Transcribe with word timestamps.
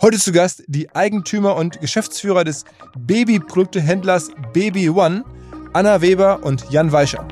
Heute 0.00 0.16
zu 0.16 0.30
Gast 0.30 0.62
die 0.68 0.94
Eigentümer 0.94 1.56
und 1.56 1.80
Geschäftsführer 1.80 2.44
des 2.44 2.64
Babyproduktehändlers 2.96 4.30
Baby 4.52 4.88
One, 4.90 5.24
Anna 5.72 6.00
Weber 6.00 6.44
und 6.44 6.70
Jan 6.70 6.92
Weischer. 6.92 7.26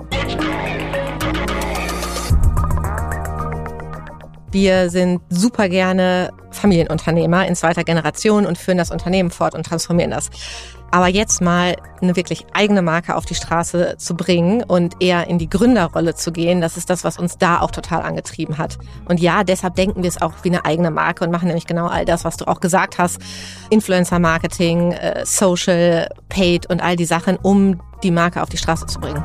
Wir 4.51 4.91
sind 4.91 5.21
super 5.29 5.69
gerne 5.69 6.33
Familienunternehmer 6.51 7.47
in 7.47 7.55
zweiter 7.55 7.85
Generation 7.85 8.45
und 8.45 8.59
führen 8.59 8.79
das 8.79 8.91
Unternehmen 8.91 9.31
fort 9.31 9.55
und 9.55 9.65
transformieren 9.65 10.11
das. 10.11 10.31
Aber 10.91 11.09
jetzt 11.09 11.41
mal 11.41 11.77
eine 12.01 12.17
wirklich 12.17 12.47
eigene 12.53 12.83
Marke 12.83 13.17
auf 13.17 13.25
die 13.25 13.35
Straße 13.35 13.97
zu 13.99 14.15
bringen 14.15 14.63
und 14.63 15.03
eher 15.03 15.27
in 15.27 15.39
die 15.39 15.49
Gründerrolle 15.49 16.15
zu 16.15 16.33
gehen, 16.33 16.61
das 16.61 16.77
ist 16.77 16.91
das, 16.91 17.05
was 17.05 17.19
uns 17.19 17.39
da 17.39 17.61
auch 17.61 17.71
total 17.71 18.03
angetrieben 18.03 18.59
hat. 18.59 18.79
Und 19.09 19.21
ja, 19.21 19.45
deshalb 19.45 19.75
denken 19.75 20.03
wir 20.03 20.09
es 20.09 20.21
auch 20.21 20.33
wie 20.43 20.51
eine 20.51 20.65
eigene 20.65 20.91
Marke 20.91 21.25
und 21.25 21.31
machen 21.31 21.47
nämlich 21.47 21.67
genau 21.67 21.87
all 21.87 22.05
das, 22.05 22.25
was 22.25 22.37
du 22.37 22.47
auch 22.47 22.61
gesagt 22.61 22.99
hast. 22.99 23.19
Influencer-Marketing, 23.71 24.93
äh, 24.93 25.27
Social, 25.27 26.09
Paid 26.29 26.69
und 26.71 26.83
all 26.83 26.97
die 26.97 27.05
Sachen, 27.05 27.37
um 27.37 27.81
die 28.03 28.11
Marke 28.11 28.43
auf 28.43 28.49
die 28.49 28.59
Straße 28.59 28.87
zu 28.87 29.01
bringen. 29.01 29.25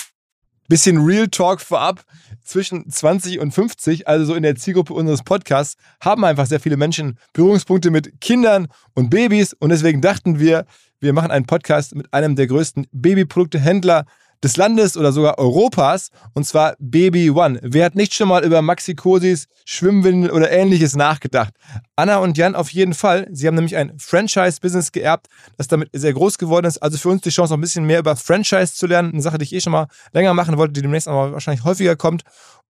Bisschen 0.71 1.03
Real 1.03 1.27
Talk 1.27 1.59
vorab. 1.59 2.05
Zwischen 2.45 2.89
20 2.89 3.41
und 3.41 3.51
50, 3.51 4.07
also 4.07 4.23
so 4.23 4.35
in 4.35 4.43
der 4.43 4.55
Zielgruppe 4.55 4.93
unseres 4.93 5.21
Podcasts, 5.21 5.75
haben 5.99 6.23
einfach 6.23 6.45
sehr 6.45 6.61
viele 6.61 6.77
Menschen 6.77 7.17
Berührungspunkte 7.33 7.91
mit 7.91 8.21
Kindern 8.21 8.69
und 8.93 9.09
Babys. 9.09 9.51
Und 9.51 9.71
deswegen 9.71 9.99
dachten 9.99 10.39
wir, 10.39 10.65
wir 11.01 11.11
machen 11.11 11.29
einen 11.29 11.45
Podcast 11.45 11.93
mit 11.93 12.13
einem 12.13 12.37
der 12.37 12.47
größten 12.47 12.87
Babyproduktehändler 12.93 14.05
des 14.43 14.57
Landes 14.57 14.97
oder 14.97 15.11
sogar 15.11 15.37
Europas, 15.37 16.09
und 16.33 16.45
zwar 16.45 16.75
Baby 16.79 17.29
One. 17.29 17.59
Wer 17.61 17.85
hat 17.85 17.95
nicht 17.95 18.13
schon 18.13 18.27
mal 18.27 18.43
über 18.43 18.61
Maxikosis, 18.61 19.47
Schwimmwindel 19.65 20.31
oder 20.31 20.51
ähnliches 20.51 20.95
nachgedacht? 20.95 21.53
Anna 21.95 22.17
und 22.17 22.37
Jan 22.37 22.55
auf 22.55 22.71
jeden 22.71 22.93
Fall. 22.93 23.27
Sie 23.31 23.47
haben 23.47 23.55
nämlich 23.55 23.75
ein 23.77 23.93
Franchise-Business 23.97 24.91
geerbt, 24.91 25.27
das 25.57 25.67
damit 25.67 25.89
sehr 25.93 26.13
groß 26.13 26.37
geworden 26.37 26.65
ist. 26.65 26.79
Also 26.79 26.97
für 26.97 27.09
uns 27.09 27.21
die 27.21 27.29
Chance, 27.29 27.53
noch 27.53 27.57
ein 27.57 27.61
bisschen 27.61 27.85
mehr 27.85 27.99
über 27.99 28.15
Franchise 28.15 28.73
zu 28.73 28.87
lernen. 28.87 29.11
Eine 29.11 29.21
Sache, 29.21 29.37
die 29.37 29.43
ich 29.43 29.53
eh 29.53 29.61
schon 29.61 29.71
mal 29.71 29.87
länger 30.13 30.33
machen 30.33 30.57
wollte, 30.57 30.73
die 30.73 30.81
demnächst 30.81 31.07
aber 31.07 31.33
wahrscheinlich 31.33 31.63
häufiger 31.63 31.95
kommt. 31.95 32.23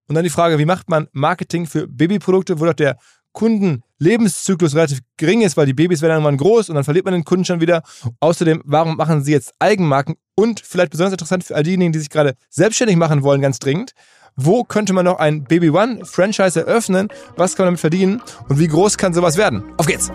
Und 0.07 0.15
dann 0.15 0.23
die 0.23 0.31
Frage, 0.31 0.57
wie 0.57 0.65
macht 0.65 0.89
man 0.89 1.07
Marketing 1.11 1.67
für 1.67 1.87
Babyprodukte, 1.87 2.59
wo 2.59 2.65
doch 2.65 2.73
der 2.73 2.97
Kundenlebenszyklus 3.33 4.75
relativ 4.75 4.99
gering 5.17 5.41
ist, 5.41 5.57
weil 5.57 5.65
die 5.65 5.73
Babys 5.73 6.01
werden 6.01 6.13
irgendwann 6.13 6.37
groß 6.37 6.69
und 6.69 6.75
dann 6.75 6.83
verliert 6.83 7.05
man 7.05 7.13
den 7.13 7.23
Kunden 7.23 7.45
schon 7.45 7.61
wieder. 7.61 7.83
Außerdem, 8.19 8.61
warum 8.65 8.97
machen 8.97 9.23
sie 9.23 9.31
jetzt 9.31 9.53
Eigenmarken? 9.59 10.15
Und 10.35 10.59
vielleicht 10.59 10.91
besonders 10.91 11.13
interessant 11.13 11.43
für 11.43 11.55
all 11.55 11.63
diejenigen, 11.63 11.91
die 11.91 11.99
sich 11.99 12.09
gerade 12.09 12.35
selbstständig 12.49 12.97
machen 12.97 13.23
wollen, 13.23 13.41
ganz 13.41 13.59
dringend. 13.59 13.91
Wo 14.35 14.63
könnte 14.63 14.93
man 14.93 15.05
noch 15.05 15.19
ein 15.19 15.43
Baby 15.43 15.69
One 15.69 16.05
Franchise 16.05 16.59
eröffnen? 16.59 17.09
Was 17.35 17.55
kann 17.55 17.65
man 17.65 17.67
damit 17.69 17.81
verdienen? 17.81 18.21
Und 18.47 18.59
wie 18.59 18.67
groß 18.67 18.97
kann 18.97 19.13
sowas 19.13 19.37
werden? 19.37 19.63
Auf 19.77 19.85
geht's! 19.85 20.11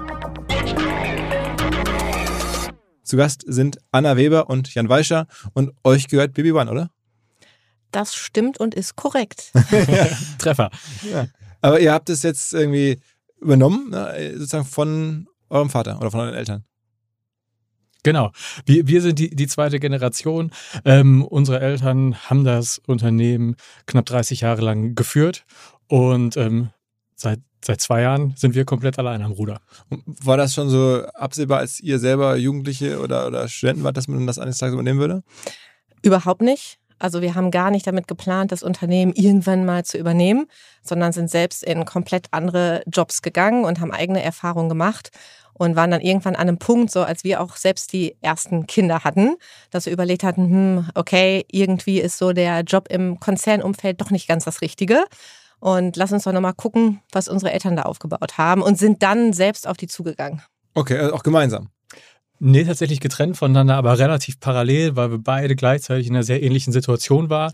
Zu 3.03 3.19
Gast 3.19 3.45
sind 3.47 3.79
Anna 3.93 4.17
Weber 4.17 4.49
und 4.49 4.75
Jan 4.75 4.89
Weischer 4.89 5.27
und 5.53 5.73
euch 5.85 6.09
gehört 6.09 6.33
Baby 6.33 6.53
One, 6.53 6.71
oder? 6.71 6.91
Das 7.91 8.15
stimmt 8.15 8.59
und 8.59 8.75
ist 8.75 8.97
korrekt. 8.97 9.53
Treffer. 10.39 10.71
Ja. 11.13 11.27
Aber 11.65 11.81
ihr 11.81 11.95
habt 11.95 12.11
es 12.11 12.23
jetzt 12.23 12.53
irgendwie 12.53 12.99
übernommen, 13.41 13.89
ne, 13.89 14.33
sozusagen 14.35 14.67
von 14.67 15.29
eurem 15.49 15.71
Vater 15.71 15.99
oder 15.99 16.11
von 16.11 16.21
euren 16.21 16.35
Eltern. 16.35 16.63
Genau. 18.03 18.33
Wir, 18.67 18.87
wir 18.87 19.01
sind 19.01 19.19
die, 19.19 19.31
die 19.31 19.47
zweite 19.47 19.81
Generation. 19.81 20.51
Ähm, 20.85 21.25
unsere 21.25 21.61
Eltern 21.61 22.17
haben 22.29 22.45
das 22.45 22.83
Unternehmen 22.87 23.57
knapp 23.87 24.05
30 24.05 24.43
Jahre 24.43 24.61
lang 24.61 24.95
geführt 24.95 25.47
und 25.89 26.37
ähm, 26.37 26.69
seit, 27.15 27.41
seit 27.65 27.81
zwei 27.81 28.03
Jahren 28.03 28.35
sind 28.37 28.55
wir 28.55 28.67
komplett 28.67 28.99
allein 28.99 29.23
am 29.23 29.33
Ruder. 29.33 29.63
Und 29.89 30.03
war 30.05 30.37
das 30.37 30.53
schon 30.53 30.69
so 30.69 31.07
absehbar, 31.15 31.61
als 31.61 31.81
ihr 31.81 31.99
selber 31.99 32.37
Jugendliche 32.37 33.01
oder, 33.01 33.27
oder 33.27 33.49
Studenten 33.49 33.85
wart, 33.85 33.97
dass 33.97 34.07
man 34.07 34.27
das 34.27 34.39
eines 34.39 34.59
Tages 34.59 34.75
übernehmen 34.75 35.01
würde? 35.01 35.23
Überhaupt 36.03 36.43
nicht. 36.43 36.79
Also 37.05 37.21
wir 37.21 37.35
haben 37.35 37.51
gar 37.51 37.71
nicht 37.71 37.87
damit 37.87 38.09
geplant, 38.09 38.51
das 38.51 38.63
Unternehmen 38.63 39.13
irgendwann 39.13 39.67
mal 39.67 39.85
zu 39.85 39.99
übernehmen, 39.99 40.47
sondern 40.83 41.13
sind 41.13 41.31
selbst 41.31 41.63
in 41.63 41.85
komplett 41.85 42.29
andere 42.31 42.83
Jobs 42.87 43.21
gegangen 43.21 43.67
und 43.67 43.79
haben 43.79 43.93
eigene 43.93 44.23
Erfahrungen 44.23 44.71
gemacht 44.71 45.11
und 45.53 45.77
waren 45.77 45.91
dann 45.91 46.01
irgendwann 46.01 46.35
an 46.35 46.49
einem 46.49 46.57
Punkt, 46.57 46.91
so 46.91 47.03
als 47.03 47.23
wir 47.23 47.43
auch 47.43 47.57
selbst 47.57 47.93
die 47.93 48.17
ersten 48.23 48.67
Kinder 48.67 49.05
hatten, 49.05 49.37
dass 49.71 49.85
wir 49.85 49.93
überlegt 49.93 50.23
hatten, 50.23 50.49
hm, 50.49 50.89
okay, 50.95 51.45
irgendwie 51.53 52.01
ist 52.01 52.17
so 52.17 52.33
der 52.33 52.63
Job 52.63 52.87
im 52.89 53.21
Konzernumfeld 53.21 54.01
doch 54.01 54.11
nicht 54.11 54.27
ganz 54.27 54.47
das 54.47 54.63
Richtige. 54.63 55.05
Und 55.61 55.97
lass 55.97 56.11
uns 56.11 56.25
doch 56.25 56.33
nochmal 56.33 56.55
gucken, 56.55 57.03
was 57.13 57.29
unsere 57.29 57.53
Eltern 57.53 57.77
da 57.77 57.83
aufgebaut 57.83 58.39
haben 58.39 58.63
und 58.63 58.79
sind 58.79 59.03
dann 59.03 59.35
selbst 59.35 59.69
auf 59.69 59.77
die 59.77 59.89
zugegangen. 59.89 60.41
Okay, 60.73 60.97
also 60.97 61.13
auch 61.13 61.23
gemeinsam. 61.23 61.69
Nee, 62.39 62.65
tatsächlich 62.65 63.01
getrennt 63.01 63.37
voneinander, 63.37 63.77
aber 63.77 63.99
relativ 63.99 64.41
parallel, 64.41 64.97
weil 64.97 65.11
wir 65.11 65.19
beide 65.19 65.57
gleichzeitig 65.57 66.09
in 66.09 66.15
einer 66.15 66.25
sehr 66.25 66.43
ähnlichen 66.43 66.73
Situation 66.73 67.31
waren. 67.31 67.53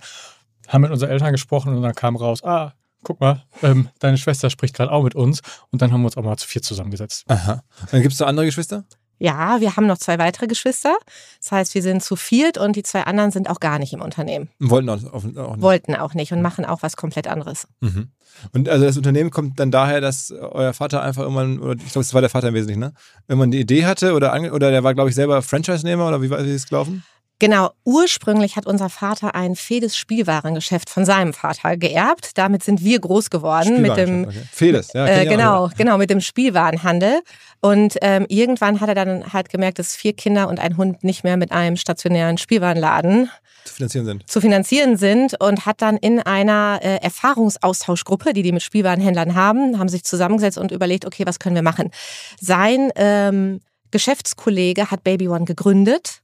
Haben 0.69 0.83
mit 0.83 0.91
unseren 0.91 1.11
Eltern 1.11 1.33
gesprochen 1.33 1.75
und 1.77 1.83
dann 1.83 1.95
kam 1.95 2.17
raus, 2.17 2.43
ah, 2.45 2.73
guck 3.03 3.21
mal, 3.21 3.45
ähm, 3.63 3.89
deine 3.99 4.19
Schwester 4.19 4.51
spricht 4.51 4.75
gerade 4.75 4.93
auch 4.93 5.03
mit 5.03 5.15
uns. 5.15 5.41
Und 5.71 5.83
dann 5.83 5.93
haben 5.93 6.01
wir 6.03 6.07
uns 6.07 6.17
auch 6.17 6.23
mal 6.23 6.37
zu 6.37 6.47
vier 6.47 6.63
zusammengesetzt. 6.63 7.25
Aha. 7.29 7.63
Dann 7.91 8.03
gibt 8.03 8.15
es 8.15 8.21
noch 8.21 8.27
andere 8.27 8.47
Geschwister? 8.47 8.85
Ja, 9.23 9.61
wir 9.61 9.77
haben 9.77 9.87
noch 9.87 9.99
zwei 9.99 10.19
weitere 10.19 10.47
Geschwister. 10.47 10.97
Das 11.41 11.53
heißt, 11.53 11.75
wir 11.75 11.83
sind 11.83 12.03
zu 12.03 12.17
viert 12.17 12.57
und 12.57 12.75
die 12.75 12.83
zwei 12.83 13.03
anderen 13.03 13.31
sind 13.31 13.51
auch 13.51 13.61
gar 13.61 13.79
nicht 13.79 13.93
im 13.93 14.01
Unternehmen. 14.01 14.49
Wollten 14.59 14.89
auch, 14.89 15.05
auch 15.13 15.23
nicht. 15.23 15.37
Wollten 15.37 15.95
auch 15.95 16.15
nicht 16.15 16.33
und 16.33 16.41
machen 16.41 16.65
auch 16.65 16.83
was 16.83 16.97
komplett 16.97 17.29
anderes. 17.29 17.69
Mhm. 17.81 18.09
Und 18.53 18.71
also 18.71 18.87
das 18.87 18.97
Unternehmen 18.97 19.31
kommt 19.31 19.61
dann 19.61 19.71
daher, 19.71 20.01
dass 20.01 20.31
euer 20.31 20.73
Vater 20.73 21.03
einfach 21.03 21.23
irgendwann, 21.23 21.59
oder 21.59 21.75
ich 21.75 21.93
glaube, 21.93 22.01
es 22.01 22.15
war 22.15 22.23
der 22.23 22.31
Vater 22.31 22.49
im 22.49 22.55
Wesentlichen, 22.55 22.81
ne? 22.81 22.95
Wenn 23.27 23.37
man 23.37 23.51
die 23.51 23.61
Idee 23.61 23.85
hatte 23.85 24.15
oder, 24.15 24.33
oder 24.53 24.71
der 24.71 24.83
war, 24.85 24.95
glaube 24.95 25.11
ich, 25.11 25.15
selber 25.15 25.43
Franchise-Nehmer 25.43 26.09
oder 26.09 26.23
wie 26.23 26.31
war 26.31 26.39
es 26.39 26.67
gelaufen? 26.67 27.05
Genau, 27.41 27.71
ursprünglich 27.85 28.57
hat 28.57 28.67
unser 28.67 28.91
Vater 28.91 29.35
ein 29.35 29.57
Fedes 29.57 29.97
Spielwarengeschäft 29.97 30.91
von 30.91 31.07
seinem 31.07 31.33
Vater 31.33 31.79
geerbt. 31.79 32.37
Damit 32.37 32.63
sind 32.63 32.85
wir 32.85 33.01
groß 33.01 33.31
geworden 33.31 33.81
mit 33.81 33.97
dem 33.97 34.27
okay. 34.27 34.43
Fedes, 34.53 34.93
ja, 34.93 35.07
äh, 35.07 35.25
genau, 35.25 35.71
genau 35.75 35.97
mit 35.97 36.11
dem 36.11 36.21
Spielwarenhandel. 36.21 37.23
Und 37.61 37.97
ähm, 38.03 38.27
irgendwann 38.29 38.81
hat 38.81 38.91
er 38.91 38.95
dann 38.95 39.33
halt 39.33 39.49
gemerkt, 39.49 39.79
dass 39.79 39.97
vier 39.97 40.13
Kinder 40.13 40.49
und 40.49 40.61
ein 40.61 40.77
Hund 40.77 41.03
nicht 41.03 41.25
mehr 41.25 41.39
mit 41.39 41.51
einem 41.51 41.77
stationären 41.77 42.37
Spielwarenladen 42.37 43.31
zu 43.65 43.75
finanzieren 43.75 44.05
sind. 44.05 44.29
Zu 44.29 44.41
finanzieren 44.43 44.97
sind 44.99 45.41
und 45.41 45.65
hat 45.65 45.81
dann 45.81 45.97
in 45.97 46.21
einer 46.21 46.81
äh, 46.83 46.97
Erfahrungsaustauschgruppe, 46.97 48.35
die 48.35 48.43
die 48.43 48.53
mit 48.53 48.63
Spielwarenhändlern 48.63 49.35
haben, 49.35 49.79
haben 49.79 49.89
sich 49.89 50.05
zusammengesetzt 50.05 50.59
und 50.59 50.73
überlegt, 50.73 51.07
okay, 51.07 51.25
was 51.25 51.39
können 51.39 51.55
wir 51.55 51.63
machen? 51.63 51.91
Sein 52.39 52.91
ähm, 52.97 53.61
Geschäftskollege 53.91 54.91
hat 54.91 55.05
Baby 55.05 55.29
One 55.29 55.47
gegründet 55.47 56.20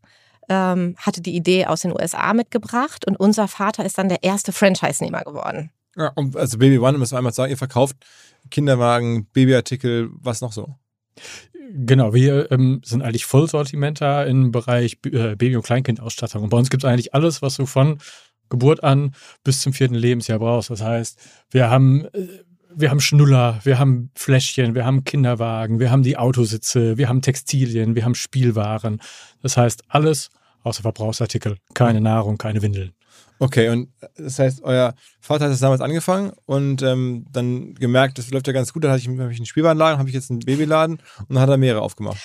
ähm, 0.48 0.94
hatte 0.98 1.20
die 1.20 1.34
Idee 1.34 1.66
aus 1.66 1.80
den 1.80 1.92
USA 1.92 2.32
mitgebracht 2.34 3.06
und 3.06 3.16
unser 3.16 3.48
Vater 3.48 3.84
ist 3.84 3.98
dann 3.98 4.08
der 4.08 4.22
erste 4.22 4.52
Franchise-Nehmer 4.52 5.22
geworden. 5.22 5.70
Ja, 5.96 6.12
also 6.34 6.58
Baby 6.58 6.78
One, 6.78 6.98
müssen 6.98 7.14
wir 7.14 7.18
einmal 7.18 7.32
sagen, 7.32 7.50
ihr 7.50 7.56
verkauft 7.56 7.96
Kinderwagen, 8.50 9.26
Babyartikel, 9.32 10.10
was 10.12 10.40
noch 10.40 10.52
so? 10.52 10.76
Genau, 11.72 12.14
wir 12.14 12.50
ähm, 12.52 12.80
sind 12.84 13.02
eigentlich 13.02 13.26
Vollsortimenter 13.26 14.26
im 14.26 14.52
Bereich 14.52 14.98
äh, 15.06 15.34
Baby- 15.34 15.56
und 15.56 15.64
Kleinkindausstattung. 15.64 16.44
Und 16.44 16.50
bei 16.50 16.58
uns 16.58 16.70
gibt 16.70 16.84
es 16.84 16.88
eigentlich 16.88 17.14
alles, 17.14 17.42
was 17.42 17.56
du 17.56 17.66
von 17.66 17.98
Geburt 18.48 18.84
an 18.84 19.14
bis 19.42 19.60
zum 19.60 19.72
vierten 19.72 19.94
Lebensjahr 19.94 20.38
brauchst. 20.38 20.70
Das 20.70 20.82
heißt, 20.82 21.18
wir 21.50 21.68
haben, 21.68 22.04
äh, 22.12 22.28
wir 22.76 22.90
haben 22.90 23.00
Schnuller, 23.00 23.58
wir 23.64 23.78
haben 23.78 24.10
Fläschchen, 24.14 24.74
wir 24.74 24.84
haben 24.84 25.04
Kinderwagen, 25.04 25.80
wir 25.80 25.90
haben 25.90 26.02
die 26.02 26.18
Autositze, 26.18 26.98
wir 26.98 27.08
haben 27.08 27.22
Textilien, 27.22 27.94
wir 27.94 28.04
haben 28.04 28.14
Spielwaren. 28.14 29.00
Das 29.42 29.56
heißt, 29.56 29.84
alles 29.88 30.28
außer 30.62 30.82
Verbrauchsartikel. 30.82 31.56
Keine 31.74 32.00
Nahrung, 32.00 32.36
keine 32.36 32.60
Windeln. 32.60 32.92
Okay, 33.38 33.68
und 33.68 33.88
das 34.16 34.38
heißt, 34.38 34.62
euer 34.62 34.94
Vater 35.20 35.44
hat 35.44 35.52
das 35.52 35.60
damals 35.60 35.80
angefangen 35.80 36.32
und 36.46 36.82
ähm, 36.82 37.26
dann 37.32 37.74
gemerkt, 37.74 38.18
das 38.18 38.30
läuft 38.30 38.46
ja 38.46 38.52
ganz 38.52 38.72
gut. 38.72 38.84
Dann 38.84 38.92
hatte 38.92 39.02
ich, 39.02 39.08
hab 39.08 39.30
ich 39.30 39.38
einen 39.38 39.46
Spielwarenladen, 39.46 39.98
habe 39.98 40.08
ich 40.08 40.14
jetzt 40.14 40.30
einen 40.30 40.40
Babyladen 40.40 40.96
und 40.96 41.34
dann 41.34 41.40
hat 41.40 41.48
er 41.48 41.56
mehrere 41.56 41.82
aufgemacht. 41.82 42.18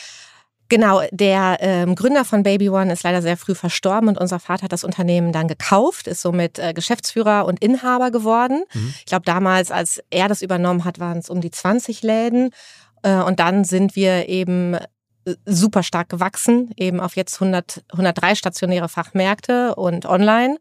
Genau, 0.71 1.01
der 1.12 1.57
ähm, 1.59 1.95
Gründer 1.95 2.23
von 2.23 2.44
Baby 2.44 2.69
One 2.69 2.94
ist 2.94 3.03
leider 3.03 3.21
sehr 3.21 3.35
früh 3.35 3.56
verstorben 3.56 4.07
und 4.07 4.18
unser 4.18 4.39
Vater 4.39 4.63
hat 4.63 4.71
das 4.71 4.85
Unternehmen 4.85 5.33
dann 5.33 5.50
gekauft, 5.50 6.07
ist 6.07 6.21
somit 6.21 6.59
äh, 6.59 6.71
Geschäftsführer 6.71 7.44
und 7.44 7.62
Inhaber 7.62 8.09
geworden. 8.09 8.63
Mhm. 8.73 8.94
Ich 9.00 9.06
glaube, 9.07 9.25
damals, 9.25 9.69
als 9.69 10.01
er 10.12 10.29
das 10.29 10.41
übernommen 10.41 10.85
hat, 10.85 10.97
waren 10.97 11.18
es 11.18 11.29
um 11.29 11.41
die 11.41 11.51
20 11.51 12.03
Läden. 12.03 12.51
Äh, 13.03 13.15
und 13.15 13.41
dann 13.41 13.65
sind 13.65 13.97
wir 13.97 14.29
eben 14.29 14.77
super 15.45 15.83
stark 15.83 16.07
gewachsen, 16.07 16.71
eben 16.77 17.01
auf 17.01 17.17
jetzt 17.17 17.41
100, 17.41 17.83
103 17.91 18.35
stationäre 18.35 18.88
Fachmärkte 18.88 19.75
und 19.75 20.06
online. 20.06 20.57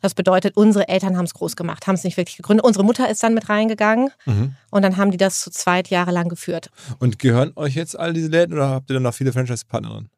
Das 0.00 0.14
bedeutet, 0.14 0.56
unsere 0.56 0.88
Eltern 0.88 1.16
haben 1.16 1.24
es 1.24 1.34
groß 1.34 1.56
gemacht, 1.56 1.86
haben 1.86 1.94
es 1.94 2.04
nicht 2.04 2.16
wirklich 2.16 2.36
gegründet. 2.36 2.64
Unsere 2.64 2.84
Mutter 2.84 3.10
ist 3.10 3.22
dann 3.22 3.34
mit 3.34 3.48
reingegangen 3.48 4.10
mhm. 4.26 4.54
und 4.70 4.82
dann 4.82 4.96
haben 4.96 5.10
die 5.10 5.16
das 5.16 5.40
zu 5.40 5.50
zweit 5.50 5.88
Jahre 5.88 6.10
lang 6.10 6.28
geführt. 6.28 6.70
Und 6.98 7.18
gehören 7.18 7.52
euch 7.56 7.74
jetzt 7.74 7.98
all 7.98 8.12
diese 8.12 8.28
Läden 8.28 8.54
oder 8.54 8.68
habt 8.68 8.90
ihr 8.90 8.94
dann 8.94 9.02
noch 9.02 9.14
viele 9.14 9.32
Franchise-Partnerinnen? 9.32 10.10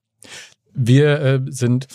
Wir 0.73 1.21
äh, 1.21 1.41
sind 1.49 1.87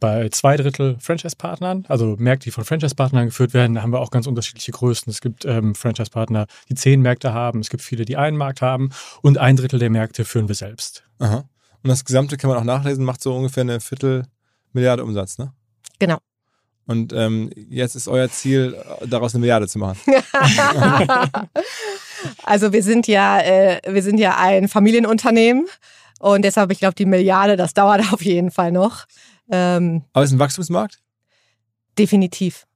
bei 0.00 0.30
zwei 0.30 0.56
Drittel 0.56 0.96
Franchise-Partnern, 0.98 1.84
also 1.88 2.16
Märkte, 2.18 2.44
die 2.44 2.50
von 2.50 2.64
Franchise-Partnern 2.64 3.26
geführt 3.26 3.52
werden, 3.52 3.80
haben 3.82 3.92
wir 3.92 4.00
auch 4.00 4.10
ganz 4.10 4.26
unterschiedliche 4.26 4.72
Größen. 4.72 5.10
Es 5.10 5.20
gibt 5.20 5.44
ähm, 5.44 5.74
Franchise-Partner, 5.74 6.46
die 6.70 6.74
zehn 6.74 7.02
Märkte 7.02 7.34
haben, 7.34 7.60
es 7.60 7.68
gibt 7.68 7.82
viele, 7.82 8.06
die 8.06 8.16
einen 8.16 8.38
Markt 8.38 8.62
haben 8.62 8.90
und 9.20 9.38
ein 9.38 9.56
Drittel 9.56 9.78
der 9.78 9.90
Märkte 9.90 10.24
führen 10.24 10.48
wir 10.48 10.54
selbst. 10.54 11.04
Aha. 11.18 11.44
Und 11.82 11.88
das 11.88 12.04
Gesamte 12.04 12.36
kann 12.36 12.50
man 12.50 12.58
auch 12.58 12.64
nachlesen, 12.64 13.04
macht 13.04 13.22
so 13.22 13.36
ungefähr 13.36 13.62
eine 13.62 13.80
Viertelmilliarde 13.80 15.04
Umsatz, 15.04 15.38
ne? 15.38 15.52
Genau. 15.98 16.18
Und 16.86 17.12
ähm, 17.12 17.50
jetzt 17.54 17.94
ist 17.94 18.08
euer 18.08 18.28
Ziel, 18.30 18.76
daraus 19.06 19.34
eine 19.34 19.40
Milliarde 19.40 19.68
zu 19.68 19.78
machen. 19.78 19.98
also 22.42 22.72
wir 22.72 22.82
sind 22.82 23.06
ja, 23.06 23.40
äh, 23.40 23.80
wir 23.86 24.02
sind 24.02 24.18
ja 24.18 24.36
ein 24.38 24.68
Familienunternehmen 24.68 25.66
und 26.20 26.42
deshalb, 26.44 26.70
ich 26.70 26.78
glaube, 26.78 26.94
die 26.94 27.06
Milliarde, 27.06 27.56
das 27.56 27.74
dauert 27.74 28.00
auf 28.12 28.22
jeden 28.22 28.50
Fall 28.50 28.72
noch. 28.72 29.06
Ähm, 29.50 30.04
Aber 30.12 30.24
ist 30.24 30.32
ein 30.32 30.38
Wachstumsmarkt? 30.38 31.00
Definitiv. 31.98 32.66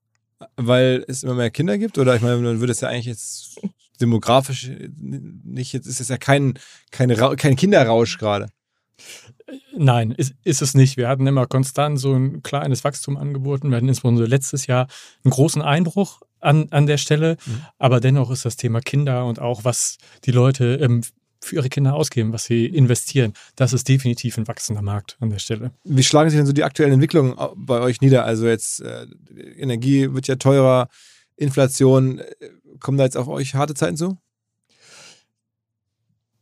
Weil 0.57 1.05
es 1.09 1.23
immer 1.23 1.35
mehr 1.35 1.51
Kinder 1.51 1.79
gibt? 1.79 1.99
Oder 1.99 2.17
ich 2.17 2.23
meine, 2.23 2.37
man 2.39 2.61
würde 2.61 2.73
es 2.73 2.81
ja 2.81 2.89
eigentlich 2.89 3.07
jetzt 3.07 3.61
demografisch 4.01 4.71
nicht, 4.99 5.73
jetzt 5.73 5.87
ist 5.87 6.01
es 6.01 6.09
ja 6.09 6.17
kein, 6.17 6.59
kein, 6.91 7.15
kein 7.37 7.57
Kinderrausch 7.57 8.19
gerade. 8.19 8.49
Nein, 9.77 10.13
ist, 10.13 10.35
ist 10.45 10.63
es 10.63 10.75
nicht. 10.75 10.97
Wir 10.97 11.09
hatten 11.09 11.27
immer 11.27 11.47
konstant 11.47 11.99
so 11.99 12.15
ein 12.15 12.43
kleines 12.43 12.85
Wachstum 12.85 13.17
angeboten. 13.17 13.71
Wir 13.71 13.77
hatten 13.77 13.89
insbesondere 13.89 14.27
letztes 14.27 14.67
Jahr 14.67 14.87
einen 15.25 15.31
großen 15.31 15.63
Einbruch 15.63 16.23
an, 16.41 16.69
an 16.71 16.87
der 16.87 16.99
Stelle. 16.99 17.37
Mhm. 17.47 17.63
Aber 17.79 18.01
dennoch 18.01 18.31
ist 18.31 18.45
das 18.45 18.57
Thema 18.57 18.81
Kinder 18.81 19.27
und 19.27 19.41
auch 19.41 19.65
was 19.65 19.99
die 20.25 20.31
Leute 20.31 20.77
ähm, 20.81 21.03
für 21.41 21.57
ihre 21.57 21.69
Kinder 21.69 21.95
ausgeben, 21.95 22.33
was 22.33 22.45
sie 22.45 22.67
investieren. 22.67 23.35
Das 23.57 23.73
ist 23.73 23.89
definitiv 23.89 24.39
ein 24.39 24.49
wachsender 24.49 24.83
Markt 24.83 25.17
an 25.21 25.31
der 25.31 25.39
Stelle. 25.39 25.73
Wie 25.85 26.03
schlagen 26.03 26.31
sich 26.31 26.39
denn 26.39 26.47
so 26.47 26.53
die 26.53 26.65
aktuellen 26.65 26.93
Entwicklungen 26.93 27.37
bei 27.57 27.81
euch 27.81 28.01
nieder? 28.01 28.25
Also 28.25 28.47
jetzt 28.47 28.81
äh, 28.81 29.07
Energie 29.57 30.13
wird 30.13 30.27
ja 30.27 30.37
teurer, 30.37 30.89
Inflation, 31.37 32.21
äh, 32.21 32.33
kommen 32.81 32.99
da 32.99 33.05
jetzt 33.05 33.17
auf 33.17 33.29
euch 33.29 33.55
harte 33.55 33.75
Zeiten 33.75 33.97
zu? 33.97 34.19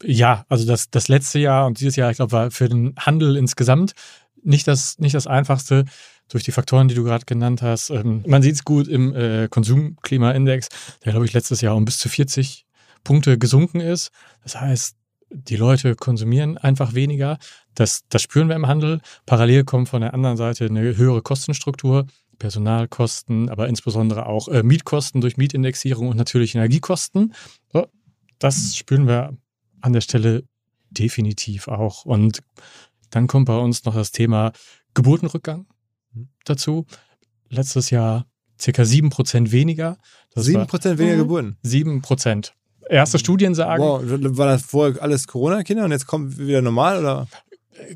Ja, 0.03 0.45
also 0.49 0.67
das, 0.67 0.91
das 0.91 1.09
letzte 1.09 1.39
Jahr 1.39 1.67
und 1.67 1.81
dieses 1.81 1.97
Jahr, 1.97 2.11
ich 2.11 2.17
glaube, 2.17 2.33
war 2.33 2.51
für 2.51 2.69
den 2.69 2.95
Handel 2.99 3.37
insgesamt 3.37 3.93
nicht 4.43 4.67
das, 4.67 4.99
nicht 4.99 5.15
das 5.15 5.27
einfachste 5.27 5.85
durch 6.29 6.45
die 6.45 6.53
Faktoren, 6.53 6.89
die 6.89 6.95
du 6.95 7.05
gerade 7.05 7.25
genannt 7.25 7.63
hast. 7.63 7.91
Ähm, 7.91 8.23
man 8.27 8.43
sieht 8.43 8.55
es 8.55 8.65
gut 8.65 8.89
im 8.89 9.15
äh, 9.15 9.49
Konsumklimaindex, 9.49 10.69
der, 11.05 11.13
glaube 11.13 11.27
ich, 11.27 11.33
letztes 11.33 11.61
Jahr 11.61 11.77
um 11.77 11.85
bis 11.85 11.99
zu 11.99 12.09
40 12.09 12.67
Punkte 13.05 13.39
gesunken 13.39 13.81
ist. 13.81 14.11
Das 14.43 14.61
heißt, 14.61 14.97
die 15.31 15.57
Leute 15.57 15.95
konsumieren 15.95 16.59
einfach 16.59 16.95
weniger. 16.95 17.39
Das, 17.75 18.03
das 18.09 18.23
spüren 18.23 18.49
wir 18.49 18.57
im 18.57 18.67
Handel. 18.67 19.01
Parallel 19.27 19.65
kommt 19.65 19.89
von 19.89 20.03
der 20.03 20.15
anderen 20.15 20.37
Seite 20.37 20.67
eine 20.67 20.97
höhere 20.97 21.23
Kostenstruktur, 21.23 22.07
Personalkosten, 22.39 23.49
aber 23.49 23.69
insbesondere 23.69 24.27
auch 24.27 24.49
äh, 24.49 24.63
Mietkosten 24.63 25.21
durch 25.21 25.37
Mietindexierung 25.37 26.09
und 26.09 26.17
natürlich 26.17 26.55
Energiekosten. 26.55 27.35
So, 27.73 27.87
das 28.39 28.77
spüren 28.77 29.07
wir 29.07 29.37
an 29.82 29.93
der 29.93 30.00
Stelle 30.00 30.44
definitiv 30.90 31.69
auch. 31.69 32.05
Und 32.05 32.43
dann 33.11 33.26
kommt 33.26 33.46
bei 33.46 33.56
uns 33.56 33.84
noch 33.84 33.94
das 33.94 34.12
Thema 34.12 34.52
Geburtenrückgang 34.94 35.67
mhm. 36.12 36.29
dazu. 36.44 36.87
Letztes 37.49 37.90
Jahr 37.90 38.26
circa 38.61 38.82
7% 38.82 39.50
weniger. 39.50 39.99
Das 40.34 40.46
7% 40.46 40.99
weniger 40.99 41.17
Geburten? 41.17 41.56
7% 41.64 42.52
erste 42.88 43.19
Studien 43.19 43.55
sagen. 43.55 43.82
Wow, 43.82 44.02
war 44.05 44.46
das 44.46 44.62
vorher 44.62 45.02
alles 45.02 45.26
Corona-Kinder 45.26 45.84
und 45.84 45.90
jetzt 45.93 46.06
kommt 46.06 46.38
wieder 46.38 46.62
normal 46.62 46.98
oder? 46.98 47.27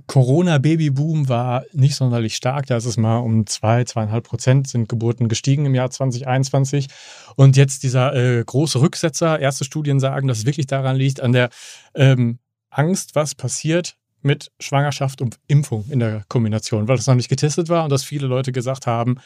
Corona-Babyboom 0.06 1.28
war 1.28 1.64
nicht 1.72 1.96
sonderlich 1.96 2.36
stark. 2.36 2.66
Da 2.66 2.76
ist 2.76 2.86
es 2.86 2.96
mal 2.96 3.18
um 3.18 3.46
zwei, 3.46 3.84
zweieinhalb 3.84 4.24
Prozent 4.24 4.68
sind 4.68 4.88
Geburten 4.88 5.28
gestiegen 5.28 5.66
im 5.66 5.74
Jahr 5.74 5.90
2021. 5.90 6.88
Und 7.36 7.56
jetzt 7.56 7.82
dieser 7.82 8.14
äh, 8.14 8.42
große 8.44 8.80
Rücksetzer. 8.80 9.38
Erste 9.38 9.64
Studien 9.64 10.00
sagen, 10.00 10.28
dass 10.28 10.38
es 10.38 10.46
wirklich 10.46 10.66
daran 10.66 10.96
liegt, 10.96 11.20
an 11.20 11.32
der 11.32 11.50
ähm, 11.94 12.38
Angst, 12.70 13.14
was 13.14 13.34
passiert 13.34 13.96
mit 14.22 14.50
Schwangerschaft 14.58 15.20
und 15.20 15.38
Impfung 15.46 15.84
in 15.88 16.00
der 16.00 16.24
Kombination, 16.28 16.88
weil 16.88 16.96
das 16.96 17.06
noch 17.06 17.14
nicht 17.14 17.28
getestet 17.28 17.68
war 17.68 17.84
und 17.84 17.90
dass 17.90 18.02
viele 18.02 18.26
Leute 18.26 18.52
gesagt 18.52 18.86
haben, 18.86 19.20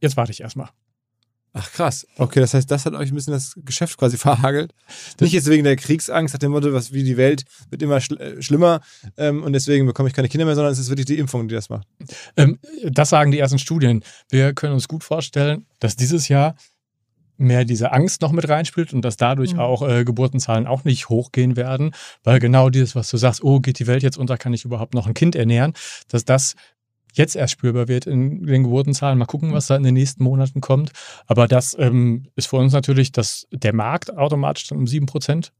jetzt 0.00 0.16
warte 0.16 0.32
ich 0.32 0.40
erstmal. 0.40 0.68
Ach 1.60 1.72
krass. 1.72 2.06
Okay, 2.16 2.38
das 2.38 2.54
heißt, 2.54 2.70
das 2.70 2.86
hat 2.86 2.94
euch 2.94 3.10
ein 3.10 3.14
bisschen 3.14 3.32
das 3.32 3.54
Geschäft 3.64 3.98
quasi 3.98 4.16
verhagelt. 4.18 4.72
Nicht 5.20 5.32
jetzt 5.32 5.48
wegen 5.48 5.64
der 5.64 5.76
Kriegsangst, 5.76 6.34
nach 6.34 6.38
dem 6.38 6.52
Motto, 6.52 6.72
was 6.72 6.92
wie 6.92 7.02
die 7.02 7.16
Welt 7.16 7.44
wird 7.70 7.82
immer 7.82 8.00
schl 8.00 8.16
äh, 8.20 8.40
schlimmer 8.42 8.80
ähm, 9.16 9.42
und 9.42 9.52
deswegen 9.52 9.86
bekomme 9.86 10.08
ich 10.08 10.14
keine 10.14 10.28
Kinder 10.28 10.44
mehr, 10.44 10.54
sondern 10.54 10.72
es 10.72 10.78
ist 10.78 10.88
wirklich 10.88 11.06
die 11.06 11.18
Impfung, 11.18 11.48
die 11.48 11.54
das 11.54 11.68
macht. 11.68 11.88
Ähm, 12.36 12.58
das 12.84 13.08
sagen 13.10 13.32
die 13.32 13.38
ersten 13.38 13.58
Studien. 13.58 14.04
Wir 14.30 14.52
können 14.54 14.74
uns 14.74 14.86
gut 14.86 15.02
vorstellen, 15.02 15.66
dass 15.80 15.96
dieses 15.96 16.28
Jahr 16.28 16.54
mehr 17.38 17.64
diese 17.64 17.92
Angst 17.92 18.20
noch 18.20 18.32
mit 18.32 18.48
reinspielt 18.48 18.92
und 18.92 19.02
dass 19.04 19.16
dadurch 19.16 19.54
mhm. 19.54 19.60
auch 19.60 19.88
äh, 19.88 20.04
Geburtenzahlen 20.04 20.66
auch 20.66 20.84
nicht 20.84 21.08
hochgehen 21.08 21.56
werden, 21.56 21.92
weil 22.24 22.40
genau 22.40 22.68
dieses, 22.68 22.94
was 22.94 23.10
du 23.10 23.16
sagst, 23.16 23.42
oh, 23.42 23.60
geht 23.60 23.78
die 23.78 23.86
Welt 23.86 24.02
jetzt 24.02 24.18
unter, 24.18 24.36
kann 24.36 24.52
ich 24.52 24.64
überhaupt 24.64 24.94
noch 24.94 25.06
ein 25.06 25.14
Kind 25.14 25.36
ernähren, 25.36 25.72
dass 26.08 26.24
das 26.24 26.54
jetzt 27.18 27.36
erst 27.36 27.52
spürbar 27.52 27.88
wird 27.88 28.06
in 28.06 28.46
den 28.46 28.62
Geburtenzahlen. 28.62 29.18
Mal 29.18 29.26
gucken, 29.26 29.52
was 29.52 29.66
da 29.66 29.76
in 29.76 29.82
den 29.82 29.94
nächsten 29.94 30.24
Monaten 30.24 30.60
kommt. 30.60 30.92
Aber 31.26 31.46
das 31.46 31.76
ähm, 31.78 32.26
ist 32.36 32.48
für 32.48 32.56
uns 32.56 32.72
natürlich, 32.72 33.12
dass 33.12 33.46
der 33.52 33.74
Markt 33.74 34.16
automatisch 34.16 34.68
dann 34.68 34.78
um 34.78 34.84
7% 34.84 35.50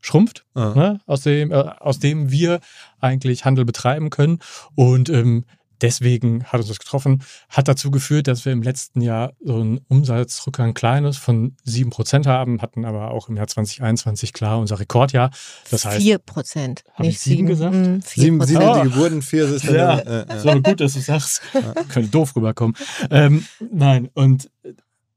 schrumpft, 0.00 0.44
ne? 0.54 1.00
aus, 1.06 1.22
dem, 1.22 1.50
äh, 1.50 1.54
aus 1.54 1.98
dem 1.98 2.30
wir 2.30 2.60
eigentlich 3.00 3.46
Handel 3.46 3.64
betreiben 3.64 4.10
können. 4.10 4.40
Und 4.74 5.08
ähm, 5.08 5.44
deswegen 5.80 6.44
hat 6.44 6.60
uns 6.60 6.68
das 6.68 6.78
getroffen, 6.78 7.22
hat 7.48 7.68
dazu 7.68 7.90
geführt, 7.90 8.28
dass 8.28 8.44
wir 8.44 8.52
im 8.52 8.62
letzten 8.62 9.00
Jahr 9.00 9.32
so 9.42 9.56
einen 9.60 9.78
Umsatzrückgang 9.88 10.74
kleines 10.74 11.16
von 11.16 11.56
7% 11.66 12.26
haben, 12.26 12.60
hatten 12.62 12.84
aber 12.84 13.10
auch 13.10 13.28
im 13.28 13.36
Jahr 13.36 13.46
2021 13.46 14.32
klar 14.32 14.58
unser 14.58 14.80
Rekordjahr. 14.80 15.30
Das 15.70 15.84
heißt, 15.84 16.02
4 16.02 16.18
Prozent. 16.18 16.84
Hab 16.94 17.06
ich 17.06 17.20
sieben 17.20 17.46
gesagt? 17.46 17.74
Mm, 17.74 18.00
4 18.00 18.22
Sieben, 18.22 18.46
sieben 18.46 18.62
Ah. 18.62 18.82
die 18.82 18.90
Geburten, 18.90 19.22
vier 19.22 19.48
ist 19.48 19.66
dann. 19.66 19.74
Ja. 19.84 19.98
Äh, 19.98 20.26
äh. 20.28 20.40
so 20.40 20.62
gut, 20.62 20.80
dass 20.80 20.94
du 20.94 21.00
sagst. 21.00 21.42
Könnte 21.88 22.10
doof 22.10 22.36
rüberkommen. 22.36 22.76
Ähm, 23.10 23.44
nein, 23.72 24.08
und 24.14 24.50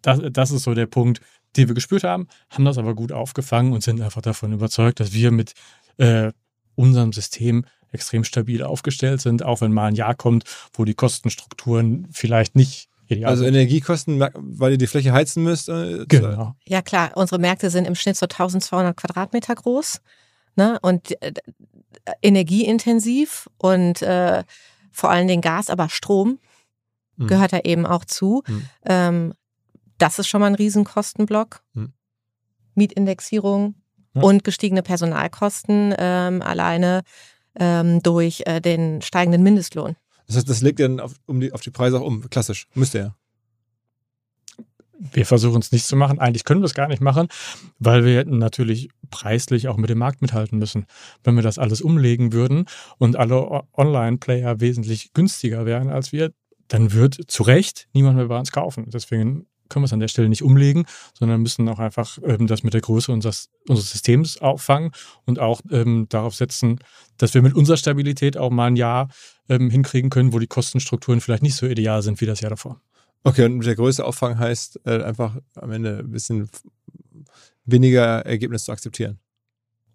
das, 0.02 0.20
das 0.32 0.52
ist 0.52 0.64
so 0.64 0.74
der 0.74 0.88
Punkt, 0.88 1.22
den 1.56 1.68
wir 1.68 1.76
gespürt 1.76 2.04
haben, 2.04 2.28
haben 2.50 2.66
das 2.66 2.78
aber 2.78 2.96
gut 2.96 3.12
aufgefangen 3.12 3.74
und 3.74 3.84
sind 3.84 4.02
einfach 4.02 4.22
davon 4.22 4.54
überzeugt, 4.54 5.00
dass 5.00 5.14
wir 5.14 5.32
mit 5.32 5.54
äh, 5.98 6.32
unserem 6.76 7.14
System 7.14 7.66
extrem 7.92 8.24
stabil 8.24 8.64
aufgestellt 8.64 9.22
sind, 9.22 9.44
auch 9.44 9.62
wenn 9.62 9.72
mal 9.72 9.88
ein 9.88 9.96
Jahr 9.96 10.16
kommt, 10.16 10.44
wo 10.74 10.86
die 10.86 10.94
Kostenstrukturen 10.94 12.08
vielleicht 12.12 12.56
nicht 12.56 12.90
ideal 13.08 13.30
Also 13.32 13.44
sind. 13.46 13.54
Energiekosten, 13.54 14.20
weil 14.36 14.74
ihr 14.74 14.78
die 14.78 14.88
Fläche 14.88 15.14
heizen 15.14 15.44
müsst. 15.44 15.70
Äh, 15.70 16.06
Genau. 16.08 16.56
Ja 16.66 16.82
klar, 16.82 17.12
unsere 17.16 17.40
Märkte 17.40 17.70
sind 17.70 17.86
im 17.86 17.96
Schnitt 17.96 18.18
so 18.18 18.26
1200 18.26 18.96
Quadratmeter 18.98 19.56
groß 19.56 20.02
ne? 20.58 20.78
und 20.82 21.22
äh, 21.22 21.32
energieintensiv 22.22 23.50
und 23.58 24.02
äh, 24.02 24.44
vor 24.92 25.10
allen 25.10 25.28
Dingen 25.28 25.42
Gas, 25.42 25.70
aber 25.70 25.90
Strom 25.90 26.40
Mhm. 27.20 27.28
gehört 27.28 27.52
da 27.52 27.60
eben 27.62 27.88
auch 27.88 28.06
zu. 28.06 28.44
Mhm. 28.48 28.70
Ähm, 28.86 29.34
das 29.98 30.20
ist 30.20 30.28
schon 30.28 30.40
mal 30.40 30.46
ein 30.48 30.54
Riesenkostenblock. 30.56 31.62
Mhm. 31.74 31.94
Mietindexierung 32.76 33.74
Ja. 34.14 34.22
und 34.22 34.44
gestiegene 34.44 34.84
Personalkosten 34.84 35.96
ähm, 35.98 36.44
alleine 36.44 37.02
ähm, 37.60 38.02
durch 38.04 38.44
äh, 38.46 38.62
den 38.62 39.02
steigenden 39.02 39.44
Mindestlohn. 39.44 39.96
Das 40.28 40.36
heißt, 40.36 40.50
das 40.50 40.62
legt 40.62 40.80
dann 40.80 41.00
auf, 41.00 41.14
um 41.26 41.40
die, 41.40 41.54
auf 41.54 41.62
die 41.62 41.72
Preise 41.72 42.00
auch 42.00 42.06
um. 42.06 42.30
Klassisch. 42.30 42.68
Müsste 42.74 42.98
ja. 43.00 43.16
Wir 45.00 45.26
versuchen 45.26 45.62
es 45.62 45.72
nicht 45.72 45.86
zu 45.86 45.96
machen. 45.96 46.20
Eigentlich 46.20 46.44
können 46.44 46.62
wir 46.62 46.66
es 46.66 46.74
gar 46.74 46.88
nicht 46.88 47.02
machen, 47.02 47.28
weil 47.78 48.04
wir 48.04 48.18
hätten 48.18 48.40
natürlich 48.40 48.90
preislich 49.12 49.68
auch 49.68 49.78
mit 49.78 49.90
dem 49.90 50.00
Markt 50.00 50.22
mithalten 50.22 50.58
müssen. 50.58 50.88
Wenn 51.24 51.36
wir 51.36 51.44
das 51.44 51.60
alles 51.60 51.82
umlegen 51.82 52.34
würden 52.34 52.66
und 52.98 53.16
alle 53.16 53.64
Online-Player 53.74 54.60
wesentlich 54.60 55.14
günstiger 55.14 55.66
wären 55.66 55.90
als 55.90 56.12
wir, 56.12 56.32
dann 56.68 56.94
wird 56.94 57.20
zu 57.28 57.44
Recht 57.44 57.88
niemand 57.94 58.18
mehr 58.18 58.26
bei 58.26 58.40
uns 58.40 58.52
kaufen. 58.52 58.90
Deswegen 58.90 59.46
können 59.70 59.84
wir 59.84 59.88
es 59.88 59.94
an 59.94 60.00
der 60.00 60.08
Stelle 60.08 60.30
nicht 60.30 60.44
umlegen, 60.44 60.86
sondern 61.14 61.42
müssen 61.42 61.68
auch 61.70 61.80
einfach 61.80 62.18
ähm, 62.24 62.48
das 62.48 62.64
mit 62.64 62.74
der 62.74 62.82
Größe 62.82 63.12
unseres, 63.12 63.50
unseres 63.68 63.92
Systems 63.92 64.38
auffangen 64.40 64.92
und 65.26 65.40
auch 65.40 65.62
ähm, 65.72 66.08
darauf 66.10 66.36
setzen, 66.36 66.80
dass 67.18 67.34
wir 67.34 67.42
mit 67.42 67.54
unserer 67.54 67.78
Stabilität 67.78 68.38
auch 68.38 68.50
mal 68.50 68.68
ein 68.68 68.76
Jahr 68.76 69.10
ähm, 69.50 69.70
hinkriegen 69.70 70.10
können, 70.10 70.34
wo 70.34 70.40
die 70.40 70.48
Kostenstrukturen 70.48 71.22
vielleicht 71.22 71.44
nicht 71.44 71.56
so 71.56 71.66
ideal 71.66 72.02
sind 72.02 72.22
wie 72.22 72.26
das 72.26 72.42
Jahr 72.42 72.50
davor. 72.50 72.82
Okay, 73.24 73.46
und 73.46 73.58
mit 73.58 73.68
der 73.68 73.76
Größe 73.76 74.06
Auffang 74.06 74.38
heißt 74.38 74.82
äh, 74.86 75.04
einfach 75.04 75.38
am 75.56 75.72
Ende 75.72 76.00
ein 76.00 76.12
bisschen 76.12 76.50
weniger 77.66 78.26
Ergebnis 78.26 78.64
zu 78.64 78.72
akzeptieren. 78.72 79.20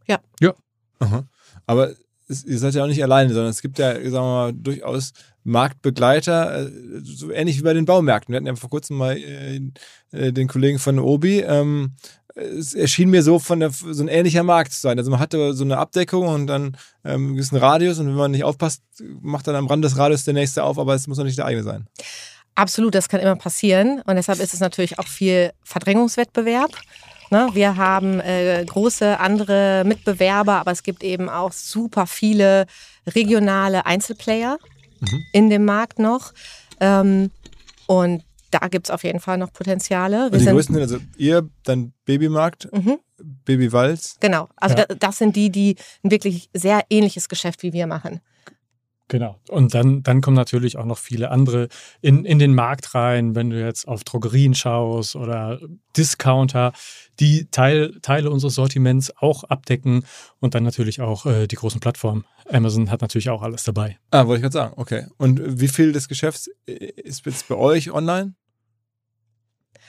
Ja. 0.06 0.20
Ja. 0.40 0.54
Aha. 0.98 1.26
Aber 1.66 1.94
ihr 2.28 2.58
seid 2.58 2.74
ja 2.74 2.82
auch 2.84 2.88
nicht 2.88 3.02
alleine, 3.02 3.32
sondern 3.32 3.50
es 3.50 3.62
gibt 3.62 3.78
ja, 3.78 3.94
sagen 3.94 4.12
wir 4.12 4.20
mal, 4.20 4.52
durchaus 4.52 5.12
Marktbegleiter, 5.44 6.66
äh, 6.66 6.70
so 7.02 7.30
ähnlich 7.30 7.58
wie 7.58 7.62
bei 7.62 7.74
den 7.74 7.84
Baumärkten. 7.84 8.32
Wir 8.32 8.36
hatten 8.36 8.46
ja 8.46 8.54
vor 8.56 8.70
kurzem 8.70 8.96
mal 8.96 9.16
äh, 9.16 9.60
äh, 10.12 10.32
den 10.32 10.48
Kollegen 10.48 10.78
von 10.78 10.98
Obi. 10.98 11.40
Ähm, 11.40 11.92
es 12.34 12.72
erschien 12.72 13.10
mir 13.10 13.22
so 13.22 13.38
von 13.38 13.60
der, 13.60 13.70
so 13.70 14.02
ein 14.02 14.08
ähnlicher 14.08 14.42
Markt 14.42 14.72
zu 14.72 14.80
sein. 14.80 14.98
Also 14.98 15.10
man 15.10 15.20
hatte 15.20 15.52
so 15.52 15.64
eine 15.64 15.78
Abdeckung 15.78 16.28
und 16.28 16.46
dann 16.46 16.76
ähm, 17.04 17.26
einen 17.26 17.34
gewissen 17.34 17.56
Radius 17.56 17.98
und 17.98 18.06
wenn 18.06 18.14
man 18.14 18.30
nicht 18.30 18.44
aufpasst, 18.44 18.82
macht 19.20 19.46
dann 19.46 19.56
am 19.56 19.66
Rand 19.66 19.84
des 19.84 19.98
Radius 19.98 20.24
der 20.24 20.34
nächste 20.34 20.64
auf, 20.64 20.78
aber 20.78 20.94
es 20.94 21.06
muss 21.06 21.18
noch 21.18 21.24
nicht 21.24 21.38
der 21.38 21.46
eigene 21.46 21.62
sein. 21.62 21.86
Absolut, 22.54 22.94
das 22.94 23.08
kann 23.08 23.20
immer 23.20 23.36
passieren. 23.36 24.02
Und 24.04 24.16
deshalb 24.16 24.38
ist 24.38 24.52
es 24.52 24.60
natürlich 24.60 24.98
auch 24.98 25.06
viel 25.06 25.52
Verdrängungswettbewerb. 25.62 26.70
Ne? 27.32 27.48
Wir 27.54 27.76
haben 27.78 28.20
äh, 28.20 28.62
große 28.68 29.18
andere 29.18 29.84
Mitbewerber, 29.86 30.56
aber 30.60 30.70
es 30.70 30.82
gibt 30.82 31.02
eben 31.02 31.30
auch 31.30 31.50
super 31.50 32.06
viele 32.06 32.66
regionale 33.06 33.86
Einzelplayer 33.86 34.58
Mhm. 35.00 35.24
in 35.32 35.50
dem 35.50 35.64
Markt 35.64 35.98
noch. 35.98 36.32
Ähm, 36.78 37.30
und 37.86 38.22
da 38.50 38.68
gibt 38.68 38.86
es 38.86 38.90
auf 38.90 39.02
jeden 39.02 39.18
Fall 39.18 39.38
noch 39.38 39.50
Potenziale. 39.52 40.26
Und 40.26 40.38
die 40.40 40.44
größten 40.44 40.74
sind 40.74 40.82
also 40.82 40.98
ihr, 41.16 41.48
dann 41.64 41.94
Babymarkt, 42.04 42.68
Mhm, 42.70 42.98
Babywalz. 43.46 44.16
genau. 44.20 44.48
Also 44.56 44.76
Ja. 44.76 44.84
da, 44.84 44.94
das 44.94 45.16
sind 45.18 45.34
die, 45.34 45.50
die 45.50 45.76
ein 46.04 46.10
wirklich 46.10 46.50
sehr 46.52 46.82
ähnliches 46.90 47.28
Geschäft 47.30 47.62
wie 47.62 47.72
wir 47.72 47.86
machen. 47.86 48.20
Genau. 49.12 49.38
Und 49.50 49.74
dann, 49.74 50.02
dann 50.02 50.22
kommen 50.22 50.36
natürlich 50.36 50.78
auch 50.78 50.86
noch 50.86 50.96
viele 50.96 51.30
andere 51.30 51.68
in, 52.00 52.24
in 52.24 52.38
den 52.38 52.54
Markt 52.54 52.94
rein, 52.94 53.34
wenn 53.34 53.50
du 53.50 53.60
jetzt 53.62 53.86
auf 53.86 54.04
Drogerien 54.04 54.54
schaust 54.54 55.16
oder 55.16 55.60
Discounter, 55.94 56.72
die 57.20 57.46
Teil, 57.50 57.98
Teile 58.00 58.30
unseres 58.30 58.54
Sortiments 58.54 59.12
auch 59.18 59.44
abdecken 59.44 60.06
und 60.40 60.54
dann 60.54 60.62
natürlich 60.62 61.02
auch 61.02 61.26
äh, 61.26 61.46
die 61.46 61.56
großen 61.56 61.78
Plattformen. 61.78 62.24
Amazon 62.50 62.90
hat 62.90 63.02
natürlich 63.02 63.28
auch 63.28 63.42
alles 63.42 63.64
dabei. 63.64 63.98
Ah, 64.12 64.26
wollte 64.26 64.38
ich 64.38 64.42
gerade 64.50 64.70
sagen. 64.70 64.72
Okay. 64.78 65.04
Und 65.18 65.60
wie 65.60 65.68
viel 65.68 65.92
des 65.92 66.08
Geschäfts 66.08 66.48
äh, 66.66 66.72
ist 66.72 67.26
jetzt 67.26 67.48
bei 67.48 67.56
euch 67.56 67.90
online? 67.90 68.32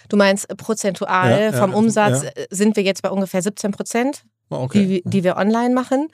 Du 0.10 0.18
meinst 0.18 0.50
äh, 0.50 0.56
prozentual 0.58 1.32
Ja, 1.32 1.40
ja, 1.40 1.54
vom 1.54 1.74
Umsatz 1.74 2.24
ja. 2.24 2.30
äh, 2.32 2.48
sind 2.50 2.76
wir 2.76 2.84
jetzt 2.84 3.02
bei 3.02 3.10
ungefähr 3.10 3.42
17 3.42 3.72
Prozent. 3.72 4.26
Oh, 4.50 4.58
okay. 4.58 4.86
die, 4.86 5.10
die 5.10 5.24
wir 5.24 5.38
online 5.38 5.74
machen. 5.74 6.10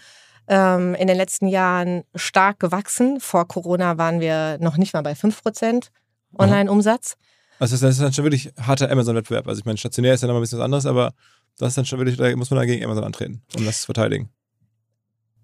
Ähm, 0.49 0.95
in 0.95 1.07
den 1.07 1.15
letzten 1.15 1.47
Jahren 1.47 2.03
stark 2.15 2.59
gewachsen. 2.59 3.19
Vor 3.19 3.47
Corona 3.47 3.97
waren 3.97 4.19
wir 4.19 4.57
noch 4.59 4.77
nicht 4.77 4.93
mal 4.93 5.03
bei 5.03 5.13
5% 5.13 5.89
Online-Umsatz. 6.37 7.17
Also 7.59 7.75
das 7.77 7.95
ist 7.95 8.01
dann 8.01 8.13
schon 8.13 8.23
wirklich 8.23 8.51
harter 8.59 8.89
Amazon-Wettbewerb. 8.89 9.47
Also 9.47 9.59
ich 9.59 9.65
meine, 9.65 9.77
stationär 9.77 10.13
ist 10.13 10.21
ja 10.21 10.27
nochmal 10.27 10.39
ein 10.39 10.43
bisschen 10.43 10.59
was 10.59 10.65
anderes, 10.65 10.85
aber 10.85 11.13
das 11.57 11.69
ist 11.69 11.77
dann 11.77 11.85
schon 11.85 11.99
wirklich, 11.99 12.17
da 12.17 12.35
muss 12.35 12.49
man 12.49 12.57
dann 12.57 12.67
gegen 12.67 12.83
Amazon 12.83 13.03
antreten, 13.03 13.41
um 13.55 13.65
das 13.65 13.81
zu 13.81 13.85
verteidigen. 13.85 14.29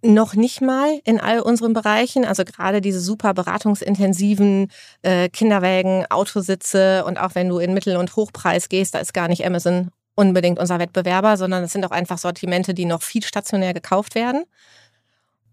Noch 0.01 0.35
nicht 0.35 0.61
mal 0.61 0.99
in 1.03 1.19
all 1.19 1.39
unseren 1.39 1.73
Bereichen. 1.73 2.25
Also 2.25 2.45
gerade 2.45 2.79
diese 2.79 2.99
super 2.99 3.33
beratungsintensiven 3.33 4.71
äh, 5.01 5.29
Kinderwägen, 5.29 6.05
Autositze 6.09 7.03
und 7.05 7.19
auch 7.19 7.35
wenn 7.35 7.49
du 7.49 7.57
in 7.57 7.73
Mittel- 7.73 7.97
und 7.97 8.15
Hochpreis 8.15 8.69
gehst, 8.69 8.95
da 8.95 8.99
ist 8.99 9.13
gar 9.13 9.27
nicht 9.27 9.45
Amazon 9.45 9.91
unbedingt 10.15 10.59
unser 10.59 10.79
Wettbewerber, 10.79 11.37
sondern 11.37 11.63
es 11.63 11.73
sind 11.73 11.85
auch 11.85 11.91
einfach 11.91 12.17
Sortimente, 12.17 12.73
die 12.73 12.85
noch 12.85 13.01
viel 13.01 13.23
stationär 13.23 13.73
gekauft 13.73 14.15
werden. 14.15 14.45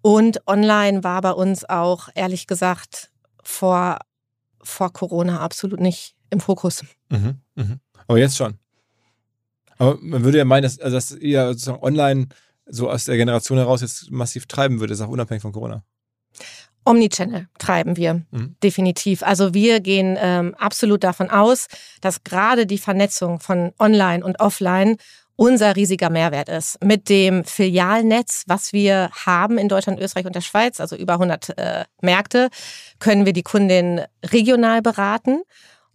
Und 0.02 0.46
online 0.46 1.04
war 1.04 1.20
bei 1.22 1.32
uns 1.32 1.64
auch, 1.68 2.08
ehrlich 2.14 2.46
gesagt, 2.46 3.10
vor, 3.42 3.98
vor 4.60 4.92
Corona 4.92 5.40
absolut 5.40 5.80
nicht 5.80 6.14
im 6.30 6.40
Fokus. 6.40 6.84
Mhm. 7.10 7.40
Mhm. 7.54 7.80
Aber 8.06 8.18
jetzt 8.18 8.36
schon. 8.36 8.58
Aber 9.78 9.98
man 10.00 10.24
würde 10.24 10.38
ja 10.38 10.44
meinen, 10.44 10.64
dass, 10.64 10.78
also 10.78 10.96
dass 10.96 11.12
ihr 11.12 11.46
sozusagen 11.48 11.82
online 11.82 12.28
so 12.66 12.90
aus 12.90 13.04
der 13.04 13.16
Generation 13.16 13.58
heraus 13.58 13.80
jetzt 13.80 14.10
massiv 14.10 14.46
treiben 14.46 14.80
würde, 14.80 14.92
ist 14.92 15.00
auch 15.00 15.08
unabhängig 15.08 15.42
von 15.42 15.52
Corona. 15.52 15.84
Omnichannel 16.84 17.48
treiben 17.58 17.96
wir 17.96 18.22
Mhm. 18.30 18.56
definitiv. 18.62 19.22
Also 19.22 19.54
wir 19.54 19.80
gehen 19.80 20.16
ähm, 20.20 20.54
absolut 20.56 21.04
davon 21.04 21.30
aus, 21.30 21.68
dass 22.00 22.24
gerade 22.24 22.66
die 22.66 22.78
Vernetzung 22.78 23.38
von 23.38 23.72
Online 23.78 24.24
und 24.24 24.40
Offline 24.40 24.96
unser 25.42 25.74
riesiger 25.74 26.08
Mehrwert 26.08 26.48
ist. 26.48 26.78
Mit 26.84 27.08
dem 27.08 27.44
Filialnetz, 27.44 28.44
was 28.46 28.72
wir 28.72 29.10
haben 29.26 29.58
in 29.58 29.68
Deutschland, 29.68 29.98
Österreich 29.98 30.24
und 30.24 30.36
der 30.36 30.40
Schweiz, 30.40 30.78
also 30.78 30.94
über 30.94 31.14
100 31.14 31.58
äh, 31.58 31.84
Märkte, 32.00 32.48
können 33.00 33.26
wir 33.26 33.32
die 33.32 33.42
Kundin 33.42 34.02
regional 34.24 34.82
beraten. 34.82 35.42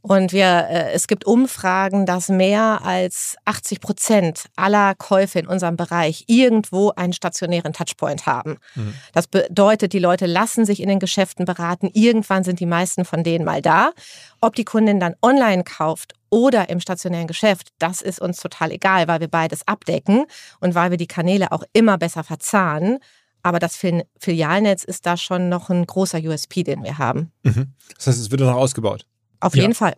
Und 0.02 0.34
wir, 0.34 0.68
äh, 0.70 0.92
es 0.92 1.08
gibt 1.08 1.26
Umfragen, 1.26 2.06
dass 2.06 2.28
mehr 2.28 2.82
als 2.84 3.38
80 3.46 3.80
Prozent 3.80 4.46
aller 4.58 4.96
Käufe 4.96 5.40
in 5.40 5.48
unserem 5.48 5.78
Bereich 5.78 6.26
irgendwo 6.28 6.92
einen 6.92 7.14
stationären 7.14 7.72
Touchpoint 7.72 8.26
haben. 8.26 8.58
Mhm. 8.76 8.96
Das 9.14 9.28
bedeutet, 9.28 9.94
die 9.94 10.00
Leute 10.00 10.26
lassen 10.26 10.66
sich 10.66 10.82
in 10.82 10.90
den 10.90 11.00
Geschäften 11.00 11.46
beraten. 11.46 11.90
Irgendwann 11.94 12.44
sind 12.44 12.60
die 12.60 12.66
meisten 12.66 13.06
von 13.06 13.24
denen 13.24 13.46
mal 13.46 13.62
da. 13.62 13.92
Ob 14.42 14.56
die 14.56 14.66
Kundin 14.66 15.00
dann 15.00 15.16
online 15.22 15.64
kauft 15.64 16.16
oder 16.30 16.70
im 16.70 16.80
stationären 16.80 17.28
Geschäft, 17.28 17.70
das 17.80 18.02
ist 18.02 18.20
uns 18.22 18.40
total 18.40 18.72
egal, 18.72 19.08
weil 19.08 19.20
wir 19.20 19.28
beides 19.28 19.68
abdecken 19.68 20.26
und 20.60 20.76
weil 20.76 20.92
wir 20.92 20.98
die 20.98 21.08
Kanäle 21.08 21.52
auch 21.52 21.64
immer 21.74 21.98
besser 21.98 22.24
verzahnen. 22.24 23.00
Aber 23.44 23.60
das 23.60 23.76
Fil- 23.78 24.04
Filialnetz 24.20 24.84
ist 24.84 25.06
da 25.06 25.16
schon 25.16 25.48
noch 25.50 25.70
ein 25.70 25.86
großer 25.86 26.20
USP, 26.20 26.64
den 26.64 26.84
wir 26.84 26.98
haben. 26.98 27.32
Mhm. 27.44 27.74
Das 27.96 28.08
heißt, 28.08 28.20
es 28.20 28.32
wird 28.32 28.42
noch 28.42 28.54
ausgebaut. 28.56 29.06
Auf 29.40 29.56
Ja. 29.56 29.62
jeden 29.62 29.76
Fall. 29.76 29.96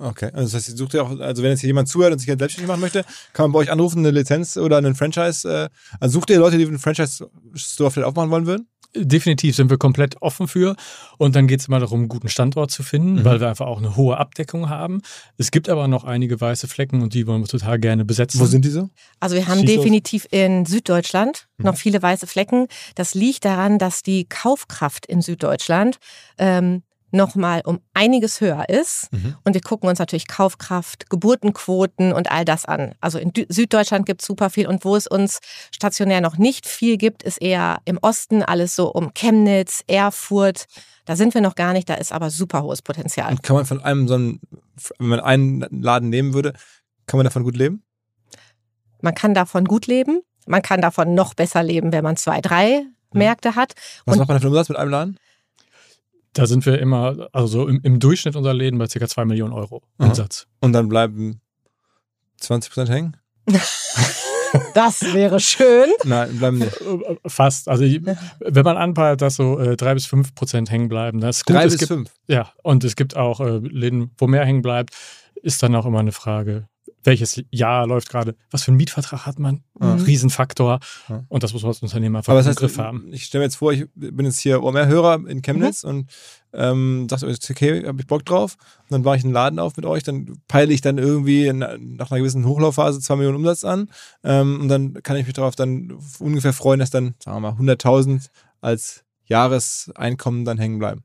Okay. 0.00 0.26
Also 0.32 0.44
das 0.44 0.54
heißt, 0.54 0.68
ihr 0.70 0.76
sucht 0.76 0.94
ja 0.94 1.02
auch, 1.02 1.18
also 1.20 1.42
wenn 1.42 1.50
jetzt 1.50 1.60
hier 1.60 1.68
jemand 1.68 1.88
zuhört 1.88 2.12
und 2.12 2.18
sich 2.20 2.28
jetzt 2.28 2.38
selbstständig 2.38 2.68
machen 2.68 2.80
möchte, 2.80 3.04
kann 3.32 3.44
man 3.44 3.52
bei 3.52 3.58
euch 3.60 3.70
anrufen, 3.70 3.98
eine 3.98 4.10
Lizenz 4.12 4.56
oder 4.56 4.78
einen 4.78 4.94
Franchise. 4.94 5.48
Äh, 5.48 5.68
also 6.00 6.14
sucht 6.20 6.30
ihr 6.30 6.38
Leute, 6.38 6.56
die 6.56 6.66
einen 6.66 6.78
Franchise-Store 6.78 7.90
vielleicht 7.90 8.06
aufmachen 8.06 8.30
wollen 8.30 8.46
würden? 8.46 8.68
Definitiv 8.96 9.54
sind 9.54 9.68
wir 9.70 9.76
komplett 9.76 10.20
offen 10.22 10.48
für. 10.48 10.74
Und 11.18 11.36
dann 11.36 11.46
geht 11.46 11.60
es 11.60 11.68
immer 11.68 11.78
darum, 11.78 12.00
einen 12.00 12.08
guten 12.08 12.28
Standort 12.28 12.70
zu 12.70 12.82
finden, 12.82 13.16
Mhm. 13.16 13.24
weil 13.24 13.40
wir 13.40 13.48
einfach 13.48 13.66
auch 13.66 13.78
eine 13.78 13.96
hohe 13.96 14.16
Abdeckung 14.16 14.68
haben. 14.70 15.02
Es 15.36 15.50
gibt 15.50 15.68
aber 15.68 15.88
noch 15.88 16.04
einige 16.04 16.40
weiße 16.40 16.68
Flecken 16.68 17.02
und 17.02 17.12
die 17.14 17.26
wollen 17.26 17.42
wir 17.42 17.48
total 17.48 17.78
gerne 17.78 18.04
besetzen. 18.04 18.40
Wo 18.40 18.46
sind 18.46 18.64
die 18.64 18.70
so? 18.70 18.88
Also 19.20 19.36
wir 19.36 19.46
haben 19.46 19.60
Schieß 19.60 19.68
los. 19.68 19.76
definitiv 19.84 20.26
in 20.30 20.64
Süddeutschland 20.64 21.48
Mhm. 21.58 21.64
noch 21.66 21.76
viele 21.76 22.00
weiße 22.02 22.26
Flecken. 22.26 22.66
Das 22.94 23.14
liegt 23.14 23.44
daran, 23.44 23.78
dass 23.78 24.02
die 24.02 24.24
Kaufkraft 24.28 25.04
in 25.06 25.20
Süddeutschland 25.22 25.98
ähm, 26.38 26.82
nochmal 27.10 27.62
um 27.64 27.80
einiges 27.94 28.40
höher 28.40 28.68
ist. 28.68 29.12
Mhm. 29.12 29.36
Und 29.44 29.54
wir 29.54 29.60
gucken 29.60 29.88
uns 29.88 29.98
natürlich 29.98 30.26
Kaufkraft, 30.28 31.08
Geburtenquoten 31.10 32.12
und 32.12 32.30
all 32.30 32.44
das 32.44 32.64
an. 32.64 32.94
Also 33.00 33.18
in 33.18 33.32
Süddeutschland 33.48 34.06
gibt 34.06 34.20
es 34.22 34.26
super 34.26 34.50
viel 34.50 34.66
und 34.66 34.84
wo 34.84 34.94
es 34.96 35.06
uns 35.06 35.38
stationär 35.70 36.20
noch 36.20 36.36
nicht 36.38 36.66
viel 36.66 36.96
gibt, 36.96 37.22
ist 37.22 37.40
eher 37.40 37.78
im 37.84 37.98
Osten 38.02 38.42
alles 38.42 38.76
so 38.76 38.90
um 38.92 39.12
Chemnitz, 39.14 39.82
Erfurt. 39.86 40.66
Da 41.06 41.16
sind 41.16 41.32
wir 41.34 41.40
noch 41.40 41.54
gar 41.54 41.72
nicht, 41.72 41.88
da 41.88 41.94
ist 41.94 42.12
aber 42.12 42.28
super 42.30 42.62
hohes 42.62 42.82
Potenzial. 42.82 43.30
Und 43.30 43.42
kann 43.42 43.56
man 43.56 43.64
von 43.64 43.82
einem 43.82 44.08
so 44.08 44.14
einen, 44.14 44.40
wenn 44.98 45.08
man 45.08 45.20
einen 45.20 45.60
Laden 45.70 46.10
nehmen 46.10 46.34
würde, 46.34 46.52
kann 47.06 47.16
man 47.18 47.24
davon 47.24 47.44
gut 47.44 47.56
leben? 47.56 47.82
Man 49.00 49.14
kann 49.14 49.32
davon 49.32 49.64
gut 49.64 49.86
leben. 49.86 50.20
Man 50.46 50.62
kann 50.62 50.80
davon 50.80 51.14
noch 51.14 51.34
besser 51.34 51.62
leben, 51.62 51.92
wenn 51.92 52.04
man 52.04 52.16
zwei, 52.16 52.40
drei 52.40 52.84
Märkte 53.12 53.54
hat. 53.54 53.72
Was 54.04 54.14
Und- 54.14 54.18
macht 54.18 54.28
man 54.28 54.34
denn 54.36 54.40
für 54.42 54.46
einen 54.48 54.54
Umsatz 54.54 54.68
mit 54.68 54.78
einem 54.78 54.90
Laden? 54.90 55.18
Da 56.38 56.46
sind 56.46 56.64
wir 56.66 56.78
immer, 56.78 57.28
also 57.32 57.46
so 57.48 57.68
im, 57.68 57.80
im 57.82 57.98
Durchschnitt 57.98 58.36
unserer 58.36 58.54
Läden 58.54 58.78
bei 58.78 58.86
ca. 58.86 59.08
2 59.08 59.24
Millionen 59.24 59.52
Euro. 59.52 59.82
Umsatz. 59.98 60.46
Und 60.60 60.72
dann 60.72 60.88
bleiben 60.88 61.40
20% 62.40 62.88
hängen? 62.88 63.16
Das 64.72 65.02
wäre 65.12 65.40
schön. 65.40 65.90
Nein, 66.04 66.38
bleiben 66.38 66.58
nicht. 66.58 66.80
Äh, 66.80 67.16
Fast. 67.26 67.68
Also 67.68 67.84
wenn 67.84 68.64
man 68.64 68.78
anpeilt, 68.78 69.20
dass 69.20 69.36
so 69.36 69.58
äh, 69.58 69.76
3 69.76 69.92
bis 69.92 70.06
5 70.06 70.34
Prozent 70.34 70.70
hängen 70.70 70.88
bleiben, 70.88 71.20
das 71.20 71.38
ist 71.38 71.44
gut. 71.44 71.56
Drei 71.56 71.64
es 71.66 71.74
bis 71.74 71.80
gibt, 71.80 71.88
fünf. 71.88 72.14
Ja, 72.28 72.50
und 72.62 72.82
es 72.82 72.96
gibt 72.96 73.14
auch 73.14 73.40
äh, 73.40 73.58
Läden, 73.58 74.10
wo 74.16 74.26
mehr 74.26 74.46
hängen 74.46 74.62
bleibt, 74.62 74.94
ist 75.42 75.62
dann 75.62 75.74
auch 75.74 75.84
immer 75.84 75.98
eine 75.98 76.12
Frage, 76.12 76.66
welches 77.04 77.42
Jahr 77.50 77.86
läuft 77.86 78.08
gerade, 78.08 78.34
was 78.50 78.64
für 78.64 78.70
einen 78.70 78.76
Mietvertrag 78.76 79.26
hat 79.26 79.38
man? 79.38 79.62
Mhm. 79.78 80.02
Riesenfaktor. 80.04 80.80
Ja. 81.08 81.24
Und 81.28 81.42
das 81.42 81.52
muss 81.52 81.62
man 81.62 81.70
als 81.70 81.82
Unternehmer 81.82 82.18
einfach 82.18 82.32
Aber 82.32 82.40
im 82.40 82.46
heißt, 82.46 82.58
Griff 82.58 82.78
haben. 82.78 83.08
ich 83.12 83.24
stelle 83.24 83.42
mir 83.42 83.46
jetzt 83.46 83.56
vor, 83.56 83.72
ich 83.72 83.86
bin 83.94 84.26
jetzt 84.26 84.40
hier 84.40 84.62
OMR-Hörer 84.62 85.26
in 85.28 85.42
Chemnitz 85.42 85.84
und 85.84 86.10
ähm, 86.52 87.06
dachte, 87.08 87.26
okay, 87.26 87.86
habe 87.86 88.00
ich 88.00 88.06
Bock 88.06 88.24
drauf. 88.24 88.56
Und 88.82 88.92
dann 88.92 89.02
mache 89.02 89.16
ich 89.16 89.24
einen 89.24 89.32
Laden 89.32 89.58
auf 89.58 89.76
mit 89.76 89.86
euch, 89.86 90.02
dann 90.02 90.38
peile 90.48 90.72
ich 90.72 90.80
dann 90.80 90.98
irgendwie 90.98 91.46
in, 91.46 91.58
nach 91.58 92.10
einer 92.10 92.20
gewissen 92.20 92.46
Hochlaufphase 92.46 93.00
2 93.00 93.16
Millionen 93.16 93.36
Umsatz 93.36 93.64
an. 93.64 93.90
Ähm, 94.24 94.60
und 94.60 94.68
dann 94.68 94.94
kann 95.02 95.16
ich 95.16 95.26
mich 95.26 95.34
darauf 95.34 95.56
dann 95.56 95.98
ungefähr 96.18 96.52
freuen, 96.52 96.80
dass 96.80 96.90
dann, 96.90 97.14
sagen 97.22 97.42
wir 97.42 97.52
mal, 97.52 97.60
100.000 97.60 98.28
als 98.60 99.04
Jahreseinkommen 99.26 100.44
dann 100.44 100.58
hängen 100.58 100.78
bleiben. 100.78 101.04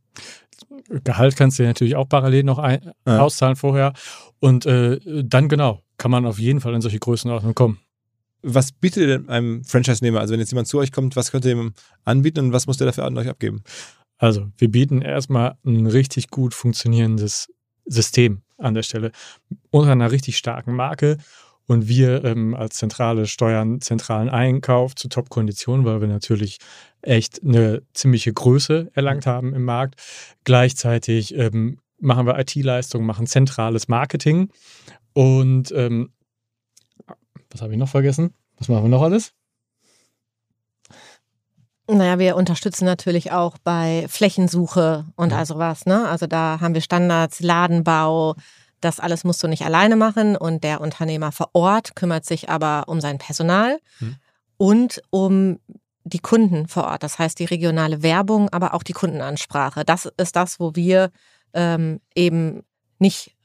Gehalt 1.03 1.36
kannst 1.36 1.57
du 1.60 1.63
dir 1.63 1.67
natürlich 1.67 1.95
auch 1.95 2.07
parallel 2.07 2.43
noch 2.43 2.60
ein, 2.60 2.91
Ja. 3.07 3.19
auszahlen 3.19 3.55
vorher. 3.55 3.93
Und 4.39 4.65
äh, 4.65 5.00
dann 5.24 5.50
genau, 5.50 5.81
kann 5.98 6.12
man 6.12 6.25
auf 6.25 6.39
jeden 6.39 6.60
Fall 6.62 6.74
in 6.74 6.81
solche 6.81 7.00
Größenordnungen 7.00 7.55
kommen. 7.55 7.79
Was 8.41 8.72
bietet 8.74 9.01
ihr 9.03 9.07
denn 9.07 9.29
einem 9.29 9.63
Franchise-Nehmer? 9.63 10.19
Also 10.19 10.33
wenn 10.33 10.39
jetzt 10.39 10.51
jemand 10.51 10.67
zu 10.67 10.77
euch 10.79 10.91
kommt, 10.91 11.15
was 11.15 11.31
könnt 11.31 11.45
ihr 11.45 11.51
ihm 11.51 11.74
anbieten 12.03 12.39
und 12.39 12.53
was 12.53 12.67
muss 12.67 12.77
der 12.77 12.88
dafür 12.88 13.05
an 13.05 13.17
euch 13.17 13.29
abgeben? 13.29 13.63
Also, 14.17 14.48
wir 14.57 14.69
bieten 14.69 15.01
erstmal 15.01 15.55
ein 15.65 15.88
richtig 15.88 16.29
gut 16.29 16.53
funktionierendes 16.53 17.51
System 17.86 18.41
an 18.57 18.74
der 18.74 18.83
Stelle 18.83 19.12
unter 19.72 19.91
einer 19.91 20.12
richtig 20.12 20.38
starken 20.38 20.75
Marke. 20.75 21.17
Und 21.67 21.88
wir 21.88 22.24
ähm, 22.25 22.55
als 22.55 22.75
Zentrale 22.75 23.25
steuern 23.25 23.79
zentralen 23.79 24.29
Einkauf 24.29 24.96
zu 24.96 25.08
Top-Konditionen, 25.08 25.86
weil 25.86 26.01
wir 26.01 26.08
natürlich 26.10 26.58
echt 27.01 27.41
eine 27.43 27.82
ziemliche 27.93 28.34
Größe 28.34 28.91
erlangt 28.93 29.25
haben 29.25 29.53
im 29.53 29.63
Markt. 29.63 29.96
Gleichzeitig 30.43 31.36
ähm, 31.36 31.79
machen 32.00 32.25
wir 32.25 32.38
IT-Leistungen, 32.38 33.05
machen 33.05 33.27
zentrales 33.27 33.88
Marketing. 33.88 34.50
Und 35.13 35.72
ähm, 35.72 36.12
was 37.50 37.62
habe 37.62 37.72
ich 37.74 37.79
noch 37.79 37.89
vergessen? 37.89 38.34
Was 38.58 38.67
machen 38.67 38.84
wir 38.84 38.89
noch 38.89 39.01
alles? 39.03 39.34
Naja, 41.88 42.17
wir 42.17 42.36
unterstützen 42.38 42.86
natürlich 42.86 43.32
auch 43.32 43.58
bei 43.58 44.05
Flächensuche 44.08 45.05
und 45.15 45.32
Ja. 45.32 45.39
all 45.39 45.46
sowas. 45.46 45.86
Ne? 45.86 46.08
Also 46.08 46.27
da 46.27 46.60
haben 46.62 46.74
wir 46.74 46.82
Standards, 46.82 47.41
Ladenbau. 47.41 48.36
Das 48.83 48.99
alles 48.99 49.23
musst 49.23 49.41
du 49.43 49.47
nicht 49.47 49.63
alleine 49.65 49.95
machen 49.95 50.35
und 50.35 50.63
der 50.63 50.81
Unternehmer 50.81 51.31
vor 51.31 51.49
Ort 51.53 51.95
kümmert 51.95 52.25
sich 52.25 52.49
aber 52.49 52.83
um 52.87 53.01
sein 53.01 53.17
Personal 53.17 53.79
Hm. 53.99 54.15
und 54.57 55.01
um 55.09 55.59
die 56.03 56.19
Kunden 56.19 56.67
vor 56.67 56.85
Ort. 56.85 57.03
Das 57.03 57.17
heißt 57.17 57.39
die 57.39 57.45
regionale 57.45 58.03
Werbung, 58.03 58.49
aber 58.49 58.73
auch 58.73 58.83
die 58.83 58.93
Kundenansprache. 58.93 59.85
Das 59.85 60.05
ist 60.17 60.35
das, 60.35 60.59
wo 60.59 60.75
wir 60.75 61.11
ähm, 61.53 62.01
eben 62.13 62.63
nicht 62.99 63.35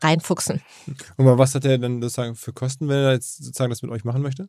reinfuchsen. 0.00 0.60
Und 1.16 1.26
was 1.26 1.54
hat 1.54 1.64
er 1.64 1.78
dann 1.78 2.00
sozusagen 2.00 2.34
für 2.34 2.52
Kosten, 2.52 2.88
wenn 2.88 2.96
er 2.96 3.12
jetzt 3.12 3.42
sozusagen 3.42 3.70
das 3.70 3.82
mit 3.82 3.90
euch 3.90 4.04
machen 4.04 4.22
möchte? 4.22 4.48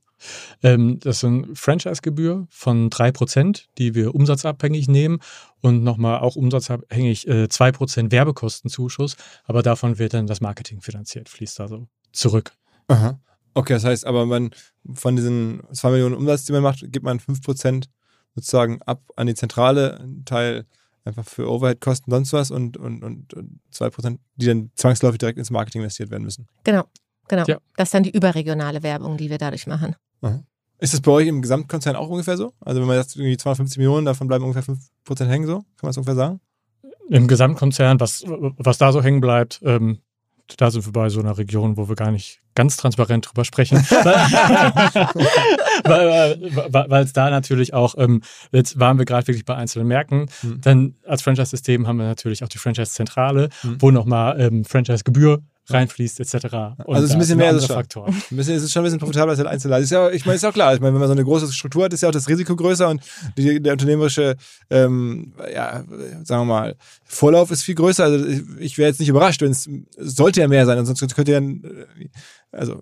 Ähm, 0.63 1.00
das 1.00 1.18
ist 1.18 1.24
eine 1.24 1.48
Franchise-Gebühr 1.56 2.48
von 2.50 2.89
3%, 2.89 3.65
die 3.77 3.96
wir 3.96 4.13
umsatzabhängig 4.13 4.88
nehmen 4.88 5.20
und 5.62 5.84
nochmal 5.84 6.20
auch 6.20 6.35
umsatzabhängig 6.35 7.27
äh, 7.27 7.46
2% 7.46 8.12
Werbekostenzuschuss, 8.12 9.18
aber 9.46 9.64
davon 9.64 9.98
wird 9.98 10.14
dann 10.14 10.27
das 10.27 10.42
Marketing 10.42 10.81
finanziert, 10.81 11.29
fließt 11.29 11.59
also 11.59 11.88
zurück. 12.12 12.53
Aha. 12.88 13.20
Okay, 13.53 13.74
das 13.74 13.83
heißt 13.83 14.05
aber, 14.05 14.25
man 14.25 14.51
von 14.94 15.16
diesen 15.16 15.62
2 15.72 15.92
Millionen 15.92 16.16
Umsatz, 16.16 16.46
die 16.46 16.53
man 16.53 16.64
macht, 16.64 16.79
gibt 16.92 17.03
man 17.03 17.20
5% 17.20 17.85
sozusagen 18.35 18.81
ab 18.83 19.01
an 19.16 19.27
die 19.27 19.35
Zentrale, 19.35 20.00
einen 20.00 20.25
Teil 20.25 20.66
einfach 21.05 21.25
für 21.25 21.50
Overhead-Kosten, 21.50 22.12
sonst 22.12 22.33
was 22.33 22.51
und, 22.51 22.77
und, 22.77 23.03
und, 23.03 23.33
und 23.33 23.59
2%, 23.74 24.18
die 24.35 24.46
dann 24.46 24.72
zwangsläufig 24.75 25.20
direkt 25.20 25.38
ins 25.38 25.51
Marketing 25.51 25.81
investiert 25.81 26.12
werden 26.12 26.24
müssen. 26.24 26.48
Genau, 26.64 26.83
genau. 27.27 27.46
Ja. 27.48 27.57
Das 27.75 27.88
ist 27.88 27.94
dann 27.94 28.03
die 28.03 28.12
überregionale 28.12 28.83
Werbung, 28.83 29.18
die 29.18 29.29
wir 29.29 29.38
dadurch 29.38 29.68
machen. 29.68 29.96
Ist 30.79 30.94
das 30.94 31.01
bei 31.01 31.12
euch 31.12 31.27
im 31.27 31.42
Gesamtkonzern 31.42 31.96
auch 31.96 32.09
ungefähr 32.09 32.38
so? 32.38 32.53
Also 32.62 32.79
wenn 32.79 32.88
man 32.88 32.98
sagt, 32.98 33.16
irgendwie 33.16 33.38
250 33.38 33.77
Millionen, 33.77 34.05
davon 34.05 34.27
bleiben 34.27 34.46
ungefähr 34.46 34.75
5% 35.05 35.25
hängen 35.27 35.46
so? 35.46 35.57
Kann 35.57 35.66
man 35.81 35.90
das 35.90 35.98
ungefähr 35.98 36.16
sagen? 36.16 36.40
Im 37.09 37.27
Gesamtkonzern, 37.27 38.00
was, 38.00 38.24
was 38.25 38.77
da 38.77 38.92
so 38.92 39.01
hängen 39.01 39.20
bleibt, 39.20 39.62
ähm, 39.64 40.00
da 40.57 40.72
sind 40.72 40.85
wir 40.85 40.92
bei 40.92 41.09
so 41.09 41.20
einer 41.20 41.38
Region, 41.38 41.77
wo 41.77 41.90
wir 41.90 41.96
gar 41.96 42.12
nicht 42.12 42.40
ganz 42.55 42.77
transparent 42.77 43.27
drüber 43.29 43.46
sprechen. 43.46 43.77
weil 45.83 47.03
es 47.03 47.14
da 47.14 47.29
natürlich 47.29 47.74
auch, 47.74 47.96
ähm, 47.98 48.22
jetzt 48.51 48.79
waren 48.79 48.98
wir 48.98 49.05
gerade 49.05 49.27
wirklich 49.27 49.46
bei 49.46 49.55
einzelnen 49.55 49.88
Märkten, 49.88 50.27
Hm. 50.42 50.62
dann 50.62 50.96
als 51.05 51.22
Franchise-System 51.22 51.88
haben 51.88 51.98
wir 51.98 52.05
natürlich 52.05 52.44
auch 52.44 52.50
die 52.50 52.57
Franchise-Zentrale, 52.57 53.50
Hm. 53.62 53.77
wo 53.79 53.92
nochmal 53.92 54.40
ähm, 54.40 54.66
Franchise-Gebühr 54.66 55.42
reinfließt 55.72 56.20
etc. 56.20 56.34
Und 56.34 56.96
Also 56.96 57.03
es 57.03 57.03
ist 57.05 57.12
ein 57.14 57.20
bisschen 57.20 57.38
mehr 57.38 57.51
ist. 57.51 57.70
Ein 58.32 58.38
bisschen, 58.38 58.55
es 58.55 58.64
ist 58.64 58.72
schon 58.72 58.82
ein 58.82 58.86
bisschen 58.86 59.00
profitabler 59.00 59.32
als 59.32 59.40
der 59.40 59.50
Einzelladen. 59.50 59.84
Ist 59.84 59.92
ja, 59.92 60.10
ich 60.10 60.25
meine, 60.25 60.36
ist 60.36 60.44
ja 60.44 60.50
auch 60.50 60.53
klar. 60.53 60.74
Ich 60.74 60.79
meine, 60.79 60.94
wenn 60.94 61.00
man 61.00 61.08
so 61.08 61.14
eine 61.14 61.24
große 61.24 61.51
Struktur 61.51 61.86
hat, 61.86 61.94
ist 61.94 62.01
ja 62.01 62.10
auch 62.10 62.14
das 62.14 62.27
Risiko 62.27 62.55
größer 62.55 62.90
und 62.90 63.01
die, 63.38 63.62
der 63.62 63.74
unternehmerische, 63.74 64.36
ähm, 64.70 65.34
ja, 65.53 65.84
sagen 66.24 66.42
wir 66.42 66.46
mal, 66.46 66.75
Vorlauf 67.03 67.51
ist 67.51 67.64
viel 67.64 67.75
größer. 67.75 68.03
Also 68.03 68.25
ich, 68.25 68.44
ich 68.60 68.77
wäre 68.77 68.90
jetzt 68.90 69.00
nicht 69.00 69.10
überrascht, 69.10 69.42
wenn 69.42 69.51
es 69.51 69.70
sollte 69.98 70.42
ja 70.42 70.48
mehr 70.48 70.66
sein, 70.66 70.77
ansonsten 70.77 71.08
könnte 71.08 71.32
ja, 71.32 71.42
also 72.51 72.81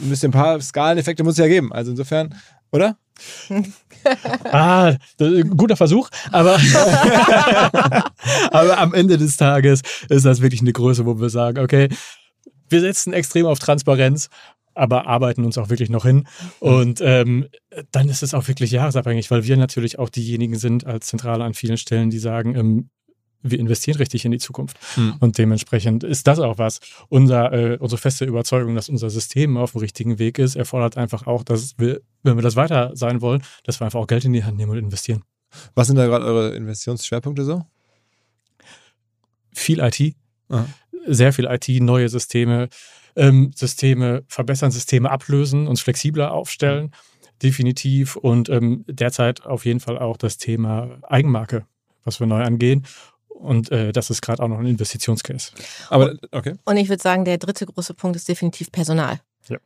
müsste 0.00 0.28
ein 0.28 0.32
paar 0.32 0.60
Skaleneffekte 0.60 1.24
muss 1.24 1.34
es 1.34 1.38
ja 1.38 1.48
geben. 1.48 1.72
Also 1.72 1.90
insofern, 1.90 2.34
oder? 2.70 2.96
Ah, 4.50 4.96
ein 5.20 5.56
guter 5.56 5.76
Versuch, 5.76 6.08
aber, 6.32 6.54
aber 8.50 8.78
am 8.78 8.94
Ende 8.94 9.16
des 9.16 9.36
Tages 9.36 9.82
ist 10.08 10.24
das 10.24 10.42
wirklich 10.42 10.60
eine 10.60 10.72
Größe, 10.72 11.06
wo 11.06 11.20
wir 11.20 11.28
sagen, 11.30 11.60
okay, 11.60 11.88
wir 12.68 12.80
setzen 12.80 13.12
extrem 13.12 13.46
auf 13.46 13.60
Transparenz, 13.60 14.28
aber 14.74 15.06
arbeiten 15.06 15.44
uns 15.44 15.56
auch 15.56 15.68
wirklich 15.68 15.88
noch 15.88 16.04
hin. 16.04 16.26
Und 16.58 17.00
ähm, 17.00 17.46
dann 17.92 18.08
ist 18.08 18.24
es 18.24 18.34
auch 18.34 18.48
wirklich 18.48 18.72
jahresabhängig, 18.72 19.30
weil 19.30 19.44
wir 19.44 19.56
natürlich 19.56 20.00
auch 20.00 20.08
diejenigen 20.08 20.56
sind 20.56 20.84
als 20.84 21.06
Zentrale 21.06 21.44
an 21.44 21.54
vielen 21.54 21.76
Stellen, 21.76 22.10
die 22.10 22.18
sagen, 22.18 22.56
ähm, 22.56 22.90
wir 23.42 23.58
investieren 23.58 23.96
richtig 23.96 24.24
in 24.24 24.30
die 24.30 24.38
Zukunft. 24.38 24.76
Hm. 24.94 25.14
Und 25.20 25.38
dementsprechend 25.38 26.04
ist 26.04 26.26
das 26.26 26.38
auch 26.38 26.58
was. 26.58 26.80
Unser, 27.08 27.52
äh, 27.52 27.76
unsere 27.78 28.00
feste 28.00 28.24
Überzeugung, 28.24 28.74
dass 28.74 28.88
unser 28.88 29.10
System 29.10 29.56
auf 29.56 29.72
dem 29.72 29.80
richtigen 29.80 30.18
Weg 30.18 30.38
ist, 30.38 30.56
erfordert 30.56 30.96
einfach 30.96 31.26
auch, 31.26 31.42
dass 31.42 31.78
wir, 31.78 32.00
wenn 32.22 32.36
wir 32.36 32.42
das 32.42 32.56
weiter 32.56 32.92
sein 32.94 33.20
wollen, 33.20 33.42
dass 33.64 33.80
wir 33.80 33.84
einfach 33.84 34.00
auch 34.00 34.06
Geld 34.06 34.24
in 34.24 34.32
die 34.32 34.44
Hand 34.44 34.56
nehmen 34.56 34.72
und 34.72 34.78
investieren. 34.78 35.22
Was 35.74 35.86
sind 35.86 35.96
da 35.96 36.06
gerade 36.06 36.24
eure 36.24 36.54
Investitionsschwerpunkte 36.54 37.44
so? 37.44 37.64
Viel 39.52 39.80
IT, 39.80 40.14
Aha. 40.48 40.66
sehr 41.06 41.32
viel 41.32 41.44
IT, 41.44 41.68
neue 41.82 42.08
Systeme, 42.08 42.68
ähm, 43.16 43.50
Systeme 43.54 44.24
verbessern, 44.28 44.70
Systeme 44.70 45.10
ablösen, 45.10 45.66
uns 45.66 45.80
flexibler 45.82 46.32
aufstellen, 46.32 46.90
definitiv. 47.42 48.16
Und 48.16 48.48
ähm, 48.48 48.84
derzeit 48.88 49.44
auf 49.44 49.64
jeden 49.66 49.80
Fall 49.80 49.98
auch 49.98 50.16
das 50.16 50.38
Thema 50.38 50.98
Eigenmarke, 51.02 51.66
was 52.04 52.20
wir 52.20 52.26
neu 52.26 52.42
angehen. 52.42 52.86
Und 53.34 53.70
äh, 53.72 53.92
das 53.92 54.10
ist 54.10 54.22
gerade 54.22 54.42
auch 54.42 54.48
noch 54.48 54.58
ein 54.58 54.66
Investitionscase. 54.66 55.52
Aber, 55.90 56.14
okay. 56.30 56.54
Und 56.64 56.76
ich 56.76 56.88
würde 56.88 57.02
sagen, 57.02 57.24
der 57.24 57.38
dritte 57.38 57.66
große 57.66 57.94
Punkt 57.94 58.16
ist 58.16 58.28
definitiv 58.28 58.70
Personal. 58.70 59.20
Ja. 59.48 59.58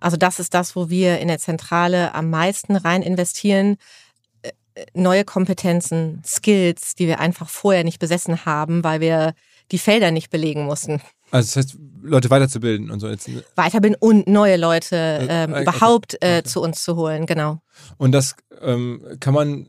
Also 0.00 0.16
das 0.16 0.38
ist 0.38 0.54
das, 0.54 0.76
wo 0.76 0.88
wir 0.88 1.18
in 1.18 1.28
der 1.28 1.38
Zentrale 1.38 2.14
am 2.14 2.30
meisten 2.30 2.76
rein 2.76 3.02
investieren. 3.02 3.76
Äh, 4.42 4.52
Neue 4.94 5.24
Kompetenzen, 5.24 6.22
Skills, 6.24 6.94
die 6.94 7.06
wir 7.06 7.20
einfach 7.20 7.48
vorher 7.48 7.84
nicht 7.84 7.98
besessen 7.98 8.44
haben, 8.44 8.84
weil 8.84 9.00
wir 9.00 9.34
die 9.72 9.78
Felder 9.78 10.10
nicht 10.10 10.30
belegen 10.30 10.64
mussten. 10.64 11.00
Also 11.30 11.48
das 11.48 11.56
heißt, 11.56 11.78
Leute 12.02 12.30
weiterzubilden 12.30 12.90
und 12.90 13.00
so. 13.00 13.08
Jetzt, 13.08 13.28
Weiterbilden 13.56 13.96
und 13.98 14.28
neue 14.28 14.56
Leute 14.56 15.26
ähm, 15.28 15.52
okay. 15.52 15.62
überhaupt 15.62 16.14
äh, 16.22 16.38
Okay. 16.38 16.44
zu 16.44 16.60
uns 16.60 16.84
zu 16.84 16.96
holen, 16.96 17.26
genau. 17.26 17.60
Und 17.96 18.12
das 18.12 18.36
ähm, 18.60 19.04
kann 19.18 19.34
man 19.34 19.68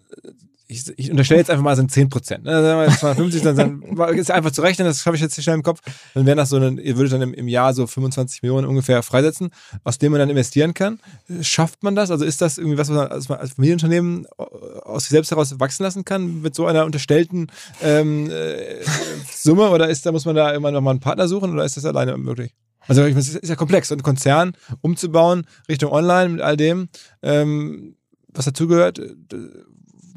ich, 0.68 0.92
ich 0.98 1.12
unterstelle 1.12 1.40
jetzt 1.40 1.50
einfach 1.50 1.64
mal, 1.64 1.76
sind 1.76 1.92
10 1.92 2.10
Prozent. 2.10 2.44
Ne? 2.44 2.62
Sagen 2.62 2.80
wir 2.82 2.98
250, 2.98 3.42
dann, 3.44 3.56
dann 3.56 4.10
ist 4.16 4.32
einfach 4.32 4.52
zu 4.52 4.62
rechnen, 4.62 4.88
das 4.88 5.02
schaffe 5.02 5.16
ich 5.16 5.22
jetzt 5.22 5.42
schnell 5.42 5.56
im 5.56 5.64
Kopf. 5.64 5.82
Dann 6.14 6.26
wären 6.26 6.38
das 6.38 6.50
so, 6.50 6.56
eine, 6.56 6.82
ihr 6.82 6.98
würdet 6.98 7.14
dann 7.14 7.22
im, 7.22 7.34
im, 7.34 7.48
Jahr 7.48 7.74
so 7.74 7.86
25 7.86 8.42
Millionen 8.42 8.68
ungefähr 8.68 9.04
freisetzen, 9.04 9.50
aus 9.84 10.00
dem 10.00 10.12
man 10.12 10.20
dann 10.20 10.30
investieren 10.30 10.74
kann. 10.74 11.00
Schafft 11.42 11.84
man 11.84 11.96
das? 11.96 12.10
Also 12.10 12.26
ist 12.26 12.42
das 12.42 12.58
irgendwie 12.58 12.78
was, 12.78 12.90
was 12.90 13.30
man 13.30 13.38
als 13.38 13.54
Familienunternehmen 13.54 14.26
aus 14.38 15.04
sich 15.04 15.12
selbst 15.12 15.32
heraus 15.32 15.60
wachsen 15.60 15.84
lassen 15.84 16.04
kann 16.04 16.42
mit 16.42 16.56
so 16.56 16.66
einer 16.66 16.86
unterstellten 16.86 17.48
ähm, 17.84 18.30
äh, 18.32 18.84
Summe? 19.32 19.70
Oder 19.70 19.90
ist 19.90 20.06
da 20.06 20.12
muss 20.12 20.26
man 20.26 20.36
da 20.36 20.52
immer 20.52 20.72
noch 20.72 20.82
mal 20.82 20.92
einen 20.92 21.00
Partner 21.00 21.28
suchen 21.28 21.52
oder 21.52 21.64
ist 21.64 21.78
das 21.78 21.86
alleine 21.86 22.18
möglich? 22.18 22.54
Also 22.88 23.04
es 23.04 23.36
ist 23.36 23.50
ja 23.50 23.56
komplex, 23.56 23.88
so 23.88 23.96
einen 23.96 24.04
Konzern 24.04 24.54
umzubauen 24.82 25.46
Richtung 25.68 25.92
Online 25.92 26.30
mit 26.30 26.42
all 26.42 26.58
dem, 26.58 26.90
ähm, 27.24 27.96
was 28.28 28.46
dazugehört 28.46 29.02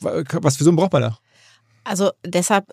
was 0.01 0.57
für 0.57 0.65
so 0.65 0.73
braucht 0.73 0.93
man 0.93 1.03
da? 1.03 1.19
Also 1.85 2.11
deshalb 2.25 2.67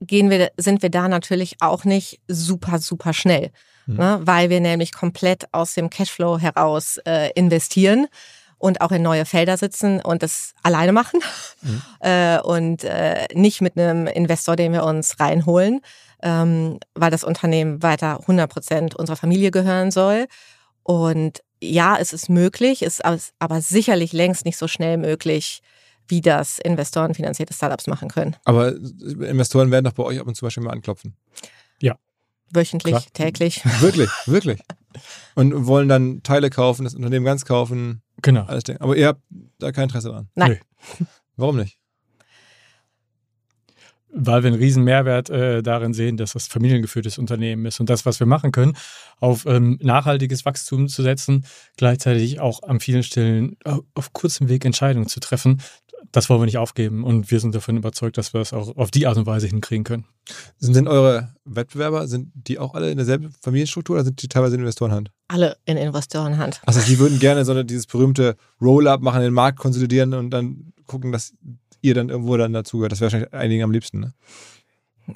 gehen 0.00 0.30
wir, 0.30 0.50
sind 0.56 0.82
wir 0.82 0.90
da 0.90 1.08
natürlich 1.08 1.56
auch 1.60 1.84
nicht 1.84 2.20
super, 2.28 2.78
super 2.78 3.12
schnell, 3.12 3.50
mhm. 3.86 3.96
ne, 3.96 4.20
weil 4.22 4.50
wir 4.50 4.60
nämlich 4.60 4.92
komplett 4.92 5.52
aus 5.52 5.74
dem 5.74 5.90
Cashflow 5.90 6.38
heraus 6.38 6.98
äh, 7.04 7.30
investieren 7.32 8.06
und 8.58 8.80
auch 8.80 8.92
in 8.92 9.02
neue 9.02 9.24
Felder 9.24 9.56
sitzen 9.56 10.00
und 10.00 10.22
das 10.22 10.54
alleine 10.62 10.92
machen 10.92 11.20
mhm. 11.62 11.82
äh, 12.00 12.40
und 12.40 12.84
äh, 12.84 13.26
nicht 13.34 13.60
mit 13.60 13.78
einem 13.78 14.06
Investor, 14.06 14.56
den 14.56 14.72
wir 14.72 14.84
uns 14.84 15.18
reinholen, 15.20 15.80
ähm, 16.22 16.78
weil 16.94 17.10
das 17.10 17.24
Unternehmen 17.24 17.82
weiter 17.82 18.20
100 18.20 18.50
Prozent 18.50 18.94
unserer 18.96 19.16
Familie 19.16 19.50
gehören 19.50 19.90
soll. 19.90 20.26
Und 20.82 21.40
ja, 21.60 21.96
es 21.98 22.12
ist 22.12 22.28
möglich, 22.28 22.82
ist 22.82 23.02
aber 23.04 23.60
sicherlich 23.60 24.12
längst 24.12 24.44
nicht 24.44 24.56
so 24.56 24.68
schnell 24.68 24.96
möglich, 24.96 25.60
wie 26.08 26.20
das 26.20 26.58
Investoren 26.58 27.14
finanzierte 27.14 27.54
Startups 27.54 27.86
machen 27.86 28.08
können. 28.08 28.36
Aber 28.44 28.74
Investoren 28.74 29.70
werden 29.70 29.84
doch 29.84 29.92
bei 29.92 30.02
euch 30.02 30.20
ab 30.20 30.26
und 30.26 30.34
zu 30.34 30.44
mal 30.60 30.70
anklopfen. 30.70 31.16
Ja. 31.80 31.96
Wöchentlich, 32.50 32.92
Klar. 32.92 33.04
täglich. 33.12 33.62
Wirklich, 33.80 34.10
wirklich. 34.26 34.60
Und 35.34 35.66
wollen 35.66 35.88
dann 35.88 36.22
Teile 36.22 36.50
kaufen, 36.50 36.84
das 36.84 36.94
Unternehmen 36.94 37.24
ganz 37.24 37.44
kaufen. 37.44 38.02
Genau. 38.22 38.44
Alles 38.44 38.64
Aber 38.80 38.96
ihr 38.96 39.08
habt 39.08 39.20
da 39.58 39.70
kein 39.70 39.84
Interesse 39.84 40.08
dran. 40.08 40.28
Nein. 40.34 40.58
Nee. 40.98 41.06
Warum 41.36 41.56
nicht? 41.56 41.78
weil 44.10 44.42
wir 44.42 44.48
einen 44.48 44.58
riesen 44.58 44.84
Mehrwert 44.84 45.30
äh, 45.30 45.62
darin 45.62 45.92
sehen, 45.92 46.16
dass 46.16 46.32
das 46.32 46.46
familiengeführtes 46.46 47.18
Unternehmen 47.18 47.66
ist 47.66 47.80
und 47.80 47.90
das, 47.90 48.06
was 48.06 48.20
wir 48.20 48.26
machen 48.26 48.52
können, 48.52 48.76
auf 49.18 49.44
ähm, 49.46 49.78
nachhaltiges 49.82 50.44
Wachstum 50.44 50.88
zu 50.88 51.02
setzen, 51.02 51.44
gleichzeitig 51.76 52.40
auch 52.40 52.62
an 52.62 52.80
vielen 52.80 53.02
Stellen 53.02 53.56
auf, 53.64 53.80
auf 53.94 54.12
kurzem 54.12 54.48
Weg 54.48 54.64
Entscheidungen 54.64 55.08
zu 55.08 55.20
treffen. 55.20 55.60
Das 56.12 56.28
wollen 56.28 56.40
wir 56.40 56.46
nicht 56.46 56.58
aufgeben 56.58 57.04
und 57.04 57.30
wir 57.30 57.40
sind 57.40 57.54
davon 57.54 57.76
überzeugt, 57.76 58.16
dass 58.18 58.32
wir 58.32 58.38
das 58.38 58.52
auch 58.52 58.76
auf 58.76 58.90
die 58.90 59.06
Art 59.06 59.16
und 59.16 59.26
Weise 59.26 59.46
hinkriegen 59.46 59.84
können. 59.84 60.04
Sind 60.58 60.74
denn 60.76 60.88
eure 60.88 61.34
Wettbewerber, 61.44 62.06
sind 62.06 62.30
die 62.34 62.58
auch 62.58 62.74
alle 62.74 62.90
in 62.90 62.96
derselben 62.96 63.34
Familienstruktur 63.42 63.96
oder 63.96 64.04
sind 64.04 64.22
die 64.22 64.28
teilweise 64.28 64.54
in 64.54 64.60
Investorenhand? 64.60 65.10
Alle 65.28 65.56
in 65.64 65.76
Investorenhand. 65.76 66.60
Also 66.64 66.80
die 66.80 66.98
würden 66.98 67.18
gerne 67.18 67.44
so 67.44 67.62
dieses 67.62 67.86
berühmte 67.86 68.36
Roll-up 68.60 69.00
machen, 69.02 69.20
den 69.20 69.32
Markt 69.32 69.58
konsolidieren 69.58 70.14
und 70.14 70.30
dann 70.30 70.72
gucken, 70.86 71.12
dass 71.12 71.34
ihr 71.82 71.94
dann 71.94 72.08
irgendwo 72.08 72.36
dann 72.36 72.52
dazugehört. 72.52 72.92
Das 72.92 73.00
wäre 73.00 73.12
wahrscheinlich 73.12 73.32
einigen 73.34 73.62
am 73.62 73.72
liebsten, 73.72 74.00
ne? 74.00 74.12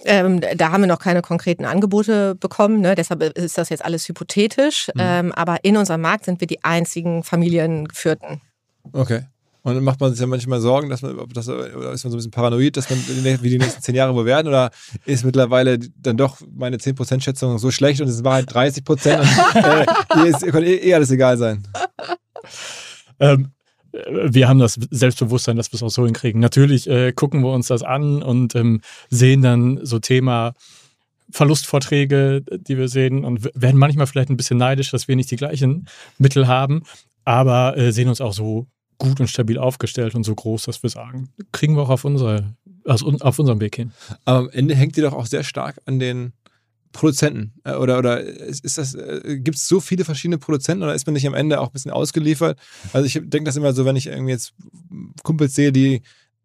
Ähm, 0.05 0.41
da 0.57 0.73
haben 0.73 0.83
wir 0.83 0.89
noch 0.89 0.99
keine 0.99 1.21
konkreten 1.21 1.67
Angebote 1.67 2.35
bekommen, 2.35 2.81
ne? 2.81 2.95
deshalb 2.95 3.23
ist 3.23 3.59
das 3.59 3.69
jetzt 3.69 3.85
alles 3.85 4.09
hypothetisch. 4.09 4.89
Mhm. 4.95 5.01
Ähm, 5.01 5.33
aber 5.33 5.65
in 5.65 5.77
unserem 5.77 6.01
Markt 6.01 6.25
sind 6.25 6.41
wir 6.41 6.47
die 6.47 6.65
einzigen 6.65 7.23
Familiengeführten. 7.23 8.41
Okay. 8.93 9.25
Und 9.65 9.75
dann 9.77 9.85
macht 9.85 10.01
man 10.01 10.11
sich 10.11 10.21
ja 10.21 10.27
manchmal 10.27 10.61
Sorgen, 10.61 10.89
dass 10.91 11.03
man, 11.03 11.17
das, 11.33 11.49
oder 11.49 11.93
ist 11.93 12.05
man 12.05 12.11
so 12.11 12.17
ein 12.17 12.17
bisschen 12.17 12.31
paranoid, 12.33 12.77
dass 12.77 12.91
man 12.91 12.99
wie 13.43 13.49
die 13.49 13.59
nächsten 13.59 13.81
zehn 13.81 13.95
Jahre 13.95 14.15
wohl 14.15 14.25
werden? 14.25 14.49
Oder 14.49 14.71
ist 15.05 15.25
mittlerweile 15.25 15.79
dann 15.79 16.17
doch 16.17 16.39
meine 16.53 16.79
10%-Schätzung 16.79 17.59
so 17.59 17.71
schlecht 17.71 18.01
und 18.01 18.09
es 18.09 18.25
war 18.25 18.35
halt 18.35 18.51
30% 18.51 19.21
und 19.21 20.25
äh, 20.25 20.29
ist, 20.29 20.43
ihr 20.43 20.51
könnt 20.51 20.67
eh, 20.67 20.77
eh 20.77 20.95
alles 20.95 21.11
egal 21.13 21.39
sein? 21.39 21.63
Ähm, 23.21 23.53
wir 23.93 24.49
haben 24.49 24.59
das 24.59 24.79
Selbstbewusstsein, 24.91 25.57
dass 25.57 25.71
wir 25.71 25.77
es 25.77 25.83
auch 25.83 25.91
so 25.91 26.07
hinkriegen. 26.07 26.41
Natürlich 26.41 26.89
äh, 26.89 27.13
gucken 27.13 27.43
wir 27.43 27.53
uns 27.53 27.69
das 27.69 27.83
an 27.83 28.23
und 28.23 28.55
ähm, 28.57 28.81
sehen 29.11 29.43
dann 29.43 29.81
so 29.83 29.99
Thema 29.99 30.55
Verlustvorträge, 31.31 32.43
die 32.43 32.77
wir 32.79 32.89
sehen 32.89 33.25
und 33.25 33.49
werden 33.55 33.79
manchmal 33.79 34.07
vielleicht 34.07 34.31
ein 34.31 34.37
bisschen 34.37 34.59
neidisch, 34.59 34.91
dass 34.91 35.09
wir 35.09 35.17
nicht 35.17 35.31
die 35.31 35.37
gleichen 35.37 35.87
Mittel 36.19 36.47
haben, 36.47 36.83
aber 37.25 37.77
äh, 37.77 37.93
sehen 37.93 38.09
uns 38.09 38.21
auch 38.21 38.33
so 38.33 38.67
gut 39.03 39.21
und 39.21 39.29
stabil 39.29 39.59
aufgestellt 39.59 40.15
und 40.15 40.25
so 40.25 40.35
groß, 40.35 40.65
dass 40.65 40.83
wir 40.83 40.91
sagen, 40.91 41.29
kriegen 41.51 41.75
wir 41.77 41.83
auch 41.83 41.91
auf, 41.91 42.05
unsere, 42.05 42.55
also 42.85 43.11
auf 43.21 43.39
unserem 43.39 43.61
Weg 43.61 43.77
hin. 43.77 43.93
Aber 44.25 44.39
am 44.39 44.51
Ende 44.51 44.75
hängt 44.75 44.97
ihr 44.97 45.03
doch 45.03 45.13
auch 45.13 45.27
sehr 45.27 45.43
stark 45.43 45.81
an 45.87 45.99
den 45.99 46.33
Produzenten? 46.93 47.55
Äh, 47.65 47.75
oder, 47.75 47.99
oder 47.99 48.21
ist 48.21 48.79
das, 48.79 48.95
äh, 48.95 49.39
gibt 49.41 49.57
es 49.57 49.67
so 49.67 49.81
viele 49.81 50.05
verschiedene 50.05 50.39
Produzenten 50.39 50.85
oder 50.85 50.95
ist 50.95 51.07
man 51.07 51.15
nicht 51.15 51.27
am 51.27 51.35
Ende 51.35 51.61
auch 51.61 51.69
ein 51.69 51.73
bisschen 51.73 51.91
ausgeliefert? 51.91 52.59
Also 52.93 53.07
ich 53.07 53.15
denke 53.15 53.45
das 53.45 53.57
immer 53.57 53.73
so, 53.73 53.85
wenn 53.85 53.97
ich 53.97 54.07
irgendwie 54.07 54.33
jetzt 54.33 54.55
Kumpels 55.23 55.55
sehe, 55.55 55.73
die 55.73 56.03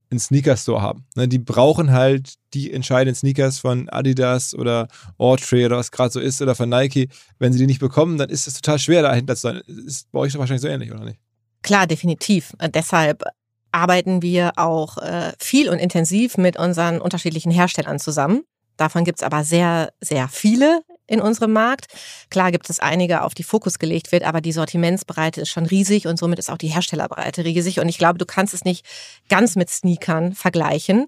einen 0.09 0.19
Sneaker-Store 0.19 0.81
haben. 0.81 1.05
Ne, 1.15 1.27
die 1.27 1.37
brauchen 1.37 1.91
halt 1.91 2.35
die 2.53 2.71
entscheidenden 2.71 3.15
Sneakers 3.15 3.59
von 3.59 3.89
Adidas 3.89 4.55
oder 4.55 4.87
Autry 5.17 5.65
oder 5.65 5.77
was 5.77 5.91
gerade 5.91 6.11
so 6.11 6.19
ist 6.19 6.41
oder 6.41 6.55
von 6.55 6.69
Nike. 6.69 7.09
Wenn 7.39 7.53
sie 7.53 7.59
die 7.59 7.67
nicht 7.67 7.81
bekommen, 7.81 8.17
dann 8.17 8.29
ist 8.29 8.47
es 8.47 8.55
total 8.55 8.79
schwer, 8.79 9.01
dahinter 9.01 9.35
zu 9.35 9.41
sein. 9.41 9.61
Ist 9.67 10.09
bei 10.11 10.19
euch 10.19 10.33
doch 10.33 10.39
wahrscheinlich 10.39 10.61
so 10.61 10.69
ähnlich, 10.69 10.91
oder 10.91 11.03
nicht? 11.03 11.19
Klar, 11.67 11.85
definitiv. 11.85 12.53
Äh, 12.59 12.69
deshalb 12.69 13.25
arbeiten 13.73 14.21
wir 14.21 14.53
auch 14.55 14.97
äh, 14.99 15.33
viel 15.37 15.67
und 15.67 15.79
intensiv 15.79 16.37
mit 16.37 16.57
unseren 16.57 17.01
unterschiedlichen 17.01 17.51
Herstellern 17.51 17.99
zusammen. 17.99 18.43
Davon 18.77 19.03
gibt 19.03 19.19
es 19.19 19.23
aber 19.23 19.43
sehr, 19.43 19.91
sehr 19.99 20.29
viele 20.29 20.79
in 21.07 21.19
unserem 21.19 21.51
Markt. 21.51 21.87
Klar 22.29 22.53
gibt 22.53 22.69
es 22.69 22.79
einige, 22.79 23.21
auf 23.21 23.33
die 23.33 23.43
Fokus 23.43 23.79
gelegt 23.79 24.13
wird, 24.13 24.23
aber 24.23 24.39
die 24.39 24.53
Sortimentsbreite 24.53 25.41
ist 25.41 25.49
schon 25.49 25.65
riesig 25.65 26.07
und 26.07 26.17
somit 26.17 26.39
ist 26.39 26.49
auch 26.49 26.57
die 26.57 26.69
Herstellerbreite 26.69 27.43
riesig. 27.43 27.81
Und 27.81 27.89
ich 27.89 27.97
glaube, 27.97 28.17
du 28.17 28.25
kannst 28.25 28.53
es 28.53 28.63
nicht 28.63 28.85
ganz 29.27 29.57
mit 29.57 29.69
Sneakern 29.69 30.35
vergleichen, 30.35 31.07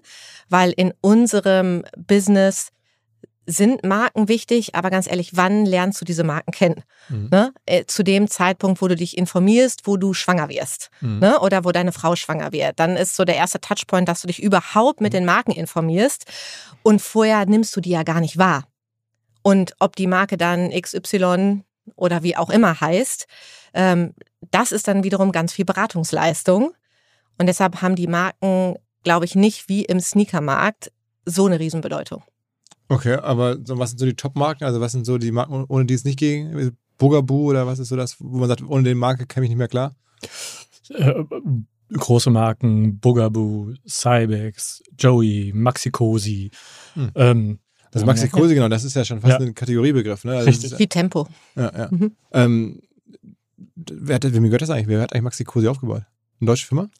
weil 0.50 0.72
in 0.72 0.92
unserem 1.00 1.84
Business 1.96 2.68
sind 3.50 3.84
Marken 3.84 4.28
wichtig, 4.28 4.74
aber 4.74 4.90
ganz 4.90 5.08
ehrlich, 5.10 5.36
wann 5.36 5.66
lernst 5.66 6.00
du 6.00 6.04
diese 6.04 6.24
Marken 6.24 6.52
kennen? 6.52 6.82
Mhm. 7.08 7.28
Ne? 7.30 7.52
Äh, 7.66 7.84
zu 7.86 8.02
dem 8.02 8.28
Zeitpunkt, 8.28 8.80
wo 8.80 8.88
du 8.88 8.96
dich 8.96 9.18
informierst, 9.18 9.86
wo 9.86 9.96
du 9.96 10.14
schwanger 10.14 10.48
wirst 10.48 10.90
mhm. 11.00 11.18
ne? 11.18 11.40
oder 11.40 11.64
wo 11.64 11.72
deine 11.72 11.92
Frau 11.92 12.16
schwanger 12.16 12.52
wird. 12.52 12.78
Dann 12.78 12.96
ist 12.96 13.16
so 13.16 13.24
der 13.24 13.36
erste 13.36 13.60
Touchpoint, 13.60 14.08
dass 14.08 14.22
du 14.22 14.28
dich 14.28 14.42
überhaupt 14.42 15.00
mit 15.00 15.12
mhm. 15.12 15.18
den 15.18 15.24
Marken 15.24 15.52
informierst 15.52 16.24
und 16.82 17.02
vorher 17.02 17.46
nimmst 17.46 17.74
du 17.74 17.80
die 17.80 17.90
ja 17.90 18.02
gar 18.02 18.20
nicht 18.20 18.38
wahr. 18.38 18.64
Und 19.42 19.74
ob 19.78 19.96
die 19.96 20.06
Marke 20.06 20.36
dann 20.36 20.70
XY 20.70 21.62
oder 21.96 22.22
wie 22.22 22.36
auch 22.36 22.50
immer 22.50 22.80
heißt, 22.80 23.26
ähm, 23.74 24.14
das 24.50 24.72
ist 24.72 24.88
dann 24.88 25.04
wiederum 25.04 25.32
ganz 25.32 25.52
viel 25.52 25.64
Beratungsleistung. 25.64 26.72
Und 27.38 27.46
deshalb 27.46 27.82
haben 27.82 27.96
die 27.96 28.06
Marken, 28.06 28.76
glaube 29.02 29.24
ich, 29.24 29.34
nicht 29.34 29.68
wie 29.68 29.84
im 29.84 30.00
Sneakermarkt 30.00 30.92
so 31.24 31.46
eine 31.46 31.58
Riesenbedeutung. 31.58 32.22
Okay, 32.90 33.14
aber 33.14 33.56
so, 33.64 33.78
was 33.78 33.90
sind 33.90 34.00
so 34.00 34.04
die 34.04 34.16
Top-Marken? 34.16 34.64
Also 34.64 34.80
was 34.80 34.90
sind 34.90 35.06
so 35.06 35.16
die 35.16 35.30
Marken, 35.30 35.64
ohne 35.68 35.86
die 35.86 35.94
es 35.94 36.04
nicht 36.04 36.18
ging? 36.18 36.72
Bugaboo 36.98 37.50
oder 37.50 37.64
was 37.64 37.78
ist 37.78 37.88
so 37.88 37.96
das, 37.96 38.16
wo 38.18 38.38
man 38.38 38.48
sagt, 38.48 38.62
ohne 38.62 38.82
den 38.82 38.98
Marke 38.98 39.26
käme 39.26 39.46
ich 39.46 39.50
nicht 39.50 39.58
mehr 39.58 39.68
klar? 39.68 39.94
Äh, 40.90 41.22
große 41.92 42.30
Marken, 42.30 42.98
Bugaboo, 42.98 43.74
Cybex, 43.88 44.82
Joey, 44.98 45.52
Maxi-Cosi. 45.54 46.50
Hm. 46.94 47.10
Ähm, 47.14 47.58
also 47.94 48.06
Maxi-Cosi, 48.06 48.54
genau, 48.54 48.68
das 48.68 48.82
ist 48.82 48.96
ja 48.96 49.04
schon 49.04 49.20
fast 49.20 49.38
ja. 49.38 49.46
ein 49.46 49.54
Kategoriebegriff. 49.54 50.24
Ne? 50.24 50.32
Also 50.32 50.46
Richtig. 50.46 50.76
Wie 50.76 50.88
Tempo. 50.88 51.28
Ja, 51.54 51.72
ja. 51.72 51.88
Mhm. 51.92 52.16
Ähm, 52.32 52.80
wer 53.76 54.16
hat, 54.16 54.24
wem 54.24 54.42
gehört 54.42 54.62
das 54.62 54.70
eigentlich? 54.70 54.88
Wer 54.88 55.00
hat 55.00 55.12
eigentlich 55.12 55.22
Maxi-Cosi 55.22 55.68
aufgebaut? 55.68 56.02
Eine 56.40 56.46
deutsche 56.46 56.66
Firma? 56.66 56.90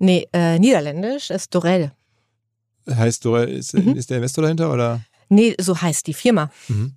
Nee, 0.00 0.26
äh, 0.32 0.58
niederländisch 0.58 1.30
ist 1.30 1.54
Dorel. 1.54 1.92
Heißt 2.90 3.24
Dorel, 3.24 3.50
ist, 3.50 3.74
mhm. 3.74 3.94
ist 3.94 4.10
der 4.10 4.16
Investor 4.16 4.42
dahinter 4.42 4.72
oder? 4.72 5.00
Nee, 5.32 5.54
so 5.58 5.80
heißt 5.80 6.06
die 6.06 6.14
Firma. 6.14 6.50
Mhm. 6.68 6.92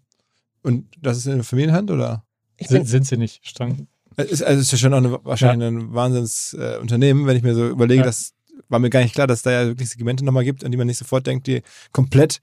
Und 0.62 0.88
das 1.02 1.18
ist 1.18 1.26
in 1.26 1.36
der 1.36 1.44
Familienhand 1.44 1.90
oder? 1.90 2.26
Sind, 2.60 2.88
sind 2.88 3.08
sie 3.08 3.18
nicht 3.18 3.48
streng? 3.48 3.88
Es 4.18 4.30
ist, 4.30 4.44
also 4.44 4.62
ist 4.62 4.72
ja 4.72 4.78
schon 4.78 4.94
auch 4.94 4.98
eine, 4.98 5.20
wahrscheinlich 5.24 5.62
ja. 5.62 5.68
ein 5.68 5.94
Wahnsinnsunternehmen, 5.94 7.24
äh, 7.24 7.28
wenn 7.28 7.38
ich 7.38 7.44
mir 7.44 7.56
so 7.56 7.68
überlege, 7.68 8.02
ja. 8.02 8.06
das 8.06 8.34
war 8.68 8.80
mir 8.80 8.90
gar 8.90 9.02
nicht 9.02 9.14
klar, 9.14 9.28
dass 9.28 9.40
es 9.40 9.44
da 9.44 9.52
ja 9.52 9.68
wirklich 9.68 9.90
Segmente 9.90 10.26
nochmal 10.26 10.44
gibt, 10.44 10.66
an 10.66 10.72
die 10.72 10.78
man 10.78 10.88
nicht 10.88 10.98
sofort 10.98 11.28
denkt, 11.28 11.48
die 11.48 11.62
komplett 11.94 12.42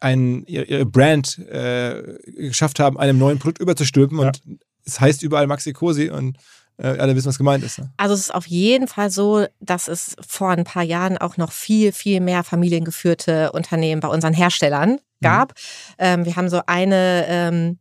ein, 0.00 0.44
ihre 0.46 0.86
Brand 0.86 1.38
äh, 1.38 2.18
geschafft 2.24 2.80
haben, 2.80 2.98
einem 2.98 3.18
neuen 3.18 3.38
Produkt 3.38 3.60
überzustülpen 3.60 4.18
ja. 4.18 4.26
und 4.26 4.42
es 4.84 5.00
heißt 5.00 5.22
überall 5.22 5.46
Maxi 5.46 5.72
Cosi 5.72 6.10
und 6.10 6.38
alle 6.82 7.14
wissen, 7.14 7.28
was 7.28 7.38
gemeint 7.38 7.62
ist. 7.64 7.78
Ne? 7.78 7.90
Also 7.96 8.14
es 8.14 8.20
ist 8.20 8.34
auf 8.34 8.46
jeden 8.46 8.88
Fall 8.88 9.10
so, 9.10 9.46
dass 9.60 9.88
es 9.88 10.16
vor 10.26 10.50
ein 10.50 10.64
paar 10.64 10.82
Jahren 10.82 11.18
auch 11.18 11.36
noch 11.36 11.52
viel, 11.52 11.92
viel 11.92 12.20
mehr 12.20 12.44
familiengeführte 12.44 13.52
Unternehmen 13.52 14.00
bei 14.00 14.08
unseren 14.08 14.34
Herstellern 14.34 14.92
mhm. 14.92 14.98
gab. 15.20 15.50
Mhm. 15.50 15.54
Ähm, 15.98 16.24
wir 16.24 16.36
haben 16.36 16.48
so 16.48 16.62
eine, 16.66 17.26
ähm, 17.28 17.78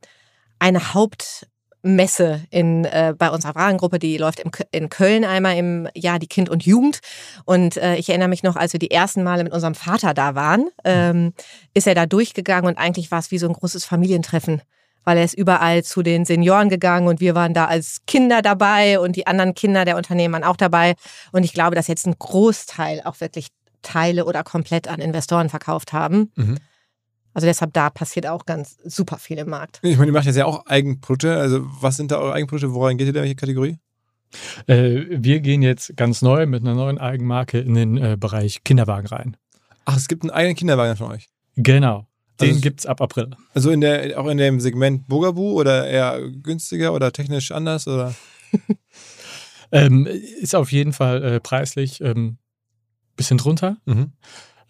eine 0.60 0.94
Haupt 0.94 1.48
Messe 1.82 2.42
in, 2.50 2.84
äh, 2.84 3.14
bei 3.18 3.30
unserer 3.30 3.56
Warengruppe, 3.56 4.00
die 4.00 4.18
läuft 4.18 4.42
im, 4.42 4.52
in 4.72 4.90
Köln 4.90 5.24
einmal 5.24 5.56
im 5.56 5.88
Jahr, 5.96 6.20
die 6.20 6.28
Kind 6.28 6.50
und 6.50 6.66
Jugend. 6.66 7.00
Und 7.46 7.78
äh, 7.78 7.96
ich 7.96 8.10
erinnere 8.10 8.28
mich 8.28 8.44
noch, 8.44 8.58
als 8.58 8.74
wir 8.74 8.80
die 8.80 8.92
ersten 8.92 9.24
Male 9.24 9.44
mit 9.44 9.54
unserem 9.54 9.76
Vater 9.76 10.14
da 10.14 10.36
waren, 10.36 10.70
ähm, 10.84 11.34
ist 11.74 11.88
er 11.88 11.96
da 11.96 12.06
durchgegangen 12.06 12.70
und 12.70 12.78
eigentlich 12.78 13.12
war 13.12 13.20
es 13.20 13.32
wie 13.32 13.38
so 13.38 13.48
ein 13.48 13.54
großes 13.54 13.86
Familientreffen 13.86 14.62
weil 15.04 15.18
er 15.18 15.24
ist 15.24 15.34
überall 15.34 15.84
zu 15.84 16.04
den 16.04 16.26
Senioren 16.26 16.70
gegangen 16.70 17.08
und 17.08 17.20
wir 17.20 17.36
waren 17.36 17.54
da 17.54 17.66
als 17.66 18.02
Kinder 18.08 18.42
dabei 18.42 19.00
und 19.00 19.16
die 19.16 19.28
anderen 19.28 19.54
Kinder 19.54 19.86
der 19.86 19.98
Unternehmen 19.98 20.34
waren 20.34 20.44
auch 20.44 20.58
dabei. 20.58 20.96
Und 21.32 21.44
ich 21.44 21.54
glaube, 21.54 21.76
dass 21.76 21.88
jetzt 21.88 22.06
ein 22.06 22.16
Großteil 22.18 23.02
auch 23.06 23.20
wirklich 23.20 23.48
Teile 23.82 24.26
oder 24.26 24.44
komplett 24.44 24.88
an 24.88 25.00
Investoren 25.00 25.50
verkauft 25.50 25.94
haben. 25.94 26.32
Mhm. 26.36 26.58
Also 27.34 27.48
deshalb 27.48 27.74
da 27.74 27.90
passiert 27.90 28.28
auch 28.28 28.46
ganz 28.46 28.78
super 28.84 29.18
viel 29.18 29.38
im 29.38 29.50
Markt. 29.50 29.80
Ich 29.84 29.98
meine, 29.98 30.10
ihr 30.10 30.14
macht 30.14 30.26
jetzt 30.26 30.36
ja 30.36 30.46
auch 30.46 30.66
Eigenprodukte. 30.66 31.38
Also 31.38 31.62
was 31.80 31.96
sind 31.96 32.12
da 32.12 32.18
eure 32.18 32.34
Eigenprodukte? 32.34 32.74
Woran 32.74 32.98
geht 32.98 33.08
ihr 33.08 33.14
da? 33.14 33.22
Welche 33.22 33.36
Kategorie? 33.36 33.78
Äh, 34.68 35.06
wir 35.10 35.40
gehen 35.40 35.62
jetzt 35.62 35.96
ganz 35.96 36.22
neu 36.22 36.46
mit 36.46 36.62
einer 36.62 36.76
neuen 36.76 36.98
Eigenmarke 36.98 37.60
in 37.60 37.74
den 37.74 37.98
äh, 37.98 38.18
Bereich 38.20 38.64
Kinderwagen 38.64 39.08
rein. 39.08 39.38
Ach, 39.86 39.98
es 39.98 40.08
gibt 40.08 40.24
einen 40.24 40.32
eigenen 40.32 40.56
Kinderwagen 40.56 40.98
von 40.98 41.12
euch? 41.12 41.28
Genau. 41.56 42.09
Den 42.42 42.50
also, 42.50 42.62
gibt 42.62 42.80
es 42.82 42.86
ab 42.86 43.02
April. 43.02 43.32
Also 43.54 43.72
in 43.72 43.82
der, 43.82 44.20
auch 44.20 44.28
in 44.28 44.38
dem 44.38 44.60
Segment 44.60 45.08
Bugaboo 45.08 45.60
oder 45.60 45.88
eher 45.88 46.22
günstiger 46.30 46.94
oder 46.94 47.12
technisch 47.12 47.52
anders? 47.52 47.88
Oder? 47.88 48.16
ähm, 49.72 50.06
ist 50.06 50.56
auf 50.56 50.72
jeden 50.72 50.94
Fall 50.94 51.24
äh, 51.24 51.40
preislich 51.40 52.02
ähm, 52.02 52.38
bisschen 53.16 53.38
drunter. 53.38 53.78
Mhm. 53.86 54.14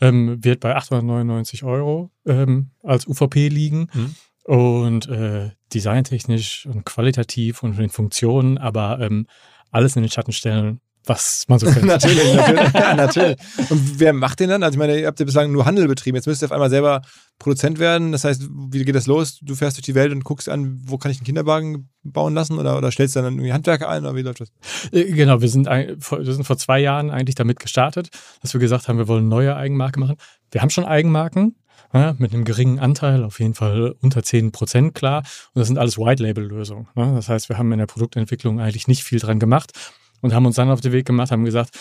Ähm, 0.01 0.43
wird 0.43 0.61
bei 0.61 0.75
899 0.75 1.63
Euro 1.63 2.09
ähm, 2.25 2.71
als 2.83 3.07
UVP 3.07 3.49
liegen. 3.49 3.89
Mhm. 3.93 4.15
Und 4.43 5.07
äh, 5.09 5.51
designtechnisch 5.73 6.65
und 6.65 6.83
qualitativ 6.85 7.61
und 7.61 7.73
von 7.73 7.83
den 7.83 7.91
Funktionen, 7.91 8.57
aber 8.57 8.99
ähm, 8.99 9.27
alles 9.69 9.95
in 9.95 10.01
den 10.01 10.09
Schatten 10.09 10.31
stellen, 10.31 10.81
was 11.09 11.45
man 11.47 11.59
so 11.59 11.65
kennt. 11.65 11.85
natürlich, 11.85 12.33
natürlich, 12.33 12.73
ja, 12.73 12.93
natürlich. 12.93 13.37
Und 13.69 13.99
wer 13.99 14.13
macht 14.13 14.39
den 14.39 14.49
dann? 14.49 14.63
Also 14.63 14.75
ich 14.75 14.79
meine, 14.79 14.99
ihr 14.99 15.07
habt 15.07 15.19
ja 15.19 15.25
bislang 15.25 15.51
nur 15.51 15.65
Handel 15.65 15.87
betrieben. 15.87 16.15
Jetzt 16.15 16.27
müsst 16.27 16.43
ihr 16.43 16.45
auf 16.45 16.51
einmal 16.51 16.69
selber 16.69 17.01
Produzent 17.39 17.79
werden. 17.79 18.11
Das 18.11 18.23
heißt, 18.23 18.47
wie 18.71 18.85
geht 18.85 18.95
das 18.95 19.07
los? 19.07 19.39
Du 19.41 19.55
fährst 19.55 19.77
durch 19.77 19.85
die 19.85 19.95
Welt 19.95 20.11
und 20.11 20.23
guckst 20.23 20.47
an, 20.47 20.79
wo 20.85 20.97
kann 20.97 21.11
ich 21.11 21.17
einen 21.17 21.25
Kinderwagen 21.25 21.89
bauen 22.03 22.33
lassen 22.33 22.57
oder, 22.57 22.77
oder 22.77 22.91
stellst 22.91 23.15
dann 23.15 23.25
irgendwie 23.25 23.51
Handwerker 23.51 23.89
ein 23.89 24.03
oder 24.03 24.15
wie 24.15 24.21
läuft 24.21 24.41
das? 24.41 24.51
Äh, 24.91 25.11
genau, 25.11 25.41
wir 25.41 25.49
sind, 25.49 25.67
wir 25.67 26.33
sind 26.33 26.45
vor 26.45 26.57
zwei 26.57 26.79
Jahren 26.79 27.09
eigentlich 27.09 27.35
damit 27.35 27.59
gestartet, 27.59 28.09
dass 28.41 28.53
wir 28.53 28.59
gesagt 28.59 28.87
haben, 28.87 28.97
wir 28.97 29.07
wollen 29.07 29.27
neue 29.27 29.55
Eigenmarke 29.55 29.99
machen. 29.99 30.15
Wir 30.51 30.61
haben 30.61 30.69
schon 30.69 30.85
Eigenmarken, 30.85 31.55
ja, 31.93 32.15
mit 32.19 32.33
einem 32.33 32.45
geringen 32.45 32.79
Anteil, 32.79 33.23
auf 33.23 33.39
jeden 33.39 33.55
Fall 33.55 33.95
unter 34.01 34.21
10 34.21 34.51
Prozent, 34.51 34.93
klar. 34.93 35.23
Und 35.53 35.59
das 35.59 35.67
sind 35.67 35.79
alles 35.79 35.97
White-Label-Lösungen. 35.97 36.87
Ne? 36.95 37.13
Das 37.15 37.29
heißt, 37.29 37.49
wir 37.49 37.57
haben 37.57 37.71
in 37.71 37.79
der 37.79 37.87
Produktentwicklung 37.87 38.59
eigentlich 38.59 38.87
nicht 38.87 39.03
viel 39.03 39.19
dran 39.19 39.39
gemacht 39.39 39.71
und 40.21 40.33
haben 40.33 40.45
uns 40.45 40.55
dann 40.55 40.69
auf 40.69 40.81
den 40.81 40.91
Weg 40.91 41.05
gemacht, 41.05 41.31
haben 41.31 41.45
gesagt, 41.45 41.77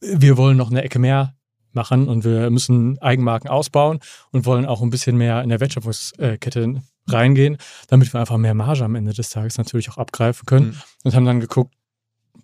wir 0.00 0.36
wollen 0.36 0.56
noch 0.56 0.70
eine 0.70 0.82
Ecke 0.82 0.98
mehr 0.98 1.34
machen 1.72 2.08
und 2.08 2.24
wir 2.24 2.50
müssen 2.50 2.98
Eigenmarken 3.00 3.48
ausbauen 3.48 4.00
und 4.30 4.46
wollen 4.46 4.66
auch 4.66 4.82
ein 4.82 4.90
bisschen 4.90 5.16
mehr 5.16 5.42
in 5.42 5.48
der 5.48 5.60
Wertschöpfungskette 5.60 6.82
reingehen, 7.08 7.56
damit 7.88 8.12
wir 8.12 8.20
einfach 8.20 8.36
mehr 8.36 8.54
Marge 8.54 8.84
am 8.84 8.94
Ende 8.94 9.12
des 9.12 9.30
Tages 9.30 9.58
natürlich 9.58 9.90
auch 9.90 9.98
abgreifen 9.98 10.46
können 10.46 10.66
mhm. 10.66 10.82
und 11.04 11.14
haben 11.14 11.24
dann 11.24 11.40
geguckt, 11.40 11.74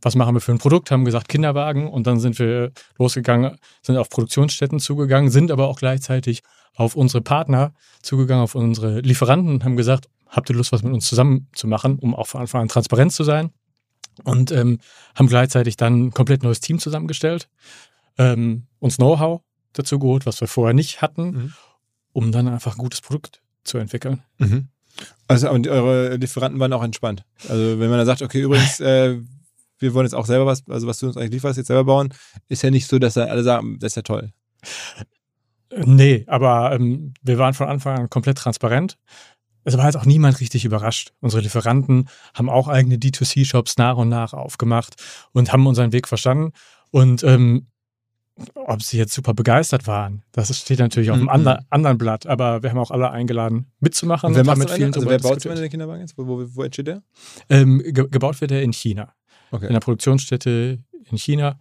was 0.03 0.15
machen 0.15 0.35
wir 0.35 0.41
für 0.41 0.53
ein 0.53 0.59
Produkt, 0.59 0.91
haben 0.91 1.05
gesagt 1.05 1.29
Kinderwagen 1.29 1.89
und 1.89 2.07
dann 2.07 2.21
sind 2.21 2.39
wir 2.39 2.73
losgegangen, 2.99 3.57
sind 3.83 3.97
auf 3.97 4.09
Produktionsstätten 4.09 4.79
zugegangen, 4.81 5.31
sind 5.31 5.51
aber 5.51 5.69
auch 5.69 5.79
gleichzeitig 5.79 6.43
auf 6.77 6.95
unsere 6.95 7.21
Partner 7.21 7.75
zugegangen, 8.03 8.45
auf 8.45 8.55
unsere 8.55 9.01
Lieferanten 9.01 9.55
und 9.55 9.65
haben 9.65 9.77
gesagt, 9.77 10.09
habt 10.29 10.49
ihr 10.51 10.57
Lust, 10.57 10.71
was 10.71 10.83
mit 10.83 10.93
uns 10.93 11.09
zusammen 11.09 11.49
zu 11.53 11.67
machen, 11.67 11.99
um 11.99 12.15
auch 12.15 12.29
von 12.29 12.43
Anfang 12.43 12.63
an 12.63 12.69
transparent 12.69 13.13
zu 13.13 13.25
sein? 13.25 13.51
Und 14.25 14.51
ähm, 14.53 14.79
haben 15.15 15.29
gleichzeitig 15.29 15.77
dann 15.77 16.07
ein 16.07 16.11
komplett 16.11 16.43
neues 16.43 16.61
Team 16.61 16.79
zusammengestellt, 16.79 17.49
ähm, 18.19 18.67
uns 18.79 18.97
Know-how 18.97 19.43
dazu 19.73 19.99
geholt, 19.99 20.27
was 20.27 20.41
wir 20.41 20.49
vorher 20.49 20.75
nicht 20.75 21.03
hatten, 21.03 21.31
mhm. 21.31 21.53
um 22.13 22.33
dann 22.33 22.49
einfach 22.49 22.77
ein 22.77 22.79
gutes 22.79 23.01
Produkt 23.01 23.43
zu 23.65 23.79
entwickeln. 23.79 24.23
Mhm. 24.39 24.69
Also 25.27 25.51
und 25.51 25.69
eure 25.69 26.17
Lieferanten 26.17 26.59
waren 26.59 26.73
auch 26.73 26.83
entspannt. 26.83 27.25
Also 27.49 27.79
wenn 27.79 27.91
man 27.91 27.99
da 27.99 28.05
sagt, 28.05 28.23
okay, 28.23 28.41
übrigens, 28.41 28.81
äh, 28.81 29.19
wir 29.79 29.95
wollen 29.95 30.07
jetzt 30.07 30.15
auch 30.15 30.27
selber 30.27 30.47
was, 30.47 30.69
also 30.69 30.87
was 30.87 30.99
du 30.99 31.07
uns 31.07 31.17
eigentlich 31.17 31.33
lieferst, 31.33 31.57
jetzt 31.57 31.69
selber 31.69 31.85
bauen, 31.85 32.13
ist 32.49 32.63
ja 32.63 32.71
nicht 32.71 32.89
so, 32.89 32.99
dass 32.99 33.15
da 33.15 33.25
alle 33.27 33.43
sagen, 33.43 33.79
das 33.79 33.93
ist 33.93 33.97
ja 33.97 34.03
toll. 34.03 34.33
Nee, 35.77 36.25
aber 36.27 36.73
ähm, 36.73 37.15
wir 37.23 37.39
waren 37.39 37.55
von 37.55 37.69
Anfang 37.69 37.99
an 37.99 38.11
komplett 38.11 38.39
transparent 38.39 38.97
es 39.65 39.77
war 39.77 39.85
jetzt 39.85 39.97
auch 39.97 40.07
niemand 40.07 40.41
richtig 40.41 40.65
überrascht. 40.65 41.13
Unsere 41.21 41.43
Lieferanten 41.43 42.09
haben 42.35 42.49
auch 42.49 42.69
eigene 42.69 42.97
D2C-Shops 42.97 43.77
nach 43.77 43.97
und 43.97 44.09
nach 44.09 44.33
aufgemacht 44.33 44.95
und 45.33 45.53
haben 45.53 45.67
unseren 45.67 45.93
Weg 45.93 46.09
verstanden. 46.09 46.53
Und 46.91 47.23
ähm, 47.25 47.67
ob 48.55 48.83
sie 48.83 48.99
jetzt 48.99 49.13
super 49.13 49.35
begeistert 49.35 49.87
waren, 49.87 50.23
das 50.33 50.57
steht 50.57 50.79
natürlich 50.79 51.11
auf 51.11 51.17
einem 51.17 51.25
mhm. 51.25 51.31
andre, 51.31 51.59
anderen 51.71 51.99
Blatt. 51.99 52.27
Aber 52.27 52.63
wir 52.63 52.71
haben 52.71 52.79
auch 52.79 52.91
alle 52.91 53.11
eingeladen, 53.11 53.67
mitzumachen. 53.81 54.29
Und 54.29 54.37
wer, 54.37 54.45
macht 54.45 54.59
mit 54.59 54.71
vielen 54.71 54.95
also 54.95 55.09
wer 55.09 55.19
baut 55.19 55.45
den 55.45 55.71
Kinderwagen 55.71 56.01
jetzt? 56.01 56.17
Wo, 56.17 56.27
wo, 56.27 56.47
wo 56.55 56.63
entsteht 56.63 56.87
der? 56.87 57.03
Ähm, 57.51 57.83
ge 57.85 58.07
gebaut 58.09 58.41
wird 58.41 58.53
er 58.53 58.63
in 58.63 58.73
China. 58.73 59.13
Okay. 59.51 59.67
In 59.67 59.73
der 59.73 59.81
Produktionsstätte 59.81 60.79
in 61.11 61.19
China. 61.19 61.59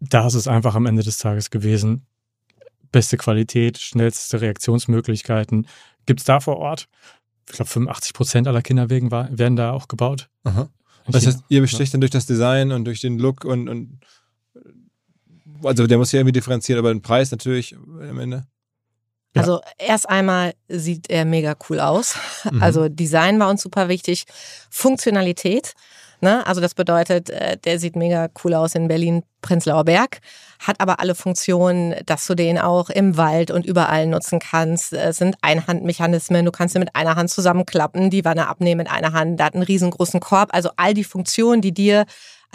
Da 0.00 0.26
ist 0.26 0.34
es 0.34 0.48
einfach 0.48 0.74
am 0.74 0.86
Ende 0.86 1.02
des 1.02 1.18
Tages 1.18 1.50
gewesen. 1.50 2.06
Beste 2.92 3.16
Qualität, 3.16 3.78
schnellste 3.78 4.40
Reaktionsmöglichkeiten, 4.40 5.66
gibt 6.06 6.20
es 6.20 6.24
da 6.26 6.40
vor 6.40 6.56
Ort. 6.56 6.88
Ich 7.48 7.56
glaube, 7.56 7.70
85 7.70 8.14
Prozent 8.14 8.48
aller 8.48 8.62
Kinderwegen 8.62 9.10
war, 9.10 9.28
werden 9.36 9.56
da 9.56 9.72
auch 9.72 9.88
gebaut. 9.88 10.28
Aha. 10.44 10.68
Das 11.08 11.26
heißt, 11.26 11.44
ihr 11.48 11.60
besticht 11.60 11.94
dann 11.94 12.00
durch 12.00 12.10
das 12.10 12.26
Design 12.26 12.72
und 12.72 12.84
durch 12.84 13.00
den 13.00 13.18
Look 13.18 13.44
und, 13.44 13.68
und 13.68 14.00
also 15.62 15.86
der 15.86 15.98
muss 15.98 16.12
ja 16.12 16.20
irgendwie 16.20 16.32
differenzieren, 16.32 16.78
aber 16.78 16.92
den 16.92 17.02
Preis 17.02 17.30
natürlich 17.30 17.76
am 17.76 18.18
Ende. 18.18 18.46
Ja. 19.34 19.42
Also 19.42 19.60
erst 19.78 20.08
einmal 20.08 20.54
sieht 20.68 21.10
er 21.10 21.24
mega 21.24 21.54
cool 21.68 21.80
aus. 21.80 22.16
Mhm. 22.50 22.62
Also 22.62 22.88
Design 22.88 23.38
war 23.38 23.50
uns 23.50 23.62
super 23.62 23.88
wichtig. 23.88 24.24
Funktionalität. 24.70 25.74
Ne? 26.20 26.46
Also 26.46 26.60
das 26.60 26.74
bedeutet, 26.74 27.30
äh, 27.30 27.58
der 27.58 27.78
sieht 27.78 27.96
mega 27.96 28.28
cool 28.42 28.54
aus 28.54 28.74
in 28.74 28.88
Berlin, 28.88 29.22
Prenzlauer 29.42 29.84
Berg, 29.84 30.20
hat 30.58 30.80
aber 30.80 31.00
alle 31.00 31.14
Funktionen, 31.14 31.94
dass 32.06 32.26
du 32.26 32.34
den 32.34 32.58
auch 32.58 32.90
im 32.90 33.16
Wald 33.16 33.50
und 33.50 33.66
überall 33.66 34.06
nutzen 34.06 34.38
kannst. 34.38 34.92
Es 34.92 35.18
sind 35.18 35.36
Einhandmechanismen, 35.42 36.44
du 36.44 36.52
kannst 36.52 36.74
ihn 36.74 36.80
mit 36.80 36.94
einer 36.94 37.16
Hand 37.16 37.30
zusammenklappen, 37.30 38.10
die 38.10 38.24
Wanne 38.24 38.48
abnehmen 38.48 38.78
mit 38.78 38.90
einer 38.90 39.12
Hand, 39.12 39.38
der 39.38 39.46
hat 39.46 39.54
einen 39.54 39.62
riesengroßen 39.62 40.20
Korb. 40.20 40.50
Also 40.52 40.70
all 40.76 40.94
die 40.94 41.04
Funktionen, 41.04 41.60
die 41.60 41.72
dir 41.72 42.06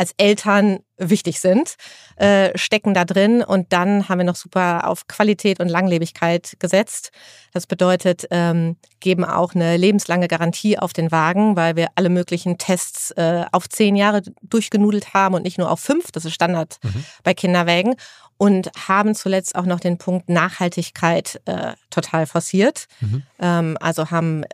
als 0.02 0.16
Eltern 0.18 0.80
wichtig 0.98 1.40
sind, 1.40 1.76
äh, 2.16 2.58
stecken 2.58 2.96
da 2.96 3.06
drin. 3.06 3.44
Und 3.44 3.72
dann 3.72 4.10
haben 4.10 4.18
wir 4.18 4.26
noch 4.26 4.36
super 4.36 4.88
auf 4.88 5.06
Qualität 5.06 5.60
und 5.60 5.70
Langlebigkeit 5.70 6.56
gesetzt. 6.58 7.12
Das 7.54 7.68
bedeutet, 7.68 8.26
ähm, 8.32 8.78
geben 9.00 9.24
auch 9.24 9.54
eine 9.54 9.78
lebenslange 9.78 10.28
Garantie 10.28 10.80
auf 10.80 10.92
den 10.92 11.12
Wagen, 11.12 11.56
weil 11.56 11.76
wir 11.76 11.90
alle 11.94 12.10
möglichen 12.10 12.58
Tests 12.58 13.12
äh, 13.12 13.46
auf 13.52 13.70
zehn 13.70 13.96
Jahre 13.96 14.24
durchgenudelt 14.42 15.14
haben 15.14 15.36
und 15.36 15.44
nicht 15.44 15.60
nur 15.60 15.70
auf 15.70 15.82
fünf. 15.82 16.12
Das 16.12 16.26
ist 16.26 16.34
Standard 16.34 16.80
mhm. 16.82 17.06
bei 17.24 17.36
Kinderwägen. 17.36 17.94
Und 18.40 18.72
haben 18.88 19.14
zuletzt 19.14 19.54
auch 19.54 19.68
noch 19.68 19.80
den 19.80 20.00
Punkt 20.00 20.28
Nachhaltigkeit 20.28 21.40
äh, 21.46 21.74
total 21.92 22.26
forciert. 22.26 22.88
Mhm. 23.00 23.22
Ähm, 23.38 23.78
also 23.80 24.10
haben 24.10 24.46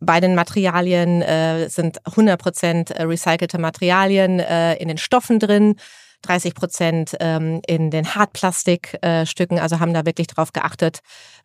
bei 0.00 0.20
den 0.20 0.34
Materialien 0.34 1.22
äh, 1.22 1.68
sind 1.68 2.02
100% 2.02 2.92
äh, 2.92 3.02
recycelte 3.02 3.58
Materialien 3.58 4.40
äh, 4.40 4.74
in 4.76 4.88
den 4.88 4.98
Stoffen 4.98 5.38
drin. 5.38 5.76
30 6.22 6.54
Prozent 6.54 7.16
ähm, 7.20 7.60
in 7.66 7.90
den 7.90 8.14
Hartplastikstücken, 8.14 9.56
äh, 9.56 9.60
also 9.60 9.78
haben 9.78 9.94
da 9.94 10.04
wirklich 10.04 10.26
darauf 10.26 10.52
geachtet, 10.52 10.98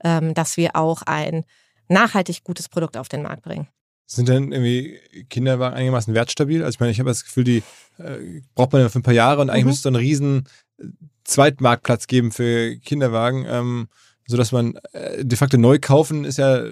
ähm, 0.03 0.33
dass 0.33 0.57
wir 0.57 0.75
auch 0.75 1.03
ein 1.03 1.45
nachhaltig 1.89 2.43
gutes 2.43 2.69
Produkt 2.69 2.97
auf 2.97 3.07
den 3.07 3.21
Markt 3.21 3.43
bringen. 3.43 3.67
Sind 4.05 4.29
denn 4.29 4.51
irgendwie 4.51 4.99
Kinderwagen 5.29 5.75
einigermaßen 5.75 6.13
wertstabil? 6.13 6.63
Also 6.63 6.75
ich 6.75 6.79
meine, 6.79 6.91
ich 6.91 6.99
habe 6.99 7.09
das 7.09 7.23
Gefühl, 7.23 7.43
die 7.43 7.63
äh, 7.97 8.41
braucht 8.55 8.73
man 8.73 8.81
ja 8.81 8.89
für 8.89 8.99
ein 8.99 9.03
paar 9.03 9.13
Jahre 9.13 9.41
und 9.41 9.49
eigentlich 9.49 9.63
mhm. 9.63 9.69
müsste 9.69 9.79
es 9.79 9.83
so 9.83 9.89
einen 9.89 10.05
riesen 10.05 10.47
äh, 10.79 10.85
Zweitmarktplatz 11.23 12.07
geben 12.07 12.31
für 12.31 12.75
Kinderwagen, 12.77 13.45
ähm, 13.47 13.87
sodass 14.27 14.51
man 14.51 14.75
äh, 14.91 15.23
de 15.23 15.37
facto 15.37 15.57
neu 15.57 15.77
kaufen 15.79 16.25
ist 16.25 16.37
ja 16.37 16.63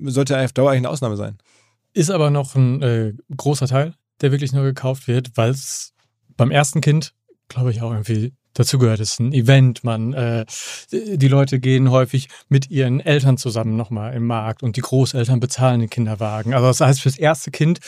sollte 0.00 0.38
auf 0.38 0.52
Dauer 0.52 0.70
eigentlich 0.70 0.80
eine 0.80 0.90
Ausnahme 0.90 1.16
sein. 1.16 1.38
Ist 1.92 2.10
aber 2.10 2.30
noch 2.30 2.54
ein 2.54 2.82
äh, 2.82 3.12
großer 3.36 3.66
Teil, 3.66 3.94
der 4.20 4.30
wirklich 4.30 4.52
nur 4.52 4.64
gekauft 4.64 5.08
wird, 5.08 5.36
weil 5.36 5.50
es 5.50 5.94
beim 6.36 6.50
ersten 6.50 6.80
Kind, 6.80 7.14
glaube 7.48 7.70
ich, 7.70 7.82
auch 7.82 7.90
irgendwie 7.90 8.32
dazugehört. 8.54 9.00
Es 9.00 9.12
ist 9.12 9.20
ein 9.20 9.32
Event, 9.32 9.84
man, 9.84 10.12
äh, 10.12 10.44
die 10.92 11.28
Leute 11.28 11.60
gehen 11.60 11.90
häufig 11.90 12.28
mit 12.48 12.70
ihren 12.70 13.00
Eltern 13.00 13.36
zusammen 13.36 13.76
nochmal 13.76 14.14
im 14.14 14.26
Markt 14.26 14.62
und 14.62 14.76
die 14.76 14.80
Großeltern 14.80 15.40
bezahlen 15.40 15.80
den 15.80 15.90
Kinderwagen. 15.90 16.54
Also 16.54 16.66
das 16.66 16.80
heißt, 16.80 17.00
fürs 17.00 17.18
erste 17.18 17.50
Kind 17.50 17.80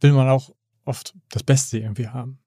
will 0.00 0.12
man 0.12 0.28
auch 0.28 0.50
oft 0.84 1.14
das 1.30 1.42
Beste 1.42 1.78
irgendwie 1.78 2.08
haben. 2.08 2.38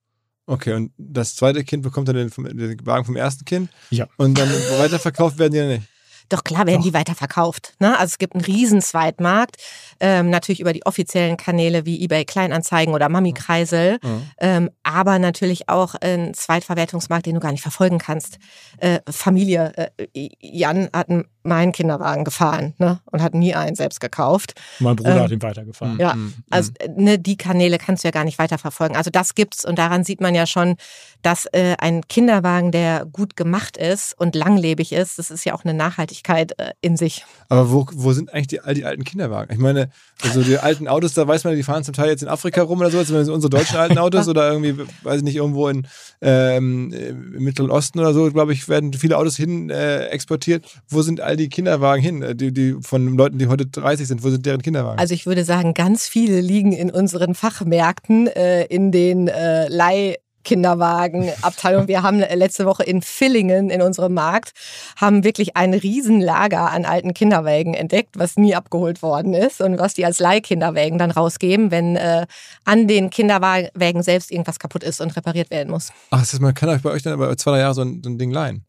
Okay, 0.47 0.73
und 0.73 0.91
das 0.97 1.35
zweite 1.35 1.63
Kind 1.63 1.83
bekommt 1.83 2.07
dann 2.07 2.15
den, 2.15 2.29
den 2.29 2.85
Wagen 2.85 3.05
vom 3.05 3.15
ersten 3.15 3.45
Kind? 3.45 3.69
Ja. 3.89 4.07
Und 4.17 4.37
dann 4.37 4.49
weiterverkauft 4.49 5.37
werden 5.37 5.53
die 5.53 5.59
ja 5.59 5.67
nicht? 5.67 5.83
Doch 6.31 6.45
klar 6.45 6.65
werden 6.65 6.77
Doch. 6.77 6.83
die 6.85 6.93
weiterverkauft. 6.93 7.73
Ne? 7.79 7.91
Also 7.99 8.11
es 8.11 8.17
gibt 8.17 8.35
einen 8.35 8.45
riesen 8.45 8.81
Zweitmarkt, 8.81 9.57
ähm, 10.01 10.29
natürlich 10.29 10.59
über 10.59 10.73
die 10.73 10.85
offiziellen 10.85 11.37
Kanäle 11.37 11.85
wie 11.85 12.03
eBay 12.03 12.25
Kleinanzeigen 12.25 12.93
oder 12.93 13.07
Mami 13.07 13.31
Kreisel, 13.31 13.99
Mhm. 14.03 14.21
ähm, 14.39 14.69
aber 14.83 15.19
natürlich 15.19 15.69
auch 15.69 15.95
ein 16.01 16.33
Zweitverwertungsmarkt, 16.33 17.25
den 17.27 17.35
du 17.35 17.39
gar 17.39 17.51
nicht 17.53 17.61
verfolgen 17.61 17.99
kannst. 17.99 18.37
Äh, 18.79 18.99
Familie, 19.09 19.71
äh, 20.13 20.29
Jan 20.41 20.89
hat 20.93 21.09
einen- 21.09 21.25
meinen 21.43 21.71
Kinderwagen 21.71 22.23
gefahren 22.23 22.75
ne? 22.77 22.99
und 23.11 23.21
hat 23.23 23.33
nie 23.33 23.55
einen 23.55 23.75
selbst 23.75 23.99
gekauft. 23.99 24.53
Mein 24.79 24.95
Bruder 24.95 25.15
Ähm, 25.15 25.21
hat 25.23 25.31
ihn 25.31 25.41
weitergefahren. 25.41 25.97
Ja, 25.99 26.13
Mhm. 26.13 26.33
Also 26.51 26.71
äh, 26.79 26.87
ne, 26.95 27.17
die 27.17 27.35
Kanäle 27.37 27.77
kannst 27.79 28.03
du 28.03 28.07
ja 28.09 28.11
gar 28.11 28.25
nicht 28.25 28.37
weiterverfolgen. 28.37 28.95
Also 28.95 29.09
das 29.09 29.33
gibt's 29.33 29.65
und 29.65 29.79
daran 29.79 30.03
sieht 30.03 30.21
man 30.21 30.35
ja 30.35 30.45
schon, 30.45 30.75
dass 31.23 31.45
äh, 31.47 31.75
ein 31.79 32.07
Kinderwagen, 32.07 32.71
der 32.71 33.05
gut 33.05 33.35
gemacht 33.35 33.77
ist 33.77 34.13
und 34.19 34.35
langlebig 34.35 34.91
ist, 34.91 35.17
das 35.19 35.31
ist 35.31 35.43
ja 35.45 35.53
auch 35.55 35.63
eine 35.63 35.73
Nachhaltigkeit 35.73 36.57
äh, 36.59 36.73
in 36.81 36.95
sich. 36.97 37.25
Aber 37.49 37.71
wo, 37.71 37.85
wo 37.93 38.13
sind 38.13 38.31
eigentlich 38.33 38.47
die, 38.47 38.59
all 38.61 38.73
die 38.75 38.85
alten 38.85 39.03
Kinderwagen? 39.03 39.51
Ich 39.53 39.59
meine, 39.59 39.89
also 40.23 40.41
die 40.43 40.57
alten 40.57 40.87
Autos, 40.87 41.13
da 41.13 41.27
weiß 41.27 41.43
man, 41.43 41.55
die 41.55 41.63
fahren 41.63 41.83
zum 41.83 41.93
Teil 41.93 42.09
jetzt 42.09 42.21
in 42.21 42.29
Afrika 42.29 42.61
rum 42.61 42.79
oder 42.79 42.91
so, 42.91 43.03
zumindest 43.03 43.31
unsere 43.31 43.49
deutschen 43.49 43.77
alten 43.77 43.97
Autos 43.97 44.27
oder 44.27 44.51
irgendwie, 44.51 44.77
weiß 45.03 45.17
ich 45.17 45.23
nicht, 45.23 45.35
irgendwo 45.35 45.67
in, 45.67 45.87
ähm, 46.21 46.93
im 46.93 47.43
Mittleren 47.43 47.71
Osten 47.71 47.99
oder 47.99 48.13
so, 48.13 48.31
glaube 48.31 48.53
ich, 48.53 48.69
werden 48.69 48.93
viele 48.93 49.17
Autos 49.17 49.35
hin 49.35 49.69
äh, 49.69 50.05
exportiert. 50.07 50.65
Wo 50.87 51.01
sind 51.01 51.21
all 51.21 51.37
die 51.37 51.49
Kinderwagen 51.49 52.01
hin? 52.01 52.21
äh, 52.21 52.35
Die, 52.35 52.53
die 52.53 52.75
von 52.81 53.17
Leuten, 53.17 53.37
die 53.39 53.47
heute 53.47 53.65
30 53.65 54.07
sind, 54.07 54.23
wo 54.23 54.29
sind 54.29 54.45
deren 54.45 54.61
Kinderwagen? 54.61 54.99
Also 54.99 55.13
ich 55.13 55.25
würde 55.25 55.43
sagen, 55.43 55.73
ganz 55.73 56.07
viele 56.07 56.41
liegen 56.41 56.71
in 56.71 56.91
unseren 56.91 57.35
Fachmärkten, 57.35 58.27
äh, 58.27 58.65
in 58.65 58.91
den 58.91 59.27
äh, 59.27 59.67
Leih 59.67 60.17
Kinderwagenabteilung. 60.43 61.87
Wir 61.87 62.03
haben 62.03 62.21
äh, 62.21 62.35
letzte 62.35 62.65
Woche 62.65 62.83
in 62.83 63.01
Villingen 63.01 63.69
in 63.69 63.81
unserem 63.81 64.13
Markt 64.13 64.51
haben 64.95 65.23
wirklich 65.23 65.55
ein 65.55 65.73
Riesenlager 65.73 66.71
an 66.71 66.85
alten 66.85 67.13
Kinderwägen 67.13 67.73
entdeckt, 67.73 68.17
was 68.17 68.37
nie 68.37 68.55
abgeholt 68.55 69.01
worden 69.01 69.33
ist 69.33 69.61
und 69.61 69.79
was 69.79 69.93
die 69.93 70.05
als 70.05 70.19
Leihkinderwägen 70.19 70.97
dann 70.97 71.11
rausgeben, 71.11 71.71
wenn 71.71 71.95
äh, 71.95 72.25
an 72.65 72.87
den 72.87 73.09
Kinderwägen 73.09 74.03
selbst 74.03 74.31
irgendwas 74.31 74.59
kaputt 74.59 74.83
ist 74.83 75.01
und 75.01 75.15
repariert 75.15 75.49
werden 75.49 75.69
muss. 75.69 75.91
Ach, 76.11 76.19
das 76.19 76.33
heißt, 76.33 76.41
man 76.41 76.53
kann 76.53 76.69
euch 76.69 76.81
bei 76.81 76.91
euch 76.91 77.03
dann 77.03 77.13
aber 77.13 77.35
zwei, 77.37 77.51
drei 77.51 77.59
Jahre 77.59 77.73
so 77.73 77.81
ein, 77.81 78.01
so 78.03 78.09
ein 78.09 78.17
Ding 78.17 78.31
leihen. 78.31 78.65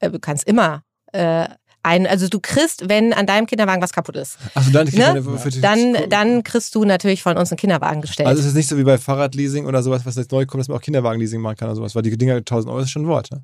Äh, 0.00 0.10
du 0.10 0.18
kannst 0.18 0.44
immer 0.44 0.82
äh, 1.12 1.46
ein, 1.84 2.06
also 2.06 2.28
du 2.28 2.38
kriegst, 2.40 2.88
wenn 2.88 3.12
an 3.12 3.26
deinem 3.26 3.46
Kinderwagen 3.46 3.82
was 3.82 3.92
kaputt 3.92 4.16
ist, 4.16 4.38
Achso, 4.54 4.70
dann, 4.70 4.86
Ne? 4.88 5.22
für- 5.22 5.38
für 5.38 5.50
die- 5.50 5.60
dann, 5.60 5.96
dann 6.08 6.42
kriegst 6.44 6.74
du 6.74 6.84
natürlich 6.84 7.22
von 7.22 7.36
uns 7.36 7.50
einen 7.50 7.58
Kinderwagen 7.58 8.00
gestellt. 8.02 8.28
Also 8.28 8.40
es 8.40 8.46
ist 8.48 8.54
nicht 8.54 8.68
so 8.68 8.78
wie 8.78 8.84
bei 8.84 8.98
Fahrradleasing 8.98 9.66
oder 9.66 9.82
sowas, 9.82 10.06
was 10.06 10.14
jetzt 10.16 10.30
neu 10.32 10.46
kommt, 10.46 10.60
dass 10.60 10.68
man 10.68 10.78
auch 10.78 10.82
Kinderwagenleasing 10.82 11.40
machen 11.40 11.56
kann 11.56 11.68
oder 11.68 11.76
sowas, 11.76 11.94
weil 11.94 12.02
die 12.02 12.16
Dinger 12.16 12.36
1000 12.36 12.70
Euro 12.70 12.82
ist 12.82 12.90
schon 12.90 13.02
ein 13.02 13.08
Wort. 13.08 13.30
Ne? 13.32 13.42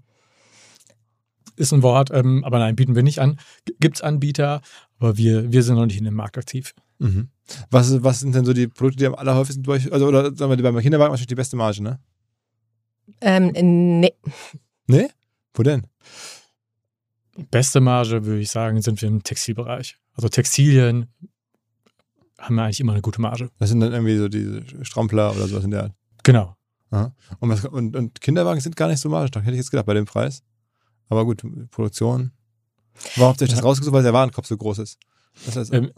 Ist 1.57 1.73
ein 1.73 1.83
Wort, 1.83 2.11
ähm, 2.13 2.45
aber 2.45 2.61
nein, 2.61 2.77
bieten 2.77 2.95
wir 2.95 3.03
nicht 3.03 3.19
an. 3.21 3.39
Gibt 3.81 3.97
es 3.97 4.03
Anbieter, 4.03 4.61
aber 5.01 5.17
wir, 5.17 5.51
wir 5.51 5.63
sind 5.65 5.75
noch 5.75 5.87
nicht 5.87 5.99
in 5.99 6.05
dem 6.05 6.15
Markt 6.15 6.39
aktiv. 6.39 6.73
Mhm. 7.01 7.31
Was, 7.71 8.03
was 8.05 8.21
sind 8.21 8.35
denn 8.35 8.45
so 8.45 8.53
die 8.53 8.69
Produkte, 8.69 8.99
die 8.99 9.07
am 9.07 9.15
allerhäufigsten 9.17 9.65
bei 9.65 9.73
euch, 9.73 9.93
also 9.93 10.07
oder 10.07 10.25
sagen 10.37 10.51
wir, 10.53 10.57
die 10.57 10.63
beim 10.63 10.79
Kinderwagen 10.79 11.11
wahrscheinlich 11.11 11.27
die 11.29 11.35
beste 11.35 11.57
Marge, 11.57 11.83
ne? 11.83 11.99
ähm, 13.21 13.51
nee, 14.01 14.15
Nee? 14.87 15.09
Wo 15.55 15.63
denn? 15.65 15.87
Beste 17.51 17.81
Marge, 17.81 18.25
würde 18.25 18.41
ich 18.41 18.51
sagen, 18.51 18.81
sind 18.83 19.01
wir 19.01 19.09
im 19.09 19.23
Textilbereich. 19.23 19.97
Also 20.15 20.29
Textilien 20.29 21.13
haben 22.39 22.55
wir 22.57 22.65
eigentlich 22.65 22.81
immer 22.81 22.93
eine 22.93 23.03
gute 23.03 23.21
Marge. 23.21 23.51
Das 23.59 23.69
sind 23.69 23.81
dann 23.81 23.93
irgendwie 23.93 24.17
so 24.17 24.29
diese 24.29 24.63
Strampler 24.85 25.35
oder 25.35 25.47
sowas 25.49 25.65
in 25.65 25.71
der 25.71 25.83
Art. 25.85 25.93
Genau. 26.25 26.57
Und, 26.91 27.51
was, 27.51 27.65
und, 27.65 27.95
und 27.97 28.21
Kinderwagen 28.21 28.61
sind 28.61 28.77
gar 28.77 28.89
nicht 28.89 29.01
so 29.01 29.09
margestark, 29.09 29.45
hätte 29.45 29.55
ich 29.55 29.61
jetzt 29.61 29.71
gedacht, 29.71 29.87
bei 29.87 29.95
dem 29.95 30.07
Preis. 30.07 30.43
Aber 31.09 31.25
gut, 31.25 31.43
Produktion. 31.71 32.33
Warum 33.17 33.31
habt 33.31 33.41
ihr 33.41 33.45
euch 33.47 33.51
das 33.55 33.63
rausgesucht, 33.63 33.93
weil 33.93 34.03
der 34.03 34.13
Warenkorb 34.13 34.47
so 34.47 34.57
groß 34.57 34.79
ist? 34.79 34.99
Das 35.47 35.57
heißt, 35.57 35.73
Ähm, 35.73 35.93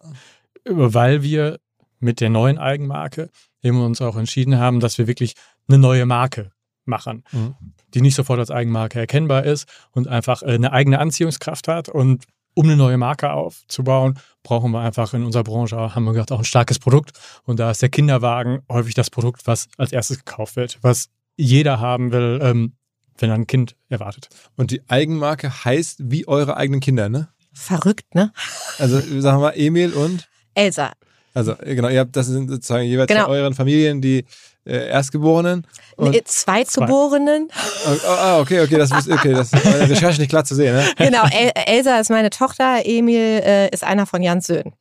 Weil 0.65 1.23
wir 1.23 1.59
mit 2.01 2.21
der 2.21 2.31
neuen 2.31 2.59
Eigenmarke 2.59 3.31
eben 3.63 3.81
uns 3.83 4.01
auch 4.01 4.17
entschieden 4.17 4.59
haben, 4.59 4.81
dass 4.81 4.99
wir 4.99 5.07
wirklich 5.07 5.35
eine 5.69 5.79
neue 5.79 6.07
Marke 6.07 6.53
machen, 6.85 7.25
Mhm. 7.33 7.55
Die 7.95 8.01
nicht 8.01 8.15
sofort 8.15 8.39
als 8.39 8.51
Eigenmarke 8.51 8.99
erkennbar 8.99 9.45
ist 9.45 9.67
und 9.93 10.09
einfach 10.09 10.43
äh, 10.43 10.47
eine 10.53 10.73
eigene 10.73 10.99
Anziehungskraft 10.99 11.69
hat. 11.69 11.89
Und 11.89 12.25
um 12.55 12.67
eine 12.67 12.77
neue 12.77 12.97
Marke 12.99 13.33
aufzubauen, 13.33 14.19
brauchen 14.43 14.73
wir 14.73 14.81
einfach 14.81 15.15
in 15.15 15.25
unserer 15.25 15.45
Branche, 15.45 15.77
haben 15.95 16.05
wir 16.05 16.13
gesagt, 16.13 16.33
auch 16.33 16.39
ein 16.41 16.45
starkes 16.45 16.79
Produkt. 16.79 17.13
Und 17.45 17.61
da 17.61 17.71
ist 17.71 17.81
der 17.83 17.89
Kinderwagen 17.91 18.61
häufig 18.71 18.95
das 18.95 19.11
Produkt, 19.11 19.47
was 19.47 19.69
als 19.79 19.93
erstes 19.93 20.19
gekauft 20.25 20.57
wird, 20.57 20.79
was 20.83 21.09
jeder 21.37 21.79
haben 21.81 22.13
will, 22.13 22.41
ähm, 22.43 22.73
wenn 23.19 23.31
er 23.31 23.35
ein 23.37 23.47
Kind 23.47 23.77
erwartet. 23.89 24.29
und 24.57 24.71
die 24.71 24.83
Eigenmarke 24.89 25.65
heißt 25.65 25.99
wie 26.11 26.27
eure 26.27 26.57
eigenen 26.57 26.81
Kinder, 26.81 27.09
ne? 27.09 27.29
verrückt, 27.53 28.15
ne? 28.15 28.33
Also 28.79 28.99
sagen 29.21 29.39
wir 29.39 29.49
mal 29.49 29.53
Emil 29.57 29.93
und 29.93 30.29
Elsa, 30.55 30.93
Also, 31.35 31.55
genau, 31.57 31.89
ihr 31.89 32.01
habt, 32.01 32.17
das 32.17 32.27
sind 32.29 32.49
sozusagen 32.49 32.85
jeweils 32.85 33.09
Genau. 33.09 33.25
von 33.25 33.33
euren 33.33 33.55
Familien 33.55 34.01
die 34.01 34.25
äh, 34.65 34.89
Erstgeborenen. 34.89 35.67
Und, 35.97 36.11
nee, 36.11 36.23
zwei 36.25 36.65
Zugeborenen. 36.65 37.49
oh, 37.87 38.09
ah, 38.09 38.41
okay, 38.41 38.61
okay, 38.61 38.77
das 38.77 38.91
ist, 38.91 39.11
okay, 39.11 39.33
das 39.33 39.53
ist 39.53 39.67
Recherche 39.91 40.21
nicht 40.21 40.31
klar 40.31 40.45
zu 40.45 40.55
sehen, 40.55 40.75
ne? 40.75 40.85
Genau, 40.97 41.25
El 41.25 41.53
Elsa 41.67 41.99
ist 41.99 42.11
meine 42.11 42.31
Tochter, 42.31 42.85
Emil 42.85 43.43
äh, 43.45 43.69
ist 43.71 43.85
einer 43.85 44.07
von 44.07 44.23
Jans 44.23 44.47
Söhnen. 44.47 44.75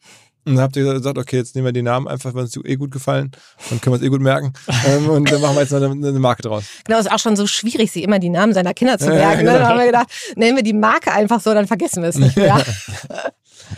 Und 0.45 0.55
dann 0.55 0.63
habt 0.63 0.75
ihr 0.77 0.83
gesagt, 0.83 1.17
okay, 1.17 1.37
jetzt 1.37 1.53
nehmen 1.55 1.65
wir 1.65 1.71
die 1.73 1.81
Namen 1.81 2.07
einfach, 2.07 2.33
weil 2.33 2.43
uns 2.43 2.57
eh 2.63 2.75
gut 2.75 2.91
gefallen, 2.91 3.31
dann 3.69 3.81
können 3.81 3.93
wir 3.93 3.97
es 3.97 4.03
eh 4.03 4.09
gut 4.09 4.21
merken. 4.21 4.53
ähm, 4.87 5.09
und 5.09 5.31
dann 5.31 5.41
machen 5.41 5.55
wir 5.55 5.61
jetzt 5.61 5.71
noch 5.71 5.81
eine, 5.81 6.07
eine 6.07 6.19
Marke 6.19 6.41
draus. 6.41 6.63
Genau, 6.85 6.97
ist 6.97 7.11
auch 7.11 7.19
schon 7.19 7.35
so 7.35 7.45
schwierig, 7.45 7.91
sich 7.91 8.03
immer 8.03 8.19
die 8.19 8.29
Namen 8.29 8.53
seiner 8.53 8.73
Kinder 8.73 8.97
zu 8.97 9.07
Ja, 9.07 9.13
ja, 9.13 9.27
merken. 9.27 9.43
Ne? 9.43 9.51
genau. 9.51 9.59
Dann 9.59 9.67
haben 9.67 9.79
wir 9.79 9.85
gedacht, 9.85 10.07
nennen 10.35 10.55
wir 10.55 10.63
die 10.63 10.73
Marke 10.73 11.11
einfach 11.11 11.41
so, 11.41 11.53
dann 11.53 11.67
vergessen 11.67 12.01
wir 12.01 12.09
es 12.09 12.17
nicht 12.17 12.35
mehr. 12.35 12.63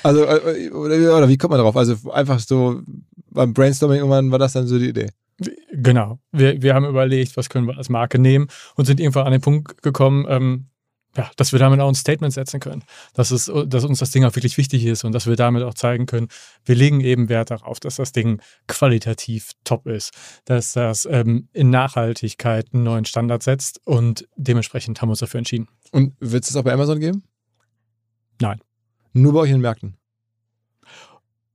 Also, 0.03 0.23
äh, 0.23 0.69
oder, 0.69 1.17
oder 1.17 1.27
wie 1.27 1.37
kommt 1.37 1.51
man 1.51 1.59
drauf? 1.59 1.75
Also 1.75 1.95
einfach 2.11 2.39
so 2.39 2.81
beim 3.29 3.53
Brainstorming 3.53 3.97
irgendwann 3.97 4.31
war 4.31 4.39
das 4.39 4.53
dann 4.53 4.65
so 4.65 4.79
die 4.79 4.87
Idee. 4.87 5.09
Genau. 5.71 6.19
Wir, 6.31 6.61
wir 6.61 6.73
haben 6.73 6.85
überlegt, 6.85 7.37
was 7.37 7.49
können 7.49 7.67
wir 7.67 7.77
als 7.77 7.89
Marke 7.89 8.19
nehmen 8.19 8.47
und 8.75 8.85
sind 8.85 8.99
irgendwann 8.99 9.25
an 9.25 9.31
den 9.31 9.41
Punkt 9.41 9.81
gekommen, 9.81 10.25
ähm, 10.29 10.67
ja, 11.17 11.29
dass 11.35 11.51
wir 11.51 11.59
damit 11.59 11.79
auch 11.81 11.89
ein 11.89 11.95
Statement 11.95 12.33
setzen 12.33 12.59
können. 12.59 12.83
Dass, 13.13 13.31
es, 13.31 13.51
dass 13.67 13.83
uns 13.83 13.99
das 13.99 14.11
Ding 14.11 14.23
auch 14.23 14.35
wirklich 14.35 14.57
wichtig 14.57 14.85
ist 14.85 15.03
und 15.03 15.11
dass 15.11 15.27
wir 15.27 15.35
damit 15.35 15.63
auch 15.63 15.73
zeigen 15.73 16.05
können, 16.05 16.29
wir 16.63 16.75
legen 16.75 17.01
eben 17.01 17.27
Wert 17.27 17.51
darauf, 17.51 17.79
dass 17.79 17.97
das 17.97 18.13
Ding 18.13 18.41
qualitativ 18.67 19.51
top 19.63 19.87
ist, 19.87 20.13
dass 20.45 20.73
das 20.73 21.05
ähm, 21.09 21.49
in 21.51 21.69
Nachhaltigkeit 21.69 22.67
einen 22.73 22.83
neuen 22.83 23.05
Standard 23.05 23.43
setzt 23.43 23.85
und 23.85 24.27
dementsprechend 24.37 25.01
haben 25.01 25.09
wir 25.09 25.13
uns 25.13 25.19
dafür 25.19 25.39
entschieden. 25.39 25.67
Und 25.91 26.15
wird 26.19 26.43
es 26.43 26.49
das 26.49 26.57
auch 26.57 26.63
bei 26.63 26.73
Amazon 26.73 26.99
geben? 26.99 27.23
Nein. 28.39 28.61
Nur 29.13 29.33
bei 29.33 29.39
euch 29.39 29.49
in 29.49 29.57
den 29.57 29.61
Märkten. 29.61 29.97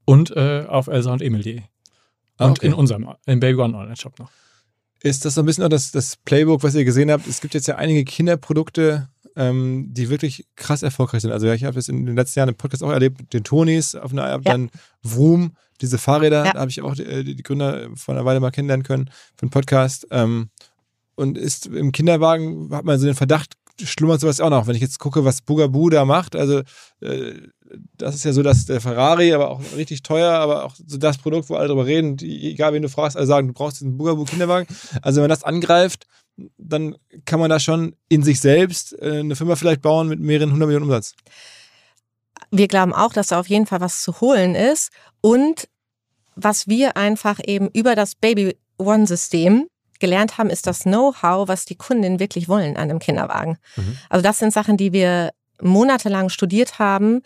Und 0.04 0.36
äh, 0.36 0.66
auf 0.68 0.88
elsa 0.88 1.12
und 1.12 1.22
emil.de. 1.22 1.62
Ah, 2.38 2.46
Und 2.46 2.58
okay. 2.58 2.66
in 2.66 2.74
unserem, 2.74 3.08
im 3.26 3.40
Baby 3.40 3.60
One 3.60 3.76
Online 3.76 3.96
Shop 3.96 4.18
noch. 4.18 4.30
Ist 5.02 5.24
das 5.24 5.34
so 5.34 5.42
ein 5.42 5.46
bisschen 5.46 5.64
auch 5.64 5.68
das, 5.68 5.90
das 5.92 6.16
Playbook, 6.16 6.62
was 6.62 6.74
ihr 6.74 6.84
gesehen 6.84 7.10
habt? 7.10 7.26
Es 7.26 7.40
gibt 7.40 7.54
jetzt 7.54 7.66
ja 7.68 7.76
einige 7.76 8.04
Kinderprodukte, 8.04 9.08
ähm, 9.36 9.86
die 9.92 10.08
wirklich 10.08 10.46
krass 10.56 10.82
erfolgreich 10.82 11.22
sind. 11.22 11.32
Also 11.32 11.46
ja, 11.46 11.54
ich 11.54 11.64
habe 11.64 11.74
das 11.74 11.88
in 11.88 12.06
den 12.06 12.16
letzten 12.16 12.38
Jahren 12.40 12.48
im 12.48 12.54
Podcast 12.56 12.82
auch 12.82 12.90
erlebt, 12.90 13.32
den 13.32 13.44
Tonis 13.44 13.94
auf 13.94 14.12
einer 14.12 14.30
App, 14.32 14.44
Ja. 14.46 14.52
dann 14.52 14.70
Vroom, 15.02 15.52
diese 15.80 15.98
Fahrräder, 15.98 16.44
Ja. 16.46 16.52
da 16.54 16.60
habe 16.60 16.70
ich 16.70 16.80
auch 16.82 16.94
die, 16.94 17.34
die 17.36 17.42
Gründer 17.42 17.88
vor 17.94 18.14
einer 18.14 18.24
Weile 18.24 18.40
mal 18.40 18.50
kennenlernen 18.50 18.84
können 18.84 19.10
für 19.36 19.46
den 19.46 19.50
Podcast. 19.50 20.06
Ähm, 20.10 20.48
und 21.14 21.38
ist 21.38 21.66
im 21.66 21.92
Kinderwagen, 21.92 22.68
hat 22.74 22.84
man 22.84 22.98
so 22.98 23.06
den 23.06 23.14
Verdacht, 23.14 23.54
schlummert 23.82 24.20
sowas 24.20 24.40
auch 24.40 24.50
noch. 24.50 24.66
Wenn 24.66 24.76
ich 24.76 24.82
jetzt 24.82 24.98
gucke, 24.98 25.24
was 25.24 25.42
Bugaboo 25.42 25.90
da 25.90 26.04
macht, 26.04 26.36
also 26.36 26.62
äh, 27.00 27.34
das 27.96 28.14
ist 28.14 28.24
ja 28.24 28.32
so, 28.32 28.42
dass 28.42 28.66
der 28.66 28.80
Ferrari, 28.80 29.32
aber 29.32 29.50
auch 29.50 29.60
richtig 29.76 30.02
teuer, 30.02 30.32
aber 30.32 30.64
auch 30.64 30.74
so 30.86 30.98
das 30.98 31.18
Produkt, 31.18 31.48
wo 31.50 31.56
alle 31.56 31.68
drüber 31.68 31.86
reden, 31.86 32.16
die, 32.16 32.50
egal 32.50 32.72
wen 32.72 32.82
du 32.82 32.88
fragst, 32.88 33.16
alle 33.16 33.26
sagen, 33.26 33.48
du 33.48 33.54
brauchst 33.54 33.80
diesen 33.80 33.96
Bugaboo 33.96 34.24
Kinderwagen. 34.24 34.66
Also 35.02 35.16
wenn 35.16 35.24
man 35.24 35.30
das 35.30 35.44
angreift, 35.44 36.06
dann 36.58 36.96
kann 37.24 37.40
man 37.40 37.50
da 37.50 37.58
schon 37.58 37.96
in 38.08 38.22
sich 38.22 38.40
selbst 38.40 38.92
äh, 39.00 39.20
eine 39.20 39.36
Firma 39.36 39.56
vielleicht 39.56 39.82
bauen 39.82 40.08
mit 40.08 40.20
mehreren 40.20 40.52
hundert 40.52 40.68
Millionen 40.68 40.84
Umsatz. 40.86 41.14
Wir 42.50 42.68
glauben 42.68 42.92
auch, 42.92 43.12
dass 43.12 43.28
da 43.28 43.40
auf 43.40 43.48
jeden 43.48 43.66
Fall 43.66 43.80
was 43.80 44.02
zu 44.02 44.20
holen 44.20 44.54
ist. 44.54 44.90
Und 45.20 45.68
was 46.34 46.68
wir 46.68 46.96
einfach 46.96 47.40
eben 47.44 47.68
über 47.70 47.94
das 47.94 48.14
Baby 48.14 48.56
One-System 48.78 49.66
gelernt 50.00 50.38
haben, 50.38 50.50
ist 50.50 50.66
das 50.66 50.80
Know-how, 50.80 51.48
was 51.48 51.64
die 51.64 51.76
Kundinnen 51.76 52.20
wirklich 52.20 52.48
wollen 52.48 52.76
an 52.76 52.90
einem 52.90 52.98
Kinderwagen. 52.98 53.58
Mhm. 53.76 53.98
Also 54.08 54.22
das 54.22 54.38
sind 54.38 54.52
Sachen, 54.52 54.76
die 54.76 54.92
wir 54.92 55.32
monatelang 55.60 56.28
studiert 56.28 56.78
haben 56.78 57.22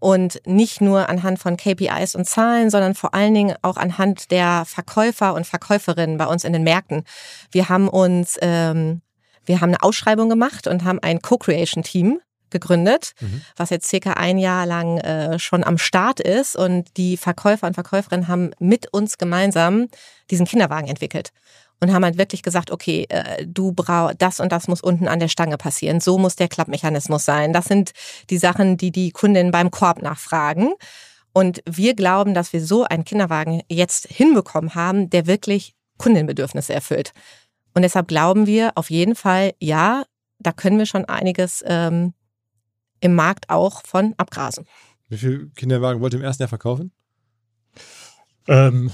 und 0.00 0.42
nicht 0.44 0.80
nur 0.80 1.08
anhand 1.08 1.38
von 1.38 1.56
KPIs 1.56 2.14
und 2.14 2.26
Zahlen, 2.26 2.68
sondern 2.68 2.94
vor 2.94 3.14
allen 3.14 3.32
Dingen 3.32 3.56
auch 3.62 3.78
anhand 3.78 4.30
der 4.30 4.64
Verkäufer 4.66 5.34
und 5.34 5.46
Verkäuferinnen 5.46 6.18
bei 6.18 6.26
uns 6.26 6.44
in 6.44 6.52
den 6.52 6.62
Märkten. 6.62 7.04
Wir 7.50 7.68
haben 7.70 7.88
uns, 7.88 8.36
ähm, 8.42 9.00
wir 9.46 9.60
haben 9.60 9.70
eine 9.70 9.82
Ausschreibung 9.82 10.28
gemacht 10.28 10.66
und 10.66 10.84
haben 10.84 10.98
ein 11.02 11.22
Co-Creation-Team 11.22 12.20
gegründet, 12.50 13.14
Mhm. 13.20 13.40
was 13.56 13.70
jetzt 13.70 13.88
circa 13.88 14.12
ein 14.12 14.38
Jahr 14.38 14.66
lang 14.66 14.98
äh, 14.98 15.38
schon 15.38 15.64
am 15.64 15.78
Start 15.78 16.20
ist 16.20 16.54
und 16.54 16.96
die 16.96 17.16
Verkäufer 17.16 17.66
und 17.66 17.74
Verkäuferinnen 17.74 18.28
haben 18.28 18.50
mit 18.58 18.92
uns 18.92 19.18
gemeinsam 19.18 19.88
diesen 20.30 20.46
Kinderwagen 20.46 20.88
entwickelt. 20.88 21.30
Und 21.84 21.92
haben 21.92 22.04
halt 22.04 22.18
wirklich 22.18 22.42
gesagt, 22.42 22.70
okay, 22.70 23.06
äh, 23.10 23.46
du 23.46 23.72
brauchst 23.72 24.16
das 24.20 24.40
und 24.40 24.52
das 24.52 24.68
muss 24.68 24.80
unten 24.80 25.06
an 25.06 25.20
der 25.20 25.28
Stange 25.28 25.58
passieren. 25.58 26.00
So 26.00 26.18
muss 26.18 26.34
der 26.34 26.48
Klappmechanismus 26.48 27.24
sein. 27.24 27.52
Das 27.52 27.66
sind 27.66 27.92
die 28.30 28.38
Sachen, 28.38 28.76
die 28.76 28.90
die 28.90 29.10
Kundinnen 29.10 29.52
beim 29.52 29.70
Korb 29.70 30.00
nachfragen. 30.02 30.72
Und 31.34 31.60
wir 31.68 31.94
glauben, 31.94 32.32
dass 32.32 32.52
wir 32.52 32.64
so 32.64 32.84
einen 32.84 33.04
Kinderwagen 33.04 33.62
jetzt 33.68 34.06
hinbekommen 34.06 34.74
haben, 34.74 35.10
der 35.10 35.26
wirklich 35.26 35.74
Kundenbedürfnisse 35.98 36.72
erfüllt. 36.72 37.12
Und 37.74 37.82
deshalb 37.82 38.08
glauben 38.08 38.46
wir 38.46 38.72
auf 38.76 38.88
jeden 38.88 39.14
Fall, 39.14 39.52
ja, 39.58 40.04
da 40.38 40.52
können 40.52 40.78
wir 40.78 40.86
schon 40.86 41.04
einiges 41.04 41.62
ähm, 41.66 42.14
im 43.00 43.14
Markt 43.14 43.50
auch 43.50 43.82
von 43.84 44.14
abgrasen. 44.16 44.64
Wie 45.08 45.18
viele 45.18 45.48
Kinderwagen 45.50 46.00
wollt 46.00 46.14
ihr 46.14 46.20
im 46.20 46.24
ersten 46.24 46.44
Jahr 46.44 46.48
verkaufen? 46.48 46.92
Ähm, 48.48 48.90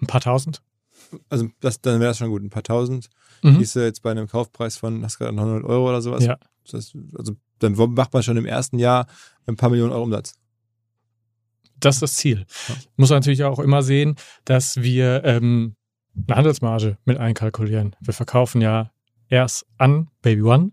ein 0.00 0.06
paar 0.06 0.20
tausend. 0.20 0.60
Also 1.28 1.48
das, 1.60 1.80
dann 1.80 2.00
wäre 2.00 2.10
das 2.10 2.18
schon 2.18 2.30
gut. 2.30 2.42
Ein 2.42 2.50
paar 2.50 2.62
tausend. 2.62 3.08
Mhm. 3.42 3.58
Hieß 3.58 3.74
jetzt 3.74 4.02
bei 4.02 4.10
einem 4.10 4.26
Kaufpreis 4.26 4.76
von, 4.76 5.02
hast 5.04 5.18
gerade 5.18 5.34
900 5.34 5.64
Euro 5.64 5.88
oder 5.88 6.02
sowas. 6.02 6.24
Ja. 6.24 6.38
Das 6.70 6.92
also 7.16 7.36
dann 7.58 7.74
macht 7.74 8.12
man 8.12 8.22
schon 8.22 8.36
im 8.36 8.46
ersten 8.46 8.78
Jahr 8.78 9.06
ein 9.46 9.56
paar 9.56 9.70
Millionen 9.70 9.92
Euro 9.92 10.04
Umsatz. 10.04 10.34
Das 11.78 11.96
ist 11.96 12.02
das 12.02 12.14
Ziel. 12.14 12.46
Ja. 12.68 12.74
Muss 12.96 13.10
man 13.10 13.18
natürlich 13.18 13.44
auch 13.44 13.58
immer 13.58 13.82
sehen, 13.82 14.16
dass 14.44 14.80
wir 14.82 15.22
ähm, 15.24 15.76
eine 16.26 16.36
Handelsmarge 16.36 16.98
mit 17.04 17.18
einkalkulieren. 17.18 17.96
Wir 18.00 18.14
verkaufen 18.14 18.60
ja 18.60 18.90
erst 19.28 19.66
an 19.78 20.08
Baby 20.22 20.42
One 20.42 20.72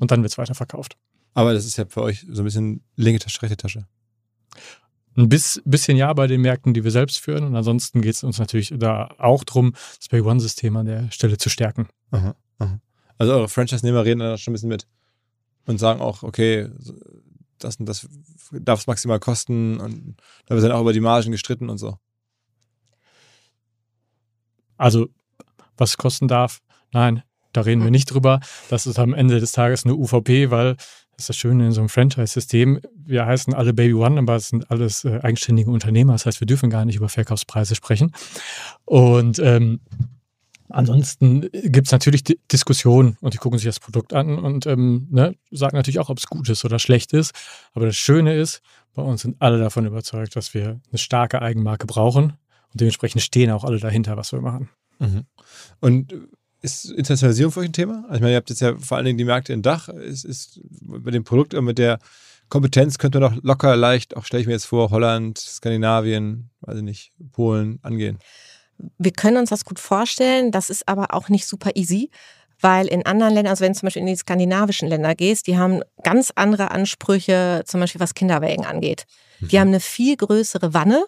und 0.00 0.10
dann 0.10 0.22
wird 0.22 0.32
es 0.32 0.38
weiterverkauft. 0.38 0.96
Aber 1.34 1.52
das 1.52 1.66
ist 1.66 1.76
ja 1.76 1.84
für 1.86 2.02
euch 2.02 2.26
so 2.28 2.42
ein 2.42 2.44
bisschen 2.44 2.82
linke 2.96 3.20
Tasche, 3.20 3.42
rechte 3.42 3.56
Tasche. 3.56 3.86
Ein 5.18 5.28
bis, 5.28 5.60
bisschen 5.64 5.96
ja 5.96 6.12
bei 6.12 6.28
den 6.28 6.42
Märkten, 6.42 6.74
die 6.74 6.84
wir 6.84 6.92
selbst 6.92 7.18
führen. 7.18 7.42
Und 7.42 7.56
ansonsten 7.56 8.02
geht 8.02 8.14
es 8.14 8.22
uns 8.22 8.38
natürlich 8.38 8.72
da 8.76 9.10
auch 9.18 9.42
drum, 9.42 9.72
das 9.98 10.08
Baby 10.08 10.28
One-System 10.28 10.76
an 10.76 10.86
der 10.86 11.10
Stelle 11.10 11.38
zu 11.38 11.50
stärken. 11.50 11.88
Aha, 12.12 12.36
aha. 12.58 12.80
Also 13.18 13.32
eure 13.32 13.48
Franchise-Nehmer 13.48 14.04
reden 14.04 14.20
da 14.20 14.38
schon 14.38 14.52
ein 14.52 14.54
bisschen 14.54 14.68
mit 14.68 14.86
und 15.66 15.78
sagen 15.78 16.00
auch, 16.00 16.22
okay, 16.22 16.68
das 17.58 17.76
und 17.76 17.86
das 17.86 18.08
darf 18.52 18.78
es 18.78 18.86
maximal 18.86 19.18
kosten 19.18 19.80
und 19.80 20.14
da 20.46 20.54
wird 20.54 20.64
dann 20.64 20.70
auch 20.70 20.82
über 20.82 20.92
die 20.92 21.00
Margen 21.00 21.32
gestritten 21.32 21.68
und 21.68 21.78
so. 21.78 21.98
Also, 24.76 25.08
was 25.76 25.90
es 25.90 25.96
kosten 25.96 26.28
darf, 26.28 26.60
nein, 26.92 27.24
da 27.52 27.62
reden 27.62 27.82
wir 27.82 27.90
nicht 27.90 28.06
drüber. 28.06 28.38
Das 28.68 28.86
ist 28.86 29.00
am 29.00 29.14
Ende 29.14 29.40
des 29.40 29.50
Tages 29.50 29.84
eine 29.84 29.96
UVP, 29.96 30.52
weil 30.52 30.76
das 31.18 31.24
ist 31.24 31.28
das 31.30 31.36
Schöne 31.36 31.66
in 31.66 31.72
so 31.72 31.80
einem 31.80 31.88
Franchise-System. 31.88 32.78
Wir 32.94 33.26
heißen 33.26 33.52
alle 33.52 33.74
Baby 33.74 33.94
One, 33.94 34.20
aber 34.20 34.36
es 34.36 34.50
sind 34.50 34.70
alles 34.70 35.04
äh, 35.04 35.18
eigenständige 35.20 35.68
Unternehmer. 35.68 36.12
Das 36.12 36.26
heißt, 36.26 36.38
wir 36.38 36.46
dürfen 36.46 36.70
gar 36.70 36.84
nicht 36.84 36.94
über 36.94 37.08
Verkaufspreise 37.08 37.74
sprechen. 37.74 38.12
Und 38.84 39.40
ähm, 39.40 39.80
ansonsten 40.68 41.40
gibt 41.50 41.88
es 41.88 41.92
natürlich 41.92 42.22
D 42.22 42.38
Diskussionen 42.52 43.16
und 43.20 43.34
die 43.34 43.38
gucken 43.38 43.58
sich 43.58 43.66
das 43.66 43.80
Produkt 43.80 44.14
an 44.14 44.38
und 44.38 44.66
ähm, 44.66 45.08
ne, 45.10 45.34
sagen 45.50 45.76
natürlich 45.76 45.98
auch, 45.98 46.08
ob 46.08 46.18
es 46.18 46.28
gut 46.28 46.48
ist 46.48 46.64
oder 46.64 46.78
schlecht 46.78 47.12
ist. 47.12 47.34
Aber 47.74 47.86
das 47.86 47.96
Schöne 47.96 48.36
ist, 48.36 48.62
bei 48.94 49.02
uns 49.02 49.22
sind 49.22 49.42
alle 49.42 49.58
davon 49.58 49.86
überzeugt, 49.86 50.36
dass 50.36 50.54
wir 50.54 50.80
eine 50.88 50.98
starke 50.98 51.42
Eigenmarke 51.42 51.88
brauchen. 51.88 52.34
Und 52.72 52.80
dementsprechend 52.80 53.22
stehen 53.22 53.50
auch 53.50 53.64
alle 53.64 53.80
dahinter, 53.80 54.16
was 54.16 54.30
wir 54.30 54.40
machen. 54.40 54.68
Mhm. 55.00 55.24
Und 55.80 56.14
ist 56.62 56.86
Internationalisierung 56.90 57.52
für 57.52 57.60
euch 57.60 57.66
ein 57.68 57.72
Thema? 57.72 58.04
Also 58.04 58.16
ich 58.16 58.20
meine, 58.20 58.32
ihr 58.32 58.36
habt 58.36 58.50
jetzt 58.50 58.60
ja 58.60 58.76
vor 58.78 58.96
allen 58.96 59.06
Dingen 59.06 59.18
die 59.18 59.24
Märkte 59.24 59.52
in 59.52 59.62
Dach. 59.62 59.88
Ist, 59.88 60.24
ist 60.24 60.60
mit 60.80 61.14
dem 61.14 61.24
Produkt 61.24 61.54
und 61.54 61.64
mit 61.64 61.78
der 61.78 61.98
Kompetenz 62.48 62.98
könnte 62.98 63.20
man 63.20 63.34
doch 63.34 63.42
locker 63.42 63.76
leicht, 63.76 64.16
auch 64.16 64.24
stelle 64.24 64.40
ich 64.40 64.46
mir 64.46 64.54
jetzt 64.54 64.64
vor, 64.64 64.90
Holland, 64.90 65.38
Skandinavien, 65.38 66.50
weiß 66.62 66.78
ich 66.78 66.82
nicht, 66.82 67.12
Polen 67.32 67.78
angehen. 67.82 68.18
Wir 68.96 69.12
können 69.12 69.36
uns 69.36 69.50
das 69.50 69.64
gut 69.64 69.78
vorstellen. 69.78 70.50
Das 70.50 70.70
ist 70.70 70.88
aber 70.88 71.12
auch 71.14 71.28
nicht 71.28 71.46
super 71.46 71.72
easy, 71.74 72.10
weil 72.60 72.86
in 72.86 73.04
anderen 73.04 73.34
Ländern, 73.34 73.50
also 73.50 73.64
wenn 73.64 73.72
du 73.72 73.78
zum 73.78 73.86
Beispiel 73.88 74.00
in 74.00 74.06
die 74.06 74.16
skandinavischen 74.16 74.88
Länder 74.88 75.14
gehst, 75.14 75.46
die 75.46 75.58
haben 75.58 75.82
ganz 76.02 76.32
andere 76.34 76.70
Ansprüche, 76.70 77.62
zum 77.66 77.80
Beispiel 77.80 78.00
was 78.00 78.14
Kinderwägen 78.14 78.64
angeht. 78.64 79.04
Die 79.40 79.56
Mhm. 79.56 79.60
haben 79.60 79.68
eine 79.68 79.80
viel 79.80 80.16
größere 80.16 80.74
Wanne 80.74 81.04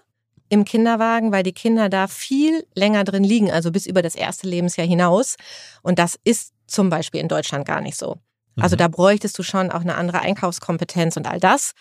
im 0.50 0.64
Kinderwagen, 0.64 1.32
weil 1.32 1.42
die 1.42 1.52
Kinder 1.52 1.88
da 1.88 2.06
viel 2.08 2.66
länger 2.74 3.04
drin 3.04 3.24
liegen, 3.24 3.50
also 3.50 3.70
bis 3.70 3.86
über 3.86 4.02
das 4.02 4.14
erste 4.14 4.46
Lebensjahr 4.46 4.86
hinaus. 4.86 5.36
Und 5.82 5.98
das 5.98 6.18
ist 6.24 6.52
zum 6.66 6.90
Beispiel 6.90 7.20
in 7.20 7.28
Deutschland 7.28 7.66
gar 7.66 7.80
nicht 7.80 7.96
so. 7.96 8.16
Also 8.60 8.74
Mhm. 8.76 8.78
da 8.78 8.88
bräuchtest 8.88 9.38
du 9.38 9.42
schon 9.42 9.70
auch 9.70 9.80
eine 9.80 9.94
andere 9.94 10.20
Einkaufskompetenz 10.20 11.16
und 11.16 11.26
all 11.26 11.40
das. 11.40 11.72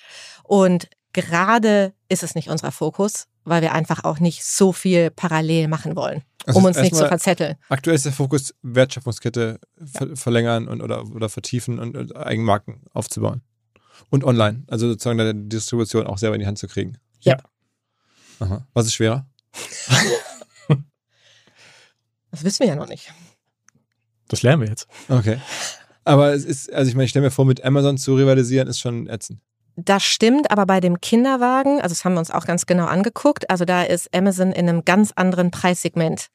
Und 0.43 0.87
gerade 1.13 1.93
ist 2.07 2.23
es 2.23 2.35
nicht 2.35 2.49
unser 2.49 2.71
Fokus, 2.71 3.25
weil 3.43 3.61
wir 3.61 3.73
einfach 3.73 4.03
auch 4.03 4.19
nicht 4.19 4.43
so 4.45 4.71
viel 4.71 5.09
parallel 5.09 5.67
machen 5.67 5.95
wollen, 5.95 6.21
Also 6.45 6.59
um 6.59 6.65
uns 6.65 6.77
nicht 6.79 6.95
zu 6.95 7.07
verzetteln. 7.07 7.55
Aktuell 7.69 7.95
ist 7.95 8.05
der 8.05 8.13
Fokus 8.13 8.53
Wertschöpfungskette 8.61 9.59
ver 9.83 10.15
verlängern 10.15 10.67
und, 10.67 10.81
oder, 10.81 11.03
oder 11.07 11.27
vertiefen 11.29 11.79
und, 11.79 11.97
und 11.97 12.15
Eigenmarken 12.15 12.81
aufzubauen. 12.93 13.41
Und 14.11 14.23
online, 14.23 14.63
also 14.67 14.87
sozusagen 14.89 15.17
deine 15.17 15.33
Distribution 15.35 16.05
auch 16.07 16.17
selber 16.19 16.35
in 16.35 16.41
die 16.41 16.47
Hand 16.47 16.59
zu 16.59 16.67
kriegen. 16.67 16.97
Ja. 17.21 17.37
Aha. 18.39 18.67
Was 18.73 18.85
ist 18.85 18.93
schwerer? 18.93 19.27
Das 22.31 22.43
wissen 22.43 22.59
wir 22.59 22.67
ja 22.67 22.75
noch 22.75 22.87
nicht. 22.87 23.11
Das 24.27 24.43
lernen 24.43 24.61
wir 24.61 24.69
jetzt. 24.69 24.87
Okay. 25.07 25.39
Aber 26.03 26.33
es 26.33 26.45
ist, 26.45 26.71
also 26.71 26.89
ich 26.89 26.95
meine, 26.95 27.05
ich 27.05 27.09
stelle 27.09 27.25
mir 27.25 27.31
vor, 27.31 27.45
mit 27.45 27.63
Amazon 27.63 27.97
zu 27.97 28.15
rivalisieren, 28.15 28.67
ist 28.67 28.79
schon 28.79 29.07
ätzend. 29.07 29.41
Das 29.75 30.03
stimmt, 30.03 30.51
aber 30.51 30.65
bei 30.65 30.79
dem 30.79 30.99
Kinderwagen, 31.01 31.81
also 31.81 31.93
das 31.93 32.03
haben 32.03 32.13
wir 32.13 32.19
uns 32.19 32.31
auch 32.31 32.45
ganz 32.45 32.65
genau 32.65 32.85
angeguckt, 32.85 33.49
also 33.49 33.65
da 33.65 33.83
ist 33.83 34.13
Amazon 34.13 34.51
in 34.51 34.67
einem 34.67 34.83
ganz 34.83 35.13
anderen 35.15 35.51
Preissegment, 35.51 36.27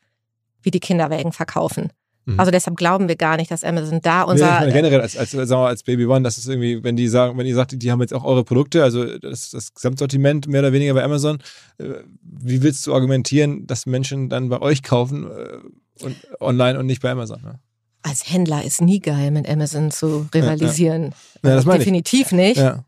wie 0.63 0.71
die 0.71 0.81
Kinderwagen 0.81 1.33
verkaufen. 1.33 1.93
Mhm. 2.27 2.41
Also 2.41 2.51
deshalb 2.51 2.77
glauben 2.77 3.09
wir 3.09 3.16
gar 3.16 3.37
nicht, 3.37 3.51
dass 3.51 3.64
Amazon 3.64 4.01
da 4.03 4.20
Nee, 4.20 4.25
ich 4.25 4.31
unser 4.33 4.47
meine, 4.47 4.72
generell 4.72 5.01
als, 5.01 5.16
als, 5.16 5.31
sagen 5.31 5.49
wir 5.49 5.57
mal, 5.57 5.68
als 5.68 5.83
Baby 5.83 6.07
One, 6.07 6.22
das 6.22 6.39
ist 6.39 6.49
irgendwie, 6.49 6.83
wenn 6.83 6.97
die 6.97 7.09
sagen, 7.09 7.37
wenn 7.39 7.47
ihr 7.47 7.55
sagt, 7.55 7.81
die 7.81 7.91
haben 7.93 8.01
jetzt 8.01 8.14
auch 8.14 8.25
eure 8.25 8.45
Produkte, 8.45 8.83
also 8.83 9.18
das, 9.18 9.51
das 9.51 9.75
Gesamtsortiment 9.75 10.47
mehr 10.47 10.61
oder 10.61 10.72
weniger 10.72 10.95
bei 10.95 11.03
Amazon, 11.03 11.39
äh, 11.79 11.85
wie 12.22 12.62
willst 12.62 12.87
du 12.87 12.95
argumentieren, 12.95 13.66
dass 13.66 13.87
Menschen 13.87 14.29
dann 14.29 14.49
bei 14.49 14.61
euch 14.61 14.83
kaufen 14.83 15.27
äh, 15.31 16.05
und 16.05 16.16
online 16.41 16.79
und 16.79 16.87
nicht 16.87 17.03
bei 17.03 17.11
Amazon? 17.11 17.43
Ne? 17.43 17.59
als 18.05 18.31
Händler 18.31 18.62
ist 18.62 18.81
nie 18.81 19.01
geil, 19.01 19.31
mit 19.31 19.49
Amazon 19.49 19.91
zu 19.91 20.29
rivalisieren. 20.35 21.14
Ja, 21.43 21.55
das 21.55 21.64
meine 21.64 21.79
ich. 21.79 21.85
Definitiv 21.85 22.33
nicht. 22.33 22.59
Ja. 22.59 22.85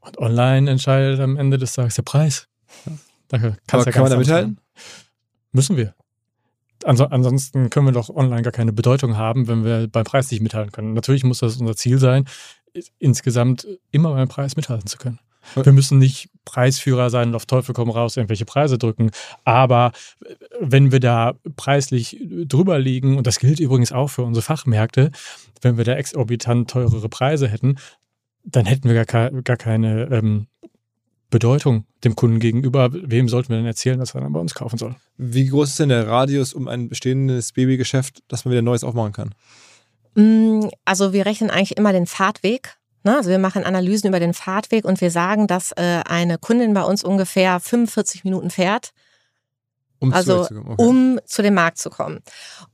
Und 0.00 0.18
online 0.18 0.70
entscheidet 0.70 1.20
am 1.20 1.36
Ende 1.36 1.58
des 1.58 1.74
Tages 1.74 1.94
der 1.94 2.02
Preis. 2.02 2.48
Da 3.28 3.38
kannst 3.38 3.58
Aber 3.72 3.84
ja 3.84 3.92
kann 3.92 4.02
man 4.02 4.10
da 4.10 4.18
mithalten? 4.18 4.58
Müssen 5.52 5.76
wir. 5.76 5.94
Anso 6.84 7.04
ansonsten 7.04 7.70
können 7.70 7.86
wir 7.86 7.92
doch 7.92 8.10
online 8.10 8.42
gar 8.42 8.52
keine 8.52 8.72
Bedeutung 8.72 9.16
haben, 9.16 9.48
wenn 9.48 9.64
wir 9.64 9.88
beim 9.88 10.04
Preis 10.04 10.30
nicht 10.30 10.42
mithalten 10.42 10.72
können. 10.72 10.92
Natürlich 10.92 11.24
muss 11.24 11.38
das 11.38 11.56
unser 11.56 11.76
Ziel 11.76 11.98
sein, 11.98 12.26
insgesamt 12.98 13.66
immer 13.90 14.14
beim 14.14 14.28
Preis 14.28 14.56
mithalten 14.56 14.86
zu 14.86 14.98
können. 14.98 15.18
Wir 15.54 15.72
müssen 15.72 15.98
nicht 15.98 16.30
Preisführer 16.44 17.10
sein 17.10 17.28
und 17.28 17.34
auf 17.34 17.46
Teufel 17.46 17.74
komm 17.74 17.90
raus 17.90 18.16
irgendwelche 18.16 18.44
Preise 18.44 18.78
drücken. 18.78 19.10
Aber 19.44 19.92
wenn 20.60 20.90
wir 20.90 21.00
da 21.00 21.34
preislich 21.56 22.18
drüber 22.20 22.78
liegen, 22.78 23.18
und 23.18 23.26
das 23.26 23.38
gilt 23.38 23.60
übrigens 23.60 23.92
auch 23.92 24.08
für 24.08 24.22
unsere 24.22 24.42
Fachmärkte, 24.42 25.10
wenn 25.60 25.76
wir 25.76 25.84
da 25.84 25.94
exorbitant 25.94 26.70
teurere 26.70 27.08
Preise 27.08 27.48
hätten, 27.48 27.76
dann 28.44 28.66
hätten 28.66 28.88
wir 28.88 29.04
gar, 29.04 29.30
gar 29.30 29.56
keine 29.56 30.04
ähm, 30.10 30.46
Bedeutung 31.30 31.84
dem 32.04 32.14
Kunden 32.14 32.38
gegenüber. 32.38 32.90
Wem 32.92 33.28
sollten 33.28 33.48
wir 33.50 33.56
denn 33.56 33.66
erzählen, 33.66 33.98
dass 33.98 34.14
er 34.14 34.20
dann 34.20 34.32
bei 34.32 34.40
uns 34.40 34.54
kaufen 34.54 34.78
soll? 34.78 34.94
Wie 35.16 35.46
groß 35.48 35.70
ist 35.70 35.80
denn 35.80 35.88
der 35.88 36.06
Radius 36.06 36.54
um 36.54 36.68
ein 36.68 36.88
bestehendes 36.88 37.52
Babygeschäft, 37.52 38.22
dass 38.28 38.44
man 38.44 38.52
wieder 38.52 38.62
Neues 38.62 38.84
aufmachen 38.84 39.12
kann? 39.12 39.34
Mm, 40.14 40.68
Also 40.84 41.12
wir 41.12 41.26
rechnen 41.26 41.50
eigentlich 41.50 41.76
immer 41.76 41.92
den 41.92 42.06
Fahrtweg. 42.06 42.76
Ne? 43.02 43.16
Also 43.16 43.30
wir 43.30 43.38
machen 43.38 43.64
Analysen 43.64 44.08
über 44.08 44.20
den 44.20 44.32
Fahrtweg 44.34 44.84
und 44.84 45.00
wir 45.00 45.10
sagen, 45.10 45.46
dass 45.46 45.72
äh, 45.72 46.02
eine 46.06 46.38
Kundin 46.38 46.72
bei 46.72 46.82
uns 46.82 47.02
ungefähr 47.04 47.58
45 47.60 48.24
Minuten 48.24 48.50
fährt, 48.50 48.92
Um 49.98 50.10
zu 50.10 50.16
Also, 50.16 50.44
zu? 50.44 50.54
Okay. 50.58 50.74
um 50.78 51.20
zu 51.24 51.42
dem 51.42 51.54
Markt 51.54 51.78
zu 51.78 51.90
kommen. 51.90 52.20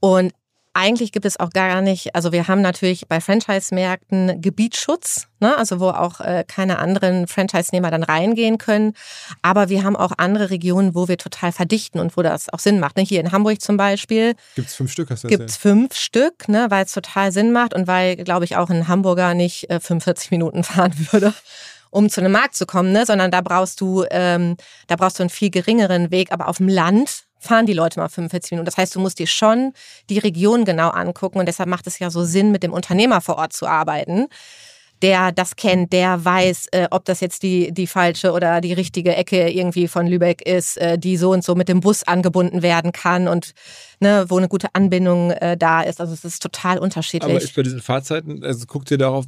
Und 0.01 0.33
eigentlich 0.81 1.13
gibt 1.13 1.27
es 1.27 1.39
auch 1.39 1.51
gar 1.51 1.83
nicht, 1.83 2.15
also 2.15 2.33
wir 2.33 2.49
haben 2.49 2.63
natürlich 2.63 3.07
bei 3.07 3.21
Franchise-Märkten 3.21 4.41
Gebietsschutz, 4.41 5.27
ne? 5.39 5.57
also 5.57 5.79
wo 5.79 5.91
auch 5.91 6.21
äh, 6.21 6.43
keine 6.49 6.79
anderen 6.79 7.27
Franchise-Nehmer 7.27 7.91
dann 7.91 8.03
reingehen 8.03 8.57
können. 8.57 8.95
Aber 9.43 9.69
wir 9.69 9.85
haben 9.85 9.95
auch 9.95 10.13
andere 10.17 10.49
Regionen, 10.49 10.95
wo 10.95 11.07
wir 11.07 11.19
total 11.19 11.53
verdichten 11.53 12.01
und 12.01 12.17
wo 12.17 12.23
das 12.23 12.49
auch 12.49 12.59
Sinn 12.61 12.81
macht. 12.81 12.97
Ne? 12.97 13.03
Hier 13.03 13.21
in 13.21 13.31
Hamburg 13.31 13.61
zum 13.61 13.77
Beispiel 13.77 14.35
Gibt 14.55 14.69
es 14.69 14.75
fünf 14.75 14.91
Stück, 14.91 15.11
hast 15.11 15.25
du 15.25 15.29
gibt's 15.29 15.59
fünf 15.59 15.95
Stück, 15.95 16.49
ne? 16.49 16.67
weil 16.71 16.87
es 16.87 16.93
total 16.93 17.31
Sinn 17.31 17.53
macht 17.53 17.75
und 17.75 17.87
weil, 17.87 18.17
glaube 18.17 18.47
ich, 18.47 18.57
auch 18.57 18.71
ein 18.71 18.89
Hamburger 18.89 19.35
nicht 19.35 19.69
äh, 19.69 19.81
45 19.81 20.31
Minuten 20.31 20.65
fahren 20.65 20.95
würde 21.11 21.35
um 21.93 22.09
zu 22.09 22.21
einem 22.21 22.31
Markt 22.33 22.55
zu 22.55 22.67
kommen, 22.67 22.93
ne? 22.93 23.05
sondern 23.05 23.33
da 23.33 23.41
brauchst 23.41 23.81
du, 23.81 24.05
ähm, 24.11 24.57
da 24.87 24.95
brauchst 24.95 25.19
du 25.19 25.25
einen 25.25 25.31
viel 25.31 25.51
geringeren 25.51 26.13
Weg. 26.13 26.31
Aber 26.31 26.47
auf 26.47 26.59
dem 26.59 26.69
Land 26.69 27.25
fahren 27.41 27.67
die 27.67 27.73
Leute 27.73 27.99
mal 27.99 28.09
45 28.09 28.53
Minuten. 28.53 28.67
Das 28.67 28.77
heißt, 28.77 28.95
du 28.95 29.01
musst 29.01 29.19
dir 29.19 29.27
schon 29.27 29.73
die 30.09 30.19
Region 30.19 30.65
genau 30.65 30.91
angucken 30.91 31.39
und 31.39 31.47
deshalb 31.47 31.69
macht 31.69 31.87
es 31.87 31.99
ja 31.99 32.11
so 32.11 32.23
Sinn, 32.25 32.53
mit 32.53 32.63
dem 32.63 32.73
Unternehmer 32.73 33.21
vor 33.21 33.37
Ort 33.37 33.53
zu 33.53 33.67
arbeiten. 33.67 34.29
Der 35.03 35.33
das 35.33 35.57
kennt, 35.57 35.93
der 35.93 36.25
weiß, 36.25 36.67
äh, 36.73 36.89
ob 36.91 37.05
das 37.05 37.21
jetzt 37.21 37.43
die, 37.43 37.73
die 37.73 37.87
falsche 37.87 38.33
oder 38.33 38.61
die 38.61 38.73
richtige 38.73 39.15
Ecke 39.15 39.49
irgendwie 39.51 39.89
von 39.89 40.07
Lübeck 40.07 40.47
ist, 40.47 40.77
äh, 40.79 40.99
die 40.99 41.17
so 41.17 41.33
und 41.33 41.45
so 41.45 41.55
mit 41.55 41.69
dem 41.69 41.81
Bus 41.81 42.03
angebunden 42.03 42.63
werden 42.63 42.93
kann 42.93 43.29
und 43.29 43.53
ne, 44.01 44.25
wo 44.29 44.39
eine 44.39 44.49
gute 44.49 44.75
Anbindung 44.75 45.31
äh, 45.31 45.57
da 45.57 45.83
ist. 45.83 46.01
Also 46.01 46.13
es 46.13 46.25
ist 46.25 46.43
total 46.43 46.79
unterschiedlich. 46.79 47.35
Aber 47.35 47.55
bei 47.55 47.63
diesen 47.63 47.81
Fahrzeiten, 47.81 48.43
also 48.45 48.67
guckt 48.67 48.91
ihr 48.91 48.99
darauf, 48.99 49.27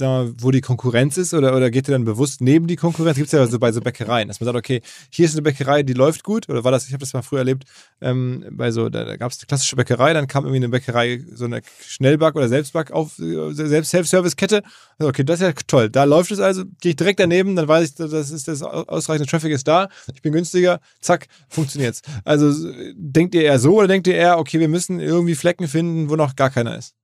mal, 0.00 0.32
wo 0.38 0.50
die 0.50 0.60
Konkurrenz 0.60 1.16
ist 1.16 1.34
oder, 1.34 1.56
oder 1.56 1.70
geht 1.70 1.88
ihr 1.88 1.92
dann 1.92 2.04
bewusst 2.04 2.40
neben 2.40 2.66
die 2.66 2.76
Konkurrenz? 2.76 3.16
Gibt 3.16 3.26
es 3.26 3.32
ja 3.32 3.46
so 3.46 3.58
bei 3.58 3.72
so 3.72 3.80
Bäckereien, 3.80 4.28
dass 4.28 4.40
man 4.40 4.46
sagt, 4.46 4.56
okay, 4.56 4.80
hier 5.10 5.26
ist 5.26 5.34
eine 5.34 5.42
Bäckerei, 5.42 5.82
die 5.82 5.92
läuft 5.92 6.24
gut, 6.24 6.48
oder 6.48 6.64
war 6.64 6.72
das, 6.72 6.86
ich 6.86 6.92
habe 6.92 7.00
das 7.00 7.12
mal 7.12 7.22
früher 7.22 7.40
erlebt, 7.40 7.64
ähm, 8.00 8.44
bei 8.50 8.70
so, 8.70 8.88
da, 8.88 9.04
da 9.04 9.16
gab 9.16 9.30
es 9.32 9.38
eine 9.38 9.46
klassische 9.46 9.76
Bäckerei, 9.76 10.12
dann 10.12 10.26
kam 10.26 10.44
irgendwie 10.44 10.58
eine 10.58 10.68
Bäckerei, 10.68 11.22
so 11.32 11.44
eine 11.44 11.62
Schnellback- 11.86 12.36
oder 12.36 12.48
Selbstback 12.48 12.90
auf, 12.90 13.18
äh, 13.18 13.52
Selbst 13.52 13.90
Self-Service-Kette. 13.90 14.62
Also 14.98 15.12
okay, 15.14 15.24
das 15.24 15.40
ist 15.40 15.46
ja 15.46 15.52
toll. 15.66 15.90
Da 15.90 16.04
läuft 16.04 16.30
es 16.30 16.40
also, 16.40 16.64
gehe 16.80 16.90
ich 16.90 16.96
direkt 16.96 17.20
daneben, 17.20 17.56
dann 17.56 17.68
weiß 17.68 17.88
ich, 17.88 17.94
das 17.94 18.30
ist 18.30 18.48
das 18.48 18.62
ausreichende 18.62 19.28
Traffic 19.28 19.52
ist 19.52 19.66
da, 19.68 19.88
ich 20.12 20.22
bin 20.22 20.32
günstiger, 20.32 20.80
zack, 21.00 21.26
funktioniert's. 21.48 22.02
Also 22.24 22.52
denkt 22.94 23.34
ihr 23.34 23.42
eher 23.42 23.58
so 23.58 23.78
oder 23.78 23.88
denkt 23.88 24.06
ihr 24.06 24.14
eher, 24.14 24.38
okay, 24.38 24.60
wir 24.60 24.68
müssen 24.68 25.00
irgendwie 25.00 25.34
Flecken 25.34 25.68
finden, 25.68 26.10
wo 26.10 26.16
noch 26.16 26.36
gar 26.36 26.50
keiner 26.50 26.76
ist? 26.76 26.94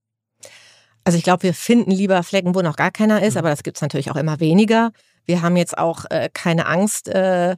Also 1.05 1.17
ich 1.17 1.25
glaube, 1.25 1.45
wir 1.45 1.55
finden 1.55 1.91
lieber 1.91 2.23
Flecken, 2.23 2.55
wo 2.55 2.61
noch 2.61 2.77
gar 2.77 2.91
keiner 2.91 3.23
ist, 3.23 3.35
mhm. 3.35 3.39
aber 3.39 3.51
das 3.51 3.63
gibt 3.63 3.79
es 3.79 3.83
natürlich 3.83 4.11
auch 4.11 4.17
immer 4.17 4.41
weniger. 4.41 4.93
Wir 5.25 5.43
haben 5.43 5.57
jetzt 5.57 5.79
auch 5.79 6.05
äh, 6.11 6.29
keine 6.33 6.67
Angst, 6.67 7.09
äh, 7.09 7.57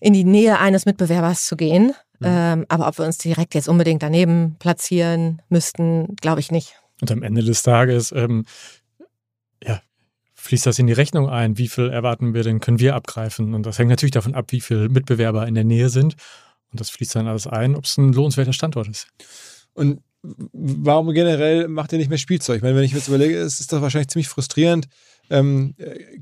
in 0.00 0.12
die 0.12 0.24
Nähe 0.24 0.58
eines 0.58 0.86
Mitbewerbers 0.86 1.46
zu 1.46 1.56
gehen. 1.56 1.94
Mhm. 2.20 2.26
Ähm, 2.26 2.66
aber 2.68 2.88
ob 2.88 2.98
wir 2.98 3.04
uns 3.04 3.18
direkt 3.18 3.54
jetzt 3.54 3.68
unbedingt 3.68 4.02
daneben 4.02 4.56
platzieren 4.58 5.42
müssten, 5.48 6.16
glaube 6.16 6.40
ich 6.40 6.50
nicht. 6.50 6.74
Und 7.00 7.10
am 7.12 7.22
Ende 7.22 7.42
des 7.42 7.62
Tages, 7.62 8.12
ähm, 8.12 8.44
ja, 9.64 9.80
fließt 10.34 10.66
das 10.66 10.78
in 10.78 10.86
die 10.86 10.92
Rechnung 10.92 11.28
ein? 11.28 11.58
Wie 11.58 11.68
viel 11.68 11.88
erwarten 11.88 12.34
wir 12.34 12.42
denn, 12.42 12.60
können 12.60 12.78
wir 12.78 12.94
abgreifen? 12.94 13.54
Und 13.54 13.64
das 13.64 13.78
hängt 13.78 13.90
natürlich 13.90 14.12
davon 14.12 14.34
ab, 14.34 14.46
wie 14.52 14.60
viele 14.60 14.88
Mitbewerber 14.88 15.46
in 15.46 15.54
der 15.54 15.64
Nähe 15.64 15.88
sind. 15.88 16.14
Und 16.70 16.80
das 16.80 16.90
fließt 16.90 17.16
dann 17.16 17.26
alles 17.26 17.46
ein, 17.46 17.74
ob 17.74 17.84
es 17.84 17.96
ein 17.96 18.12
lohnenswerter 18.12 18.52
Standort 18.52 18.88
ist. 18.88 19.08
Und 19.74 20.00
warum 20.22 21.12
generell 21.12 21.68
macht 21.68 21.92
ihr 21.92 21.98
nicht 21.98 22.08
mehr 22.08 22.18
Spielzeug? 22.18 22.56
Ich 22.56 22.62
meine, 22.62 22.76
wenn 22.76 22.84
ich 22.84 22.92
mir 22.92 22.98
jetzt 22.98 23.08
überlege, 23.08 23.38
es 23.38 23.60
ist 23.60 23.72
doch 23.72 23.82
wahrscheinlich 23.82 24.08
ziemlich 24.08 24.28
frustrierend, 24.28 24.86
ähm, 25.30 25.74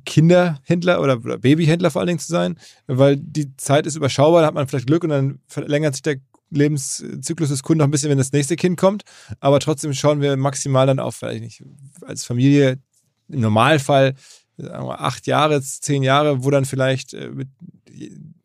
Kinderhändler 0.05 1.01
oder, 1.01 1.18
oder 1.18 1.39
Babyhändler 1.39 1.91
vor 1.91 2.01
allen 2.01 2.09
Dingen 2.09 2.18
zu 2.18 2.28
sein, 2.28 2.59
weil 2.87 3.16
die 3.16 3.57
Zeit 3.57 3.87
ist 3.87 3.97
überschaubar, 3.97 4.43
da 4.43 4.49
hat 4.49 4.55
man 4.55 4.66
vielleicht 4.68 4.87
Glück 4.87 5.05
und 5.05 5.11
dann 5.11 5.41
verlängert 5.47 5.95
sich 5.95 6.03
der 6.03 6.16
Lebenszyklus 6.51 7.49
des 7.49 7.62
Kunden 7.62 7.78
noch 7.78 7.87
ein 7.87 7.91
bisschen, 7.91 8.11
wenn 8.11 8.18
das 8.18 8.32
nächste 8.32 8.57
Kind 8.57 8.78
kommt. 8.78 9.03
Aber 9.41 9.61
trotzdem 9.61 9.93
schauen 9.95 10.20
wir 10.20 10.37
maximal 10.37 10.87
dann 10.87 10.99
auf, 10.99 11.16
vielleicht 11.16 11.43
nicht, 11.43 11.62
als 12.03 12.24
Familie 12.24 12.78
im 13.29 13.41
Normalfall 13.41 14.14
acht 14.59 15.27
Jahre, 15.27 15.61
zehn 15.61 16.03
Jahre, 16.03 16.45
wo 16.45 16.51
dann 16.51 16.64
vielleicht 16.64 17.14
äh, 17.14 17.31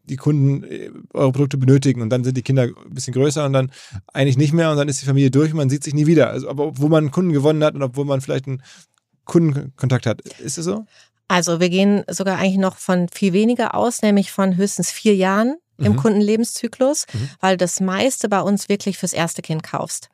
die 0.03 0.17
Kunden 0.17 0.63
äh, 0.63 0.91
eure 1.13 1.31
Produkte 1.31 1.57
benötigen 1.57 2.01
und 2.01 2.09
dann 2.09 2.23
sind 2.23 2.35
die 2.35 2.41
Kinder 2.41 2.63
ein 2.63 2.93
bisschen 2.93 3.13
größer 3.13 3.45
und 3.45 3.53
dann 3.53 3.71
eigentlich 4.13 4.37
nicht 4.37 4.53
mehr 4.53 4.71
und 4.71 4.77
dann 4.77 4.89
ist 4.89 5.01
die 5.01 5.05
Familie 5.05 5.31
durch 5.31 5.51
und 5.51 5.57
man 5.57 5.69
sieht 5.69 5.83
sich 5.83 5.93
nie 5.93 6.05
wieder. 6.05 6.29
Also, 6.29 6.49
aber 6.49 6.67
obwohl 6.67 6.89
man 6.89 7.05
einen 7.05 7.11
Kunden 7.11 7.31
gewonnen 7.31 7.63
hat 7.63 7.75
und 7.75 7.83
obwohl 7.83 8.05
man 8.05 8.21
vielleicht 8.21 8.47
einen 8.47 8.61
Kundenkontakt 9.25 10.05
hat. 10.05 10.21
Ist 10.39 10.57
es 10.57 10.65
so? 10.65 10.85
Also 11.27 11.61
wir 11.61 11.69
gehen 11.69 12.03
sogar 12.09 12.39
eigentlich 12.39 12.57
noch 12.57 12.75
von 12.75 13.07
viel 13.07 13.31
weniger 13.31 13.73
aus, 13.73 14.01
nämlich 14.01 14.31
von 14.31 14.57
höchstens 14.57 14.91
vier 14.91 15.15
Jahren 15.15 15.55
im 15.77 15.93
mhm. 15.93 15.97
Kundenlebenszyklus, 15.97 17.05
mhm. 17.13 17.29
weil 17.39 17.55
das 17.55 17.79
meiste 17.79 18.27
bei 18.27 18.41
uns 18.41 18.67
wirklich 18.67 18.97
fürs 18.97 19.13
erste 19.13 19.41
Kind 19.41 19.63
kaufst. 19.63 20.09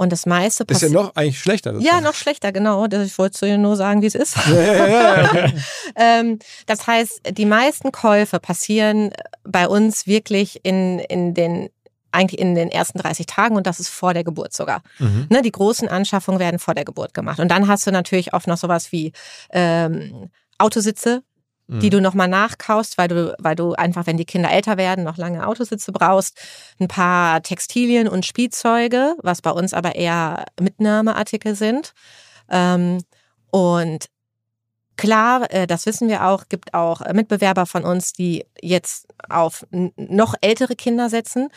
Und 0.00 0.12
das 0.12 0.24
meiste 0.24 0.64
passiert. 0.64 0.92
Ist 0.92 0.94
ja 0.94 1.02
noch 1.02 1.14
eigentlich 1.14 1.38
schlechter. 1.38 1.78
Ja, 1.78 2.00
noch 2.00 2.14
schlechter, 2.14 2.52
genau. 2.52 2.86
Ich 2.86 3.18
wollte 3.18 3.44
dir 3.44 3.58
nur 3.58 3.76
sagen, 3.76 4.00
wie 4.00 4.06
es 4.06 4.14
ist. 4.14 4.34
Ja, 4.46 4.58
ja, 4.58 5.34
ja, 5.34 5.52
ähm, 5.94 6.38
das 6.64 6.86
heißt, 6.86 7.20
die 7.32 7.44
meisten 7.44 7.92
Käufe 7.92 8.40
passieren 8.40 9.10
bei 9.44 9.68
uns 9.68 10.06
wirklich 10.06 10.60
in, 10.62 11.00
in 11.00 11.34
den 11.34 11.68
eigentlich 12.12 12.40
in 12.40 12.54
den 12.54 12.70
ersten 12.70 12.96
30 12.96 13.26
Tagen 13.26 13.56
und 13.56 13.66
das 13.66 13.78
ist 13.78 13.90
vor 13.90 14.14
der 14.14 14.24
Geburt 14.24 14.54
sogar. 14.54 14.82
Mhm. 15.00 15.26
Ne, 15.28 15.42
die 15.42 15.52
großen 15.52 15.86
Anschaffungen 15.86 16.40
werden 16.40 16.58
vor 16.58 16.72
der 16.72 16.86
Geburt 16.86 17.12
gemacht. 17.12 17.38
Und 17.38 17.48
dann 17.48 17.68
hast 17.68 17.86
du 17.86 17.90
natürlich 17.90 18.32
oft 18.32 18.46
noch 18.46 18.56
sowas 18.56 18.92
wie 18.92 19.12
ähm, 19.50 20.30
Autositze, 20.56 21.22
die 21.70 21.86
mhm. 21.86 21.90
du 21.90 22.00
nochmal 22.00 22.26
nachkaufst, 22.26 22.98
weil 22.98 23.08
du, 23.08 23.36
weil 23.38 23.54
du 23.54 23.74
einfach, 23.74 24.06
wenn 24.06 24.16
die 24.16 24.24
Kinder 24.24 24.50
älter 24.50 24.76
werden, 24.76 25.04
noch 25.04 25.16
lange 25.16 25.46
Autositze 25.46 25.92
brauchst, 25.92 26.36
ein 26.80 26.88
paar 26.88 27.42
Textilien 27.42 28.08
und 28.08 28.26
Spielzeuge, 28.26 29.14
was 29.22 29.40
bei 29.40 29.50
uns 29.50 29.72
aber 29.72 29.94
eher 29.94 30.46
Mitnahmeartikel 30.60 31.54
sind. 31.54 31.92
Ähm, 32.50 32.98
und 33.50 34.06
klar, 34.96 35.50
äh, 35.52 35.66
das 35.68 35.86
wissen 35.86 36.08
wir 36.08 36.26
auch, 36.26 36.48
gibt 36.48 36.74
auch 36.74 37.00
Mitbewerber 37.12 37.66
von 37.66 37.84
uns, 37.84 38.12
die 38.12 38.44
jetzt 38.60 39.06
auf 39.28 39.64
noch 39.70 40.34
ältere 40.40 40.74
Kinder 40.74 41.08
setzen. 41.08 41.50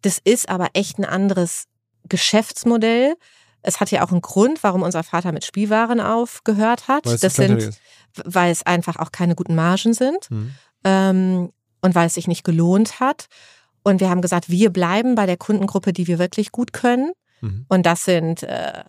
Das 0.00 0.18
ist 0.22 0.48
aber 0.48 0.68
echt 0.72 0.98
ein 0.98 1.04
anderes 1.04 1.64
Geschäftsmodell. 2.08 3.16
Es 3.62 3.80
hat 3.80 3.90
ja 3.90 4.04
auch 4.04 4.12
einen 4.12 4.22
Grund, 4.22 4.62
warum 4.62 4.82
unser 4.82 5.02
Vater 5.02 5.32
mit 5.32 5.44
Spielwaren 5.44 6.00
aufgehört 6.00 6.88
hat. 6.88 7.04
das 7.04 7.34
sind, 7.34 7.78
weil 8.24 8.50
es 8.50 8.64
einfach 8.64 8.96
auch 8.96 9.12
keine 9.12 9.34
guten 9.34 9.54
Margen 9.54 9.94
sind 9.94 10.30
mhm. 10.30 10.54
ähm, 10.84 11.52
und 11.80 11.94
weil 11.94 12.06
es 12.06 12.14
sich 12.14 12.28
nicht 12.28 12.44
gelohnt 12.44 13.00
hat. 13.00 13.26
Und 13.82 14.00
wir 14.00 14.10
haben 14.10 14.22
gesagt, 14.22 14.50
wir 14.50 14.70
bleiben 14.70 15.14
bei 15.14 15.26
der 15.26 15.36
Kundengruppe, 15.36 15.92
die 15.92 16.06
wir 16.06 16.18
wirklich 16.18 16.52
gut 16.52 16.72
können. 16.72 17.12
Mhm. 17.40 17.66
Und 17.68 17.86
das 17.86 18.04
sind 18.04 18.42
äh, 18.42 18.84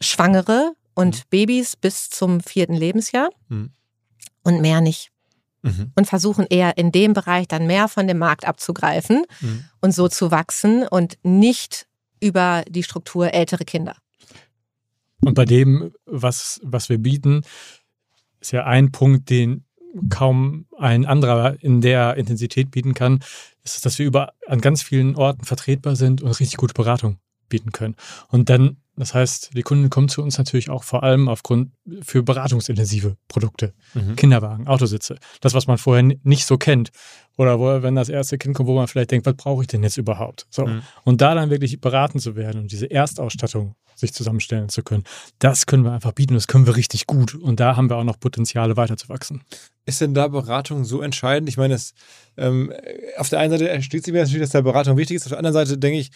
Schwangere 0.00 0.72
und 0.94 1.16
mhm. 1.16 1.22
Babys 1.30 1.76
bis 1.76 2.10
zum 2.10 2.40
vierten 2.40 2.74
Lebensjahr 2.74 3.30
mhm. 3.48 3.70
und 4.42 4.60
mehr 4.60 4.80
nicht. 4.80 5.10
Mhm. 5.62 5.92
Und 5.94 6.06
versuchen 6.06 6.46
eher 6.48 6.78
in 6.78 6.90
dem 6.90 7.12
Bereich 7.12 7.46
dann 7.46 7.66
mehr 7.66 7.88
von 7.88 8.06
dem 8.06 8.18
Markt 8.18 8.46
abzugreifen 8.46 9.24
mhm. 9.40 9.64
und 9.80 9.94
so 9.94 10.08
zu 10.08 10.30
wachsen 10.30 10.86
und 10.88 11.18
nicht 11.22 11.86
über 12.20 12.64
die 12.68 12.82
Struktur 12.82 13.32
ältere 13.32 13.64
Kinder. 13.64 13.96
Und 15.22 15.34
bei 15.34 15.44
dem, 15.44 15.92
was, 16.06 16.60
was 16.62 16.88
wir 16.88 16.98
bieten, 16.98 17.42
ist 18.40 18.52
ja 18.52 18.64
ein 18.64 18.92
Punkt, 18.92 19.30
den 19.30 19.64
kaum 20.08 20.66
ein 20.78 21.04
anderer 21.04 21.62
in 21.62 21.80
der 21.80 22.16
Intensität 22.16 22.70
bieten 22.70 22.94
kann, 22.94 23.20
ist, 23.64 23.84
dass 23.84 23.98
wir 23.98 24.06
über 24.06 24.34
an 24.46 24.60
ganz 24.60 24.82
vielen 24.82 25.16
Orten 25.16 25.44
vertretbar 25.44 25.96
sind 25.96 26.22
und 26.22 26.28
richtig 26.40 26.56
gute 26.56 26.74
Beratung 26.74 27.18
bieten 27.50 27.72
können. 27.72 27.96
Und 28.28 28.48
dann 28.48 28.78
das 29.00 29.14
heißt, 29.14 29.56
die 29.56 29.62
Kunden 29.62 29.88
kommen 29.88 30.10
zu 30.10 30.22
uns 30.22 30.36
natürlich 30.36 30.68
auch 30.68 30.84
vor 30.84 31.02
allem 31.02 31.30
aufgrund 31.30 31.72
für 32.02 32.22
beratungsintensive 32.22 33.16
Produkte. 33.28 33.72
Mhm. 33.94 34.14
Kinderwagen, 34.14 34.68
Autositze. 34.68 35.16
Das, 35.40 35.54
was 35.54 35.66
man 35.66 35.78
vorher 35.78 36.02
nicht 36.22 36.44
so 36.44 36.58
kennt. 36.58 36.90
Oder 37.38 37.58
wo, 37.58 37.82
wenn 37.82 37.94
das 37.94 38.10
erste 38.10 38.36
Kind 38.36 38.54
kommt, 38.54 38.68
wo 38.68 38.74
man 38.74 38.88
vielleicht 38.88 39.10
denkt, 39.10 39.24
was 39.24 39.36
brauche 39.36 39.62
ich 39.62 39.68
denn 39.68 39.82
jetzt 39.82 39.96
überhaupt? 39.96 40.46
So. 40.50 40.66
Mhm. 40.66 40.82
Und 41.04 41.22
da 41.22 41.34
dann 41.34 41.48
wirklich 41.48 41.80
beraten 41.80 42.18
zu 42.18 42.36
werden 42.36 42.60
und 42.60 42.72
diese 42.72 42.90
Erstausstattung 42.90 43.74
sich 43.96 44.12
zusammenstellen 44.12 44.68
zu 44.68 44.82
können, 44.82 45.04
das 45.38 45.64
können 45.64 45.84
wir 45.84 45.92
einfach 45.92 46.12
bieten. 46.12 46.34
Das 46.34 46.46
können 46.46 46.66
wir 46.66 46.76
richtig 46.76 47.06
gut. 47.06 47.34
Und 47.34 47.58
da 47.58 47.76
haben 47.76 47.88
wir 47.88 47.96
auch 47.96 48.04
noch 48.04 48.20
Potenziale 48.20 48.76
weiterzuwachsen. 48.76 49.42
Ist 49.86 50.02
denn 50.02 50.12
da 50.12 50.28
Beratung 50.28 50.84
so 50.84 51.00
entscheidend? 51.00 51.48
Ich 51.48 51.56
meine, 51.56 51.72
das, 51.72 51.94
ähm, 52.36 52.70
auf 53.16 53.30
der 53.30 53.38
einen 53.38 53.52
Seite 53.52 53.70
erschließt 53.70 54.04
sich 54.04 54.12
mir 54.12 54.20
natürlich, 54.20 54.42
dass 54.42 54.50
da 54.50 54.60
Beratung 54.60 54.98
wichtig 54.98 55.16
ist. 55.16 55.24
Auf 55.24 55.30
der 55.30 55.38
anderen 55.38 55.54
Seite 55.54 55.78
denke 55.78 56.00
ich, 56.00 56.10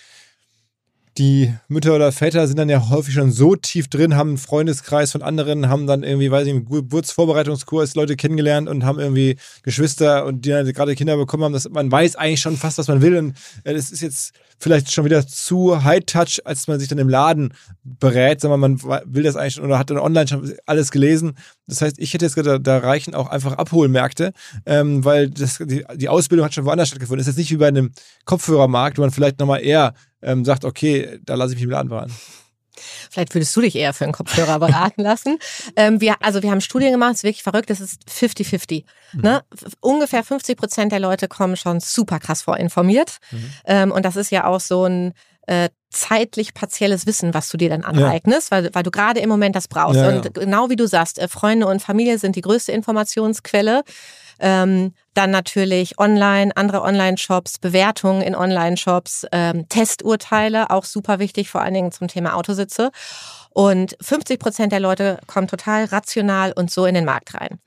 die 1.18 1.54
Mütter 1.68 1.94
oder 1.94 2.10
Väter 2.10 2.46
sind 2.46 2.58
dann 2.58 2.68
ja 2.68 2.88
häufig 2.88 3.14
schon 3.14 3.30
so 3.30 3.54
tief 3.54 3.88
drin, 3.88 4.16
haben 4.16 4.30
einen 4.30 4.38
Freundeskreis 4.38 5.12
von 5.12 5.22
anderen, 5.22 5.68
haben 5.68 5.86
dann 5.86 6.02
irgendwie, 6.02 6.30
weiß 6.30 6.46
ich 6.46 6.52
im 6.52 6.64
Geburtsvorbereitungskurs 6.68 7.94
Leute 7.94 8.16
kennengelernt 8.16 8.68
und 8.68 8.84
haben 8.84 8.98
irgendwie 8.98 9.36
Geschwister 9.62 10.26
und 10.26 10.44
die 10.44 10.50
dann 10.50 10.70
gerade 10.72 10.96
Kinder 10.96 11.16
bekommen 11.16 11.44
haben, 11.44 11.52
dass 11.52 11.68
man 11.68 11.90
weiß 11.90 12.16
eigentlich 12.16 12.40
schon 12.40 12.56
fast, 12.56 12.78
was 12.78 12.88
man 12.88 13.00
will. 13.00 13.16
Und 13.16 13.34
es 13.62 13.92
ist 13.92 14.00
jetzt 14.00 14.32
vielleicht 14.58 14.90
schon 14.92 15.04
wieder 15.04 15.26
zu 15.26 15.84
High-Touch, 15.84 16.40
als 16.44 16.66
man 16.66 16.80
sich 16.80 16.88
dann 16.88 16.98
im 16.98 17.08
Laden 17.08 17.54
berät, 17.84 18.40
sondern 18.40 18.60
man 18.60 18.82
will 18.82 19.22
das 19.22 19.36
eigentlich 19.36 19.54
schon 19.54 19.64
oder 19.64 19.78
hat 19.78 19.90
dann 19.90 19.98
online 19.98 20.26
schon 20.26 20.52
alles 20.66 20.90
gelesen. 20.90 21.36
Das 21.66 21.80
heißt, 21.80 21.98
ich 21.98 22.12
hätte 22.12 22.24
jetzt 22.24 22.34
gesagt, 22.34 22.66
da, 22.66 22.78
reichen 22.78 23.14
auch 23.14 23.28
einfach 23.28 23.52
Abholmärkte, 23.52 24.32
ähm, 24.66 25.04
weil 25.04 25.30
das, 25.30 25.58
die, 25.58 25.84
die 25.94 26.08
Ausbildung 26.08 26.44
hat 26.44 26.54
schon 26.54 26.64
woanders 26.64 26.88
stattgefunden. 26.88 27.18
Das 27.18 27.28
ist 27.28 27.34
jetzt 27.34 27.38
nicht 27.38 27.52
wie 27.52 27.56
bei 27.56 27.68
einem 27.68 27.92
Kopfhörermarkt, 28.24 28.98
wo 28.98 29.02
man 29.02 29.10
vielleicht 29.10 29.38
nochmal 29.38 29.62
eher 29.62 29.94
ähm, 30.24 30.44
sagt, 30.44 30.64
okay, 30.64 31.20
da 31.22 31.34
lasse 31.34 31.54
ich 31.54 31.60
mich 31.60 31.68
mit 31.68 31.76
anfahren. 31.76 32.12
Vielleicht 33.10 33.34
würdest 33.34 33.54
du 33.56 33.60
dich 33.60 33.76
eher 33.76 33.94
für 33.94 34.04
einen 34.04 34.12
Kopfhörer 34.12 34.58
beraten 34.58 35.02
lassen. 35.02 35.38
Ähm, 35.76 36.00
wir, 36.00 36.16
also 36.20 36.42
wir 36.42 36.50
haben 36.50 36.60
Studien 36.60 36.92
gemacht, 36.92 37.12
es 37.12 37.18
ist 37.18 37.24
wirklich 37.24 37.42
verrückt, 37.42 37.70
das 37.70 37.80
ist 37.80 38.02
50-50. 38.08 38.84
Mhm. 39.12 39.20
Ne? 39.20 39.44
Ungefähr 39.80 40.24
50 40.24 40.56
Prozent 40.56 40.92
der 40.92 41.00
Leute 41.00 41.28
kommen 41.28 41.56
schon 41.56 41.80
super 41.80 42.18
krass 42.18 42.42
vorinformiert. 42.42 43.18
Mhm. 43.30 43.52
Ähm, 43.66 43.92
und 43.92 44.04
das 44.04 44.16
ist 44.16 44.30
ja 44.30 44.46
auch 44.46 44.60
so 44.60 44.84
ein 44.84 45.12
äh, 45.46 45.68
zeitlich 45.90 46.54
partielles 46.54 47.06
Wissen, 47.06 47.34
was 47.34 47.48
du 47.48 47.56
dir 47.56 47.68
dann 47.68 47.84
aneignest, 47.84 48.50
ja. 48.50 48.56
weil, 48.56 48.74
weil 48.74 48.82
du 48.82 48.90
gerade 48.90 49.20
im 49.20 49.28
Moment 49.28 49.54
das 49.54 49.68
brauchst. 49.68 50.00
Ja, 50.00 50.08
und 50.08 50.24
ja. 50.24 50.30
genau 50.32 50.70
wie 50.70 50.76
du 50.76 50.88
sagst, 50.88 51.18
äh, 51.18 51.28
Freunde 51.28 51.66
und 51.66 51.80
Familie 51.80 52.18
sind 52.18 52.36
die 52.36 52.40
größte 52.40 52.72
Informationsquelle. 52.72 53.82
Ähm, 54.40 54.92
dann 55.14 55.30
natürlich 55.30 55.98
online, 55.98 56.56
andere 56.56 56.82
Online-Shops, 56.82 57.58
Bewertungen 57.58 58.22
in 58.22 58.34
Online-Shops, 58.34 59.26
ähm, 59.32 59.68
Testurteile, 59.68 60.70
auch 60.70 60.84
super 60.84 61.18
wichtig, 61.18 61.48
vor 61.48 61.60
allen 61.62 61.74
Dingen 61.74 61.92
zum 61.92 62.08
Thema 62.08 62.34
Autositze. 62.34 62.90
Und 63.50 63.96
50 64.00 64.40
Prozent 64.40 64.72
der 64.72 64.80
Leute 64.80 65.18
kommen 65.26 65.46
total 65.46 65.84
rational 65.84 66.52
und 66.52 66.70
so 66.70 66.86
in 66.86 66.94
den 66.94 67.04
Markt 67.04 67.34
rein. 67.34 67.60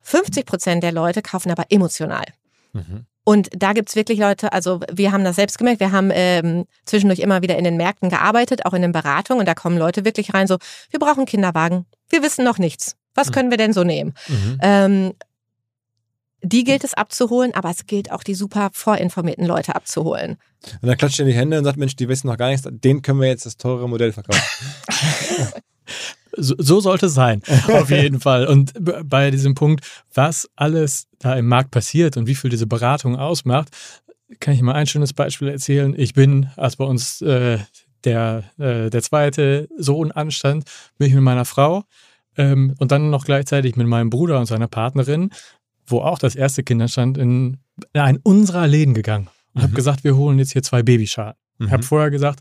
50 0.00 0.46
Prozent 0.46 0.82
der 0.82 0.92
Leute 0.92 1.20
kaufen 1.20 1.50
aber 1.50 1.64
emotional. 1.68 2.24
Mhm. 2.72 3.06
Und 3.28 3.50
da 3.52 3.74
gibt's 3.74 3.94
wirklich 3.94 4.18
Leute, 4.18 4.54
also 4.54 4.80
wir 4.90 5.12
haben 5.12 5.22
das 5.22 5.36
selbst 5.36 5.58
gemerkt, 5.58 5.80
wir 5.80 5.92
haben 5.92 6.10
ähm, 6.14 6.64
zwischendurch 6.86 7.18
immer 7.18 7.42
wieder 7.42 7.58
in 7.58 7.64
den 7.64 7.76
Märkten 7.76 8.08
gearbeitet, 8.08 8.64
auch 8.64 8.72
in 8.72 8.80
den 8.80 8.92
Beratungen, 8.92 9.40
und 9.40 9.46
da 9.46 9.52
kommen 9.52 9.76
Leute 9.76 10.06
wirklich 10.06 10.32
rein, 10.32 10.46
so, 10.46 10.56
wir 10.88 10.98
brauchen 10.98 11.26
Kinderwagen, 11.26 11.84
wir 12.08 12.22
wissen 12.22 12.42
noch 12.42 12.56
nichts. 12.56 12.96
Was 13.14 13.28
mhm. 13.28 13.32
können 13.32 13.50
wir 13.50 13.58
denn 13.58 13.74
so 13.74 13.84
nehmen? 13.84 14.14
Mhm. 14.28 14.58
Ähm, 14.62 15.12
die 16.42 16.64
gilt 16.64 16.84
es 16.84 16.94
abzuholen, 16.94 17.54
aber 17.54 17.70
es 17.70 17.86
gilt 17.86 18.12
auch 18.12 18.22
die 18.22 18.34
super 18.34 18.70
vorinformierten 18.72 19.46
Leute 19.46 19.74
abzuholen. 19.74 20.36
Und 20.80 20.88
dann 20.88 20.96
klatscht 20.96 21.18
ihr 21.18 21.24
in 21.24 21.32
die 21.32 21.36
Hände 21.36 21.58
und 21.58 21.64
sagt, 21.64 21.78
Mensch, 21.78 21.96
die 21.96 22.08
wissen 22.08 22.28
noch 22.28 22.36
gar 22.36 22.48
nichts, 22.48 22.66
den 22.70 23.02
können 23.02 23.20
wir 23.20 23.28
jetzt 23.28 23.46
das 23.46 23.56
teure 23.56 23.88
Modell 23.88 24.12
verkaufen. 24.12 24.42
so, 26.36 26.54
so 26.58 26.80
sollte 26.80 27.06
es 27.06 27.14
sein, 27.14 27.42
auf 27.68 27.90
jeden 27.90 28.20
Fall. 28.20 28.46
Und 28.46 28.72
bei 28.78 29.30
diesem 29.30 29.54
Punkt, 29.54 29.84
was 30.14 30.48
alles 30.56 31.06
da 31.18 31.34
im 31.34 31.46
Markt 31.46 31.70
passiert 31.70 32.16
und 32.16 32.26
wie 32.26 32.34
viel 32.34 32.50
diese 32.50 32.66
Beratung 32.66 33.16
ausmacht, 33.16 33.68
kann 34.40 34.54
ich 34.54 34.62
mal 34.62 34.74
ein 34.74 34.86
schönes 34.86 35.12
Beispiel 35.12 35.48
erzählen. 35.48 35.94
Ich 35.96 36.12
bin, 36.14 36.50
als 36.56 36.76
bei 36.76 36.84
uns 36.84 37.22
äh, 37.22 37.58
der, 38.04 38.44
äh, 38.58 38.90
der 38.90 39.02
zweite 39.02 39.68
Sohn 39.78 40.12
anstand, 40.12 40.64
bin 40.98 41.08
ich 41.08 41.14
mit 41.14 41.22
meiner 41.22 41.44
Frau 41.44 41.84
ähm, 42.36 42.74
und 42.78 42.92
dann 42.92 43.10
noch 43.10 43.24
gleichzeitig 43.24 43.76
mit 43.76 43.86
meinem 43.86 44.10
Bruder 44.10 44.38
und 44.38 44.46
seiner 44.46 44.68
Partnerin, 44.68 45.30
wo 45.90 46.00
auch 46.00 46.18
das 46.18 46.34
erste 46.34 46.62
Kind 46.62 46.82
anstand, 46.82 47.18
in, 47.18 47.58
in 47.92 48.00
einen 48.00 48.18
unserer 48.18 48.66
Läden 48.66 48.94
gegangen 48.94 49.28
und 49.52 49.60
mhm. 49.60 49.62
habe 49.62 49.74
gesagt, 49.74 50.04
wir 50.04 50.16
holen 50.16 50.38
jetzt 50.38 50.52
hier 50.52 50.62
zwei 50.62 50.82
Babyschalen. 50.82 51.34
Mhm. 51.58 51.66
Ich 51.66 51.72
habe 51.72 51.82
vorher 51.82 52.10
gesagt, 52.10 52.40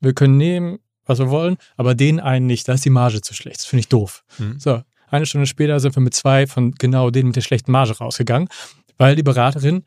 wir 0.00 0.14
können 0.14 0.36
nehmen, 0.36 0.78
was 1.06 1.18
wir 1.18 1.30
wollen, 1.30 1.56
aber 1.76 1.94
den 1.94 2.20
einen 2.20 2.46
nicht, 2.46 2.66
da 2.68 2.74
ist 2.74 2.84
die 2.84 2.90
Marge 2.90 3.20
zu 3.20 3.34
schlecht. 3.34 3.60
Das 3.60 3.66
finde 3.66 3.80
ich 3.80 3.88
doof. 3.88 4.24
Mhm. 4.38 4.58
So, 4.58 4.82
eine 5.08 5.26
Stunde 5.26 5.46
später 5.46 5.78
sind 5.80 5.94
wir 5.96 6.02
mit 6.02 6.14
zwei 6.14 6.46
von 6.46 6.72
genau 6.72 7.10
denen 7.10 7.28
mit 7.28 7.36
der 7.36 7.42
schlechten 7.42 7.72
Marge 7.72 7.96
rausgegangen, 7.96 8.48
weil 8.96 9.16
die 9.16 9.22
Beraterin 9.22 9.84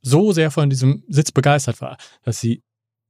so 0.00 0.32
sehr 0.32 0.50
von 0.50 0.68
diesem 0.68 1.04
Sitz 1.08 1.30
begeistert 1.30 1.80
war, 1.80 1.96
dass 2.22 2.40
sie 2.40 2.62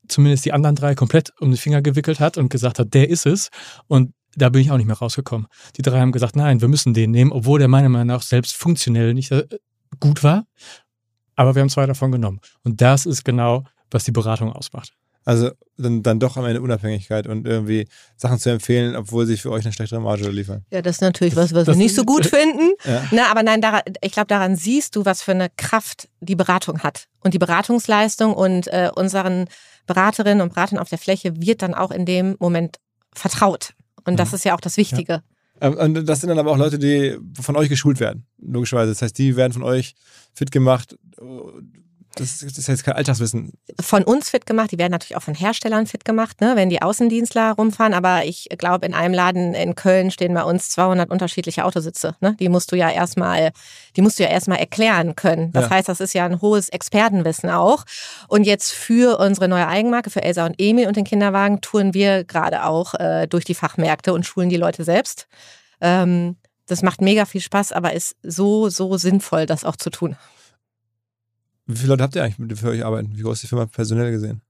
zumindest 0.08 0.44
die 0.44 0.52
anderen 0.52 0.76
drei 0.76 0.94
komplett 0.94 1.32
um 1.40 1.50
den 1.50 1.56
Finger 1.56 1.80
gewickelt 1.80 2.20
hat 2.20 2.36
und 2.36 2.50
gesagt 2.50 2.78
hat, 2.78 2.92
der 2.92 3.08
ist 3.08 3.24
es. 3.24 3.50
Und 3.86 4.12
da 4.36 4.48
bin 4.48 4.62
ich 4.62 4.70
auch 4.70 4.76
nicht 4.76 4.86
mehr 4.86 4.96
rausgekommen. 4.98 5.46
Die 5.76 5.82
drei 5.82 6.00
haben 6.00 6.12
gesagt, 6.12 6.36
nein, 6.36 6.60
wir 6.60 6.68
müssen 6.68 6.94
den 6.94 7.10
nehmen, 7.10 7.32
obwohl 7.32 7.58
der 7.58 7.68
meiner 7.68 7.88
Meinung 7.88 8.08
nach 8.08 8.22
selbst 8.22 8.56
funktionell 8.56 9.14
nicht 9.14 9.30
äh, 9.30 9.46
gut 10.00 10.22
war. 10.22 10.46
Aber 11.36 11.54
wir 11.54 11.62
haben 11.62 11.68
zwei 11.68 11.86
davon 11.86 12.12
genommen. 12.12 12.40
Und 12.62 12.80
das 12.80 13.06
ist 13.06 13.24
genau, 13.24 13.64
was 13.90 14.04
die 14.04 14.12
Beratung 14.12 14.52
ausmacht. 14.52 14.92
Also 15.24 15.50
dann, 15.76 16.02
dann 16.02 16.18
doch 16.18 16.36
am 16.36 16.44
Ende 16.44 16.60
Unabhängigkeit 16.60 17.26
und 17.28 17.46
irgendwie 17.46 17.86
Sachen 18.16 18.38
zu 18.38 18.50
empfehlen, 18.50 18.96
obwohl 18.96 19.24
sie 19.26 19.36
für 19.36 19.50
euch 19.52 19.64
eine 19.64 19.72
schlechtere 19.72 20.00
Marge 20.00 20.28
liefern. 20.28 20.64
Ja, 20.70 20.82
das 20.82 20.96
ist 20.96 21.00
natürlich 21.00 21.36
was, 21.36 21.54
was 21.54 21.66
das 21.66 21.76
wir 21.76 21.82
nicht 21.82 21.94
so 21.94 22.04
gut 22.04 22.26
finden. 22.26 22.72
Ja. 22.84 23.04
Na, 23.12 23.30
aber 23.30 23.42
nein, 23.42 23.60
daran, 23.60 23.82
ich 24.00 24.12
glaube, 24.12 24.26
daran 24.26 24.56
siehst 24.56 24.96
du, 24.96 25.04
was 25.04 25.22
für 25.22 25.30
eine 25.30 25.48
Kraft 25.56 26.08
die 26.20 26.34
Beratung 26.34 26.80
hat. 26.80 27.06
Und 27.20 27.34
die 27.34 27.38
Beratungsleistung 27.38 28.34
und 28.34 28.66
äh, 28.68 28.90
unseren 28.94 29.46
Beraterinnen 29.86 30.40
und 30.40 30.54
Beratern 30.54 30.78
auf 30.78 30.88
der 30.88 30.98
Fläche 30.98 31.40
wird 31.40 31.62
dann 31.62 31.74
auch 31.74 31.92
in 31.92 32.04
dem 32.04 32.36
Moment 32.40 32.78
vertraut. 33.14 33.74
Und 34.04 34.18
das 34.18 34.32
ist 34.32 34.44
ja 34.44 34.54
auch 34.54 34.60
das 34.60 34.76
Wichtige. 34.76 35.22
Ähm, 35.60 35.74
und 35.74 36.08
das 36.08 36.20
sind 36.20 36.28
dann 36.28 36.38
aber 36.38 36.50
auch 36.50 36.58
Leute, 36.58 36.78
die 36.78 37.16
von 37.40 37.56
euch 37.56 37.68
geschult 37.68 38.00
werden, 38.00 38.26
logischerweise. 38.38 38.90
Das 38.90 39.02
heißt, 39.02 39.16
die 39.16 39.36
werden 39.36 39.52
von 39.52 39.62
euch 39.62 39.94
fit 40.34 40.50
gemacht 40.50 40.98
das, 42.16 42.42
ist 42.42 42.68
jetzt 42.68 42.84
kein 42.84 42.94
Alltagswissen. 42.94 43.52
Von 43.80 44.02
uns 44.04 44.30
fit 44.30 44.46
gemacht, 44.46 44.70
die 44.70 44.78
werden 44.78 44.92
natürlich 44.92 45.16
auch 45.16 45.22
von 45.22 45.34
Herstellern 45.34 45.86
fit 45.86 46.04
gemacht, 46.04 46.40
ne, 46.40 46.56
wenn 46.56 46.68
die 46.68 46.82
Außendienstler 46.82 47.52
rumfahren. 47.52 47.94
Aber 47.94 48.24
ich 48.24 48.48
glaube, 48.58 48.86
in 48.86 48.94
einem 48.94 49.14
Laden 49.14 49.54
in 49.54 49.74
Köln 49.74 50.10
stehen 50.10 50.34
bei 50.34 50.42
uns 50.42 50.70
200 50.70 51.10
unterschiedliche 51.10 51.64
Autositze. 51.64 52.16
Ne? 52.20 52.36
Die 52.38 52.48
musst 52.48 52.70
du 52.72 52.76
ja 52.76 52.90
erstmal, 52.90 53.52
die 53.96 54.02
musst 54.02 54.18
du 54.18 54.24
ja 54.24 54.28
erstmal 54.28 54.58
erklären 54.58 55.16
können. 55.16 55.52
Das 55.52 55.64
ja. 55.64 55.70
heißt, 55.70 55.88
das 55.88 56.00
ist 56.00 56.12
ja 56.12 56.24
ein 56.24 56.40
hohes 56.40 56.68
Expertenwissen 56.68 57.50
auch. 57.50 57.84
Und 58.28 58.44
jetzt 58.44 58.72
für 58.72 59.18
unsere 59.18 59.48
neue 59.48 59.66
Eigenmarke, 59.66 60.10
für 60.10 60.22
Elsa 60.22 60.44
und 60.44 60.56
Emil 60.58 60.88
und 60.88 60.96
den 60.96 61.04
Kinderwagen, 61.04 61.60
touren 61.60 61.94
wir 61.94 62.24
gerade 62.24 62.64
auch 62.64 62.94
äh, 62.94 63.26
durch 63.26 63.44
die 63.44 63.54
Fachmärkte 63.54 64.12
und 64.12 64.26
schulen 64.26 64.48
die 64.48 64.56
Leute 64.56 64.84
selbst. 64.84 65.28
Ähm, 65.80 66.36
das 66.66 66.82
macht 66.82 67.00
mega 67.00 67.24
viel 67.24 67.40
Spaß, 67.40 67.72
aber 67.72 67.92
ist 67.92 68.16
so, 68.22 68.68
so 68.68 68.96
sinnvoll, 68.96 69.46
das 69.46 69.64
auch 69.64 69.76
zu 69.76 69.90
tun. 69.90 70.16
Wie 71.72 71.78
viele 71.78 71.90
Leute 71.90 72.02
habt 72.02 72.16
ihr 72.16 72.22
eigentlich, 72.22 72.38
mit 72.38 72.50
denen 72.50 72.58
für 72.58 72.68
euch 72.68 72.84
arbeiten? 72.84 73.12
Wie 73.14 73.22
groß 73.22 73.34
ist 73.34 73.42
die 73.44 73.48
Firma 73.48 73.66
personell 73.66 74.10
gesehen? 74.10 74.42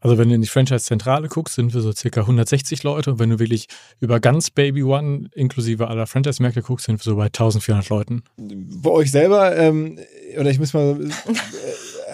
Also 0.00 0.18
wenn 0.18 0.28
du 0.28 0.34
in 0.34 0.42
die 0.42 0.46
Franchise-Zentrale 0.46 1.28
guckst, 1.28 1.54
sind 1.56 1.74
wir 1.74 1.80
so 1.80 1.90
circa 1.90 2.20
160 2.20 2.82
Leute. 2.82 3.12
Und 3.12 3.18
wenn 3.18 3.30
du 3.30 3.38
wirklich 3.38 3.66
über 3.98 4.20
ganz 4.20 4.50
Baby 4.50 4.84
One 4.84 5.28
inklusive 5.34 5.88
aller 5.88 6.06
Franchise-Märkte 6.06 6.62
guckst, 6.62 6.86
sind 6.86 7.00
wir 7.00 7.02
so 7.02 7.16
bei 7.16 7.24
1400 7.24 7.88
Leuten. 7.88 8.22
Bei 8.36 8.90
euch 8.90 9.10
selber, 9.10 9.56
ähm, 9.56 9.98
oder 10.38 10.50
ich 10.50 10.58
muss 10.58 10.74
mal, 10.74 11.00
äh, 11.00 11.10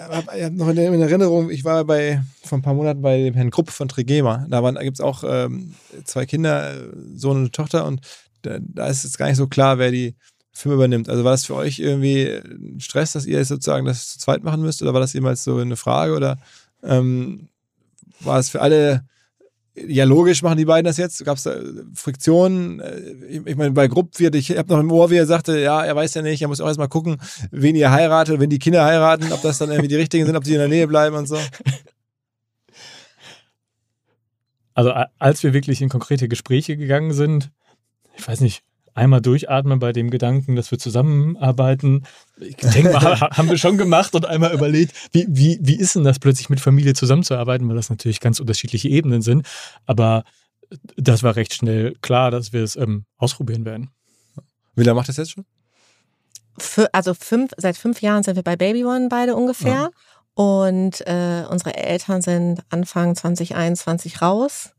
hab, 0.09 0.35
ich 0.35 0.43
habe 0.43 0.55
noch 0.55 0.69
in, 0.69 0.77
in, 0.77 1.01
Erinnerung, 1.01 1.51
ich 1.51 1.65
war 1.65 1.83
bei 1.83 2.23
vor 2.43 2.57
ein 2.57 2.61
paar 2.61 2.73
Monaten 2.73 3.01
bei 3.01 3.17
dem 3.17 3.33
Herrn 3.35 3.51
Grupp 3.51 3.69
von 3.69 3.89
Trigema. 3.89 4.47
Da, 4.49 4.61
da 4.61 4.81
gibt 4.81 4.97
es 4.97 5.01
auch 5.01 5.23
ähm, 5.27 5.75
zwei 6.05 6.25
Kinder, 6.25 6.73
Sohn 7.15 7.43
und 7.43 7.53
Tochter. 7.53 7.85
Und 7.85 8.01
da, 8.43 8.57
da 8.59 8.87
ist 8.87 9.03
es 9.03 9.17
gar 9.17 9.27
nicht 9.27 9.37
so 9.37 9.47
klar, 9.47 9.77
wer 9.77 9.91
die 9.91 10.15
Film 10.53 10.75
übernimmt. 10.75 11.09
Also 11.09 11.23
war 11.23 11.31
das 11.31 11.45
für 11.45 11.55
euch 11.55 11.79
irgendwie 11.79 12.39
Stress, 12.77 13.13
dass 13.13 13.25
ihr 13.25 13.39
jetzt 13.39 13.47
sozusagen 13.47 13.85
das 13.85 14.09
zu 14.09 14.19
zweit 14.19 14.43
machen 14.43 14.61
müsst? 14.61 14.81
Oder 14.81 14.93
war 14.93 15.01
das 15.01 15.13
jemals 15.13 15.43
so 15.43 15.57
eine 15.57 15.75
Frage? 15.75 16.15
Oder 16.15 16.37
ähm, 16.83 17.49
war 18.19 18.37
es 18.39 18.49
für 18.49 18.61
alle, 18.61 19.03
ja 19.75 20.05
logisch 20.05 20.43
machen 20.43 20.57
die 20.57 20.65
beiden 20.65 20.85
das 20.85 20.97
jetzt? 20.97 21.25
Gab 21.25 21.37
es 21.37 21.43
da 21.43 21.55
Friktionen? 21.95 22.81
Ich, 23.27 23.47
ich 23.47 23.55
meine, 23.55 23.71
bei 23.71 23.87
Grupp 23.87 24.19
wird, 24.19 24.35
ich 24.35 24.55
habe 24.55 24.71
noch 24.71 24.79
im 24.79 24.91
Ohr, 24.91 25.09
wie 25.09 25.15
er 25.15 25.25
sagte, 25.25 25.59
ja, 25.59 25.83
er 25.83 25.95
weiß 25.95 26.13
ja 26.13 26.21
nicht, 26.21 26.43
er 26.43 26.47
muss 26.47 26.61
auch 26.61 26.67
erstmal 26.67 26.87
gucken, 26.87 27.17
wen 27.49 27.75
ihr 27.75 27.89
heiratet, 27.91 28.39
wenn 28.39 28.51
die 28.51 28.59
Kinder 28.59 28.85
heiraten, 28.85 29.31
ob 29.31 29.41
das 29.41 29.57
dann 29.57 29.71
irgendwie 29.71 29.89
die 29.89 29.95
richtigen 29.95 30.27
sind, 30.27 30.35
ob 30.35 30.43
die 30.43 30.53
in 30.53 30.59
der 30.59 30.67
Nähe 30.67 30.87
bleiben 30.87 31.15
und 31.15 31.27
so. 31.27 31.39
Also 34.75 34.91
als 35.19 35.43
wir 35.43 35.53
wirklich 35.53 35.81
in 35.81 35.89
konkrete 35.89 36.27
Gespräche 36.27 36.77
gegangen 36.77 37.13
sind, 37.13 37.51
ich 38.17 38.27
weiß 38.27 38.41
nicht, 38.41 38.63
einmal 38.93 39.21
durchatmen 39.21 39.79
bei 39.79 39.91
dem 39.91 40.09
Gedanken, 40.09 40.55
dass 40.55 40.71
wir 40.71 40.79
zusammenarbeiten. 40.79 42.05
Ich 42.39 42.55
denke 42.55 42.91
mal, 42.91 43.19
haben 43.19 43.49
wir 43.49 43.57
schon 43.57 43.77
gemacht 43.77 44.15
und 44.15 44.25
einmal 44.25 44.53
überlegt, 44.53 44.93
wie, 45.11 45.25
wie, 45.29 45.59
wie 45.61 45.75
ist 45.75 45.95
denn 45.95 46.03
das 46.03 46.19
plötzlich 46.19 46.49
mit 46.49 46.59
Familie 46.59 46.93
zusammenzuarbeiten, 46.93 47.67
weil 47.67 47.75
das 47.75 47.89
natürlich 47.89 48.19
ganz 48.19 48.39
unterschiedliche 48.39 48.89
Ebenen 48.89 49.21
sind. 49.21 49.47
Aber 49.85 50.23
das 50.95 51.23
war 51.23 51.35
recht 51.35 51.53
schnell 51.53 51.95
klar, 52.01 52.31
dass 52.31 52.53
wir 52.53 52.63
es 52.63 52.75
ähm, 52.75 53.05
ausprobieren 53.17 53.65
werden. 53.65 53.89
Wie 54.75 54.83
lange 54.83 54.95
macht 54.95 55.09
das 55.09 55.17
jetzt 55.17 55.31
schon? 55.31 55.45
Für, 56.57 56.93
also 56.93 57.13
fünf, 57.13 57.51
seit 57.57 57.77
fünf 57.77 58.01
Jahren 58.01 58.23
sind 58.23 58.35
wir 58.35 58.43
bei 58.43 58.55
Baby 58.55 58.85
One 58.85 59.07
beide 59.09 59.35
ungefähr. 59.35 59.71
Ja. 59.73 59.89
Und 60.35 61.01
äh, 61.05 61.45
unsere 61.49 61.75
Eltern 61.75 62.21
sind 62.21 62.63
Anfang 62.69 63.15
2021 63.15 64.21
raus. 64.21 64.71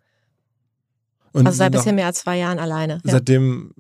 Und 1.33 1.47
also 1.47 1.59
seit 1.59 1.73
bisher 1.73 1.93
mehr 1.93 2.07
als 2.07 2.21
zwei 2.21 2.39
Jahren 2.39 2.59
alleine. 2.59 3.01
Seitdem 3.03 3.73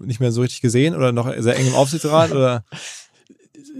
nicht 0.00 0.20
mehr 0.20 0.32
so 0.32 0.40
richtig 0.40 0.60
gesehen 0.60 0.94
oder 0.94 1.12
noch 1.12 1.32
sehr 1.38 1.56
eng 1.56 1.66
im 1.66 1.74
Aufsichtsrat 1.74 2.32
oder? 2.32 2.64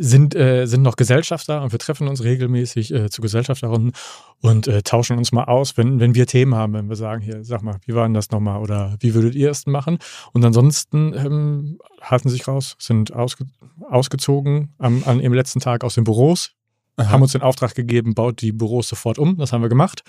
Sind, 0.01 0.35
äh, 0.35 0.67
sind 0.67 0.83
noch 0.83 0.97
Gesellschafter 0.97 1.63
und 1.63 1.73
wir 1.73 1.79
treffen 1.79 2.09
uns 2.09 2.23
regelmäßig 2.23 2.93
äh, 2.93 3.11
zu 3.11 3.21
Gesellschafterrunden 3.21 3.93
und 4.41 4.67
äh, 4.67 4.83
tauschen 4.83 5.17
uns 5.19 5.33
mal 5.33 5.45
aus, 5.45 5.77
wenn, 5.77 5.99
wenn 5.99 6.15
wir 6.15 6.27
Themen 6.27 6.55
haben, 6.55 6.73
wenn 6.75 6.89
wir 6.89 6.97
sagen, 6.97 7.23
hier, 7.23 7.43
sag 7.45 7.63
mal, 7.63 7.79
wie 7.87 7.95
war 7.95 8.05
denn 8.05 8.15
das 8.15 8.31
nochmal 8.31 8.61
oder 8.61 8.97
wie 9.01 9.15
würdet 9.15 9.35
ihr 9.35 9.51
es 9.51 9.67
machen? 9.67 9.99
Und 10.33 10.45
ansonsten 10.45 11.15
ähm, 11.15 11.79
halten 12.01 12.29
sich 12.29 12.47
raus, 12.47 12.77
sind 12.79 13.13
ausge 13.13 13.47
ausgezogen 13.89 14.75
am, 14.79 15.03
an 15.05 15.21
ihrem 15.21 15.35
letzten 15.35 15.61
Tag 15.61 15.85
aus 15.85 15.95
den 15.95 16.05
Büros, 16.05 16.53
Aha. 16.97 17.11
haben 17.11 17.23
uns 17.23 17.33
den 17.33 17.43
Auftrag 17.43 17.75
gegeben, 17.75 18.15
baut 18.15 18.41
die 18.41 18.53
Büros 18.53 18.89
sofort 18.89 19.19
um, 19.19 19.37
das 19.37 19.53
haben 19.53 19.63
wir 19.63 19.69
gemacht. 19.69 20.03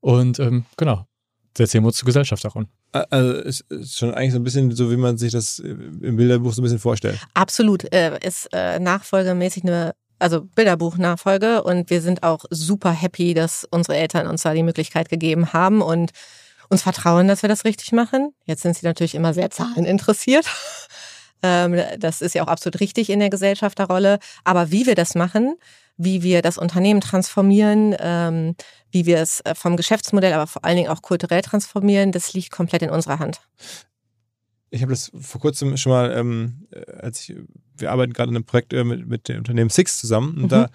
Und 0.00 0.38
ähm, 0.38 0.64
genau, 0.76 1.06
setzen 1.56 1.82
wir 1.82 1.86
uns 1.86 1.96
zur 1.96 2.06
Gesellschaft 2.06 2.44
auch 2.46 2.56
an. 2.56 2.66
Also 2.92 3.32
es 3.32 3.60
ist 3.68 3.98
schon 3.98 4.14
eigentlich 4.14 4.32
so 4.32 4.38
ein 4.38 4.44
bisschen 4.44 4.70
so, 4.72 4.90
wie 4.90 4.96
man 4.96 5.18
sich 5.18 5.32
das 5.32 5.58
im 5.58 6.16
Bilderbuch 6.16 6.52
so 6.52 6.60
ein 6.60 6.64
bisschen 6.64 6.78
vorstellt. 6.78 7.18
Absolut. 7.34 7.92
Äh, 7.92 8.18
ist 8.26 8.48
äh, 8.52 8.78
nachfolgemäßig 8.78 9.64
eine 9.64 9.94
also 10.18 10.42
Bilderbuch-Nachfolge 10.42 11.62
und 11.62 11.90
wir 11.90 12.00
sind 12.00 12.22
auch 12.22 12.44
super 12.50 12.92
happy, 12.92 13.34
dass 13.34 13.66
unsere 13.70 13.96
Eltern 13.96 14.26
uns 14.26 14.42
da 14.42 14.54
die 14.54 14.62
Möglichkeit 14.62 15.08
gegeben 15.08 15.52
haben 15.52 15.82
und 15.82 16.12
uns 16.68 16.82
vertrauen, 16.82 17.28
dass 17.28 17.42
wir 17.42 17.48
das 17.48 17.64
richtig 17.64 17.92
machen. 17.92 18.32
Jetzt 18.44 18.62
sind 18.62 18.76
sie 18.76 18.86
natürlich 18.86 19.14
immer 19.14 19.34
sehr 19.34 19.50
zahleninteressiert. 19.50 20.46
Ähm, 21.46 21.78
das 21.98 22.22
ist 22.22 22.34
ja 22.34 22.42
auch 22.42 22.48
absolut 22.48 22.80
richtig 22.80 23.10
in 23.10 23.18
der 23.18 23.28
Gesellschafterrolle. 23.28 24.18
Aber 24.44 24.70
wie 24.70 24.86
wir 24.86 24.94
das 24.94 25.14
machen, 25.14 25.56
wie 25.96 26.22
wir 26.22 26.42
das 26.42 26.58
Unternehmen 26.58 27.00
transformieren, 27.00 27.94
ähm, 27.98 28.56
wie 28.90 29.06
wir 29.06 29.18
es 29.18 29.40
äh, 29.40 29.54
vom 29.54 29.76
Geschäftsmodell, 29.76 30.32
aber 30.32 30.46
vor 30.46 30.64
allen 30.64 30.76
Dingen 30.76 30.88
auch 30.88 31.02
kulturell 31.02 31.42
transformieren, 31.42 32.12
das 32.12 32.32
liegt 32.32 32.50
komplett 32.50 32.82
in 32.82 32.90
unserer 32.90 33.18
Hand. 33.18 33.40
Ich 34.70 34.82
habe 34.82 34.90
das 34.90 35.12
vor 35.20 35.40
kurzem 35.40 35.76
schon 35.76 35.92
mal, 35.92 36.12
ähm, 36.16 36.66
äh, 36.72 36.90
als 36.92 37.20
ich, 37.20 37.36
wir 37.76 37.92
arbeiten 37.92 38.12
gerade 38.12 38.30
in 38.30 38.36
einem 38.36 38.44
Projekt 38.44 38.72
äh, 38.72 38.82
mit, 38.82 39.06
mit 39.06 39.28
dem 39.28 39.38
Unternehmen 39.38 39.70
Six 39.70 39.98
zusammen 39.98 40.36
und 40.36 40.42
mhm. 40.44 40.48
da 40.48 40.70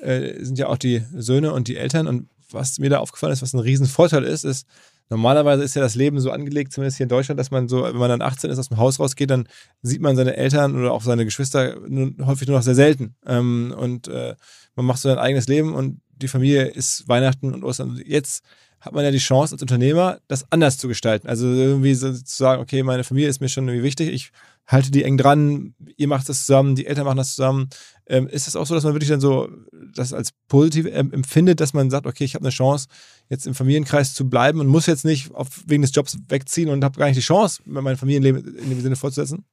äh, 0.00 0.42
sind 0.42 0.58
ja 0.58 0.68
auch 0.68 0.78
die 0.78 1.04
Söhne 1.14 1.52
und 1.52 1.68
die 1.68 1.76
Eltern 1.76 2.06
und 2.06 2.28
was 2.50 2.78
mir 2.78 2.90
da 2.90 2.98
aufgefallen 2.98 3.32
ist, 3.32 3.42
was 3.42 3.54
ein 3.54 3.60
Riesenvorteil 3.60 4.24
ist, 4.24 4.44
ist, 4.44 4.66
normalerweise 5.10 5.62
ist 5.62 5.74
ja 5.74 5.82
das 5.82 5.94
Leben 5.94 6.20
so 6.20 6.30
angelegt, 6.30 6.72
zumindest 6.72 6.96
hier 6.96 7.04
in 7.04 7.10
Deutschland, 7.10 7.38
dass 7.38 7.50
man 7.50 7.68
so, 7.68 7.82
wenn 7.82 7.96
man 7.96 8.08
dann 8.08 8.22
18 8.22 8.50
ist, 8.50 8.58
aus 8.58 8.68
dem 8.68 8.78
Haus 8.78 8.98
rausgeht, 8.98 9.30
dann 9.30 9.48
sieht 9.82 10.00
man 10.00 10.16
seine 10.16 10.36
Eltern 10.36 10.76
oder 10.76 10.92
auch 10.92 11.02
seine 11.02 11.24
Geschwister 11.24 11.76
nur, 11.88 12.12
häufig 12.24 12.48
nur 12.48 12.56
noch 12.56 12.64
sehr 12.64 12.74
selten. 12.74 13.14
Ähm, 13.26 13.74
und 13.76 14.08
äh, 14.08 14.34
man 14.74 14.86
macht 14.86 15.00
so 15.00 15.08
sein 15.08 15.18
eigenes 15.18 15.48
Leben 15.48 15.74
und 15.74 16.00
die 16.10 16.28
Familie 16.28 16.66
ist 16.66 17.08
Weihnachten 17.08 17.52
und 17.52 17.64
Ostern. 17.64 18.00
Jetzt 18.04 18.44
hat 18.80 18.94
man 18.94 19.04
ja 19.04 19.10
die 19.12 19.18
Chance 19.18 19.54
als 19.54 19.62
Unternehmer, 19.62 20.18
das 20.26 20.50
anders 20.50 20.76
zu 20.76 20.88
gestalten. 20.88 21.28
Also 21.28 21.46
irgendwie 21.46 21.94
so 21.94 22.12
zu 22.12 22.22
sagen, 22.24 22.60
okay, 22.60 22.82
meine 22.82 23.04
Familie 23.04 23.28
ist 23.28 23.40
mir 23.40 23.48
schon 23.48 23.68
irgendwie 23.68 23.84
wichtig, 23.84 24.08
ich 24.08 24.32
halte 24.66 24.90
die 24.90 25.04
eng 25.04 25.16
dran, 25.16 25.74
ihr 25.96 26.08
macht 26.08 26.28
das 26.28 26.46
zusammen, 26.46 26.74
die 26.74 26.86
Eltern 26.86 27.04
machen 27.04 27.18
das 27.18 27.34
zusammen. 27.34 27.68
Ähm, 28.12 28.28
ist 28.28 28.46
es 28.46 28.56
auch 28.56 28.66
so, 28.66 28.74
dass 28.74 28.84
man 28.84 28.92
wirklich 28.92 29.08
dann 29.08 29.22
so 29.22 29.48
das 29.94 30.12
als 30.12 30.32
positiv 30.46 30.86
ähm, 30.86 31.14
empfindet, 31.14 31.60
dass 31.60 31.72
man 31.72 31.88
sagt, 31.88 32.06
okay, 32.06 32.24
ich 32.24 32.34
habe 32.34 32.44
eine 32.44 32.50
Chance, 32.50 32.88
jetzt 33.30 33.46
im 33.46 33.54
Familienkreis 33.54 34.12
zu 34.12 34.28
bleiben 34.28 34.60
und 34.60 34.66
muss 34.66 34.84
jetzt 34.84 35.06
nicht 35.06 35.34
auf, 35.34 35.48
wegen 35.66 35.80
des 35.80 35.94
Jobs 35.94 36.18
wegziehen 36.28 36.68
und 36.68 36.84
habe 36.84 36.98
gar 36.98 37.06
nicht 37.06 37.16
die 37.16 37.22
Chance, 37.22 37.62
mein 37.64 37.96
Familienleben 37.96 38.58
in 38.58 38.68
dem 38.68 38.82
Sinne 38.82 38.96
fortzusetzen? 38.96 39.46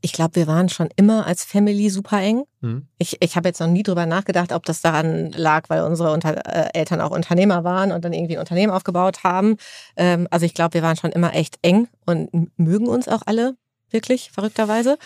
Ich 0.00 0.12
glaube, 0.12 0.34
wir 0.34 0.48
waren 0.48 0.68
schon 0.68 0.88
immer 0.96 1.24
als 1.24 1.44
Family 1.44 1.88
super 1.88 2.20
eng. 2.20 2.42
Mhm. 2.62 2.88
Ich, 2.98 3.16
ich 3.20 3.36
habe 3.36 3.48
jetzt 3.48 3.60
noch 3.60 3.68
nie 3.68 3.84
drüber 3.84 4.06
nachgedacht, 4.06 4.50
ob 4.50 4.64
das 4.64 4.80
daran 4.80 5.30
lag, 5.30 5.70
weil 5.70 5.82
unsere 5.82 6.12
Unter 6.12 6.44
äh, 6.46 6.70
Eltern 6.74 7.00
auch 7.00 7.12
Unternehmer 7.12 7.62
waren 7.62 7.92
und 7.92 8.04
dann 8.04 8.12
irgendwie 8.12 8.34
ein 8.36 8.40
Unternehmen 8.40 8.72
aufgebaut 8.72 9.22
haben. 9.22 9.56
Ähm, 9.96 10.26
also 10.32 10.44
ich 10.46 10.54
glaube, 10.54 10.74
wir 10.74 10.82
waren 10.82 10.96
schon 10.96 11.12
immer 11.12 11.32
echt 11.32 11.60
eng 11.62 11.86
und 12.06 12.58
mögen 12.58 12.88
uns 12.88 13.06
auch 13.06 13.22
alle 13.24 13.56
wirklich, 13.90 14.32
verrückterweise. 14.32 14.98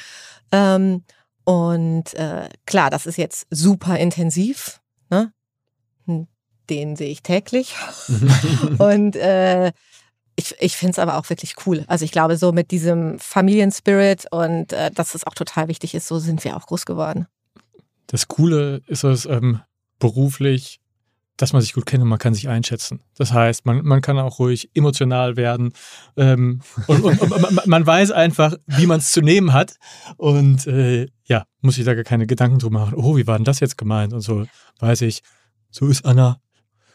Ähm, 0.53 1.05
und 1.45 2.15
äh, 2.15 2.49
klar, 2.67 2.91
das 2.91 3.07
ist 3.07 3.17
jetzt 3.17 3.47
super 3.51 3.99
intensiv. 3.99 4.81
Ne? 5.11 5.33
Hm, 6.07 6.27
den 6.69 6.97
sehe 6.97 7.11
ich 7.11 7.23
täglich. 7.23 7.75
und 8.79 9.17
äh, 9.17 9.73
ich, 10.37 10.55
ich 10.61 10.77
finde 10.77 10.93
es 10.93 10.99
aber 10.99 11.19
auch 11.19 11.29
wirklich 11.29 11.55
cool. 11.67 11.85
Also 11.87 12.05
ich 12.05 12.13
glaube, 12.13 12.37
so 12.37 12.53
mit 12.53 12.71
diesem 12.71 13.19
Familienspirit 13.19 14.27
und 14.31 14.73
äh, 14.73 14.91
dass 14.91 15.15
es 15.15 15.27
auch 15.27 15.35
total 15.35 15.69
wichtig 15.69 15.95
ist, 15.95 16.09
so 16.09 16.19
sind 16.19 16.45
wir 16.45 16.57
auch 16.57 16.67
groß 16.67 16.87
geworden. 16.87 17.27
Das 18.07 18.29
Coole 18.29 18.83
ist 18.87 19.05
es 19.05 19.27
ähm, 19.27 19.61
beruflich, 19.99 20.81
dass 21.41 21.53
man 21.53 21.63
sich 21.63 21.73
gut 21.73 21.87
kennt 21.87 22.03
und 22.03 22.09
man 22.09 22.19
kann 22.19 22.35
sich 22.35 22.49
einschätzen. 22.49 23.01
Das 23.17 23.33
heißt, 23.33 23.65
man, 23.65 23.83
man 23.85 24.03
kann 24.03 24.19
auch 24.19 24.39
ruhig 24.39 24.71
emotional 24.75 25.37
werden 25.37 25.73
ähm, 26.17 26.61
und, 26.87 27.03
und, 27.03 27.21
und 27.21 27.31
man, 27.31 27.59
man, 27.65 27.87
weiß 27.87 28.11
einfach, 28.11 28.57
wie 28.67 28.87
man 28.87 28.99
es 28.99 29.11
zu 29.11 29.23
nehmen 29.23 29.53
hat 29.53 29.77
und 30.17 30.67
äh, 30.67 31.09
ja, 31.25 31.45
muss 31.61 31.79
ich 31.79 31.85
da 31.85 31.95
gar 31.95 32.05
keine 32.05 32.27
Gedanken 32.27 32.59
drum 32.59 32.75
machen. 32.75 32.95
Oh, 32.95 33.17
wie 33.17 33.27
war 33.27 33.39
denn 33.39 33.45
das 33.45 33.61
jetzt 33.61 33.79
gemeint? 33.79 34.13
Und 34.13 34.21
so 34.21 34.45
weiß 34.81 35.01
ich, 35.03 35.23
so 35.71 35.87
ist 35.87 36.05
Anna, 36.05 36.41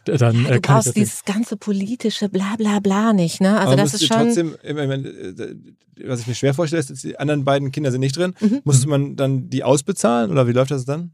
dann 0.05 0.43
ja, 0.43 0.51
du 0.51 0.61
brauchst 0.61 0.95
dieses 0.95 1.23
ganze 1.25 1.57
politische 1.57 2.29
bla 2.29 2.55
bla 2.57 2.79
bla 2.79 3.13
nicht, 3.13 3.41
ne? 3.41 3.57
Also 3.57 3.71
Aber 3.71 3.81
das 3.81 3.95
ist 3.95 4.05
schon. 4.05 4.17
Trotzdem, 4.17 4.55
äh, 4.61 5.55
was 6.05 6.19
ich 6.19 6.27
mir 6.27 6.35
schwer 6.35 6.53
vorstelle, 6.53 6.81
ist, 6.81 7.03
die 7.03 7.17
anderen 7.17 7.45
beiden 7.45 7.71
Kinder 7.71 7.91
sind 7.91 8.01
nicht 8.01 8.15
drin. 8.15 8.35
Mhm. 8.39 8.61
Musste 8.63 8.87
man 8.87 9.15
dann 9.15 9.49
die 9.49 9.63
ausbezahlen 9.63 10.29
oder 10.29 10.47
wie 10.47 10.51
läuft 10.51 10.71
das 10.71 10.85
dann? 10.85 11.13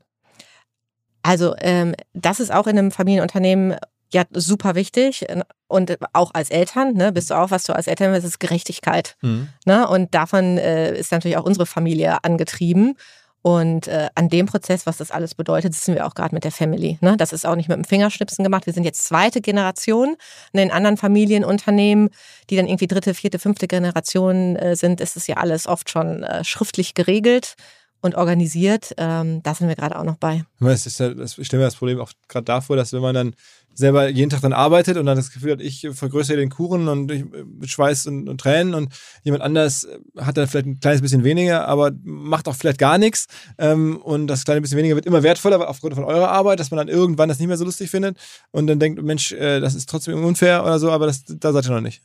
Also 1.24 1.56
ähm, 1.60 1.96
das 2.14 2.40
ist 2.40 2.52
auch 2.52 2.68
in 2.68 2.78
einem 2.78 2.92
Familienunternehmen 2.92 3.76
ja 4.14 4.24
super 4.34 4.76
wichtig 4.76 5.26
und 5.68 5.98
auch 6.14 6.32
als 6.34 6.50
Eltern, 6.50 6.94
ne, 6.94 7.12
bist 7.12 7.32
du 7.32 7.36
auch, 7.36 7.52
was 7.52 7.64
du 7.64 7.74
als 7.74 7.88
Eltern 7.88 8.12
willst, 8.12 8.28
ist 8.28 8.40
Gerechtigkeit. 8.40 9.16
Mhm. 9.22 9.48
Ne? 9.66 9.88
Und 9.88 10.14
davon 10.14 10.58
äh, 10.58 10.98
ist 10.98 11.12
natürlich 11.12 11.38
auch 11.38 11.46
unsere 11.46 11.66
Familie 11.66 12.24
angetrieben. 12.24 12.96
Und 13.44 13.88
äh, 13.88 14.10
an 14.14 14.30
dem 14.30 14.46
Prozess, 14.46 14.86
was 14.86 14.98
das 14.98 15.10
alles 15.10 15.34
bedeutet, 15.34 15.74
sitzen 15.74 15.96
wir 15.96 16.06
auch 16.06 16.14
gerade 16.14 16.36
mit 16.36 16.44
der 16.44 16.52
Family. 16.52 17.00
Ne? 17.02 17.18
Das 17.18 17.34
ist 17.34 17.48
auch 17.48 17.56
nicht 17.56 17.70
mit 17.70 17.78
dem 17.78 17.86
Fingerschnipsen 17.86 18.44
gemacht. 18.44 18.68
Wir 18.68 18.74
sind 18.74 18.84
jetzt 18.84 19.04
zweite 19.04 19.42
Generation. 19.42 20.16
In 20.54 20.60
den 20.60 20.70
anderen 20.70 20.98
Familienunternehmen, 20.98 22.10
die 22.52 22.56
dann 22.56 22.68
irgendwie 22.68 22.86
dritte, 22.86 23.16
vierte, 23.16 23.40
fünfte 23.40 23.68
Generation 23.68 24.58
äh, 24.58 24.76
sind, 24.76 25.02
ist 25.02 25.18
es 25.18 25.26
ja 25.26 25.38
alles 25.38 25.66
oft 25.66 25.90
schon 25.90 26.22
äh, 26.22 26.44
schriftlich 26.44 26.94
geregelt 26.94 27.56
und 28.02 28.16
organisiert. 28.16 28.94
Ähm, 28.98 29.42
da 29.44 29.54
sind 29.54 29.68
wir 29.68 29.76
gerade 29.76 29.98
auch 29.98 30.04
noch 30.04 30.18
bei. 30.18 30.44
Das 30.60 30.86
ist 30.86 31.00
ja, 31.00 31.14
das, 31.14 31.38
ich 31.38 31.48
stelle 31.48 31.62
mir 31.62 31.68
das 31.68 31.76
Problem 31.76 32.00
auch 32.00 32.12
gerade 32.28 32.46
davor, 32.46 32.76
dass 32.76 32.94
wenn 32.94 33.02
man 33.02 33.16
dann 33.16 33.36
selber 33.74 34.10
jeden 34.10 34.30
Tag 34.30 34.42
dann 34.42 34.54
arbeitet 34.54 34.98
und 34.98 35.06
dann 35.06 35.16
das 35.16 35.32
Gefühl 35.32 35.54
hat, 35.54 35.62
ich 35.62 35.88
vergrößere 35.92 36.38
den 36.38 36.50
Kuchen 36.50 36.88
und 36.88 37.12
ich, 37.12 37.26
mit 37.26 37.70
Schweiß 37.70 38.08
und, 38.08 38.28
und, 38.28 38.40
Tränen 38.40 38.74
und 38.74 38.90
jemand 39.24 39.44
anders 39.44 39.88
hat 40.18 40.38
dann 40.38 40.48
vielleicht 40.48 40.66
ein 40.66 40.80
kleines 40.80 41.02
bisschen 41.02 41.24
weniger, 41.24 41.68
aber 41.68 41.92
macht 42.04 42.48
auch 42.48 42.56
vielleicht 42.56 42.80
gar 42.80 42.98
nichts 42.98 43.28
ähm, 43.58 43.98
und 43.98 44.28
das 44.28 44.44
kleine 44.44 44.62
bisschen 44.62 44.78
weniger 44.78 44.96
wird 44.96 45.06
immer 45.06 45.24
wertvoller 45.24 45.70
aufgrund 45.70 45.96
von 45.96 46.04
eurer 46.04 46.30
Arbeit, 46.30 46.60
dass 46.60 46.72
man 46.72 46.80
dann 46.80 46.90
irgendwann 46.90 47.30
das 47.30 47.40
nicht 47.40 47.48
mehr 47.48 47.58
so 47.58 47.66
lustig 47.66 47.90
findet 47.90 48.18
und 48.52 48.68
dann 48.68 48.80
denkt, 48.80 49.02
Mensch, 49.02 49.32
äh, 49.32 49.60
das 49.60 49.76
ist 49.76 49.90
trotzdem 49.90 50.24
unfair 50.24 50.64
oder 50.64 50.80
so, 50.80 50.92
aber 50.92 51.06
das, 51.06 51.24
da 51.26 51.54
seid 51.54 51.66
ihr 51.66 51.72
noch 51.72 51.82
nicht. 51.82 52.02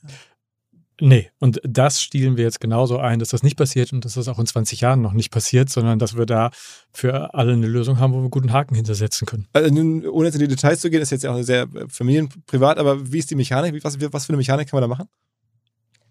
Nee, 1.01 1.31
und 1.39 1.61
das 1.63 2.01
stielen 2.01 2.39
wir 2.39 2.45
jetzt 2.45 2.61
genauso 2.61 2.99
ein, 2.99 3.19
dass 3.19 3.29
das 3.29 3.43
nicht 3.43 3.57
passiert 3.57 3.93
und 3.93 4.05
dass 4.05 4.15
das 4.15 4.29
auch 4.29 4.39
in 4.39 4.47
20 4.47 4.81
Jahren 4.81 5.03
noch 5.03 5.13
nicht 5.13 5.31
passiert, 5.31 5.69
sondern 5.69 5.99
dass 5.99 6.17
wir 6.17 6.25
da 6.25 6.51
für 6.91 7.35
alle 7.35 7.53
eine 7.53 7.67
Lösung 7.67 7.99
haben, 7.99 8.13
wo 8.13 8.17
wir 8.17 8.23
einen 8.23 8.31
guten 8.31 8.53
Haken 8.53 8.75
hintersetzen 8.75 9.27
können. 9.27 9.47
Also, 9.53 9.69
ohne 9.69 10.27
jetzt 10.27 10.35
in 10.37 10.41
die 10.41 10.49
Details 10.49 10.81
zu 10.81 10.89
gehen, 10.89 11.03
ist 11.03 11.11
jetzt 11.11 11.25
ja 11.25 11.33
auch 11.33 11.43
sehr 11.43 11.63
äh, 11.63 11.87
familienprivat, 11.89 12.79
aber 12.79 13.13
wie 13.13 13.19
ist 13.19 13.31
die 13.31 13.35
Mechanik? 13.35 13.85
Was, 13.85 14.01
was 14.01 14.25
für 14.25 14.31
eine 14.31 14.39
Mechanik 14.39 14.71
kann 14.71 14.81
man 14.81 14.89
da 14.89 14.97
machen? 14.97 15.09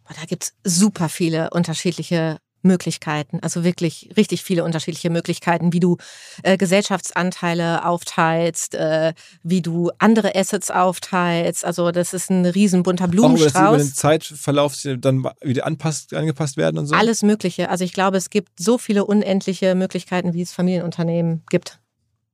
Da 0.08 0.26
gibt 0.28 0.44
es 0.44 0.54
super 0.64 1.10
viele 1.10 1.50
unterschiedliche 1.50 2.38
Möglichkeiten, 2.66 3.40
also 3.42 3.64
wirklich 3.64 4.10
richtig 4.18 4.44
viele 4.44 4.64
unterschiedliche 4.64 5.10
Möglichkeiten, 5.10 5.72
wie 5.72 5.80
du 5.80 5.98
äh, 6.44 6.58
Gesellschaftsanteile 6.58 7.86
aufteilst, 7.86 8.76
äh, 8.76 9.14
wie 9.44 9.62
du 9.62 9.92
andere 10.00 10.36
Assets 10.36 10.72
aufteilst. 10.72 11.64
Also 11.64 11.92
das 11.92 12.14
ist 12.14 12.30
ein 12.30 12.46
riesen 12.46 12.84
bunter 12.84 13.08
Blumenstrauß. 13.08 13.56
Auch, 13.56 13.74
über 13.76 13.78
den 13.78 13.94
Zeitverlauf 13.94 14.76
dann 14.98 15.24
wieder 15.42 15.66
anpasst, 15.66 16.14
angepasst 16.14 16.58
werden 16.58 16.78
und 16.78 16.88
so? 16.88 16.96
Alles 16.96 17.24
Mögliche. 17.24 17.70
Also 17.70 17.84
ich 17.86 17.94
glaube, 17.94 18.18
es 18.18 18.30
gibt 18.30 18.60
so 18.60 18.78
viele 18.78 19.06
unendliche 19.06 19.76
Möglichkeiten, 19.76 20.34
wie 20.34 20.42
es 20.42 20.52
Familienunternehmen 20.52 21.44
gibt. 21.50 21.80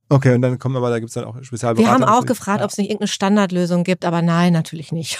Okay, 0.08 0.34
und 0.34 0.42
dann 0.42 0.58
kommen 0.58 0.76
aber, 0.76 0.90
da 0.90 0.98
gibt 0.98 1.08
es 1.08 1.14
dann 1.14 1.24
auch 1.24 1.42
Spezialberater. 1.42 1.88
Wir 1.88 1.90
haben 1.90 2.04
auch 2.04 2.26
gefragt, 2.26 2.58
ja. 2.58 2.64
ob 2.66 2.70
es 2.70 2.76
nicht 2.76 2.90
irgendeine 2.90 3.08
Standardlösung 3.08 3.82
gibt, 3.82 4.04
aber 4.04 4.20
nein, 4.20 4.52
natürlich 4.52 4.92
nicht. 4.92 5.18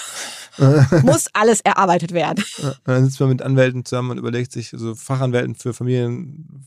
Muss 1.03 1.29
alles 1.33 1.61
erarbeitet 1.61 2.13
werden. 2.13 2.45
dann 2.85 3.05
sitzt 3.05 3.21
man 3.21 3.29
mit 3.31 3.43
Anwälten 3.43 3.85
zusammen 3.85 4.11
und 4.13 4.19
überlegt 4.19 4.53
sich, 4.53 4.71
so 4.71 4.95
Fachanwälten 4.95 5.55
für 5.55 5.73
Familien, 5.73 6.67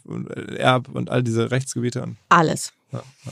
Erb 0.58 0.90
und 0.90 1.10
all 1.10 1.24
diese 1.24 1.52
Rechtsgebiete. 1.52 2.16
Alles. 2.30 2.74
Ja, 2.92 3.04
ja. 3.26 3.32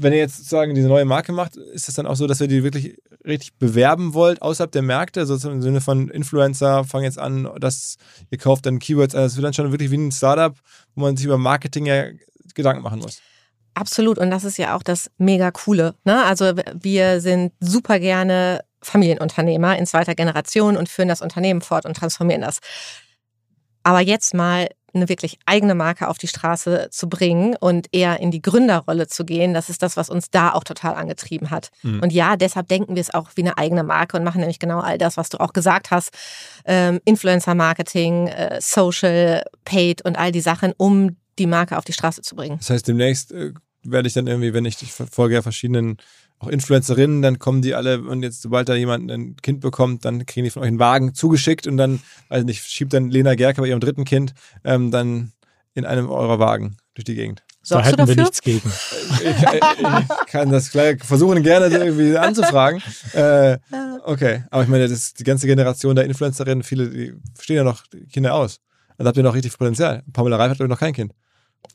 wenn 0.00 0.12
ihr 0.12 0.20
jetzt 0.20 0.36
sozusagen 0.36 0.74
diese 0.74 0.88
neue 0.88 1.04
Marke 1.04 1.32
macht, 1.32 1.56
ist 1.56 1.88
es 1.88 1.94
dann 1.94 2.06
auch 2.06 2.14
so, 2.14 2.26
dass 2.26 2.40
ihr 2.40 2.48
die 2.48 2.62
wirklich 2.62 2.96
richtig 3.26 3.54
bewerben 3.58 4.14
wollt 4.14 4.40
außerhalb 4.40 4.70
der 4.70 4.82
Märkte? 4.82 5.20
Also 5.20 5.34
im 5.48 5.60
Sinne 5.60 5.80
von 5.80 6.08
Influencer, 6.08 6.84
fangen 6.84 7.04
jetzt 7.04 7.18
an, 7.18 7.48
dass 7.58 7.96
ihr 8.30 8.38
kauft 8.38 8.66
dann 8.66 8.78
Keywords. 8.78 9.14
Also 9.14 9.26
es 9.26 9.36
wird 9.36 9.44
dann 9.44 9.54
schon 9.54 9.72
wirklich 9.72 9.90
wie 9.90 9.98
ein 9.98 10.12
Startup, 10.12 10.56
wo 10.94 11.02
man 11.02 11.16
sich 11.16 11.26
über 11.26 11.38
Marketing 11.38 11.86
ja 11.86 12.04
Gedanken 12.54 12.82
machen 12.82 13.00
muss. 13.00 13.20
Absolut. 13.74 14.18
Und 14.18 14.30
das 14.30 14.44
ist 14.44 14.56
ja 14.58 14.76
auch 14.76 14.82
das 14.82 15.10
mega 15.18 15.50
coole. 15.50 15.94
Ne? 16.04 16.24
Also 16.24 16.54
wir 16.74 17.20
sind 17.20 17.52
super 17.60 18.00
gerne 18.00 18.64
Familienunternehmer 18.82 19.76
in 19.76 19.86
zweiter 19.86 20.14
Generation 20.14 20.76
und 20.76 20.88
führen 20.88 21.08
das 21.08 21.22
Unternehmen 21.22 21.60
fort 21.60 21.86
und 21.86 21.96
transformieren 21.96 22.42
das. 22.42 22.58
Aber 23.82 24.00
jetzt 24.00 24.34
mal 24.34 24.68
eine 24.94 25.08
wirklich 25.08 25.38
eigene 25.46 25.74
Marke 25.74 26.08
auf 26.08 26.18
die 26.18 26.28
Straße 26.28 26.88
zu 26.90 27.08
bringen 27.08 27.56
und 27.58 27.88
eher 27.92 28.20
in 28.20 28.30
die 28.30 28.42
Gründerrolle 28.42 29.06
zu 29.06 29.24
gehen, 29.24 29.54
das 29.54 29.68
ist 29.68 29.82
das, 29.82 29.96
was 29.96 30.10
uns 30.10 30.30
da 30.30 30.52
auch 30.52 30.64
total 30.64 30.94
angetrieben 30.94 31.50
hat. 31.50 31.70
Mhm. 31.82 32.00
Und 32.00 32.12
ja, 32.12 32.36
deshalb 32.36 32.68
denken 32.68 32.94
wir 32.94 33.00
es 33.00 33.12
auch 33.12 33.30
wie 33.34 33.42
eine 33.42 33.58
eigene 33.58 33.84
Marke 33.84 34.16
und 34.16 34.24
machen 34.24 34.40
nämlich 34.40 34.58
genau 34.58 34.80
all 34.80 34.98
das, 34.98 35.16
was 35.16 35.28
du 35.28 35.38
auch 35.38 35.52
gesagt 35.52 35.90
hast, 35.90 36.10
ähm, 36.64 37.00
Influencer-Marketing, 37.04 38.28
äh, 38.28 38.58
Social, 38.60 39.44
Paid 39.64 40.02
und 40.04 40.18
all 40.18 40.32
die 40.32 40.40
Sachen, 40.40 40.72
um 40.76 41.16
die 41.38 41.46
Marke 41.46 41.78
auf 41.78 41.84
die 41.84 41.92
Straße 41.92 42.22
zu 42.22 42.34
bringen. 42.34 42.58
Das 42.58 42.70
heißt, 42.70 42.88
demnächst 42.88 43.32
äh, 43.32 43.52
werde 43.82 44.08
ich 44.08 44.14
dann 44.14 44.26
irgendwie, 44.26 44.52
wenn 44.54 44.64
ich, 44.64 44.82
ich 44.82 44.92
folge 44.92 45.34
ja 45.34 45.42
verschiedenen 45.42 45.98
auch 46.38 46.48
Influencerinnen, 46.48 47.22
dann 47.22 47.38
kommen 47.38 47.62
die 47.62 47.74
alle 47.74 48.00
und 48.00 48.22
jetzt, 48.22 48.42
sobald 48.42 48.68
da 48.68 48.74
jemand 48.74 49.10
ein 49.10 49.36
Kind 49.36 49.60
bekommt, 49.60 50.04
dann 50.04 50.26
kriegen 50.26 50.44
die 50.44 50.50
von 50.50 50.62
euch 50.62 50.68
einen 50.68 50.78
Wagen 50.78 51.14
zugeschickt 51.14 51.66
und 51.66 51.76
dann, 51.76 52.00
also 52.28 52.46
nicht, 52.46 52.64
schiebt 52.64 52.92
dann 52.92 53.10
Lena 53.10 53.34
Gerke 53.34 53.60
bei 53.60 53.68
ihrem 53.68 53.80
dritten 53.80 54.04
Kind 54.04 54.34
ähm, 54.64 54.90
dann 54.90 55.32
in 55.74 55.84
einem 55.84 56.08
eurer 56.08 56.38
Wagen 56.38 56.76
durch 56.94 57.04
die 57.04 57.14
Gegend. 57.14 57.42
da 57.68 57.84
hätten 57.84 58.06
wir 58.06 58.16
nichts 58.16 58.40
gegen. 58.42 58.68
Ich, 59.20 59.20
ich, 59.20 60.26
kann 60.26 60.50
das 60.50 60.68
versuchen 60.68 61.42
gerne 61.42 61.66
irgendwie 61.66 62.16
anzufragen. 62.16 62.82
Äh, 63.12 63.58
okay, 64.04 64.44
aber 64.50 64.62
ich 64.62 64.68
meine, 64.68 64.88
das 64.88 65.14
die 65.14 65.24
ganze 65.24 65.46
Generation 65.46 65.94
der 65.94 66.04
Influencerinnen, 66.04 66.62
viele, 66.62 66.90
die 66.90 67.14
stehen 67.40 67.56
ja 67.56 67.64
noch 67.64 67.84
Kinder 68.12 68.34
aus. 68.34 68.60
Also 68.96 69.08
habt 69.08 69.16
ihr 69.16 69.22
noch 69.22 69.34
richtig 69.34 69.56
Potenzial. 69.56 70.02
Pamela 70.12 70.36
Reif 70.36 70.58
hat, 70.58 70.68
noch 70.68 70.78
kein 70.78 70.92
Kind. 70.92 71.12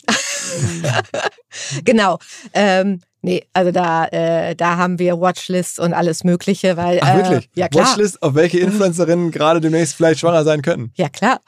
genau. 1.85 2.19
Ähm, 2.53 2.99
nee, 3.23 3.47
also 3.53 3.71
da, 3.71 4.05
äh, 4.05 4.55
da 4.55 4.77
haben 4.77 4.99
wir 4.99 5.19
Watchlists 5.19 5.79
und 5.79 5.93
alles 5.93 6.23
Mögliche, 6.23 6.77
weil. 6.77 6.99
Ach, 7.01 7.15
wirklich? 7.15 7.45
Äh, 7.55 7.59
ja, 7.61 7.67
klar. 7.67 7.87
Watchlist, 7.87 8.21
auf 8.21 8.35
welche 8.35 8.59
Influencerinnen 8.59 9.31
gerade 9.31 9.59
demnächst 9.59 9.95
vielleicht 9.95 10.19
schwanger 10.19 10.43
sein 10.43 10.61
könnten. 10.61 10.91
Ja, 10.95 11.09
klar. 11.09 11.41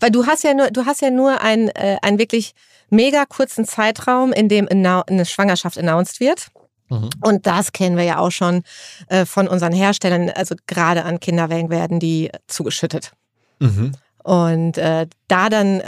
Weil 0.00 0.10
du 0.10 0.26
hast 0.26 0.44
ja 0.44 0.54
nur, 0.54 0.70
du 0.70 0.86
hast 0.86 1.02
ja 1.02 1.10
nur 1.10 1.42
einen, 1.42 1.68
äh, 1.68 1.98
einen 2.00 2.18
wirklich 2.18 2.54
mega 2.88 3.26
kurzen 3.26 3.66
Zeitraum, 3.66 4.32
in 4.32 4.48
dem 4.48 4.66
eine 4.68 5.26
Schwangerschaft 5.26 5.76
announced 5.76 6.20
wird. 6.20 6.48
Mhm. 6.88 7.10
Und 7.22 7.46
das 7.46 7.72
kennen 7.72 7.96
wir 7.96 8.04
ja 8.04 8.18
auch 8.18 8.30
schon 8.30 8.62
äh, 9.08 9.26
von 9.26 9.48
unseren 9.48 9.72
Herstellern. 9.72 10.30
Also 10.30 10.54
gerade 10.66 11.04
an 11.04 11.20
Kinderwägen 11.20 11.70
werden 11.70 12.00
die 12.00 12.30
zugeschüttet. 12.46 13.12
Mhm. 13.58 13.92
Und 14.22 14.78
äh, 14.78 15.06
da 15.26 15.48
dann 15.48 15.82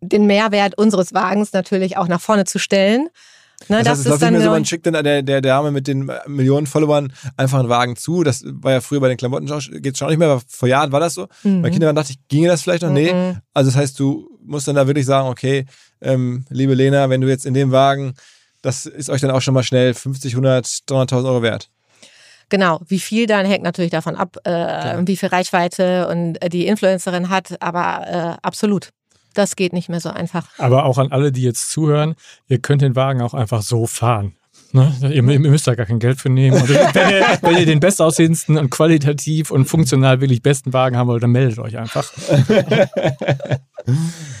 den 0.00 0.26
Mehrwert 0.26 0.78
unseres 0.78 1.12
Wagens 1.12 1.52
natürlich 1.52 1.96
auch 1.96 2.08
nach 2.08 2.20
vorne 2.20 2.44
zu 2.44 2.58
stellen. 2.58 3.08
Ne, 3.68 3.78
das, 3.78 3.84
das 3.84 3.98
es 4.00 4.06
läuft 4.06 4.22
nicht 4.22 4.30
mehr 4.32 4.42
so, 4.42 4.50
man 4.50 4.64
schickt 4.64 4.86
dann 4.86 5.04
der, 5.04 5.22
der 5.22 5.40
Dame 5.40 5.70
mit 5.70 5.86
den 5.86 6.10
Millionen 6.26 6.66
Followern 6.66 7.12
einfach 7.36 7.58
einen 7.58 7.68
Wagen 7.68 7.96
zu. 7.96 8.24
Das 8.24 8.42
war 8.44 8.72
ja 8.72 8.80
früher 8.80 9.00
bei 9.00 9.08
den 9.08 9.16
Klamotten, 9.16 9.46
geht 9.46 9.92
es 9.92 9.98
schon 9.98 10.08
nicht 10.08 10.18
mehr, 10.18 10.28
aber 10.28 10.42
vor 10.48 10.68
Jahren 10.68 10.92
war 10.92 11.00
das 11.00 11.14
so. 11.14 11.28
Mhm. 11.42 11.62
Bei 11.62 11.70
Kindern 11.70 11.94
dachte 11.94 12.12
ich, 12.12 12.18
ginge 12.28 12.48
das 12.48 12.62
vielleicht 12.62 12.82
noch? 12.82 12.90
Mhm. 12.90 12.94
Nee. 12.94 13.36
Also 13.54 13.70
das 13.70 13.76
heißt, 13.76 13.98
du 14.00 14.28
musst 14.44 14.68
dann 14.68 14.76
da 14.76 14.86
wirklich 14.86 15.06
sagen, 15.06 15.28
okay, 15.28 15.66
ähm, 16.00 16.44
liebe 16.48 16.74
Lena, 16.74 17.10
wenn 17.10 17.20
du 17.20 17.28
jetzt 17.28 17.46
in 17.46 17.54
dem 17.54 17.72
Wagen, 17.72 18.14
das 18.62 18.86
ist 18.86 19.10
euch 19.10 19.20
dann 19.20 19.30
auch 19.30 19.42
schon 19.42 19.54
mal 19.54 19.62
schnell 19.62 19.94
50, 19.94 20.32
100, 20.32 20.66
300.000 20.66 21.26
Euro 21.26 21.42
wert. 21.42 21.70
Genau, 22.50 22.80
wie 22.86 22.98
viel 22.98 23.26
dann 23.26 23.44
hängt 23.44 23.62
natürlich 23.62 23.90
davon 23.90 24.16
ab, 24.16 24.38
äh, 24.44 25.06
wie 25.06 25.16
viel 25.16 25.28
Reichweite 25.28 26.08
und 26.08 26.42
äh, 26.42 26.48
die 26.48 26.66
Influencerin 26.66 27.28
hat, 27.28 27.60
aber 27.60 28.06
äh, 28.06 28.46
absolut 28.46 28.90
das 29.38 29.56
geht 29.56 29.72
nicht 29.72 29.88
mehr 29.88 30.00
so 30.00 30.10
einfach. 30.10 30.48
Aber 30.58 30.84
auch 30.84 30.98
an 30.98 31.12
alle, 31.12 31.32
die 31.32 31.42
jetzt 31.42 31.70
zuhören, 31.70 32.14
ihr 32.48 32.58
könnt 32.58 32.82
den 32.82 32.96
Wagen 32.96 33.22
auch 33.22 33.34
einfach 33.34 33.62
so 33.62 33.86
fahren. 33.86 34.34
Ne? 34.72 34.92
Ihr, 35.00 35.14
ihr, 35.14 35.22
müsst 35.22 35.66
da 35.66 35.74
gar 35.74 35.86
kein 35.86 35.98
Geld 35.98 36.20
für 36.20 36.28
nehmen. 36.28 36.60
Und 36.60 36.68
wenn, 36.68 37.10
ihr, 37.10 37.38
wenn 37.40 37.56
ihr 37.56 37.64
den 37.64 37.80
bestaussehendsten 37.80 38.58
und 38.58 38.68
qualitativ 38.68 39.50
und 39.50 39.64
funktional 39.64 40.20
wirklich 40.20 40.42
besten 40.42 40.72
Wagen 40.74 40.96
haben 40.96 41.08
wollt, 41.08 41.22
dann 41.22 41.30
meldet 41.30 41.58
euch 41.58 41.78
einfach. 41.78 42.12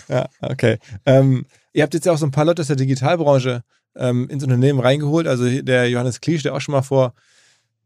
ja, 0.08 0.28
okay. 0.42 0.78
Ähm, 1.06 1.46
ihr 1.72 1.82
habt 1.82 1.94
jetzt 1.94 2.04
ja 2.04 2.12
auch 2.12 2.18
so 2.18 2.26
ein 2.26 2.30
paar 2.30 2.44
Leute 2.44 2.60
aus 2.60 2.66
der 2.66 2.76
Digitalbranche 2.76 3.62
ähm, 3.96 4.28
ins 4.28 4.44
Unternehmen 4.44 4.80
reingeholt. 4.80 5.26
Also 5.26 5.48
der 5.62 5.88
Johannes 5.88 6.20
Kliesch, 6.20 6.42
der 6.42 6.54
auch 6.54 6.60
schon 6.60 6.72
mal 6.72 6.82
vor 6.82 7.14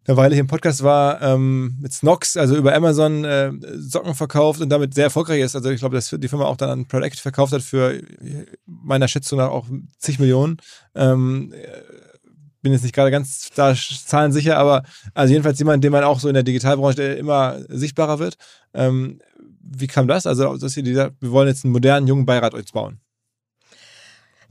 eine 0.06 0.16
Weile 0.16 0.34
hier 0.34 0.40
im 0.40 0.48
Podcast 0.48 0.82
war, 0.82 1.22
ähm, 1.22 1.76
mit 1.80 1.92
Snox, 1.92 2.36
also 2.36 2.56
über 2.56 2.74
Amazon 2.74 3.24
äh, 3.24 3.52
Socken 3.76 4.14
verkauft 4.14 4.60
und 4.60 4.68
damit 4.70 4.94
sehr 4.94 5.04
erfolgreich 5.04 5.40
ist. 5.40 5.54
Also 5.54 5.70
ich 5.70 5.80
glaube, 5.80 5.94
dass 5.94 6.10
die 6.10 6.28
Firma 6.28 6.46
auch 6.46 6.56
dann 6.56 6.70
an 6.70 6.88
Product 6.88 7.16
verkauft 7.16 7.52
hat 7.52 7.62
für 7.62 8.02
meiner 8.66 9.08
Schätzung 9.08 9.38
nach 9.38 9.50
auch 9.50 9.66
zig 9.98 10.18
Millionen. 10.18 10.56
Ähm, 10.94 11.54
bin 12.62 12.72
jetzt 12.72 12.82
nicht 12.82 12.94
gerade 12.94 13.10
ganz 13.10 13.50
da 13.54 13.74
zahlensicher, 13.74 14.56
aber 14.56 14.84
also 15.14 15.32
jedenfalls 15.32 15.58
jemand, 15.58 15.82
den 15.84 15.92
man 15.92 16.04
auch 16.04 16.20
so 16.20 16.28
in 16.28 16.34
der 16.34 16.44
Digitalbranche 16.44 17.02
immer 17.02 17.58
sichtbarer 17.68 18.18
wird. 18.18 18.36
Ähm, 18.72 19.20
wie 19.60 19.86
kam 19.86 20.08
das? 20.08 20.26
Also, 20.26 20.56
dass 20.56 20.76
ihr 20.76 20.82
gesagt, 20.82 21.16
wir 21.20 21.32
wollen 21.32 21.48
jetzt 21.48 21.64
einen 21.64 21.72
modernen, 21.72 22.06
jungen 22.06 22.26
Beirat 22.26 22.54
euch 22.54 22.72
bauen. 22.72 23.00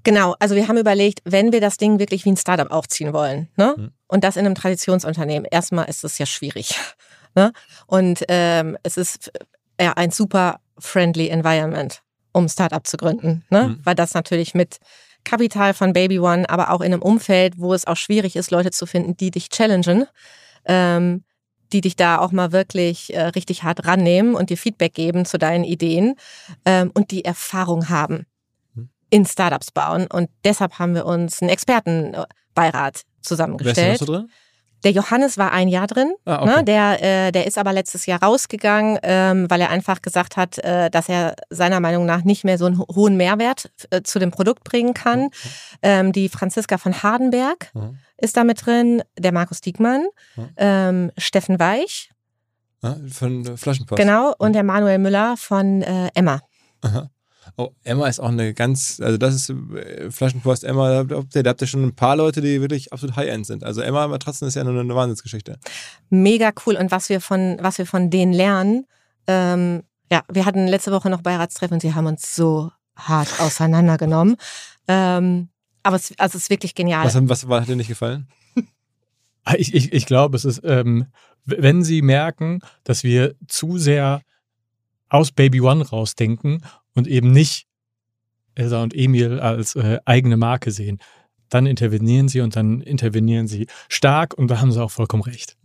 Genau, 0.04 0.36
also 0.40 0.56
wir 0.56 0.68
haben 0.68 0.78
überlegt, 0.78 1.22
wenn 1.26 1.52
wir 1.52 1.62
das 1.62 1.78
Ding 1.78 2.00
wirklich 2.00 2.26
wie 2.26 2.32
ein 2.32 2.38
Startup 2.38 2.72
aufziehen 2.72 3.14
wollen, 3.14 3.50
ne? 3.56 3.76
Mhm. 3.78 3.92
Und 4.12 4.26
das 4.26 4.36
in 4.36 4.46
einem 4.46 4.56
Traditionsunternehmen, 4.56 5.48
erstmal 5.50 5.86
ist 5.90 6.04
es 6.04 6.18
ja 6.18 6.26
schwierig. 6.26 6.76
Ne? 7.34 7.54
Und 7.88 8.26
ähm, 8.28 8.78
es 8.84 8.98
ist 8.98 9.32
ja 9.80 9.94
ein 9.94 10.12
super 10.12 10.60
friendly 10.78 11.30
Environment, 11.30 12.02
um 12.34 12.50
Startup 12.50 12.86
zu 12.86 12.98
gründen, 12.98 13.46
ne? 13.50 13.70
Mhm. 13.70 13.80
weil 13.86 13.96
das 13.96 14.14
natürlich 14.14 14.54
mit 14.54 14.80
Kapital 15.24 15.74
von 15.74 15.94
Baby 15.94 16.20
One, 16.20 16.50
aber 16.50 16.72
auch 16.72 16.82
in 16.82 16.88
einem 16.92 17.02
Umfeld, 17.02 17.58
wo 17.58 17.74
es 17.74 17.88
auch 17.88 17.96
schwierig 17.96 18.36
ist, 18.36 18.52
Leute 18.52 18.72
zu 18.72 18.86
finden, 18.86 19.16
die 19.16 19.32
dich 19.32 19.48
challengen, 19.48 20.08
ähm, 20.66 21.24
die 21.72 21.80
dich 21.80 21.96
da 21.96 22.18
auch 22.18 22.34
mal 22.34 22.52
wirklich 22.52 23.14
äh, 23.14 23.28
richtig 23.28 23.64
hart 23.64 23.88
rannehmen 23.88 24.36
und 24.36 24.50
dir 24.50 24.58
Feedback 24.58 24.94
geben 24.94 25.24
zu 25.24 25.40
deinen 25.40 25.64
Ideen 25.64 26.16
ähm, 26.66 26.92
und 26.94 27.12
die 27.12 27.24
Erfahrung 27.24 27.88
haben 27.88 28.26
in 29.10 29.26
Startups 29.26 29.72
bauen. 29.72 30.08
Und 30.12 30.30
deshalb 30.44 30.80
haben 30.80 30.96
wir 30.96 31.06
uns 31.06 31.42
einen 31.42 31.50
Expertenbeirat 31.50 33.04
zusammengestellt. 33.22 33.78
Wer 33.78 33.94
ist 33.94 34.08
drin? 34.08 34.30
Der 34.84 34.92
Johannes 34.92 35.38
war 35.38 35.52
ein 35.52 35.68
Jahr 35.68 35.88
drin. 35.88 36.14
Ah, 36.26 36.42
okay. 36.42 36.56
ne? 36.56 36.64
der, 36.64 37.28
äh, 37.28 37.32
der 37.32 37.46
ist 37.46 37.58
aber 37.58 37.72
letztes 37.72 38.08
Jahr 38.08 38.22
rausgegangen, 38.22 38.98
ähm, 39.04 39.50
weil 39.50 39.62
er 39.62 39.70
einfach 39.70 40.02
gesagt 40.02 40.38
hat, 40.38 40.58
äh, 40.60 40.90
dass 40.90 41.08
er 41.08 41.36
seiner 41.50 41.80
Meinung 41.80 42.06
nach 42.06 42.24
nicht 42.24 42.44
mehr 42.44 42.58
so 42.58 42.66
einen 42.66 42.80
hohen 42.80 43.16
Mehrwert 43.16 43.72
äh, 43.92 44.02
zu 44.02 44.18
dem 44.18 44.32
Produkt 44.32 44.64
bringen 44.64 44.94
kann. 44.94 45.26
Okay. 45.26 45.50
Ähm, 45.84 46.12
die 46.12 46.30
Franziska 46.30 46.78
von 46.78 47.04
Hardenberg 47.04 47.70
mhm. 47.76 48.00
ist 48.18 48.38
da 48.38 48.44
mit 48.44 48.66
drin, 48.66 49.04
der 49.18 49.32
Markus 49.32 49.62
Diekmann, 49.62 50.08
mhm. 50.36 50.50
ähm, 50.58 51.12
Steffen 51.18 51.60
Weich. 51.60 52.10
Ah, 52.82 52.96
von 53.08 53.58
Flaschenpost. 53.58 54.02
Genau, 54.02 54.34
und 54.40 54.50
mhm. 54.50 54.54
der 54.54 54.64
Manuel 54.64 54.98
Müller 54.98 55.38
von 55.38 55.84
äh, 55.84 56.10
Emma. 56.16 56.42
Aha. 56.82 57.12
Oh, 57.58 57.72
Emma 57.84 58.08
ist 58.08 58.20
auch 58.20 58.30
eine 58.30 58.54
ganz, 58.54 59.00
also 59.02 59.18
das 59.18 59.36
ist 59.36 59.50
äh, 59.50 60.10
Flaschenpost 60.10 60.64
Emma, 60.64 61.04
da 61.04 61.18
habt, 61.18 61.36
ihr, 61.36 61.44
da 61.44 61.50
habt 61.52 61.62
ihr 61.62 61.68
schon 61.68 61.84
ein 61.84 61.96
paar 61.96 62.16
Leute, 62.16 62.42
die 62.42 62.62
wirklich 62.62 62.92
absolut 62.94 63.16
High-End 63.16 63.46
sind. 63.46 63.64
Also 63.64 63.82
Emma 63.82 64.08
Matratzen 64.08 64.48
ist 64.48 64.56
ja 64.56 64.64
nur 64.64 64.80
eine 64.80 64.96
Wahnsinnsgeschichte. 64.96 65.58
Mega 66.10 66.52
cool 66.66 66.76
und 66.76 66.92
was 66.92 67.10
wir 67.10 67.22
von, 67.22 67.58
was 67.62 67.78
wir 67.78 67.86
von 67.86 68.10
denen 68.10 68.34
lernen, 68.34 68.86
ähm, 69.28 69.84
ja, 70.12 70.24
wir 70.32 70.46
hatten 70.46 70.68
letzte 70.68 70.92
Woche 70.92 71.10
noch 71.10 71.22
Beiratstreffen 71.22 71.76
und 71.76 71.82
sie 71.82 71.94
haben 71.94 72.06
uns 72.06 72.36
so 72.36 72.72
hart 72.96 73.40
auseinandergenommen. 73.40 74.36
Ähm, 74.88 75.50
aber 75.84 75.96
es, 75.96 76.14
also 76.18 76.38
es 76.38 76.44
ist 76.44 76.50
wirklich 76.50 76.76
genial. 76.76 77.06
Was, 77.06 77.16
was, 77.16 77.48
was 77.48 77.62
hat 77.62 77.70
dir 77.70 77.76
nicht 77.76 77.88
gefallen? 77.88 78.28
Ich, 79.58 79.74
ich, 79.74 79.92
ich 79.92 80.06
glaube, 80.06 80.38
es 80.38 80.46
ist, 80.46 80.62
ähm, 80.64 81.08
wenn 81.46 81.84
sie 81.84 82.04
merken, 82.04 82.60
dass 82.84 83.04
wir 83.04 83.34
zu 83.48 83.80
sehr 83.80 84.22
aus 85.10 85.32
Baby 85.32 85.62
One 85.62 85.88
rausdenken 85.88 86.64
und 86.96 87.08
eben 87.08 87.32
nicht 87.32 87.68
Elsa 88.56 88.84
und 88.84 88.94
Emil 88.96 89.40
als 89.40 89.76
äh, 89.76 90.00
eigene 90.06 90.38
Marke 90.38 90.72
sehen, 90.72 91.00
dann 91.50 91.66
intervenieren 91.66 92.30
sie 92.30 92.42
und 92.42 92.56
dann 92.56 92.82
intervenieren 92.82 93.48
sie 93.48 93.68
stark 93.90 94.34
und 94.34 94.48
da 94.50 94.62
haben 94.62 94.72
sie 94.72 94.82
auch 94.82 94.92
vollkommen 94.92 95.24
recht. 95.24 95.58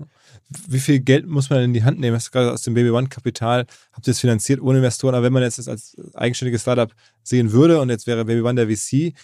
Wie 0.68 0.80
viel 0.80 1.00
Geld 1.00 1.26
muss 1.26 1.48
man 1.48 1.62
in 1.62 1.72
die 1.72 1.84
Hand 1.84 2.00
nehmen? 2.00 2.14
Das 2.14 2.24
ist 2.24 2.32
gerade 2.32 2.52
aus 2.52 2.62
dem 2.62 2.74
Baby 2.74 2.90
One 2.90 3.08
Kapital, 3.08 3.66
habt 3.92 4.06
ihr 4.06 4.10
es 4.10 4.20
finanziert 4.20 4.60
ohne 4.60 4.78
Investoren, 4.78 5.14
aber 5.14 5.24
wenn 5.24 5.32
man 5.32 5.42
jetzt 5.42 5.58
das 5.58 5.68
als 5.68 5.96
eigenständiges 6.14 6.62
Startup 6.62 6.92
sehen 7.22 7.52
würde 7.52 7.80
und 7.80 7.88
jetzt 7.88 8.06
wäre 8.06 8.24
Baby 8.24 8.42
One 8.42 8.66
der 8.66 8.68
VC, 8.68 9.14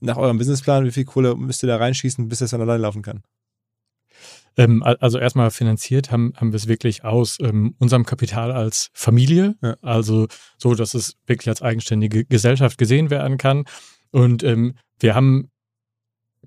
nach 0.00 0.16
eurem 0.16 0.38
Businessplan, 0.38 0.84
wie 0.84 0.90
viel 0.90 1.04
Kohle 1.04 1.36
müsst 1.36 1.62
ihr 1.62 1.68
da 1.68 1.76
reinschießen, 1.76 2.28
bis 2.28 2.40
das 2.40 2.50
dann 2.50 2.60
alleine 2.60 2.82
laufen 2.82 3.02
kann? 3.02 3.22
Ähm, 4.56 4.82
also 4.82 5.18
erstmal 5.18 5.50
finanziert 5.50 6.10
haben, 6.10 6.34
haben 6.36 6.52
wir 6.52 6.56
es 6.56 6.68
wirklich 6.68 7.04
aus 7.04 7.38
ähm, 7.40 7.74
unserem 7.78 8.04
Kapital 8.04 8.52
als 8.52 8.90
Familie, 8.92 9.54
ja. 9.62 9.76
also 9.80 10.28
so, 10.58 10.74
dass 10.74 10.94
es 10.94 11.16
wirklich 11.26 11.48
als 11.48 11.62
eigenständige 11.62 12.24
Gesellschaft 12.26 12.76
gesehen 12.76 13.08
werden 13.10 13.38
kann. 13.38 13.64
Und 14.10 14.42
ähm, 14.42 14.74
wir 15.00 15.14
haben 15.14 15.50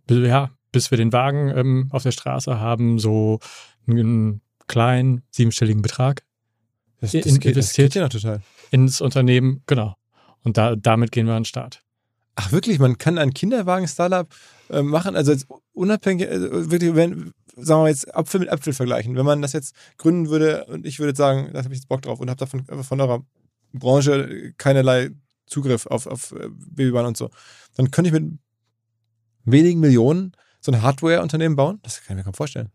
ja, 0.10 0.52
bis 0.72 0.92
wir 0.92 0.98
den 0.98 1.14
Wagen 1.14 1.52
ähm, 1.56 1.88
auf 1.92 2.04
der 2.04 2.12
Straße 2.12 2.60
haben, 2.60 3.00
so 3.00 3.40
einen 3.88 4.42
kleinen 4.68 5.24
siebenstelligen 5.32 5.82
Betrag 5.82 6.24
das, 7.02 7.12
das, 7.12 7.26
in, 7.26 7.40
geht, 7.40 7.58
das 7.58 7.74
geht 7.74 7.96
ja 7.96 8.04
noch 8.04 8.10
total. 8.10 8.42
ins 8.72 9.02
Unternehmen, 9.02 9.62
genau. 9.68 9.96
Und 10.44 10.58
da, 10.58 10.76
damit 10.76 11.12
gehen 11.12 11.28
wir 11.28 11.34
an 11.34 11.42
den 11.42 11.46
Start. 11.46 11.82
Ach 12.36 12.52
wirklich, 12.52 12.80
man 12.80 12.98
kann 12.98 13.18
ein 13.18 13.34
Kinderwagen-Startup 13.34 14.28
äh, 14.70 14.82
machen, 14.82 15.16
also 15.16 15.34
unabhängig, 15.74 16.28
äh, 16.28 16.70
wirklich, 16.72 16.96
wenn, 16.96 17.34
sagen 17.56 17.84
wir 17.84 17.90
jetzt 17.90 18.14
Apfel 18.14 18.40
mit 18.40 18.50
Apfel 18.50 18.74
vergleichen. 18.74 19.16
Wenn 19.16 19.26
man 19.26 19.42
das 19.42 19.54
jetzt 19.54 19.76
gründen 19.98 20.30
würde 20.30 20.66
und 20.66 20.86
ich 20.86 21.00
würde 21.00 21.16
sagen, 21.16 21.50
da 21.54 21.64
habe 21.64 21.74
ich 21.74 21.80
jetzt 21.80 21.88
Bock 21.88 22.02
drauf 22.02 22.20
und 22.20 22.30
habe 22.30 22.38
davon 22.38 22.66
von 22.84 23.02
eurer 23.02 23.24
Branche 23.74 24.54
keinerlei 24.58 25.12
Zugriff 25.46 25.86
auf, 25.88 26.08
auf 26.08 26.32
äh, 26.32 26.50
Babybahn 26.50 27.06
und 27.06 27.18
so, 27.18 27.30
dann 27.76 27.92
könnte 27.92 28.10
ich 28.10 28.14
mit 28.14 28.40
wenigen 29.44 29.80
Millionen 29.80 30.34
so 30.60 30.72
ein 30.72 30.82
Hardware-Unternehmen 30.82 31.56
bauen? 31.56 31.80
Das 31.84 32.04
kann 32.04 32.18
ich 32.18 32.22
mir 32.22 32.24
kaum 32.24 32.34
vorstellen. 32.34 32.72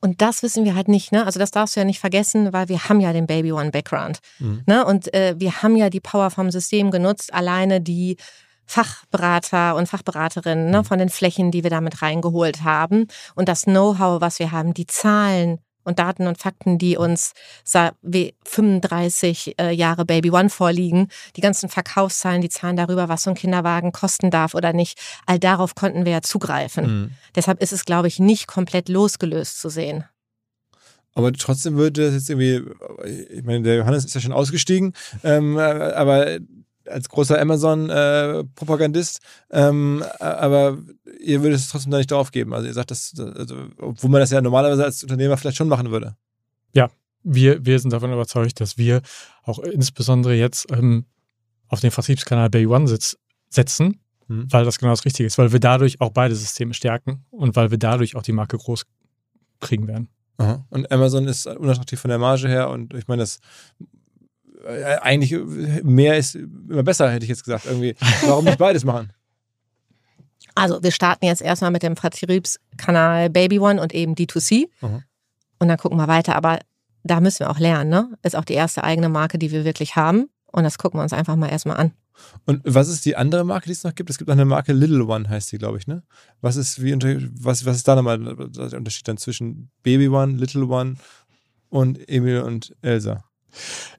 Und 0.00 0.20
das 0.20 0.42
wissen 0.42 0.64
wir 0.64 0.74
halt 0.74 0.88
nicht, 0.88 1.12
ne? 1.12 1.24
Also 1.24 1.38
das 1.38 1.50
darfst 1.50 1.74
du 1.74 1.80
ja 1.80 1.86
nicht 1.86 2.00
vergessen, 2.00 2.52
weil 2.52 2.68
wir 2.68 2.88
haben 2.88 3.00
ja 3.00 3.12
den 3.12 3.26
Baby 3.26 3.52
One 3.52 3.70
Background. 3.70 4.18
Mhm. 4.38 4.62
Ne? 4.66 4.84
Und 4.84 5.12
äh, 5.14 5.34
wir 5.38 5.62
haben 5.62 5.76
ja 5.76 5.88
die 5.88 6.00
Power 6.00 6.30
vom 6.30 6.50
System 6.50 6.90
genutzt, 6.90 7.32
alleine 7.32 7.80
die 7.80 8.16
Fachberater 8.66 9.76
und 9.76 9.88
Fachberaterinnen 9.88 10.70
ne, 10.70 10.78
mhm. 10.78 10.84
von 10.84 10.98
den 10.98 11.08
Flächen, 11.08 11.50
die 11.50 11.62
wir 11.62 11.70
damit 11.70 12.02
reingeholt 12.02 12.64
haben 12.64 13.06
und 13.34 13.48
das 13.48 13.62
Know-how, 13.62 14.20
was 14.20 14.38
wir 14.38 14.52
haben, 14.52 14.74
die 14.74 14.86
Zahlen, 14.86 15.58
und 15.84 15.98
Daten 15.98 16.26
und 16.26 16.38
Fakten, 16.38 16.78
die 16.78 16.96
uns 16.96 17.32
wie 18.02 18.34
35 18.44 19.54
äh, 19.60 19.70
Jahre 19.70 20.04
Baby 20.04 20.30
One 20.30 20.50
vorliegen, 20.50 21.08
die 21.36 21.40
ganzen 21.40 21.68
Verkaufszahlen, 21.68 22.40
die 22.40 22.48
Zahlen 22.48 22.76
darüber, 22.76 23.08
was 23.08 23.22
so 23.22 23.30
ein 23.30 23.36
Kinderwagen 23.36 23.92
kosten 23.92 24.30
darf 24.30 24.54
oder 24.54 24.72
nicht, 24.72 24.98
all 25.26 25.38
darauf 25.38 25.74
konnten 25.74 26.04
wir 26.04 26.12
ja 26.12 26.22
zugreifen. 26.22 26.86
Mhm. 26.86 27.10
Deshalb 27.34 27.62
ist 27.62 27.72
es, 27.72 27.84
glaube 27.84 28.08
ich, 28.08 28.18
nicht 28.18 28.46
komplett 28.46 28.88
losgelöst 28.88 29.60
zu 29.60 29.68
sehen. 29.68 30.04
Aber 31.14 31.32
trotzdem 31.32 31.76
würde 31.76 32.06
das 32.06 32.14
jetzt 32.14 32.30
irgendwie, 32.30 32.64
ich 33.30 33.44
meine, 33.44 33.62
der 33.62 33.76
Johannes 33.76 34.04
ist 34.04 34.14
ja 34.14 34.20
schon 34.20 34.32
ausgestiegen, 34.32 34.94
ähm, 35.22 35.56
aber 35.56 36.40
als 36.86 37.08
großer 37.08 37.40
Amazon-Propagandist, 37.40 39.20
äh, 39.50 39.68
ähm, 39.68 40.04
aber 40.18 40.78
ihr 41.20 41.42
würdet 41.42 41.58
es 41.58 41.68
trotzdem 41.68 41.92
da 41.92 41.98
nicht 41.98 42.10
drauf 42.10 42.30
geben. 42.30 42.52
Also 42.54 42.66
ihr 42.66 42.74
sagt 42.74 42.90
das, 42.90 43.14
also, 43.18 43.56
obwohl 43.78 44.10
man 44.10 44.20
das 44.20 44.30
ja 44.30 44.40
normalerweise 44.40 44.84
als 44.84 45.02
Unternehmer 45.02 45.36
vielleicht 45.36 45.56
schon 45.56 45.68
machen 45.68 45.90
würde. 45.90 46.16
Ja, 46.72 46.90
wir, 47.22 47.64
wir 47.64 47.78
sind 47.78 47.92
davon 47.92 48.12
überzeugt, 48.12 48.60
dass 48.60 48.78
wir 48.78 49.02
auch 49.42 49.58
insbesondere 49.58 50.34
jetzt 50.34 50.70
ähm, 50.70 51.06
auf 51.68 51.80
den 51.80 51.90
Vertriebskanal 51.90 52.50
Bay 52.50 52.66
One 52.66 52.86
sitz, 52.86 53.16
setzen, 53.48 54.00
mhm. 54.28 54.46
weil 54.50 54.64
das 54.64 54.78
genau 54.78 54.92
das 54.92 55.04
Richtige 55.04 55.26
ist, 55.26 55.38
weil 55.38 55.52
wir 55.52 55.60
dadurch 55.60 56.00
auch 56.00 56.10
beide 56.10 56.34
Systeme 56.34 56.74
stärken 56.74 57.24
und 57.30 57.56
weil 57.56 57.70
wir 57.70 57.78
dadurch 57.78 58.16
auch 58.16 58.22
die 58.22 58.32
Marke 58.32 58.58
groß 58.58 58.84
kriegen 59.60 59.86
werden. 59.86 60.08
Aha. 60.36 60.64
Und 60.70 60.90
Amazon 60.90 61.26
ist 61.26 61.46
unattraktiv 61.46 62.00
von 62.00 62.08
der 62.08 62.18
Marge 62.18 62.48
her 62.48 62.68
und 62.70 62.92
ich 62.94 63.08
meine, 63.08 63.22
das 63.22 63.38
eigentlich 64.66 65.34
mehr 65.82 66.16
ist 66.16 66.34
immer 66.34 66.82
besser, 66.82 67.10
hätte 67.10 67.24
ich 67.24 67.30
jetzt 67.30 67.44
gesagt. 67.44 67.66
Irgendwie, 67.66 67.94
warum 68.26 68.44
nicht 68.44 68.58
beides 68.58 68.84
machen? 68.84 69.12
Also, 70.54 70.82
wir 70.82 70.92
starten 70.92 71.26
jetzt 71.26 71.42
erstmal 71.42 71.70
mit 71.70 71.82
dem 71.82 71.96
Vertriebskanal 71.96 73.30
Baby 73.30 73.58
One 73.58 73.80
und 73.80 73.92
eben 73.92 74.14
D2C. 74.14 74.68
Mhm. 74.80 75.02
Und 75.58 75.68
dann 75.68 75.78
gucken 75.78 75.98
wir 75.98 76.08
weiter. 76.08 76.36
Aber 76.36 76.60
da 77.02 77.20
müssen 77.20 77.40
wir 77.40 77.50
auch 77.50 77.58
lernen, 77.58 77.90
ne? 77.90 78.16
Ist 78.22 78.36
auch 78.36 78.44
die 78.44 78.54
erste 78.54 78.84
eigene 78.84 79.08
Marke, 79.08 79.38
die 79.38 79.50
wir 79.50 79.64
wirklich 79.64 79.96
haben. 79.96 80.28
Und 80.46 80.64
das 80.64 80.78
gucken 80.78 80.98
wir 80.98 81.02
uns 81.02 81.12
einfach 81.12 81.36
mal 81.36 81.48
erstmal 81.48 81.76
an. 81.76 81.92
Und 82.46 82.62
was 82.64 82.88
ist 82.88 83.04
die 83.04 83.16
andere 83.16 83.44
Marke, 83.44 83.66
die 83.66 83.72
es 83.72 83.82
noch 83.82 83.94
gibt? 83.94 84.08
Es 84.08 84.18
gibt 84.18 84.28
noch 84.28 84.36
eine 84.36 84.44
Marke 84.44 84.72
Little 84.72 85.04
One, 85.04 85.28
heißt 85.28 85.50
die, 85.50 85.58
glaube 85.58 85.78
ich, 85.78 85.86
ne? 85.86 86.04
Was 86.40 86.56
ist, 86.56 86.82
wie 86.82 86.94
was, 87.40 87.66
was 87.66 87.76
ist 87.76 87.88
da 87.88 87.96
nochmal 87.96 88.18
der 88.18 88.78
Unterschied 88.78 89.08
dann 89.08 89.16
zwischen 89.16 89.70
Baby 89.82 90.08
One, 90.08 90.34
Little 90.36 90.66
One 90.66 90.94
und 91.70 92.08
Emil 92.08 92.42
und 92.42 92.76
Elsa? 92.82 93.24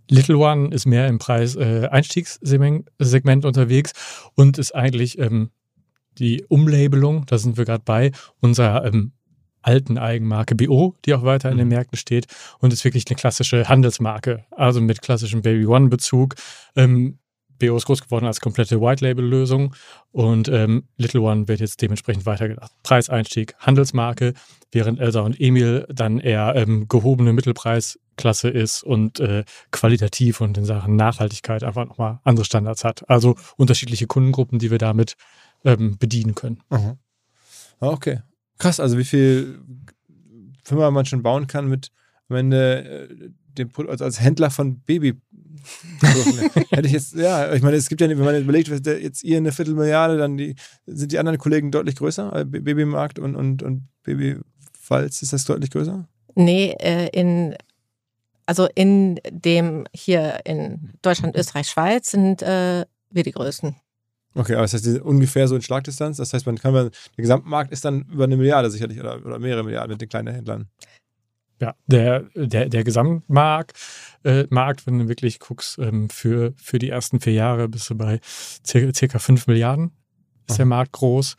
Little 0.10 0.38
One 0.38 0.74
ist 0.74 0.86
mehr 0.86 1.08
im 1.08 1.18
Preis-Einstiegssegment 1.18 3.44
äh, 3.44 3.48
unterwegs 3.48 3.92
und 4.36 4.58
ist 4.58 4.74
eigentlich 4.74 5.18
ähm, 5.20 5.50
die 6.18 6.46
Umlabelung, 6.48 7.26
da 7.26 7.38
sind 7.38 7.58
wir 7.58 7.66
gerade 7.66 7.84
bei, 7.84 8.12
unserer 8.40 8.86
ähm, 8.86 9.12
alten 9.62 9.98
Eigenmarke 9.98 10.56
BO, 10.56 10.96
die 11.06 11.14
auch 11.14 11.24
weiter 11.24 11.52
in 11.52 11.58
den 11.58 11.68
mhm. 11.68 11.74
Märkten 11.74 11.98
steht 11.98 12.28
und 12.60 12.72
ist 12.72 12.86
wirklich 12.86 13.06
eine 13.10 13.16
klassische 13.16 13.68
Handelsmarke, 13.68 14.46
also 14.52 14.80
mit 14.80 15.02
klassischem 15.02 15.42
Baby 15.42 15.66
One-Bezug. 15.66 16.36
Ähm, 16.76 17.18
BO 17.60 17.78
ist 17.78 17.86
groß 17.86 18.02
geworden 18.02 18.26
als 18.26 18.40
komplette 18.40 18.82
White-Label-Lösung 18.82 19.76
und 20.12 20.48
ähm, 20.50 20.84
Little 20.98 21.22
One 21.22 21.48
wird 21.48 21.60
jetzt 21.60 21.82
dementsprechend 21.82 22.26
weitergedacht. 22.26 22.72
Preiseinstieg, 22.84 23.56
Handelsmarke, 23.60 24.34
während 24.72 25.00
Elsa 25.00 25.22
und 25.22 25.40
Emil 25.40 25.86
dann 25.90 26.20
eher 26.20 26.54
ähm, 26.56 26.88
gehobene 26.88 27.34
Mittelpreisklasse 27.34 28.50
ist 28.50 28.84
und 28.84 29.20
äh, 29.20 29.44
qualitativ 29.72 30.42
und 30.42 30.58
in 30.58 30.66
Sachen 30.66 30.96
Nachhaltigkeit 30.96 31.64
einfach 31.64 31.86
nochmal 31.86 32.20
andere 32.24 32.46
Standards 32.46 32.84
hat. 32.84 33.10
Also 33.10 33.36
unterschiedliche 33.58 34.08
Kundengruppen, 34.08 34.60
die 34.60 34.72
wir 34.72 34.78
damit 34.78 35.16
ähm, 35.64 35.98
bedienen 35.98 36.36
können. 36.36 36.62
Aha. 36.70 36.98
Ah, 37.80 37.90
okay. 37.90 38.22
Krass, 38.58 38.80
also 38.80 38.98
wie 38.98 39.04
viel 39.04 39.60
Firma 40.64 40.90
man 40.92 41.06
schon 41.06 41.24
bauen 41.24 41.48
kann 41.48 41.68
mit 41.68 41.92
am 42.30 42.38
Ende 42.38 43.08
äh, 43.10 43.30
dem, 43.58 43.72
also 43.88 44.04
als 44.04 44.22
Händler 44.22 44.50
von 44.50 44.80
Baby. 44.82 45.22
Hätte 46.70 46.88
ich 46.88 46.94
jetzt, 46.94 47.16
ja, 47.16 47.54
ich 47.54 47.62
meine, 47.62 47.78
es 47.78 47.90
gibt 47.90 48.02
ja, 48.02 48.10
wenn 48.10 48.18
man 48.20 48.42
überlegt, 48.42 48.68
jetzt 48.68 49.24
ihr 49.24 49.38
eine 49.38 49.52
Viertelmilliarde, 49.52 50.18
dann 50.18 50.38
die, 50.38 50.56
sind 50.86 51.12
die 51.12 51.20
anderen 51.20 51.38
Kollegen 51.38 51.72
deutlich 51.72 51.96
größer, 51.96 52.36
äh, 52.36 52.46
Babymarkt 52.46 53.20
und, 53.20 53.36
und, 53.36 53.64
und 53.64 53.88
Babyfalz, 54.04 55.22
ist 55.22 55.34
das 55.34 55.46
deutlich 55.46 55.72
größer? 55.72 56.08
Nee, 56.36 56.76
äh, 56.80 57.08
in 57.10 57.56
also 58.46 58.68
in 58.76 59.20
dem 59.30 59.86
hier 59.94 60.42
in 60.46 60.94
Deutschland, 61.02 61.36
Österreich, 61.36 61.68
Schweiz 61.68 62.12
sind 62.12 62.42
äh, 62.42 62.86
wir 63.10 63.24
die 63.24 63.32
Größten. 63.32 63.76
Okay, 64.36 64.54
aber 64.54 64.64
das 64.64 64.74
heißt 64.74 65.00
ungefähr 65.00 65.48
so 65.48 65.56
in 65.56 65.62
Schlagdistanz. 65.62 66.18
Das 66.18 66.34
heißt, 66.34 66.46
man 66.46 66.58
kann 66.58 66.74
der 66.74 66.92
Gesamtmarkt 67.16 67.72
ist 67.72 67.86
dann 67.86 68.02
über 68.12 68.26
eine 68.26 68.38
Milliarde 68.38 68.70
sicherlich 68.70 69.00
oder, 69.00 69.26
oder 69.26 69.40
mehrere 69.40 69.64
Milliarden 69.64 69.92
mit 69.92 70.02
den 70.02 70.10
kleinen 70.10 70.34
Händlern. 70.34 70.68
Ja, 71.62 71.74
der, 71.88 72.26
der, 72.36 72.68
der 72.68 72.84
Gesamtmarkt, 72.84 73.74
äh, 74.26 74.48
Markt, 74.50 74.88
wenn 74.88 75.00
du 75.00 75.08
wirklich 75.08 75.40
guckst, 75.40 75.78
ähm, 75.80 76.10
für, 76.10 76.54
für 76.58 76.80
die 76.80 76.90
ersten 76.90 77.20
vier 77.20 77.34
Jahre 77.34 77.70
bist 77.70 77.90
du 77.90 77.96
bei 77.96 78.20
circa, 78.66 78.94
circa 78.94 79.20
5 79.20 79.48
Milliarden, 79.48 79.92
ist 80.48 80.54
Aha. 80.54 80.58
der 80.58 80.66
Markt 80.66 80.92
groß. 80.94 81.36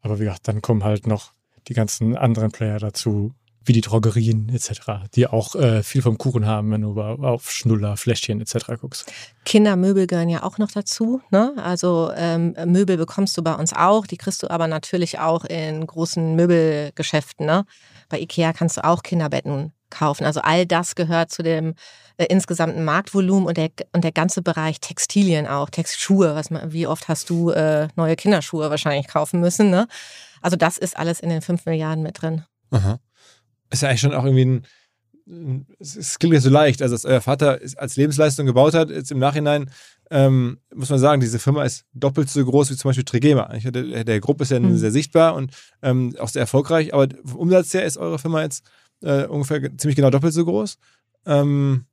Aber 0.00 0.18
wie 0.18 0.24
gesagt, 0.24 0.48
dann 0.48 0.62
kommen 0.62 0.84
halt 0.84 1.06
noch 1.06 1.32
die 1.68 1.74
ganzen 1.74 2.16
anderen 2.16 2.50
Player 2.50 2.78
dazu, 2.78 3.34
wie 3.64 3.72
die 3.72 3.80
Drogerien 3.80 4.48
etc., 4.48 4.80
die 5.14 5.26
auch 5.26 5.54
äh, 5.54 5.82
viel 5.82 6.02
vom 6.02 6.18
Kuchen 6.18 6.46
haben, 6.46 6.70
wenn 6.72 6.80
du 6.80 7.00
auf 7.00 7.50
Schnuller, 7.50 7.96
Fläschchen 7.96 8.40
etc. 8.40 8.80
guckst. 8.80 9.12
Kindermöbel 9.44 10.06
gehören 10.06 10.28
ja 10.28 10.42
auch 10.42 10.58
noch 10.58 10.70
dazu. 10.70 11.20
Ne? 11.30 11.54
Also 11.56 12.10
ähm, 12.16 12.56
Möbel 12.66 12.96
bekommst 12.96 13.36
du 13.36 13.42
bei 13.42 13.54
uns 13.54 13.72
auch, 13.72 14.06
die 14.06 14.16
kriegst 14.16 14.42
du 14.42 14.50
aber 14.50 14.66
natürlich 14.66 15.18
auch 15.18 15.44
in 15.44 15.86
großen 15.86 16.34
Möbelgeschäften. 16.34 17.46
Ne? 17.46 17.64
Bei 18.08 18.18
Ikea 18.18 18.52
kannst 18.52 18.78
du 18.78 18.84
auch 18.84 19.02
Kinderbetten 19.02 19.72
kaufen. 19.92 20.24
Also 20.24 20.40
all 20.40 20.66
das 20.66 20.96
gehört 20.96 21.30
zu 21.30 21.42
dem 21.42 21.74
äh, 22.16 22.26
insgesamten 22.26 22.84
Marktvolumen 22.84 23.46
und 23.46 23.56
der, 23.56 23.70
und 23.92 24.02
der 24.02 24.12
ganze 24.12 24.42
Bereich 24.42 24.80
Textilien 24.80 25.46
auch, 25.46 25.70
Textschuhe. 25.70 26.34
Was 26.34 26.50
man, 26.50 26.72
wie 26.72 26.88
oft 26.88 27.06
hast 27.08 27.30
du 27.30 27.50
äh, 27.50 27.88
neue 27.94 28.16
Kinderschuhe 28.16 28.70
wahrscheinlich 28.70 29.06
kaufen 29.06 29.40
müssen? 29.40 29.70
Ne? 29.70 29.86
Also 30.40 30.56
das 30.56 30.78
ist 30.78 30.96
alles 30.96 31.20
in 31.20 31.28
den 31.28 31.42
5 31.42 31.66
Milliarden 31.66 32.02
mit 32.02 32.20
drin. 32.20 32.44
Aha 32.70 32.98
ist 33.72 33.82
ja 33.82 33.88
eigentlich 33.88 34.00
schon 34.00 34.14
auch 34.14 34.24
irgendwie 34.24 34.44
ein, 34.44 35.66
es 35.78 36.18
klingt 36.18 36.34
ja 36.34 36.40
so 36.40 36.50
leicht, 36.50 36.82
also 36.82 36.94
dass 36.94 37.04
euer 37.04 37.20
Vater 37.20 37.60
als 37.76 37.96
Lebensleistung 37.96 38.44
gebaut 38.44 38.74
hat, 38.74 38.90
jetzt 38.90 39.12
im 39.12 39.18
Nachhinein 39.18 39.70
ähm, 40.10 40.58
muss 40.74 40.90
man 40.90 40.98
sagen, 40.98 41.20
diese 41.20 41.38
Firma 41.38 41.64
ist 41.64 41.86
doppelt 41.94 42.28
so 42.28 42.44
groß 42.44 42.70
wie 42.70 42.76
zum 42.76 42.90
Beispiel 42.90 43.04
Trigema. 43.04 43.48
Der, 43.64 44.04
der 44.04 44.20
Gruppe 44.20 44.42
ist 44.42 44.50
ja 44.50 44.60
mhm. 44.60 44.76
sehr 44.76 44.90
sichtbar 44.90 45.34
und 45.34 45.52
ähm, 45.80 46.14
auch 46.18 46.28
sehr 46.28 46.42
erfolgreich, 46.42 46.92
aber 46.92 47.08
vom 47.24 47.40
Umsatz 47.40 47.72
her 47.72 47.84
ist 47.84 47.96
eure 47.96 48.18
Firma 48.18 48.42
jetzt 48.42 48.64
äh, 49.02 49.26
ungefähr 49.26 49.60
ziemlich 49.76 49.96
genau 49.96 50.10
doppelt 50.10 50.32
so 50.32 50.44
groß. 50.44 50.78
Ähm, 51.26 51.86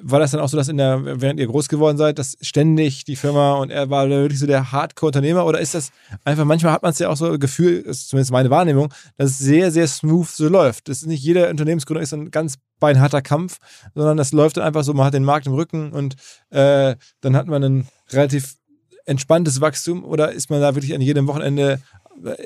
war 0.00 0.20
das 0.20 0.30
dann 0.30 0.40
auch 0.40 0.48
so, 0.48 0.56
dass 0.56 0.68
in 0.68 0.76
der, 0.76 1.20
während 1.20 1.40
ihr 1.40 1.46
groß 1.46 1.68
geworden 1.68 1.96
seid, 1.96 2.18
dass 2.18 2.36
ständig 2.40 3.04
die 3.04 3.16
Firma 3.16 3.54
und 3.54 3.70
er 3.70 3.90
war 3.90 4.08
wirklich 4.08 4.38
so 4.38 4.46
der 4.46 4.70
Hardcore-Unternehmer 4.70 5.44
oder 5.44 5.60
ist 5.60 5.74
das 5.74 5.90
einfach, 6.24 6.44
manchmal 6.44 6.72
hat 6.72 6.82
man 6.82 6.92
es 6.92 6.98
ja 6.98 7.08
auch 7.08 7.16
so 7.16 7.38
Gefühl, 7.38 7.80
ist 7.80 8.08
zumindest 8.08 8.32
meine 8.32 8.50
Wahrnehmung, 8.50 8.92
dass 9.16 9.30
es 9.30 9.38
sehr, 9.38 9.70
sehr 9.70 9.88
smooth 9.88 10.28
so 10.28 10.48
läuft. 10.48 10.88
Das 10.88 10.98
ist 10.98 11.06
nicht 11.06 11.22
jeder 11.22 11.50
Unternehmensgründer 11.50 12.02
ist 12.02 12.12
ein 12.12 12.30
ganz 12.30 12.58
beinharter 12.78 13.22
Kampf, 13.22 13.58
sondern 13.94 14.16
das 14.16 14.32
läuft 14.32 14.56
dann 14.56 14.64
einfach 14.64 14.84
so, 14.84 14.94
man 14.94 15.06
hat 15.06 15.14
den 15.14 15.24
Markt 15.24 15.46
im 15.46 15.54
Rücken 15.54 15.92
und 15.92 16.14
äh, 16.50 16.96
dann 17.20 17.36
hat 17.36 17.46
man 17.46 17.62
ein 17.62 17.88
relativ 18.10 18.56
entspanntes 19.04 19.60
Wachstum 19.60 20.04
oder 20.04 20.32
ist 20.32 20.50
man 20.50 20.60
da 20.60 20.74
wirklich 20.74 20.94
an 20.94 21.00
jedem 21.00 21.26
Wochenende 21.26 21.80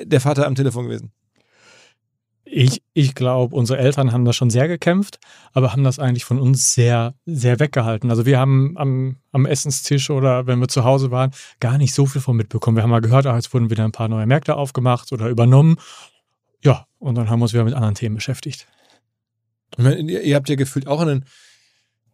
der 0.03 0.21
Vater 0.21 0.47
am 0.47 0.55
Telefon 0.55 0.85
gewesen? 0.85 1.11
Ich, 2.49 2.81
ich 2.93 3.13
glaube, 3.13 3.55
unsere 3.55 3.79
Eltern 3.79 4.11
haben 4.11 4.25
das 4.25 4.35
schon 4.35 4.49
sehr 4.49 4.67
gekämpft, 4.67 5.19
aber 5.53 5.73
haben 5.73 5.83
das 5.83 5.99
eigentlich 5.99 6.25
von 6.25 6.39
uns 6.39 6.73
sehr, 6.73 7.13
sehr 7.25 7.59
weggehalten. 7.59 8.09
Also 8.09 8.25
wir 8.25 8.39
haben 8.39 8.77
am, 8.77 9.17
am 9.31 9.45
Essenstisch 9.45 10.09
oder 10.09 10.47
wenn 10.47 10.59
wir 10.59 10.67
zu 10.67 10.83
Hause 10.83 11.11
waren, 11.11 11.31
gar 11.59 11.77
nicht 11.77 11.93
so 11.93 12.05
viel 12.05 12.21
von 12.21 12.37
mitbekommen. 12.37 12.77
Wir 12.77 12.83
haben 12.83 12.89
mal 12.89 13.01
gehört, 13.01 13.25
ah, 13.25 13.35
jetzt 13.35 13.53
wurden 13.53 13.69
wieder 13.69 13.83
ein 13.83 13.91
paar 13.91 14.07
neue 14.07 14.25
Märkte 14.25 14.55
aufgemacht 14.55 15.11
oder 15.11 15.29
übernommen. 15.29 15.77
Ja, 16.63 16.85
und 16.99 17.15
dann 17.15 17.29
haben 17.29 17.39
wir 17.39 17.43
uns 17.43 17.53
wieder 17.53 17.63
mit 17.63 17.73
anderen 17.73 17.95
Themen 17.95 18.15
beschäftigt. 18.15 18.67
Meine, 19.77 19.99
ihr, 19.99 20.21
ihr 20.21 20.35
habt 20.35 20.49
ja 20.49 20.55
gefühlt 20.55 20.87
auch 20.87 21.01
einen 21.01 21.25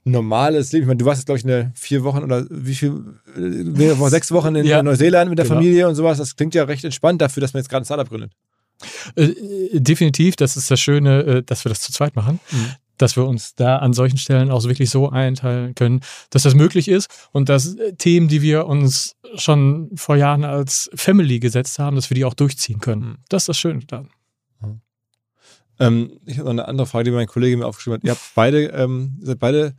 normales 0.03 0.71
Leben. 0.71 0.83
Ich 0.83 0.87
meine, 0.87 0.97
du 0.97 1.05
warst 1.05 1.19
jetzt, 1.19 1.25
glaube 1.27 1.39
ich, 1.39 1.45
eine 1.45 1.71
vier 1.75 2.03
Wochen 2.03 2.23
oder 2.23 2.45
wie 2.49 2.75
viel, 2.75 3.19
äh, 3.37 4.09
sechs 4.09 4.31
Wochen 4.31 4.55
in 4.55 4.65
Ja, 4.65 4.83
Neuseeland 4.83 5.29
mit 5.29 5.39
der 5.39 5.45
genau. 5.45 5.55
Familie 5.55 5.87
und 5.87 5.95
sowas. 5.95 6.17
Das 6.17 6.35
klingt 6.35 6.55
ja 6.55 6.63
recht 6.63 6.83
entspannt 6.83 7.21
dafür, 7.21 7.41
dass 7.41 7.53
man 7.53 7.61
jetzt 7.61 7.69
gerade 7.69 7.83
ein 7.83 7.85
Startup 7.85 8.09
gründet. 8.09 8.33
Äh, 9.15 9.23
äh, 9.25 9.79
definitiv, 9.79 10.35
das 10.35 10.57
ist 10.57 10.69
das 10.69 10.79
Schöne, 10.79 11.23
äh, 11.23 11.43
dass 11.43 11.65
wir 11.65 11.69
das 11.69 11.81
zu 11.81 11.91
zweit 11.91 12.15
machen. 12.15 12.39
Mhm. 12.51 12.71
Dass 12.97 13.15
wir 13.15 13.25
uns 13.25 13.55
da 13.55 13.77
an 13.77 13.93
solchen 13.93 14.17
Stellen 14.17 14.51
auch 14.51 14.63
wirklich 14.63 14.89
so 14.89 15.09
einteilen 15.09 15.73
können, 15.73 16.01
dass 16.29 16.43
das 16.43 16.53
möglich 16.53 16.87
ist 16.87 17.09
und 17.31 17.49
dass 17.49 17.75
Themen, 17.97 18.27
die 18.27 18.43
wir 18.43 18.67
uns 18.67 19.15
schon 19.35 19.89
vor 19.95 20.15
Jahren 20.15 20.43
als 20.43 20.91
Family 20.93 21.39
gesetzt 21.39 21.79
haben, 21.79 21.95
dass 21.95 22.09
wir 22.11 22.15
die 22.15 22.23
auch 22.23 22.35
durchziehen 22.35 22.79
können. 22.79 23.01
Mhm. 23.01 23.17
Das 23.29 23.43
ist 23.43 23.49
das 23.49 23.57
Schöne 23.57 23.79
daran. 23.85 24.09
Ähm, 25.79 26.19
ich 26.25 26.37
habe 26.37 26.45
noch 26.45 26.51
eine 26.51 26.67
andere 26.67 26.87
Frage, 26.87 27.05
die 27.05 27.11
mein 27.11 27.27
Kollege 27.27 27.57
mir 27.57 27.65
aufgeschrieben 27.65 27.97
hat. 27.97 28.03
Ihr 28.03 28.11
habt 28.11 28.21
beide, 28.35 28.65
ähm, 28.67 29.17
ihr 29.21 29.27
seid 29.27 29.39
beide 29.39 29.75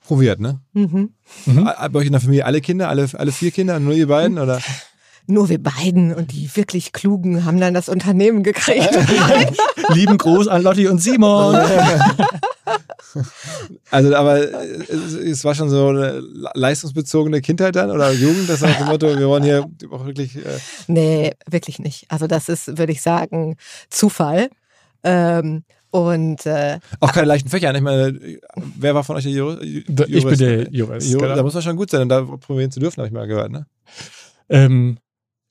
proviert, 0.00 0.40
ne? 0.40 0.60
Mhm. 0.72 1.14
Mhm. 1.46 1.64
Bei 1.64 1.94
euch 1.94 2.06
in 2.06 2.12
der 2.12 2.20
Familie 2.20 2.44
alle 2.44 2.60
Kinder, 2.60 2.88
alle, 2.88 3.08
alle 3.14 3.32
vier 3.32 3.50
Kinder, 3.50 3.78
nur 3.80 3.94
ihr 3.94 4.06
beiden? 4.06 4.38
Oder? 4.38 4.60
Nur 5.26 5.48
wir 5.48 5.62
beiden 5.62 6.14
und 6.14 6.32
die 6.32 6.50
wirklich 6.54 6.92
Klugen 6.92 7.44
haben 7.44 7.58
dann 7.58 7.72
das 7.72 7.88
Unternehmen 7.88 8.42
gekriegt. 8.42 8.90
Lieben 9.94 10.18
Gruß 10.18 10.48
an 10.48 10.62
Lotti 10.62 10.88
und 10.88 10.98
Simon. 10.98 11.56
Also, 13.90 14.14
aber 14.16 14.38
es, 14.38 15.12
es 15.14 15.44
war 15.44 15.54
schon 15.54 15.70
so 15.70 15.88
eine 15.88 16.20
leistungsbezogene 16.54 17.40
Kindheit 17.40 17.76
dann 17.76 17.92
oder 17.92 18.10
Jugend, 18.10 18.48
das 18.48 18.60
nach 18.60 18.76
dem 18.76 18.88
Motto, 18.88 19.06
wir 19.16 19.28
wollen 19.28 19.44
hier 19.44 19.64
auch 19.90 20.04
wirklich. 20.04 20.36
Äh, 20.36 20.58
nee, 20.88 21.32
wirklich 21.48 21.78
nicht. 21.78 22.06
Also 22.08 22.26
das 22.26 22.48
ist, 22.48 22.76
würde 22.76 22.90
ich 22.90 23.02
sagen, 23.02 23.56
Zufall. 23.90 24.50
Ähm, 25.04 25.62
und 25.90 26.44
äh, 26.44 26.80
auch 26.98 27.12
keine 27.12 27.28
leichten 27.28 27.48
Fächer. 27.48 27.70
ne? 27.70 27.78
Ich 27.78 27.84
meine, 27.84 28.18
wer 28.76 28.96
war 28.96 29.04
von 29.04 29.14
euch 29.14 29.22
der 29.22 29.32
Jurist? 29.32 29.62
Ich 29.62 29.84
bin 29.86 30.38
der 30.38 30.72
Jurist. 30.72 30.72
Jurist, 30.72 31.12
genau. 31.12 31.36
Da 31.36 31.42
muss 31.44 31.54
man 31.54 31.62
schon 31.62 31.76
gut 31.76 31.90
sein, 31.90 32.02
um 32.02 32.08
da 32.08 32.22
probieren 32.22 32.72
zu 32.72 32.80
dürfen, 32.80 32.98
habe 32.98 33.06
ich 33.06 33.14
mal 33.14 33.28
gehört. 33.28 33.52
Ne? 33.52 33.66
Ähm, 34.48 34.98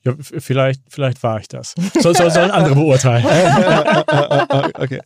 ja, 0.06 0.14
vielleicht, 0.20 0.82
vielleicht 0.90 1.24
war 1.24 1.40
ich 1.40 1.48
das. 1.48 1.76
So, 2.02 2.14
so, 2.14 2.30
sollen 2.30 2.52
andere 2.52 2.76
beurteilen. 2.76 3.24
okay. 4.78 5.00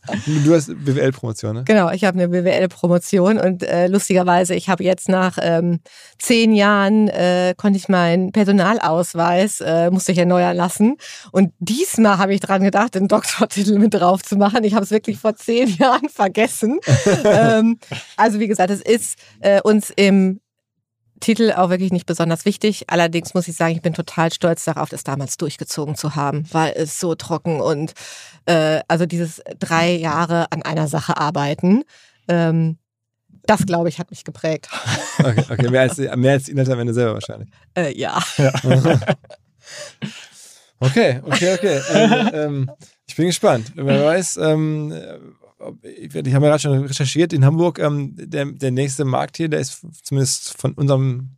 Du 0.44 0.54
hast 0.54 0.66
BWL-Promotion, 0.84 1.54
ne? 1.54 1.64
genau, 1.64 1.90
ich 1.90 2.04
habe 2.04 2.18
eine 2.18 2.28
BWL-Promotion 2.28 3.38
und 3.38 3.62
äh, 3.62 3.86
lustigerweise, 3.86 4.56
ich 4.56 4.68
habe 4.68 4.82
jetzt 4.82 5.08
nach 5.08 5.38
ähm, 5.40 5.78
zehn 6.18 6.52
Jahren 6.52 7.06
äh, 7.08 7.54
konnte 7.56 7.78
ich 7.78 7.88
meinen 7.88 8.32
Personalausweis, 8.32 9.60
äh, 9.60 9.90
musste 9.92 10.10
ich 10.10 10.18
erneuern 10.18 10.56
lassen. 10.56 10.96
Und 11.30 11.52
diesmal 11.60 12.18
habe 12.18 12.34
ich 12.34 12.40
dran 12.40 12.64
gedacht, 12.64 12.96
den 12.96 13.06
Doktortitel 13.06 13.78
mit 13.78 13.94
drauf 13.94 14.22
zu 14.22 14.36
machen. 14.36 14.64
Ich 14.64 14.74
habe 14.74 14.84
es 14.84 14.90
wirklich 14.90 15.18
vor 15.18 15.36
zehn 15.36 15.68
Jahren 15.78 16.08
vergessen. 16.08 16.80
ähm, 17.24 17.78
also 18.16 18.40
wie 18.40 18.48
gesagt, 18.48 18.70
es 18.70 18.80
ist 18.80 19.16
äh, 19.40 19.60
uns 19.62 19.90
im 19.94 20.40
Titel 21.20 21.52
auch 21.52 21.70
wirklich 21.70 21.92
nicht 21.92 22.06
besonders 22.06 22.44
wichtig. 22.44 22.84
Allerdings 22.88 23.34
muss 23.34 23.48
ich 23.48 23.56
sagen, 23.56 23.74
ich 23.74 23.82
bin 23.82 23.94
total 23.94 24.32
stolz 24.32 24.64
darauf, 24.64 24.88
das 24.88 25.04
damals 25.04 25.36
durchgezogen 25.36 25.96
zu 25.96 26.14
haben, 26.14 26.44
weil 26.52 26.72
es 26.76 26.98
so 26.98 27.14
trocken 27.14 27.60
und 27.60 27.94
äh, 28.46 28.80
also 28.88 29.06
dieses 29.06 29.42
drei 29.58 29.90
Jahre 29.92 30.50
an 30.52 30.62
einer 30.62 30.88
Sache 30.88 31.16
arbeiten, 31.16 31.84
ähm, 32.28 32.78
das 33.44 33.64
glaube 33.64 33.88
ich 33.88 33.98
hat 33.98 34.10
mich 34.10 34.24
geprägt. 34.24 34.68
Okay, 35.20 35.44
okay. 35.50 35.68
Mehr, 35.68 35.80
als, 35.80 35.96
mehr 35.98 36.32
als 36.34 36.48
Inhalt 36.48 36.70
am 36.70 36.78
Ende 36.78 36.94
selber 36.94 37.14
wahrscheinlich. 37.14 37.48
Äh, 37.74 37.92
ja. 37.98 38.22
Okay, 40.80 41.20
okay, 41.24 41.54
okay. 41.54 41.80
ähm, 41.92 42.30
ähm, 42.32 42.70
ich 43.06 43.16
bin 43.16 43.26
gespannt. 43.26 43.72
Wer 43.74 44.04
weiß, 44.04 44.36
ähm, 44.36 44.92
ich 45.82 46.14
ich 46.14 46.34
habe 46.34 46.46
ja 46.46 46.50
gerade 46.52 46.58
schon 46.58 46.84
recherchiert, 46.84 47.32
in 47.32 47.44
Hamburg, 47.44 47.78
ähm, 47.78 48.14
der, 48.16 48.46
der 48.46 48.70
nächste 48.70 49.04
Markt 49.04 49.36
hier, 49.36 49.48
der 49.48 49.60
ist 49.60 49.80
zumindest 50.04 50.60
von 50.60 50.72
unserem 50.74 51.30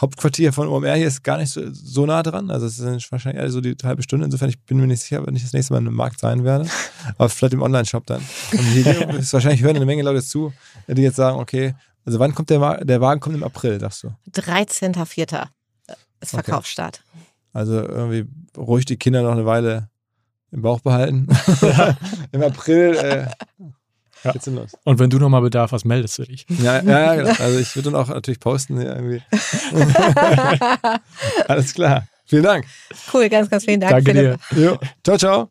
Hauptquartier 0.00 0.52
von 0.52 0.68
OMR 0.68 0.94
hier 0.96 1.06
ist 1.06 1.22
gar 1.22 1.36
nicht 1.38 1.50
so, 1.50 1.60
so 1.72 2.06
nah 2.06 2.22
dran. 2.22 2.50
Also 2.50 2.66
es 2.66 2.78
ist 2.78 3.12
wahrscheinlich 3.12 3.42
eher 3.42 3.50
so 3.50 3.60
die 3.60 3.76
halbe 3.84 4.02
Stunde. 4.02 4.24
Insofern, 4.24 4.48
ich 4.48 4.58
bin 4.62 4.78
mir 4.80 4.86
nicht 4.86 5.02
sicher, 5.02 5.24
wenn 5.26 5.36
ich 5.36 5.42
das 5.42 5.52
nächste 5.52 5.74
Mal 5.74 5.80
in 5.80 5.86
einem 5.88 5.96
Markt 5.96 6.18
sein 6.18 6.44
werde. 6.44 6.68
Aber 7.18 7.28
vielleicht 7.28 7.52
im 7.54 7.62
Online-Shop 7.62 8.06
dann. 8.06 8.22
Und 8.52 8.58
hier 8.58 9.10
ist 9.10 9.32
wahrscheinlich 9.34 9.62
hören 9.62 9.76
eine 9.76 9.84
Menge 9.84 10.02
Leute 10.02 10.22
zu, 10.22 10.52
die 10.88 11.02
jetzt 11.02 11.16
sagen, 11.16 11.38
okay, 11.38 11.74
also 12.04 12.18
wann 12.18 12.34
kommt 12.34 12.48
der, 12.50 12.60
Wa- 12.60 12.78
der 12.82 13.00
Wagen 13.00 13.20
kommt 13.20 13.36
im 13.36 13.44
April, 13.44 13.78
sagst 13.78 14.02
du. 14.04 14.08
13.04. 14.32 15.46
ist 16.20 16.34
Okay. 16.34 16.42
Verkaufsstart. 16.42 17.04
Also 17.52 17.74
irgendwie 17.74 18.24
ruhig 18.56 18.86
die 18.86 18.96
Kinder 18.96 19.22
noch 19.22 19.32
eine 19.32 19.44
Weile 19.44 19.90
im 20.52 20.62
Bauch 20.62 20.80
behalten. 20.80 21.26
Im 22.32 22.42
April 22.42 22.94
äh, 22.96 23.26
Ja. 24.24 24.32
geht's 24.32 24.44
dann 24.44 24.54
los. 24.56 24.72
Und 24.84 24.98
wenn 25.00 25.10
du 25.10 25.18
nochmal 25.18 25.40
Bedarf 25.42 25.72
hast, 25.72 25.84
meldest 25.84 26.18
du 26.18 26.22
dich. 26.24 26.46
Ja, 26.62 26.80
ja, 26.82 27.00
ja, 27.00 27.14
genau. 27.16 27.30
Also 27.42 27.58
ich 27.58 27.74
würde 27.74 27.90
dann 27.90 28.00
auch 28.00 28.08
natürlich 28.08 28.38
posten 28.38 28.78
hier 28.78 28.94
irgendwie. 28.94 29.22
Alles 31.48 31.74
klar. 31.74 32.06
Vielen 32.26 32.44
Dank. 32.44 32.64
Cool, 33.12 33.28
ganz, 33.28 33.50
ganz 33.50 33.64
vielen 33.64 33.80
Dank, 33.80 33.92
Danke 33.92 34.12
Philipp. 34.12 34.40
dir. 34.50 34.58
Jo. 34.62 34.78
Ciao, 35.04 35.18
ciao. 35.18 35.50